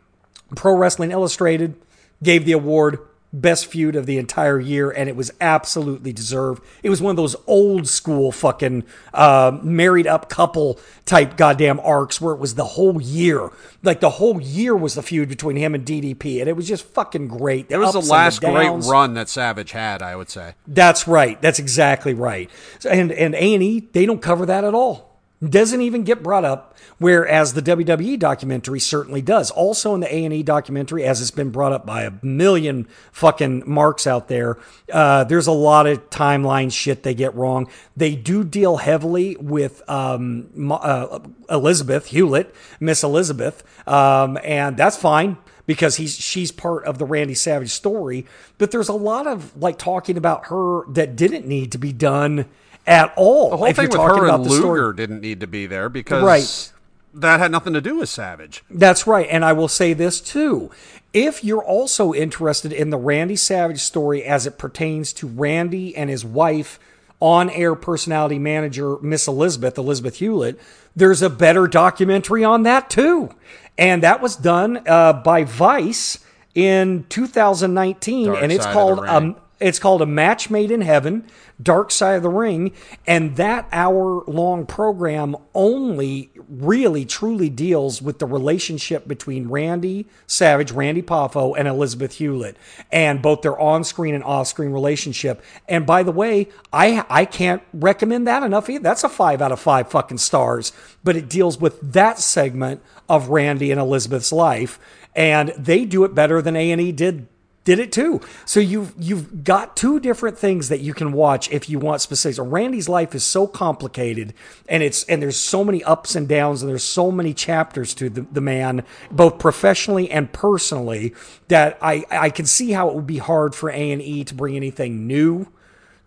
Pro 0.54 0.76
Wrestling 0.76 1.10
Illustrated 1.10 1.74
gave 2.22 2.44
the 2.44 2.52
award 2.52 2.98
best 3.32 3.66
feud 3.66 3.96
of 3.96 4.06
the 4.06 4.18
entire 4.18 4.60
year, 4.60 4.90
and 4.90 5.08
it 5.08 5.16
was 5.16 5.32
absolutely 5.40 6.12
deserved. 6.12 6.62
It 6.82 6.90
was 6.90 7.00
one 7.00 7.10
of 7.10 7.16
those 7.16 7.34
old 7.46 7.88
school 7.88 8.32
fucking 8.32 8.84
uh, 9.14 9.58
married 9.62 10.06
up 10.06 10.28
couple 10.28 10.78
type 11.04 11.36
goddamn 11.36 11.80
arcs 11.80 12.20
where 12.20 12.34
it 12.34 12.38
was 12.38 12.54
the 12.54 12.64
whole 12.64 13.00
year. 13.00 13.50
Like 13.82 14.00
the 14.00 14.10
whole 14.10 14.40
year 14.40 14.76
was 14.76 14.94
the 14.94 15.02
feud 15.02 15.28
between 15.28 15.56
him 15.56 15.74
and 15.74 15.84
DDP, 15.84 16.40
and 16.40 16.48
it 16.48 16.56
was 16.56 16.68
just 16.68 16.84
fucking 16.84 17.28
great. 17.28 17.70
It 17.70 17.78
was 17.78 17.92
the 17.92 18.00
last 18.00 18.40
the 18.40 18.50
great 18.50 18.84
run 18.84 19.14
that 19.14 19.28
Savage 19.28 19.72
had, 19.72 20.02
I 20.02 20.16
would 20.16 20.30
say. 20.30 20.54
That's 20.66 21.08
right. 21.08 21.40
That's 21.40 21.58
exactly 21.58 22.14
right. 22.14 22.50
And 22.88 23.10
and 23.12 23.34
A 23.34 23.54
and 23.54 23.62
E 23.62 23.88
they 23.92 24.06
don't 24.06 24.22
cover 24.22 24.46
that 24.46 24.64
at 24.64 24.74
all 24.74 25.11
doesn't 25.50 25.80
even 25.80 26.04
get 26.04 26.22
brought 26.22 26.44
up 26.44 26.76
whereas 26.98 27.54
the 27.54 27.62
WWE 27.62 28.18
documentary 28.18 28.78
certainly 28.78 29.20
does. 29.20 29.50
Also 29.50 29.94
in 29.94 30.00
the 30.00 30.14
A&E 30.14 30.42
documentary 30.42 31.04
as 31.04 31.20
it's 31.20 31.30
been 31.30 31.50
brought 31.50 31.72
up 31.72 31.84
by 31.84 32.02
a 32.02 32.12
million 32.22 32.86
fucking 33.10 33.62
marks 33.66 34.06
out 34.06 34.28
there 34.28 34.58
uh, 34.92 35.24
there's 35.24 35.46
a 35.46 35.52
lot 35.52 35.86
of 35.86 36.10
timeline 36.10 36.72
shit 36.72 37.02
they 37.02 37.14
get 37.14 37.34
wrong. 37.34 37.68
They 37.96 38.14
do 38.14 38.44
deal 38.44 38.76
heavily 38.76 39.36
with 39.36 39.88
um, 39.88 40.70
uh, 40.70 41.18
Elizabeth 41.50 42.10
Hulette 42.10 42.52
Miss 42.80 43.02
Elizabeth 43.02 43.64
um, 43.88 44.38
and 44.44 44.76
that's 44.76 44.96
fine 44.96 45.36
because 45.66 45.96
he's 45.96 46.16
she's 46.16 46.52
part 46.52 46.84
of 46.84 46.98
the 46.98 47.04
Randy 47.04 47.34
Savage 47.34 47.70
story 47.70 48.26
but 48.58 48.70
there's 48.70 48.88
a 48.88 48.94
lot 48.94 49.26
of 49.26 49.56
like 49.56 49.78
talking 49.78 50.16
about 50.16 50.46
her 50.46 50.86
that 50.92 51.16
didn't 51.16 51.46
need 51.46 51.72
to 51.72 51.78
be 51.78 51.92
done 51.92 52.46
at 52.86 53.12
all. 53.16 53.50
The 53.50 53.56
whole 53.56 53.72
thing 53.72 53.88
with 53.88 54.00
her 54.00 54.28
and 54.28 54.44
Luger 54.44 54.60
story. 54.60 54.94
didn't 54.96 55.20
need 55.20 55.40
to 55.40 55.46
be 55.46 55.66
there 55.66 55.88
because 55.88 56.22
right. 56.22 56.72
that 57.14 57.40
had 57.40 57.50
nothing 57.50 57.72
to 57.72 57.80
do 57.80 57.96
with 57.98 58.08
Savage. 58.08 58.62
That's 58.70 59.06
right. 59.06 59.26
And 59.30 59.44
I 59.44 59.52
will 59.52 59.68
say 59.68 59.92
this 59.92 60.20
too. 60.20 60.70
If 61.12 61.44
you're 61.44 61.64
also 61.64 62.14
interested 62.14 62.72
in 62.72 62.90
the 62.90 62.96
Randy 62.96 63.36
Savage 63.36 63.80
story 63.80 64.24
as 64.24 64.46
it 64.46 64.58
pertains 64.58 65.12
to 65.14 65.26
Randy 65.26 65.94
and 65.94 66.08
his 66.08 66.24
wife, 66.24 66.78
on 67.22 67.48
air 67.50 67.76
personality 67.76 68.40
manager, 68.40 68.98
Miss 69.00 69.28
Elizabeth, 69.28 69.78
Elizabeth 69.78 70.18
Hulette, 70.18 70.58
there's 70.96 71.22
a 71.22 71.30
better 71.30 71.68
documentary 71.68 72.42
on 72.42 72.64
that 72.64 72.90
too. 72.90 73.32
And 73.78 74.02
that 74.02 74.20
was 74.20 74.34
done 74.34 74.82
uh, 74.88 75.12
by 75.12 75.44
Vice 75.44 76.18
in 76.56 77.06
2019, 77.08 78.26
Dark 78.26 78.42
and 78.42 78.50
it's 78.50 78.66
called 78.66 78.98
um, 79.06 79.36
it's 79.62 79.78
called 79.78 80.02
A 80.02 80.06
Match 80.06 80.50
Made 80.50 80.70
in 80.70 80.80
Heaven. 80.80 81.26
Dark 81.62 81.90
Side 81.90 82.16
of 82.16 82.22
the 82.22 82.28
Ring. 82.28 82.72
And 83.06 83.36
that 83.36 83.68
hour 83.72 84.24
long 84.26 84.66
program 84.66 85.36
only 85.54 86.30
really 86.48 87.04
truly 87.04 87.48
deals 87.48 88.02
with 88.02 88.18
the 88.18 88.26
relationship 88.26 89.06
between 89.06 89.48
Randy 89.48 90.06
Savage, 90.26 90.72
Randy 90.72 91.02
Poffo, 91.02 91.54
and 91.56 91.68
Elizabeth 91.68 92.18
Hulette, 92.18 92.56
and 92.90 93.22
both 93.22 93.42
their 93.42 93.58
on 93.58 93.84
screen 93.84 94.14
and 94.14 94.24
off 94.24 94.48
screen 94.48 94.70
relationship. 94.72 95.42
And 95.68 95.86
by 95.86 96.02
the 96.02 96.12
way, 96.12 96.48
I, 96.72 97.04
I 97.08 97.24
can't 97.24 97.62
recommend 97.72 98.26
that 98.26 98.42
enough 98.42 98.68
either. 98.68 98.82
That's 98.82 99.04
a 99.04 99.08
five 99.08 99.40
out 99.40 99.52
of 99.52 99.60
five 99.60 99.90
fucking 99.90 100.18
stars, 100.18 100.72
but 101.04 101.16
it 101.16 101.28
deals 101.28 101.58
with 101.58 101.92
that 101.92 102.18
segment 102.18 102.82
of 103.08 103.28
Randy 103.28 103.70
and 103.70 103.80
Elizabeth's 103.80 104.32
life. 104.32 104.78
And 105.14 105.50
they 105.58 105.84
do 105.84 106.04
it 106.04 106.14
better 106.14 106.40
than 106.40 106.56
A&E 106.56 106.92
did 106.92 107.28
did 107.64 107.78
it 107.78 107.92
too. 107.92 108.20
So 108.44 108.60
you've 108.60 108.92
you've 108.98 109.44
got 109.44 109.76
two 109.76 110.00
different 110.00 110.38
things 110.38 110.68
that 110.68 110.80
you 110.80 110.94
can 110.94 111.12
watch 111.12 111.50
if 111.50 111.68
you 111.68 111.78
want 111.78 112.00
specifics. 112.00 112.38
Randy's 112.38 112.88
life 112.88 113.14
is 113.14 113.24
so 113.24 113.46
complicated, 113.46 114.34
and 114.68 114.82
it's 114.82 115.04
and 115.04 115.22
there's 115.22 115.36
so 115.36 115.64
many 115.64 115.82
ups 115.84 116.16
and 116.16 116.28
downs, 116.28 116.62
and 116.62 116.70
there's 116.70 116.82
so 116.82 117.12
many 117.12 117.32
chapters 117.32 117.94
to 117.94 118.10
the, 118.10 118.22
the 118.22 118.40
man, 118.40 118.84
both 119.10 119.38
professionally 119.38 120.10
and 120.10 120.32
personally, 120.32 121.14
that 121.48 121.78
I 121.80 122.04
I 122.10 122.30
can 122.30 122.46
see 122.46 122.72
how 122.72 122.88
it 122.88 122.94
would 122.94 123.06
be 123.06 123.18
hard 123.18 123.54
for 123.54 123.70
A 123.70 123.92
and 123.92 124.02
E 124.02 124.24
to 124.24 124.34
bring 124.34 124.56
anything 124.56 125.06
new 125.06 125.46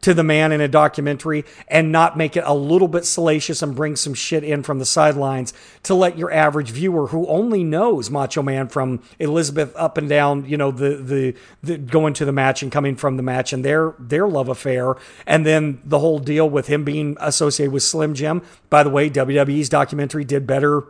to 0.02 0.14
the 0.14 0.24
man 0.24 0.52
in 0.52 0.62
a 0.62 0.68
documentary 0.68 1.44
and 1.68 1.92
not 1.92 2.16
make 2.18 2.38
it 2.38 2.44
a 2.46 2.54
little 2.54 2.88
bit 2.88 3.06
salacious 3.06 3.62
and 3.62 3.76
bring 3.76 3.96
some 3.96 4.14
shit 4.14 4.44
in 4.44 4.62
from 4.62 4.78
the 4.80 4.86
sidelines 4.86 5.54
to 5.84 5.96
let 5.96 6.18
your 6.18 6.32
average 6.32 6.70
viewer 6.70 7.08
who 7.08 7.26
only 7.28 7.64
knows 7.64 8.10
Macho 8.10 8.44
Man 8.44 8.68
from 8.68 9.02
Elizabeth 9.20 9.76
up 9.76 9.98
and 9.98 10.08
down, 10.08 10.46
you 10.46 10.58
know, 10.58 10.72
the 10.72 10.98
the, 10.98 11.36
the 11.64 11.78
going 11.78 12.14
to 12.16 12.26
the 12.26 12.32
match 12.32 12.62
and 12.62 12.72
coming 12.72 12.96
from 12.96 13.18
the 13.18 13.24
match 13.24 13.52
and 13.52 13.66
their 13.66 13.96
their 13.98 14.28
love 14.28 14.50
affair 14.50 14.96
and 15.26 15.46
then 15.46 15.82
the 15.84 16.00
whole 16.00 16.20
deal 16.20 16.50
with 16.50 16.68
him 16.68 16.84
being 16.84 17.18
associated 17.20 17.72
with 17.72 17.84
Slim 17.84 18.14
Jim. 18.14 18.42
By 18.70 18.84
the 18.84 18.90
way, 18.90 19.10
WWE's 19.10 19.70
documentary 19.70 20.24
did 20.24 20.46
better 20.46 20.84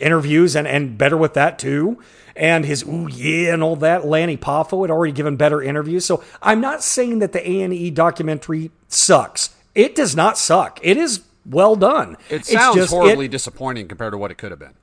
interviews 0.00 0.56
and, 0.56 0.66
and 0.66 0.98
better 0.98 1.16
with 1.16 1.34
that 1.34 1.58
too. 1.58 1.98
And 2.36 2.64
his 2.64 2.82
ooh 2.82 3.08
yeah 3.10 3.54
and 3.54 3.62
all 3.62 3.76
that. 3.76 4.04
Lanny 4.04 4.36
Poffo 4.36 4.82
had 4.82 4.90
already 4.90 5.12
given 5.12 5.36
better 5.36 5.62
interviews. 5.62 6.04
So 6.04 6.22
I'm 6.42 6.60
not 6.60 6.82
saying 6.82 7.20
that 7.20 7.32
the 7.32 7.48
A&E 7.48 7.90
documentary 7.90 8.70
sucks. 8.88 9.54
It 9.74 9.94
does 9.94 10.16
not 10.16 10.36
suck. 10.36 10.80
It 10.82 10.96
is 10.96 11.22
well 11.46 11.76
done. 11.76 12.16
It 12.30 12.44
sounds 12.46 12.76
just, 12.76 12.92
horribly 12.92 13.26
it, 13.26 13.30
disappointing 13.30 13.88
compared 13.88 14.12
to 14.12 14.18
what 14.18 14.30
it 14.30 14.38
could 14.38 14.50
have 14.50 14.58
been. 14.58 14.74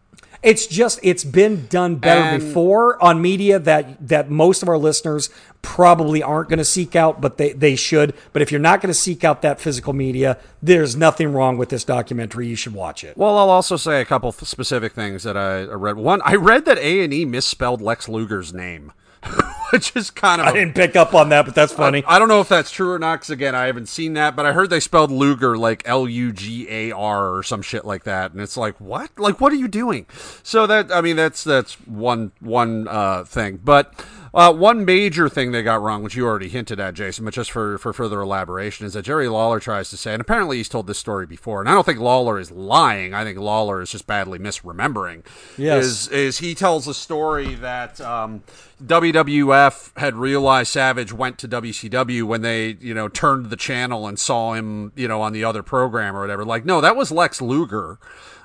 It's 0.44 0.66
just 0.66 1.00
it's 1.04 1.24
been 1.24 1.68
done 1.68 1.98
better 1.98 2.22
and 2.22 2.44
before 2.44 3.02
on 3.02 3.22
media 3.22 3.60
that 3.60 4.08
that 4.08 4.30
most 4.32 4.64
of 4.64 4.70
our 4.70 4.78
listeners 4.78 5.30
probably 5.62 6.24
aren't 6.24 6.50
going 6.50 6.58
to 6.58 6.66
seek 6.66 6.96
out, 6.96 7.22
but 7.22 7.38
they 7.38 7.54
they 7.54 7.76
should. 7.76 8.16
But 8.34 8.42
if 8.42 8.52
you're 8.52 8.60
not 8.60 8.82
going 8.82 8.90
to 8.90 9.00
seek 9.00 9.24
out 9.24 9.44
that 9.44 9.60
physical 9.62 9.94
media, 9.94 10.40
there's 10.62 10.96
nothing 10.96 11.32
wrong 11.32 11.58
with 11.58 11.70
this 11.70 11.84
documentary. 11.84 12.48
You 12.48 12.56
should 12.56 12.74
watch 12.74 13.04
it. 13.04 13.16
Well, 13.18 13.38
I'll 13.38 13.52
also 13.52 13.78
say 13.78 14.02
a 14.02 14.06
couple 14.06 14.32
specific 14.32 14.94
things 14.94 15.24
that 15.24 15.38
I 15.38 15.64
read. 15.64 15.98
One, 15.98 16.22
I 16.26 16.36
read 16.36 16.66
that 16.66 16.80
A 16.80 17.04
and 17.04 17.14
E 17.14 17.24
misspelled 17.26 17.82
Lex 17.82 18.10
Luger's 18.10 18.52
name. 18.54 18.94
which 19.72 19.96
is 19.96 20.10
kind 20.10 20.42
of. 20.42 20.48
I 20.48 20.54
didn't 20.54 20.76
pick 20.76 20.96
up 20.96 21.14
on 21.14 21.30
that, 21.30 21.46
but 21.46 21.56
that's 21.56 21.74
funny. 21.74 22.04
I, 22.06 22.16
I 22.16 22.20
don't 22.20 22.28
know 22.28 22.42
if 22.42 22.50
that's 22.50 22.72
true 22.72 22.92
or 22.92 23.00
not, 23.00 23.20
because 23.20 23.30
again, 23.30 23.56
I 23.56 23.66
haven't 23.66 23.88
seen 23.88 24.14
that, 24.14 24.36
but 24.36 24.46
I 24.46 24.54
heard 24.54 24.70
they 24.70 24.80
spelled 24.80 25.12
Luger 25.12 25.58
like 25.58 25.84
L 25.86 26.08
U 26.08 26.32
G 26.32 26.68
A 26.70 26.92
R 26.92 27.36
or 27.36 27.44
some 27.44 27.62
shit 27.62 27.86
like 27.86 28.04
that, 28.04 28.32
and 28.32 28.42
it's 28.42 28.58
like, 28.58 28.80
what? 28.80 29.12
Like, 29.18 29.40
what 29.40 29.52
are 29.54 29.58
you 29.58 29.68
doing? 29.68 30.06
So 30.44 30.68
that, 30.68 30.92
I 30.92 31.02
mean, 31.02 31.16
that's 31.16 31.44
that's 31.44 31.74
one 31.88 32.32
one 32.40 32.88
uh, 32.88 33.24
thing, 33.24 33.60
but. 33.64 33.94
Uh, 34.34 34.54
one 34.54 34.86
major 34.86 35.28
thing 35.28 35.52
they 35.52 35.62
got 35.62 35.82
wrong, 35.82 36.04
which 36.04 36.16
you 36.16 36.26
already 36.26 36.48
hinted 36.48 36.80
at, 36.80 36.94
Jason, 36.94 37.26
but 37.26 37.34
just 37.34 37.52
for, 37.52 37.78
for 37.78 37.92
further 37.92 38.22
elaboration, 38.22 38.86
is 38.86 38.94
that 38.94 39.04
Jerry 39.04 39.28
Lawler 39.28 39.60
tries 39.60 39.90
to 39.90 39.98
say, 39.98 40.14
and 40.14 40.22
apparently 40.22 40.58
he's 40.58 40.70
told 40.70 40.88
this 40.88 40.98
story 40.98 41.26
before, 41.26 41.60
and 41.60 41.70
I 41.70 41.74
don't 41.74 41.86
think 41.86 42.00
Lawler 42.00 42.40
is 42.40 42.50
lying. 42.50 43.14
I 43.14 43.26
think 43.26 43.38
Lawler 43.38 43.82
is 43.82 43.92
just 43.92 44.08
badly 44.08 44.40
misremembering. 44.40 45.26
Yes. 45.58 45.86
Is, 45.86 46.08
is 46.08 46.38
he 46.38 46.56
tells 46.56 46.88
a 46.88 46.94
story 46.94 47.56
that 47.56 48.00
um, 48.00 48.44
WWF 48.82 49.98
had 49.98 50.16
realized 50.16 50.72
Savage 50.72 51.12
went 51.12 51.38
to 51.40 51.48
WCW 51.50 52.24
when 52.24 52.42
they, 52.42 52.78
you 52.80 52.94
know, 52.94 53.10
turned 53.10 53.50
the 53.50 53.58
channel 53.58 54.08
and 54.08 54.18
saw 54.18 54.54
him, 54.54 54.94
you 54.96 55.10
know, 55.10 55.22
on 55.22 55.34
the 55.34 55.44
other 55.44 55.62
program 55.62 56.16
or 56.16 56.22
whatever. 56.22 56.46
Like, 56.46 56.64
no, 56.64 56.80
that 56.80 56.96
was 56.96 57.12
Lex 57.12 57.42
Luger 57.42 58.00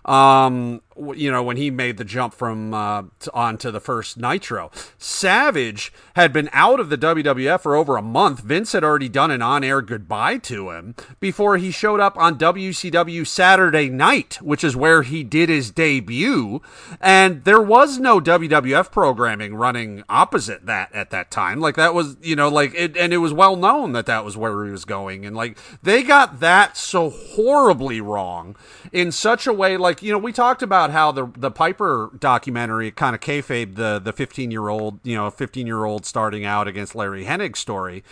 um, 0.07 0.81
you 1.15 1.31
know, 1.31 1.43
when 1.43 1.57
he 1.57 1.71
made 1.71 1.97
the 1.97 2.05
jump 2.05 2.35
from 2.35 2.73
uh, 2.73 3.03
to, 3.21 3.33
onto 3.35 3.71
the 3.71 3.81
first 3.81 4.17
Nitro. 4.17 4.71
Savage 4.99 5.93
had 6.15 6.33
been 6.33 6.49
out 6.53 6.81
of 6.81 6.89
the 6.89 6.99
WWF 6.99 7.61
for 7.61 7.77
over 7.77 7.97
a 7.97 8.03
month. 8.03 8.41
Vince 8.41 8.73
had 8.73 8.85
already 8.85 9.09
done 9.09 9.31
an 9.31 9.43
on 9.43 9.63
air 9.63 9.83
goodbye 9.83 10.39
to 10.39 10.71
him 10.71 10.95
before 11.21 11.57
he 11.57 11.71
showed 11.71 12.01
up 12.01 12.17
on 12.17 12.39
WCW 12.39 13.27
Saturday 13.27 13.89
night, 13.89 14.39
which 14.41 14.65
is 14.65 14.77
where 14.77 15.03
he 15.03 15.23
did 15.23 15.49
his 15.49 15.71
debut. 15.71 16.61
And 17.01 17.45
there 17.45 17.61
was 17.61 17.99
no 17.99 18.21
WWF 18.21 18.91
programming 18.91 19.55
running 19.55 20.03
opposite 20.09 20.67
that 20.67 20.95
at 20.95 21.11
that 21.11 21.31
time. 21.31 21.61
Like, 21.61 21.77
that 21.77 21.95
was, 21.95 22.17
you 22.23 22.37
know, 22.37 22.49
like, 22.49 22.75
it, 22.75 22.97
and 22.97 23.13
it 23.13 23.19
was 23.19 23.33
well 23.33 23.57
known 23.57 23.93
that 23.93 24.07
that 24.07 24.25
was 24.25 24.37
where 24.37 24.65
he 24.65 24.71
was 24.71 24.85
going. 24.85 25.27
And, 25.27 25.37
like, 25.37 25.59
they 25.83 26.03
got 26.03 26.41
that 26.41 26.77
so 26.77 27.11
horribly 27.11 28.01
wrong 28.01 28.57
in 28.93 29.13
such 29.13 29.47
a 29.47 29.53
way, 29.53 29.77
like, 29.77 30.03
you 30.03 30.13
know, 30.13 30.19
we 30.19 30.33
talked 30.33 30.63
about 30.63 30.86
how 30.91 31.13
the 31.13 31.27
the 31.37 31.51
Piper 31.51 32.11
documentary 32.19 32.91
kind 32.91 33.15
of 33.15 33.21
kayfabe 33.21 33.77
the 33.77 34.01
the 34.03 34.13
15 34.13 34.51
year 34.51 34.69
old, 34.69 35.01
you 35.03 35.15
know, 35.15 35.31
15 35.31 35.67
year 35.67 35.85
old 35.85 36.07
starting 36.07 36.45
out 36.45 36.69
against 36.69 36.95
Larry 36.95 37.25
Hennig 37.25 37.57
story. 37.57 38.05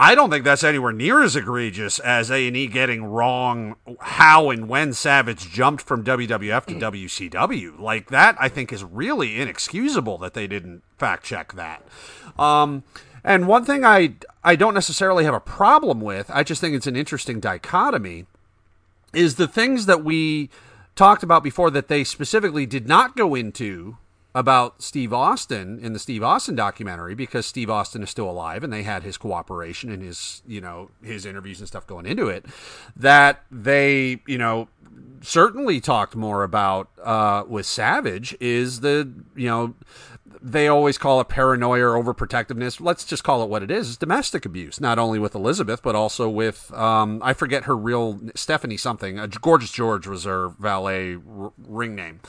I 0.00 0.14
don't 0.14 0.30
think 0.30 0.44
that's 0.44 0.62
anywhere 0.62 0.92
near 0.92 1.22
as 1.22 1.34
egregious 1.34 1.98
as 1.98 2.30
A 2.30 2.46
and 2.46 2.56
E 2.56 2.68
getting 2.68 3.04
wrong 3.04 3.74
how 3.98 4.48
and 4.50 4.68
when 4.68 4.92
Savage 4.92 5.50
jumped 5.50 5.82
from 5.82 6.04
WWF 6.04 6.66
to 6.66 6.74
WCW. 6.74 7.80
Like 7.80 8.08
that, 8.10 8.36
I 8.38 8.48
think 8.48 8.72
is 8.72 8.84
really 8.84 9.40
inexcusable 9.40 10.16
that 10.18 10.34
they 10.34 10.46
didn't 10.46 10.84
fact 10.98 11.24
check 11.24 11.54
that. 11.54 11.82
Um, 12.38 12.84
and 13.24 13.48
one 13.48 13.64
thing 13.64 13.84
I 13.84 14.14
I 14.44 14.54
don't 14.54 14.74
necessarily 14.74 15.24
have 15.24 15.34
a 15.34 15.40
problem 15.40 16.00
with, 16.00 16.30
I 16.32 16.44
just 16.44 16.60
think 16.60 16.76
it's 16.76 16.86
an 16.86 16.94
interesting 16.94 17.40
dichotomy, 17.40 18.26
is 19.12 19.34
the 19.34 19.48
things 19.48 19.86
that 19.86 20.04
we 20.04 20.48
talked 20.98 21.22
about 21.22 21.44
before 21.44 21.70
that 21.70 21.86
they 21.86 22.02
specifically 22.02 22.66
did 22.66 22.88
not 22.88 23.16
go 23.16 23.36
into 23.36 23.96
about 24.34 24.82
Steve 24.82 25.12
Austin 25.12 25.78
in 25.80 25.92
the 25.92 25.98
Steve 25.98 26.24
Austin 26.24 26.56
documentary 26.56 27.14
because 27.14 27.46
Steve 27.46 27.70
Austin 27.70 28.02
is 28.02 28.10
still 28.10 28.28
alive 28.28 28.64
and 28.64 28.72
they 28.72 28.82
had 28.82 29.04
his 29.04 29.16
cooperation 29.16 29.90
and 29.90 30.02
his, 30.02 30.42
you 30.46 30.60
know, 30.60 30.90
his 31.02 31.24
interviews 31.24 31.60
and 31.60 31.68
stuff 31.68 31.86
going 31.86 32.04
into 32.04 32.28
it 32.28 32.44
that 32.96 33.44
they, 33.50 34.20
you 34.26 34.38
know, 34.38 34.68
certainly 35.22 35.80
talked 35.80 36.16
more 36.16 36.42
about 36.42 36.88
uh, 37.02 37.44
with 37.46 37.64
Savage 37.64 38.36
is 38.40 38.80
the, 38.80 39.08
you 39.36 39.46
know, 39.46 39.74
they 40.40 40.68
always 40.68 40.98
call 40.98 41.20
it 41.20 41.28
paranoia 41.28 41.86
or 41.86 42.02
overprotectiveness. 42.02 42.80
Let's 42.80 43.04
just 43.04 43.24
call 43.24 43.42
it 43.42 43.48
what 43.48 43.62
it 43.62 43.70
is. 43.70 43.96
Domestic 43.96 44.44
abuse, 44.44 44.80
not 44.80 44.98
only 44.98 45.18
with 45.18 45.34
Elizabeth, 45.34 45.82
but 45.82 45.94
also 45.94 46.28
with, 46.28 46.72
um, 46.74 47.20
I 47.24 47.32
forget 47.32 47.64
her 47.64 47.76
real, 47.76 48.20
Stephanie 48.34 48.76
something. 48.76 49.18
Uh, 49.18 49.26
Gorgeous 49.26 49.72
George 49.72 50.06
was 50.06 50.24
her 50.24 50.48
valet 50.58 51.16
r- 51.16 51.52
ring 51.58 51.94
name 51.94 52.20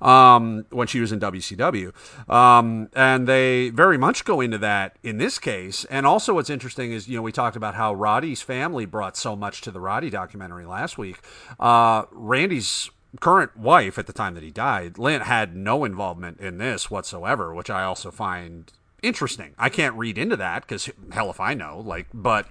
um, 0.00 0.66
when 0.70 0.86
she 0.86 1.00
was 1.00 1.12
in 1.12 1.20
WCW. 1.20 1.92
Um, 2.30 2.88
and 2.94 3.26
they 3.26 3.70
very 3.70 3.98
much 3.98 4.24
go 4.24 4.40
into 4.40 4.58
that 4.58 4.98
in 5.02 5.18
this 5.18 5.38
case. 5.38 5.84
And 5.86 6.06
also, 6.06 6.34
what's 6.34 6.50
interesting 6.50 6.92
is, 6.92 7.08
you 7.08 7.16
know, 7.16 7.22
we 7.22 7.32
talked 7.32 7.56
about 7.56 7.74
how 7.74 7.94
Roddy's 7.94 8.42
family 8.42 8.86
brought 8.86 9.16
so 9.16 9.36
much 9.36 9.60
to 9.62 9.70
the 9.70 9.80
Roddy 9.80 10.10
documentary 10.10 10.66
last 10.66 10.98
week. 10.98 11.18
Uh, 11.58 12.04
Randy's 12.12 12.90
current 13.20 13.56
wife 13.56 13.98
at 13.98 14.06
the 14.06 14.12
time 14.12 14.34
that 14.34 14.42
he 14.42 14.50
died, 14.50 14.98
Lynn, 14.98 15.22
had 15.22 15.56
no 15.56 15.84
involvement 15.84 16.40
in 16.40 16.58
this 16.58 16.90
whatsoever, 16.90 17.54
which 17.54 17.70
I 17.70 17.82
also 17.82 18.10
find 18.10 18.72
interesting. 19.02 19.54
I 19.58 19.68
can't 19.68 19.94
read 19.94 20.18
into 20.18 20.36
that 20.36 20.62
because 20.62 20.90
hell 21.12 21.30
if 21.30 21.40
I 21.40 21.54
know. 21.54 21.80
Like, 21.80 22.08
but 22.12 22.48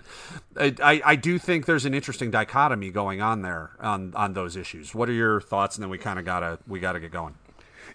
I, 0.57 1.02
I 1.03 1.15
do 1.15 1.38
think 1.38 1.65
there's 1.65 1.86
an 1.86 1.94
interesting 1.94 2.32
dichotomy 2.32 2.91
going 2.91 3.22
on 3.22 3.41
there 3.41 3.72
on 3.80 4.14
on 4.15 4.34
those 4.34 4.56
issues. 4.56 4.95
What 4.95 5.10
are 5.10 5.14
your 5.14 5.41
thoughts? 5.41 5.76
And 5.76 5.84
then 5.84 5.90
we 5.90 5.98
kind 5.98 6.19
of 6.19 6.26
gotta 6.26 6.60
we 6.68 6.80
gotta 6.80 6.99
get 6.99 7.11
going. 7.11 7.36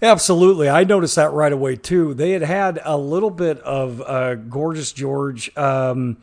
Absolutely, 0.02 0.68
I 0.68 0.84
noticed 0.84 1.16
that 1.16 1.32
right 1.32 1.52
away 1.52 1.76
too. 1.76 2.14
They 2.14 2.30
had 2.30 2.42
had 2.42 2.80
a 2.84 2.96
little 2.96 3.30
bit 3.30 3.58
of 3.60 4.00
uh, 4.02 4.34
gorgeous 4.36 4.92
George. 4.92 5.54
Um, 5.58 6.18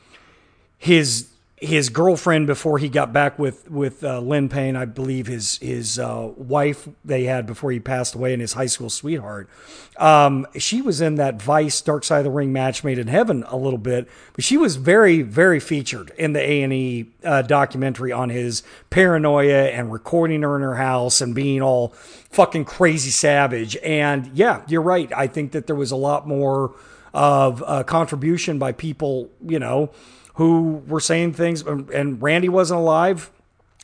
his 0.77 1.29
his 1.59 1.89
girlfriend 1.89 2.45
before 2.45 2.77
he 2.77 2.87
got 2.87 3.11
back 3.11 3.39
with 3.39 3.69
with 3.69 4.03
uh, 4.03 4.19
Lynn 4.19 4.47
Payne, 4.47 4.75
I 4.75 4.85
believe 4.85 5.25
his 5.25 5.57
his 5.57 5.97
uh, 5.97 6.29
wife 6.37 6.87
they 7.03 7.23
had 7.23 7.47
before 7.47 7.71
he 7.71 7.79
passed 7.79 8.13
away, 8.13 8.31
and 8.33 8.41
his 8.41 8.53
high 8.53 8.67
school 8.67 8.91
sweetheart. 8.91 9.49
Um, 9.97 10.45
she 10.55 10.83
was 10.83 11.01
in 11.01 11.15
that 11.15 11.41
Vice 11.41 11.81
Dark 11.81 12.03
Side 12.03 12.19
of 12.19 12.23
the 12.25 12.29
Ring 12.29 12.53
match 12.53 12.83
made 12.83 12.99
in 12.99 13.07
heaven 13.07 13.43
a 13.47 13.57
little 13.57 13.79
bit, 13.79 14.07
but 14.33 14.43
she 14.43 14.55
was 14.55 14.75
very 14.75 15.23
very 15.23 15.59
featured 15.59 16.11
in 16.15 16.33
the 16.33 16.41
A 16.41 16.61
and 16.61 16.71
E 16.71 17.07
uh, 17.23 17.41
documentary 17.41 18.11
on 18.11 18.29
his 18.29 18.61
paranoia 18.91 19.69
and 19.69 19.91
recording 19.91 20.43
her 20.43 20.55
in 20.57 20.61
her 20.61 20.75
house 20.75 21.21
and 21.21 21.33
being 21.33 21.63
all 21.63 21.89
fucking 22.29 22.65
crazy 22.65 23.09
savage. 23.09 23.75
And 23.77 24.29
yeah, 24.35 24.61
you're 24.67 24.83
right. 24.83 25.11
I 25.11 25.25
think 25.25 25.53
that 25.53 25.65
there 25.65 25.75
was 25.75 25.89
a 25.89 25.95
lot 25.95 26.27
more 26.27 26.75
of 27.15 27.63
uh, 27.65 27.83
contribution 27.83 28.59
by 28.59 28.73
people, 28.73 29.31
you 29.43 29.57
know 29.57 29.89
who 30.37 30.83
were 30.87 30.99
saying 30.99 31.33
things, 31.33 31.65
um, 31.67 31.89
and 31.93 32.21
Randy 32.21 32.47
wasn't 32.49 32.79
alive. 32.79 33.31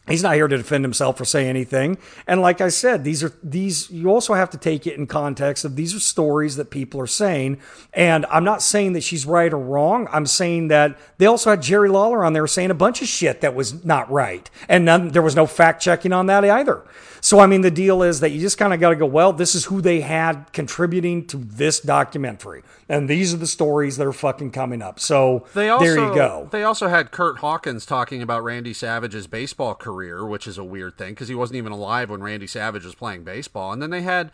He's 0.07 0.21
not 0.21 0.35
here 0.35 0.49
to 0.49 0.57
defend 0.57 0.83
himself 0.83 1.19
or 1.21 1.25
say 1.25 1.47
anything. 1.47 1.97
And 2.27 2.41
like 2.41 2.59
I 2.59 2.67
said, 2.67 3.05
these 3.05 3.23
are 3.23 3.31
these 3.41 3.89
you 3.89 4.09
also 4.09 4.33
have 4.33 4.49
to 4.49 4.57
take 4.57 4.85
it 4.85 4.97
in 4.97 5.07
context 5.07 5.63
of 5.63 5.77
these 5.77 5.95
are 5.95 5.99
stories 5.99 6.57
that 6.57 6.69
people 6.69 6.99
are 6.99 7.07
saying. 7.07 7.59
And 7.93 8.25
I'm 8.29 8.43
not 8.43 8.61
saying 8.61 8.93
that 8.93 9.01
she's 9.01 9.25
right 9.25 9.51
or 9.51 9.57
wrong. 9.57 10.09
I'm 10.11 10.25
saying 10.25 10.67
that 10.67 10.99
they 11.19 11.25
also 11.25 11.51
had 11.51 11.61
Jerry 11.61 11.89
Lawler 11.89 12.25
on 12.25 12.33
there 12.33 12.45
saying 12.47 12.69
a 12.69 12.75
bunch 12.75 13.01
of 13.01 13.07
shit 13.07 13.39
that 13.41 13.55
was 13.55 13.85
not 13.85 14.11
right. 14.11 14.49
And 14.67 14.83
none, 14.83 15.07
there 15.09 15.21
was 15.21 15.37
no 15.37 15.45
fact 15.45 15.81
checking 15.81 16.11
on 16.11 16.25
that 16.25 16.43
either. 16.43 16.83
So, 17.25 17.39
I 17.39 17.47
mean, 17.47 17.61
the 17.61 17.71
deal 17.71 18.03
is 18.03 18.19
that 18.19 18.31
you 18.31 18.41
just 18.41 18.57
kind 18.57 18.73
of 18.73 18.81
got 18.81 18.89
to 18.89 18.97
go, 18.97 19.05
well, 19.05 19.31
this 19.31 19.55
is 19.55 19.63
who 19.63 19.79
they 19.79 20.01
had 20.01 20.51
contributing 20.51 21.25
to 21.27 21.37
this 21.37 21.79
documentary. 21.79 22.63
And 22.89 23.09
these 23.09 23.33
are 23.33 23.37
the 23.37 23.47
stories 23.47 23.95
that 23.95 24.05
are 24.05 24.11
fucking 24.11 24.51
coming 24.51 24.81
up. 24.81 24.99
So, 24.99 25.45
they 25.53 25.69
also, 25.69 25.85
there 25.85 25.95
you 25.95 26.13
go. 26.13 26.49
They 26.51 26.63
also 26.63 26.89
had 26.89 27.11
Kurt 27.11 27.37
Hawkins 27.37 27.85
talking 27.85 28.21
about 28.21 28.43
Randy 28.43 28.73
Savage's 28.73 29.25
baseball 29.25 29.73
career, 29.73 30.25
which 30.25 30.47
is 30.47 30.57
a 30.57 30.65
weird 30.65 30.97
thing 30.97 31.13
because 31.13 31.29
he 31.29 31.33
wasn't 31.33 31.55
even 31.59 31.71
alive 31.71 32.09
when 32.09 32.21
Randy 32.21 32.45
Savage 32.45 32.83
was 32.83 32.93
playing 32.93 33.23
baseball. 33.23 33.71
And 33.71 33.81
then 33.81 33.89
they 33.89 34.01
had 34.01 34.29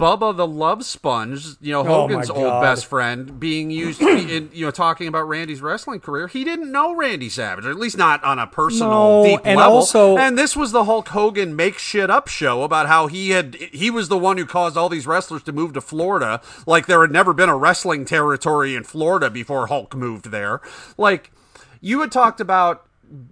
Bubba 0.00 0.36
the 0.36 0.48
Love 0.48 0.84
Sponge, 0.84 1.46
you 1.60 1.70
know, 1.72 1.82
Oh, 1.82 1.84
Hogan's 2.08 2.28
my 2.28 2.34
old 2.34 2.60
best 2.60 2.86
friend, 2.86 3.38
being 3.38 3.70
used, 3.70 4.02
in, 4.02 4.50
you 4.52 4.64
know, 4.64 4.72
talking 4.72 5.06
about 5.06 5.28
Randy's 5.28 5.60
wrestling 5.60 6.00
career. 6.00 6.26
He 6.26 6.42
didn't 6.42 6.72
know 6.72 6.92
Randy 6.96 7.28
Savage, 7.28 7.64
or 7.64 7.70
at 7.70 7.76
least 7.78 7.96
not 7.96 8.24
on 8.24 8.40
a 8.40 8.48
personal, 8.48 8.90
No, 8.90 9.24
deep 9.24 9.40
and 9.44 9.58
level. 9.58 9.76
also- 9.76 10.18
and 10.18 10.36
this 10.36 10.56
was 10.56 10.72
the 10.72 10.84
Hulk 10.84 11.06
Hogan 11.10 11.54
make 11.54 11.78
shit 11.78 12.10
up 12.10 12.15
show 12.24 12.62
about 12.62 12.86
how 12.86 13.06
he 13.06 13.30
had 13.30 13.54
he 13.54 13.90
was 13.90 14.08
the 14.08 14.18
one 14.18 14.38
who 14.38 14.46
caused 14.46 14.76
all 14.76 14.88
these 14.88 15.06
wrestlers 15.06 15.42
to 15.44 15.52
move 15.52 15.74
to 15.74 15.80
Florida, 15.80 16.40
like 16.66 16.86
there 16.86 17.02
had 17.02 17.12
never 17.12 17.32
been 17.32 17.48
a 17.48 17.56
wrestling 17.56 18.04
territory 18.04 18.74
in 18.74 18.84
Florida 18.84 19.30
before 19.30 19.66
Hulk 19.66 19.94
moved 19.94 20.30
there. 20.30 20.60
Like 20.96 21.30
you 21.80 22.00
had 22.00 22.12
talked 22.12 22.40
about. 22.40 22.82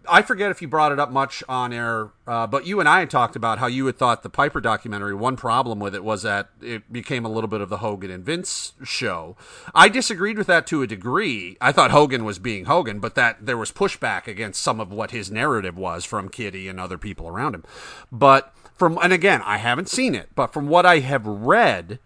I 0.09 0.23
forget 0.23 0.52
if 0.52 0.62
you 0.62 0.69
brought 0.69 0.93
it 0.93 1.01
up 1.01 1.11
much 1.11 1.43
on 1.48 1.73
air, 1.73 2.11
uh, 2.28 2.47
but 2.47 2.65
you 2.65 2.78
and 2.78 2.89
I 2.89 3.01
had 3.01 3.11
talked 3.11 3.35
about 3.35 3.59
how 3.59 3.66
you 3.66 3.86
had 3.86 3.98
thought 3.98 4.23
the 4.23 4.31
Piper 4.31 4.61
documentary. 4.61 5.16
One 5.16 5.35
problem 5.35 5.81
with 5.81 5.97
it 5.97 6.05
was 6.05 6.23
that 6.23 6.51
it 6.62 6.93
became 6.93 7.24
a 7.24 7.28
little 7.28 7.48
bit 7.48 7.61
of 7.61 7.70
the 7.70 7.78
Hogan 7.78 8.09
and 8.09 8.24
Vince 8.24 8.74
show. 8.85 9.36
I 9.74 9.89
disagreed 9.89 10.39
with 10.39 10.47
that 10.47 10.69
to 10.69 10.82
a 10.82 10.86
degree. 10.86 11.56
I 11.61 11.73
thought 11.73 11.90
Hogan 11.90 12.24
was 12.24 12.39
being 12.39 12.66
Hogan, 12.66 13.01
but 13.01 13.16
that 13.16 13.47
there 13.47 13.56
was 13.56 13.73
pushback 13.73 14.28
against 14.28 14.62
some 14.62 14.78
of 14.78 14.93
what 14.93 15.11
his 15.11 15.28
narrative 15.28 15.77
was 15.77 16.05
from 16.05 16.28
Kitty 16.28 16.69
and 16.69 16.78
other 16.78 16.97
people 16.97 17.27
around 17.27 17.56
him. 17.56 17.65
But 18.12 18.55
from 18.76 18.98
and 19.02 19.12
again, 19.12 19.42
I 19.44 19.59
haven't 19.59 19.88
seen 19.88 20.14
it, 20.14 20.30
but 20.34 20.52
from 20.52 20.68
what 20.68 20.84
I 20.86 20.98
have 21.01 21.26
read 21.26 21.98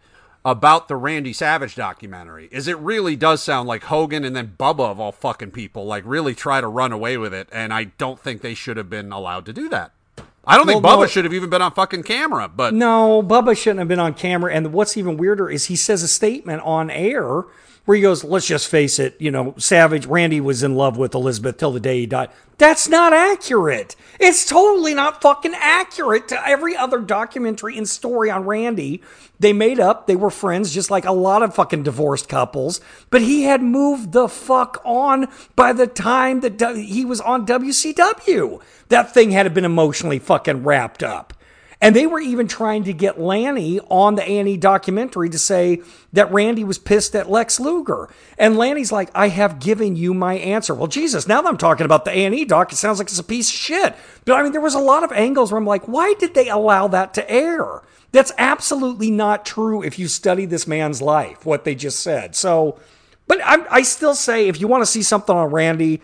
about 0.44 0.88
the 0.88 0.96
Randy 0.96 1.32
Savage 1.32 1.74
documentary 1.74 2.48
is 2.52 2.68
it 2.68 2.78
really 2.78 3.16
does 3.16 3.42
sound 3.42 3.68
like 3.68 3.84
Hogan 3.84 4.24
and 4.24 4.34
then 4.36 4.54
Bubba 4.58 4.90
of 4.90 5.00
all 5.00 5.12
fucking 5.12 5.50
people 5.50 5.84
like 5.84 6.04
really 6.06 6.34
try 6.34 6.60
to 6.60 6.68
run 6.68 6.92
away 6.92 7.18
with 7.18 7.34
it 7.34 7.48
and 7.52 7.72
I 7.72 7.84
don't 7.84 8.18
think 8.18 8.40
they 8.40 8.54
should 8.54 8.76
have 8.76 8.88
been 8.88 9.12
allowed 9.12 9.44
to 9.46 9.52
do 9.52 9.68
that. 9.70 9.92
I 10.46 10.56
don't 10.56 10.66
think 10.66 10.82
Well, 10.82 10.96
Bubba 10.96 11.00
no. 11.02 11.06
should 11.08 11.24
have 11.24 11.34
even 11.34 11.50
been 11.50 11.60
on 11.60 11.72
fucking 11.72 12.04
camera, 12.04 12.48
but 12.48 12.72
No, 12.72 13.22
Bubba 13.22 13.56
shouldn't 13.56 13.80
have 13.80 13.88
been 13.88 13.98
on 13.98 14.14
camera. 14.14 14.54
And 14.54 14.72
what's 14.72 14.96
even 14.96 15.18
weirder 15.18 15.50
is 15.50 15.66
he 15.66 15.76
says 15.76 16.02
a 16.02 16.08
statement 16.08 16.62
on 16.62 16.88
air 16.90 17.42
where 17.88 17.96
he 17.96 18.02
goes, 18.02 18.22
let's 18.22 18.46
just 18.46 18.68
face 18.68 18.98
it, 18.98 19.18
you 19.18 19.30
know, 19.30 19.54
Savage, 19.56 20.04
Randy 20.04 20.42
was 20.42 20.62
in 20.62 20.74
love 20.74 20.98
with 20.98 21.14
Elizabeth 21.14 21.56
till 21.56 21.72
the 21.72 21.80
day 21.80 22.00
he 22.00 22.04
died. 22.06 22.28
That's 22.58 22.86
not 22.86 23.14
accurate. 23.14 23.96
It's 24.20 24.44
totally 24.44 24.92
not 24.92 25.22
fucking 25.22 25.54
accurate 25.56 26.28
to 26.28 26.46
every 26.46 26.76
other 26.76 26.98
documentary 26.98 27.78
and 27.78 27.88
story 27.88 28.30
on 28.30 28.44
Randy. 28.44 29.00
They 29.40 29.54
made 29.54 29.80
up, 29.80 30.06
they 30.06 30.16
were 30.16 30.28
friends, 30.28 30.74
just 30.74 30.90
like 30.90 31.06
a 31.06 31.12
lot 31.12 31.42
of 31.42 31.54
fucking 31.54 31.82
divorced 31.82 32.28
couples. 32.28 32.82
But 33.08 33.22
he 33.22 33.44
had 33.44 33.62
moved 33.62 34.12
the 34.12 34.28
fuck 34.28 34.82
on 34.84 35.28
by 35.56 35.72
the 35.72 35.86
time 35.86 36.40
that 36.40 36.60
he 36.76 37.06
was 37.06 37.22
on 37.22 37.46
WCW. 37.46 38.60
That 38.90 39.14
thing 39.14 39.30
had 39.30 39.54
been 39.54 39.64
emotionally 39.64 40.18
fucking 40.18 40.62
wrapped 40.62 41.02
up. 41.02 41.32
And 41.80 41.94
they 41.94 42.06
were 42.06 42.18
even 42.18 42.48
trying 42.48 42.84
to 42.84 42.92
get 42.92 43.20
Lanny 43.20 43.78
on 43.88 44.16
the 44.16 44.22
A&E 44.28 44.56
documentary 44.56 45.28
to 45.30 45.38
say 45.38 45.80
that 46.12 46.32
Randy 46.32 46.64
was 46.64 46.76
pissed 46.76 47.14
at 47.14 47.30
Lex 47.30 47.60
Luger. 47.60 48.08
And 48.36 48.56
Lanny's 48.56 48.90
like, 48.90 49.10
I 49.14 49.28
have 49.28 49.60
given 49.60 49.94
you 49.94 50.12
my 50.12 50.34
answer. 50.34 50.74
Well, 50.74 50.88
Jesus, 50.88 51.28
now 51.28 51.40
that 51.40 51.48
I'm 51.48 51.56
talking 51.56 51.84
about 51.84 52.04
the 52.04 52.10
A&E 52.10 52.46
doc, 52.46 52.72
it 52.72 52.76
sounds 52.76 52.98
like 52.98 53.06
it's 53.06 53.18
a 53.18 53.24
piece 53.24 53.48
of 53.48 53.54
shit. 53.54 53.94
But 54.24 54.34
I 54.34 54.42
mean, 54.42 54.50
there 54.52 54.60
was 54.60 54.74
a 54.74 54.80
lot 54.80 55.04
of 55.04 55.12
angles 55.12 55.52
where 55.52 55.58
I'm 55.58 55.66
like, 55.66 55.86
why 55.86 56.14
did 56.18 56.34
they 56.34 56.48
allow 56.48 56.88
that 56.88 57.14
to 57.14 57.30
air? 57.30 57.82
That's 58.10 58.32
absolutely 58.38 59.10
not 59.12 59.46
true 59.46 59.82
if 59.82 59.98
you 59.98 60.08
study 60.08 60.46
this 60.46 60.66
man's 60.66 61.00
life, 61.00 61.46
what 61.46 61.64
they 61.64 61.76
just 61.76 62.00
said. 62.00 62.34
So, 62.34 62.80
but 63.28 63.38
I, 63.44 63.64
I 63.70 63.82
still 63.82 64.14
say 64.14 64.48
if 64.48 64.60
you 64.60 64.66
want 64.66 64.82
to 64.82 64.86
see 64.86 65.02
something 65.02 65.36
on 65.36 65.50
Randy, 65.50 66.00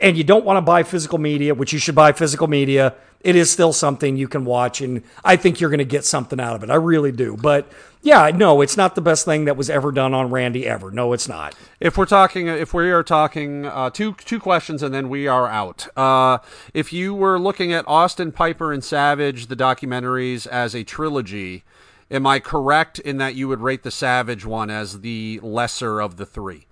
and 0.00 0.16
you 0.16 0.24
don't 0.24 0.44
want 0.44 0.56
to 0.56 0.62
buy 0.62 0.82
physical 0.82 1.18
media, 1.18 1.54
which 1.54 1.72
you 1.72 1.78
should 1.78 1.94
buy 1.94 2.12
physical 2.12 2.46
media, 2.46 2.94
it 3.20 3.36
is 3.36 3.50
still 3.50 3.72
something 3.72 4.16
you 4.16 4.28
can 4.28 4.44
watch. 4.46 4.80
And 4.80 5.02
I 5.22 5.36
think 5.36 5.60
you're 5.60 5.70
going 5.70 5.78
to 5.78 5.84
get 5.84 6.04
something 6.04 6.40
out 6.40 6.56
of 6.56 6.62
it. 6.62 6.70
I 6.70 6.76
really 6.76 7.12
do. 7.12 7.36
But 7.36 7.70
yeah, 8.00 8.30
no, 8.34 8.62
it's 8.62 8.78
not 8.78 8.94
the 8.94 9.02
best 9.02 9.26
thing 9.26 9.44
that 9.44 9.58
was 9.58 9.68
ever 9.68 9.92
done 9.92 10.14
on 10.14 10.30
Randy 10.30 10.66
ever. 10.66 10.90
No, 10.90 11.12
it's 11.12 11.28
not. 11.28 11.54
if 11.80 11.98
we're 11.98 12.06
talking 12.06 12.48
if 12.48 12.72
we 12.72 12.90
are 12.90 13.02
talking 13.02 13.66
uh, 13.66 13.90
two 13.90 14.14
two 14.14 14.40
questions 14.40 14.82
and 14.82 14.94
then 14.94 15.10
we 15.10 15.26
are 15.26 15.46
out. 15.46 15.86
Uh, 15.96 16.38
if 16.72 16.92
you 16.92 17.14
were 17.14 17.38
looking 17.38 17.72
at 17.72 17.86
Austin 17.86 18.32
Piper 18.32 18.72
and 18.72 18.82
Savage 18.82 19.46
the 19.48 19.56
documentaries 19.56 20.46
as 20.46 20.74
a 20.74 20.82
trilogy, 20.82 21.62
am 22.10 22.26
I 22.26 22.40
correct 22.40 22.98
in 22.98 23.18
that 23.18 23.34
you 23.34 23.48
would 23.48 23.60
rate 23.60 23.82
the 23.82 23.90
Savage 23.90 24.46
one 24.46 24.70
as 24.70 25.00
the 25.00 25.40
lesser 25.42 26.00
of 26.00 26.16
the 26.16 26.24
3? 26.24 26.66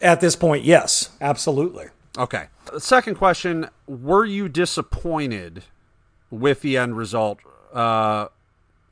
At 0.00 0.20
this 0.20 0.36
point, 0.36 0.64
yes, 0.64 1.10
absolutely. 1.20 1.86
Okay. 2.20 2.48
Second 2.78 3.14
question: 3.14 3.70
Were 3.86 4.26
you 4.26 4.48
disappointed 4.48 5.64
with 6.30 6.60
the 6.60 6.76
end 6.76 6.96
result 6.98 7.38
uh, 7.72 8.28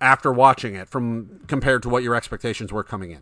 after 0.00 0.32
watching 0.32 0.74
it, 0.74 0.88
from 0.88 1.40
compared 1.46 1.82
to 1.82 1.90
what 1.90 2.02
your 2.02 2.14
expectations 2.14 2.72
were 2.72 2.82
coming 2.82 3.10
in? 3.10 3.20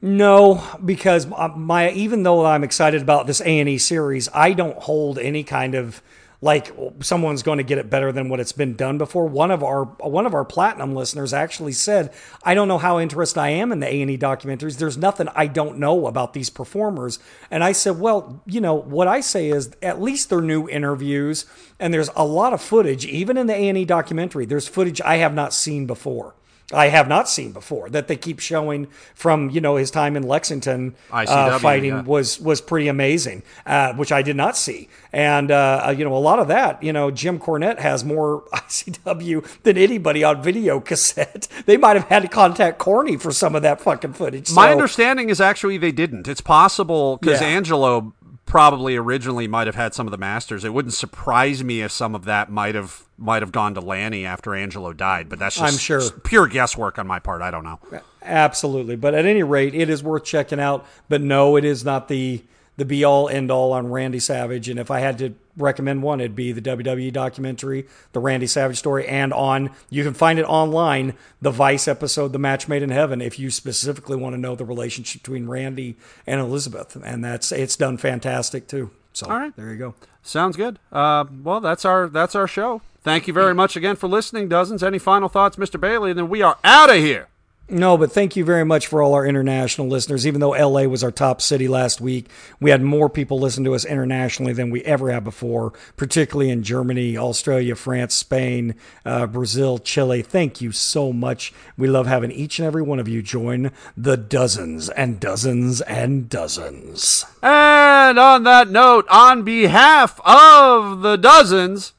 No, 0.00 0.62
because 0.82 1.26
my 1.26 1.90
even 1.90 2.22
though 2.22 2.46
I'm 2.46 2.64
excited 2.64 3.02
about 3.02 3.26
this 3.26 3.42
A 3.42 3.60
and 3.60 3.68
E 3.68 3.76
series, 3.76 4.30
I 4.32 4.54
don't 4.54 4.78
hold 4.78 5.18
any 5.18 5.44
kind 5.44 5.74
of 5.74 6.00
like 6.40 6.70
someone's 7.00 7.42
going 7.42 7.58
to 7.58 7.64
get 7.64 7.78
it 7.78 7.88
better 7.88 8.12
than 8.12 8.28
what 8.28 8.40
it's 8.40 8.52
been 8.52 8.74
done 8.74 8.98
before. 8.98 9.26
One 9.26 9.50
of 9.50 9.62
our 9.62 9.84
one 9.84 10.26
of 10.26 10.34
our 10.34 10.44
platinum 10.44 10.94
listeners 10.94 11.32
actually 11.32 11.72
said, 11.72 12.12
"I 12.42 12.54
don't 12.54 12.68
know 12.68 12.78
how 12.78 12.98
interested 12.98 13.40
I 13.40 13.50
am 13.50 13.72
in 13.72 13.80
the 13.80 13.92
A 13.92 14.02
and 14.02 14.10
E 14.10 14.18
documentaries. 14.18 14.78
There's 14.78 14.98
nothing 14.98 15.28
I 15.34 15.46
don't 15.46 15.78
know 15.78 16.06
about 16.06 16.32
these 16.32 16.50
performers." 16.50 17.18
And 17.50 17.64
I 17.64 17.72
said, 17.72 17.98
"Well, 17.98 18.42
you 18.46 18.60
know 18.60 18.74
what 18.74 19.08
I 19.08 19.20
say 19.20 19.48
is 19.48 19.70
at 19.82 20.00
least 20.00 20.30
they're 20.30 20.40
new 20.40 20.68
interviews, 20.68 21.46
and 21.80 21.92
there's 21.92 22.10
a 22.14 22.24
lot 22.24 22.52
of 22.52 22.60
footage, 22.60 23.06
even 23.06 23.36
in 23.36 23.46
the 23.46 23.54
A 23.54 23.68
and 23.68 23.78
E 23.78 23.84
documentary. 23.84 24.44
There's 24.44 24.68
footage 24.68 25.00
I 25.00 25.16
have 25.16 25.34
not 25.34 25.54
seen 25.54 25.86
before." 25.86 26.34
I 26.72 26.88
have 26.88 27.08
not 27.08 27.28
seen 27.28 27.52
before 27.52 27.88
that 27.90 28.08
they 28.08 28.16
keep 28.16 28.40
showing 28.40 28.88
from 29.14 29.50
you 29.50 29.60
know 29.60 29.76
his 29.76 29.90
time 29.90 30.16
in 30.16 30.24
Lexington 30.24 30.96
uh, 31.12 31.58
fighting 31.60 31.90
yeah. 31.90 32.02
was 32.02 32.40
was 32.40 32.60
pretty 32.60 32.88
amazing, 32.88 33.44
uh, 33.64 33.92
which 33.94 34.10
I 34.10 34.22
did 34.22 34.36
not 34.36 34.56
see. 34.56 34.88
And 35.12 35.50
uh, 35.50 35.94
you 35.96 36.04
know 36.04 36.16
a 36.16 36.18
lot 36.18 36.38
of 36.38 36.48
that, 36.48 36.82
you 36.82 36.92
know, 36.92 37.10
Jim 37.10 37.38
Cornette 37.38 37.78
has 37.78 38.04
more 38.04 38.42
ICW 38.52 39.62
than 39.62 39.78
anybody 39.78 40.24
on 40.24 40.42
video 40.42 40.80
cassette. 40.80 41.48
They 41.66 41.76
might 41.76 41.96
have 41.96 42.06
had 42.08 42.22
to 42.22 42.28
contact 42.28 42.78
Corny 42.78 43.16
for 43.16 43.32
some 43.32 43.56
of 43.56 43.62
that 43.62 43.80
fucking 43.80 44.12
footage. 44.12 44.52
My 44.52 44.70
understanding 44.70 45.30
is 45.30 45.40
actually 45.40 45.78
they 45.78 45.90
didn't. 45.90 46.28
It's 46.28 46.40
possible 46.40 47.16
because 47.16 47.40
Yeah. 47.40 47.48
Angelo 47.48 48.12
probably 48.46 48.96
originally 48.96 49.48
might 49.48 49.66
have 49.66 49.74
had 49.74 49.92
some 49.92 50.06
of 50.06 50.12
the 50.12 50.18
masters. 50.18 50.64
It 50.64 50.72
wouldn't 50.72 50.94
surprise 50.94 51.62
me 51.62 51.82
if 51.82 51.90
some 51.90 52.14
of 52.14 52.24
that 52.24 52.50
might 52.50 52.74
have 52.74 53.02
might 53.18 53.42
have 53.42 53.52
gone 53.52 53.74
to 53.74 53.80
Lanny 53.80 54.24
after 54.24 54.54
Angelo 54.54 54.92
died. 54.92 55.28
But 55.28 55.38
that's 55.38 55.56
just 55.56 55.72
I'm 55.72 55.78
sure. 55.78 56.10
pure 56.24 56.46
guesswork 56.46 56.98
on 56.98 57.06
my 57.06 57.18
part. 57.18 57.42
I 57.42 57.50
don't 57.50 57.64
know. 57.64 57.80
Absolutely. 58.22 58.96
But 58.96 59.14
at 59.14 59.26
any 59.26 59.42
rate, 59.42 59.74
it 59.74 59.90
is 59.90 60.02
worth 60.02 60.24
checking 60.24 60.60
out. 60.60 60.86
But 61.08 61.20
no, 61.20 61.56
it 61.56 61.64
is 61.64 61.84
not 61.84 62.08
the 62.08 62.42
the 62.76 62.84
be 62.84 63.04
all 63.04 63.28
end 63.28 63.50
all 63.50 63.72
on 63.72 63.90
Randy 63.90 64.18
Savage. 64.18 64.68
And 64.68 64.78
if 64.78 64.90
I 64.90 65.00
had 65.00 65.18
to 65.18 65.34
recommend 65.56 66.02
one, 66.02 66.20
it'd 66.20 66.36
be 66.36 66.52
the 66.52 66.60
WWE 66.60 67.12
documentary, 67.12 67.86
the 68.12 68.20
Randy 68.20 68.46
Savage 68.46 68.76
story, 68.76 69.06
and 69.06 69.32
on 69.32 69.70
you 69.88 70.04
can 70.04 70.14
find 70.14 70.38
it 70.38 70.44
online, 70.44 71.14
the 71.40 71.50
Vice 71.50 71.88
episode, 71.88 72.32
The 72.32 72.38
Match 72.38 72.68
Made 72.68 72.82
in 72.82 72.90
Heaven, 72.90 73.20
if 73.20 73.38
you 73.38 73.50
specifically 73.50 74.16
want 74.16 74.34
to 74.34 74.40
know 74.40 74.54
the 74.54 74.64
relationship 74.64 75.22
between 75.22 75.48
Randy 75.48 75.96
and 76.26 76.40
Elizabeth. 76.40 76.96
And 76.96 77.24
that's 77.24 77.52
it's 77.52 77.76
done 77.76 77.96
fantastic 77.96 78.68
too. 78.68 78.90
So 79.12 79.26
All 79.28 79.38
right. 79.38 79.56
there 79.56 79.72
you 79.72 79.78
go. 79.78 79.94
Sounds 80.22 80.56
good. 80.56 80.78
Uh, 80.92 81.24
well, 81.42 81.60
that's 81.60 81.84
our 81.84 82.08
that's 82.08 82.34
our 82.34 82.46
show. 82.46 82.82
Thank 83.02 83.28
you 83.28 83.32
very 83.32 83.54
much 83.54 83.76
again 83.76 83.94
for 83.94 84.08
listening, 84.08 84.48
dozens. 84.48 84.82
Any 84.82 84.98
final 84.98 85.28
thoughts, 85.28 85.56
Mr. 85.56 85.80
Bailey? 85.80 86.10
And 86.10 86.18
then 86.18 86.28
we 86.28 86.42
are 86.42 86.58
out 86.64 86.90
of 86.90 86.96
here. 86.96 87.28
No, 87.68 87.98
but 87.98 88.12
thank 88.12 88.36
you 88.36 88.44
very 88.44 88.64
much 88.64 88.86
for 88.86 89.02
all 89.02 89.14
our 89.14 89.26
international 89.26 89.88
listeners. 89.88 90.24
Even 90.24 90.40
though 90.40 90.50
LA 90.50 90.82
was 90.82 91.02
our 91.02 91.10
top 91.10 91.42
city 91.42 91.66
last 91.66 92.00
week, 92.00 92.30
we 92.60 92.70
had 92.70 92.80
more 92.80 93.08
people 93.10 93.40
listen 93.40 93.64
to 93.64 93.74
us 93.74 93.84
internationally 93.84 94.52
than 94.52 94.70
we 94.70 94.84
ever 94.84 95.10
have 95.10 95.24
before, 95.24 95.72
particularly 95.96 96.48
in 96.48 96.62
Germany, 96.62 97.18
Australia, 97.18 97.74
France, 97.74 98.14
Spain, 98.14 98.76
uh, 99.04 99.26
Brazil, 99.26 99.78
Chile. 99.78 100.22
Thank 100.22 100.60
you 100.60 100.70
so 100.70 101.12
much. 101.12 101.52
We 101.76 101.88
love 101.88 102.06
having 102.06 102.30
each 102.30 102.60
and 102.60 102.66
every 102.66 102.82
one 102.82 103.00
of 103.00 103.08
you 103.08 103.20
join 103.20 103.72
the 103.96 104.16
dozens 104.16 104.88
and 104.90 105.18
dozens 105.18 105.80
and 105.80 106.28
dozens. 106.28 107.24
And 107.42 108.16
on 108.16 108.44
that 108.44 108.70
note, 108.70 109.06
on 109.10 109.42
behalf 109.42 110.20
of 110.24 111.02
the 111.02 111.16
dozens, 111.16 111.94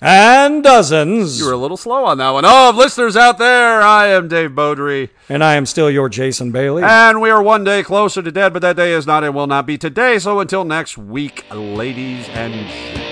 And 0.00 0.62
dozens. 0.62 1.38
you 1.38 1.46
were 1.46 1.52
a 1.52 1.56
little 1.56 1.76
slow 1.76 2.04
on 2.04 2.18
that 2.18 2.30
one. 2.30 2.44
Oh, 2.44 2.70
of 2.70 2.76
listeners 2.76 3.16
out 3.16 3.38
there, 3.38 3.80
I 3.80 4.08
am 4.08 4.28
Dave 4.28 4.50
Beaudry. 4.50 5.10
And 5.28 5.42
I 5.42 5.54
am 5.54 5.66
still 5.66 5.90
your 5.90 6.08
Jason 6.08 6.50
Bailey. 6.50 6.82
And 6.82 7.20
we 7.20 7.30
are 7.30 7.42
one 7.42 7.64
day 7.64 7.82
closer 7.82 8.20
to 8.20 8.30
dead, 8.30 8.52
but 8.52 8.62
that 8.62 8.76
day 8.76 8.92
is 8.92 9.06
not 9.06 9.24
and 9.24 9.34
will 9.34 9.46
not 9.46 9.66
be 9.66 9.78
today. 9.78 10.18
So 10.18 10.40
until 10.40 10.64
next 10.64 10.98
week, 10.98 11.46
ladies 11.50 12.28
and 12.30 12.52
gentlemen. 12.52 13.03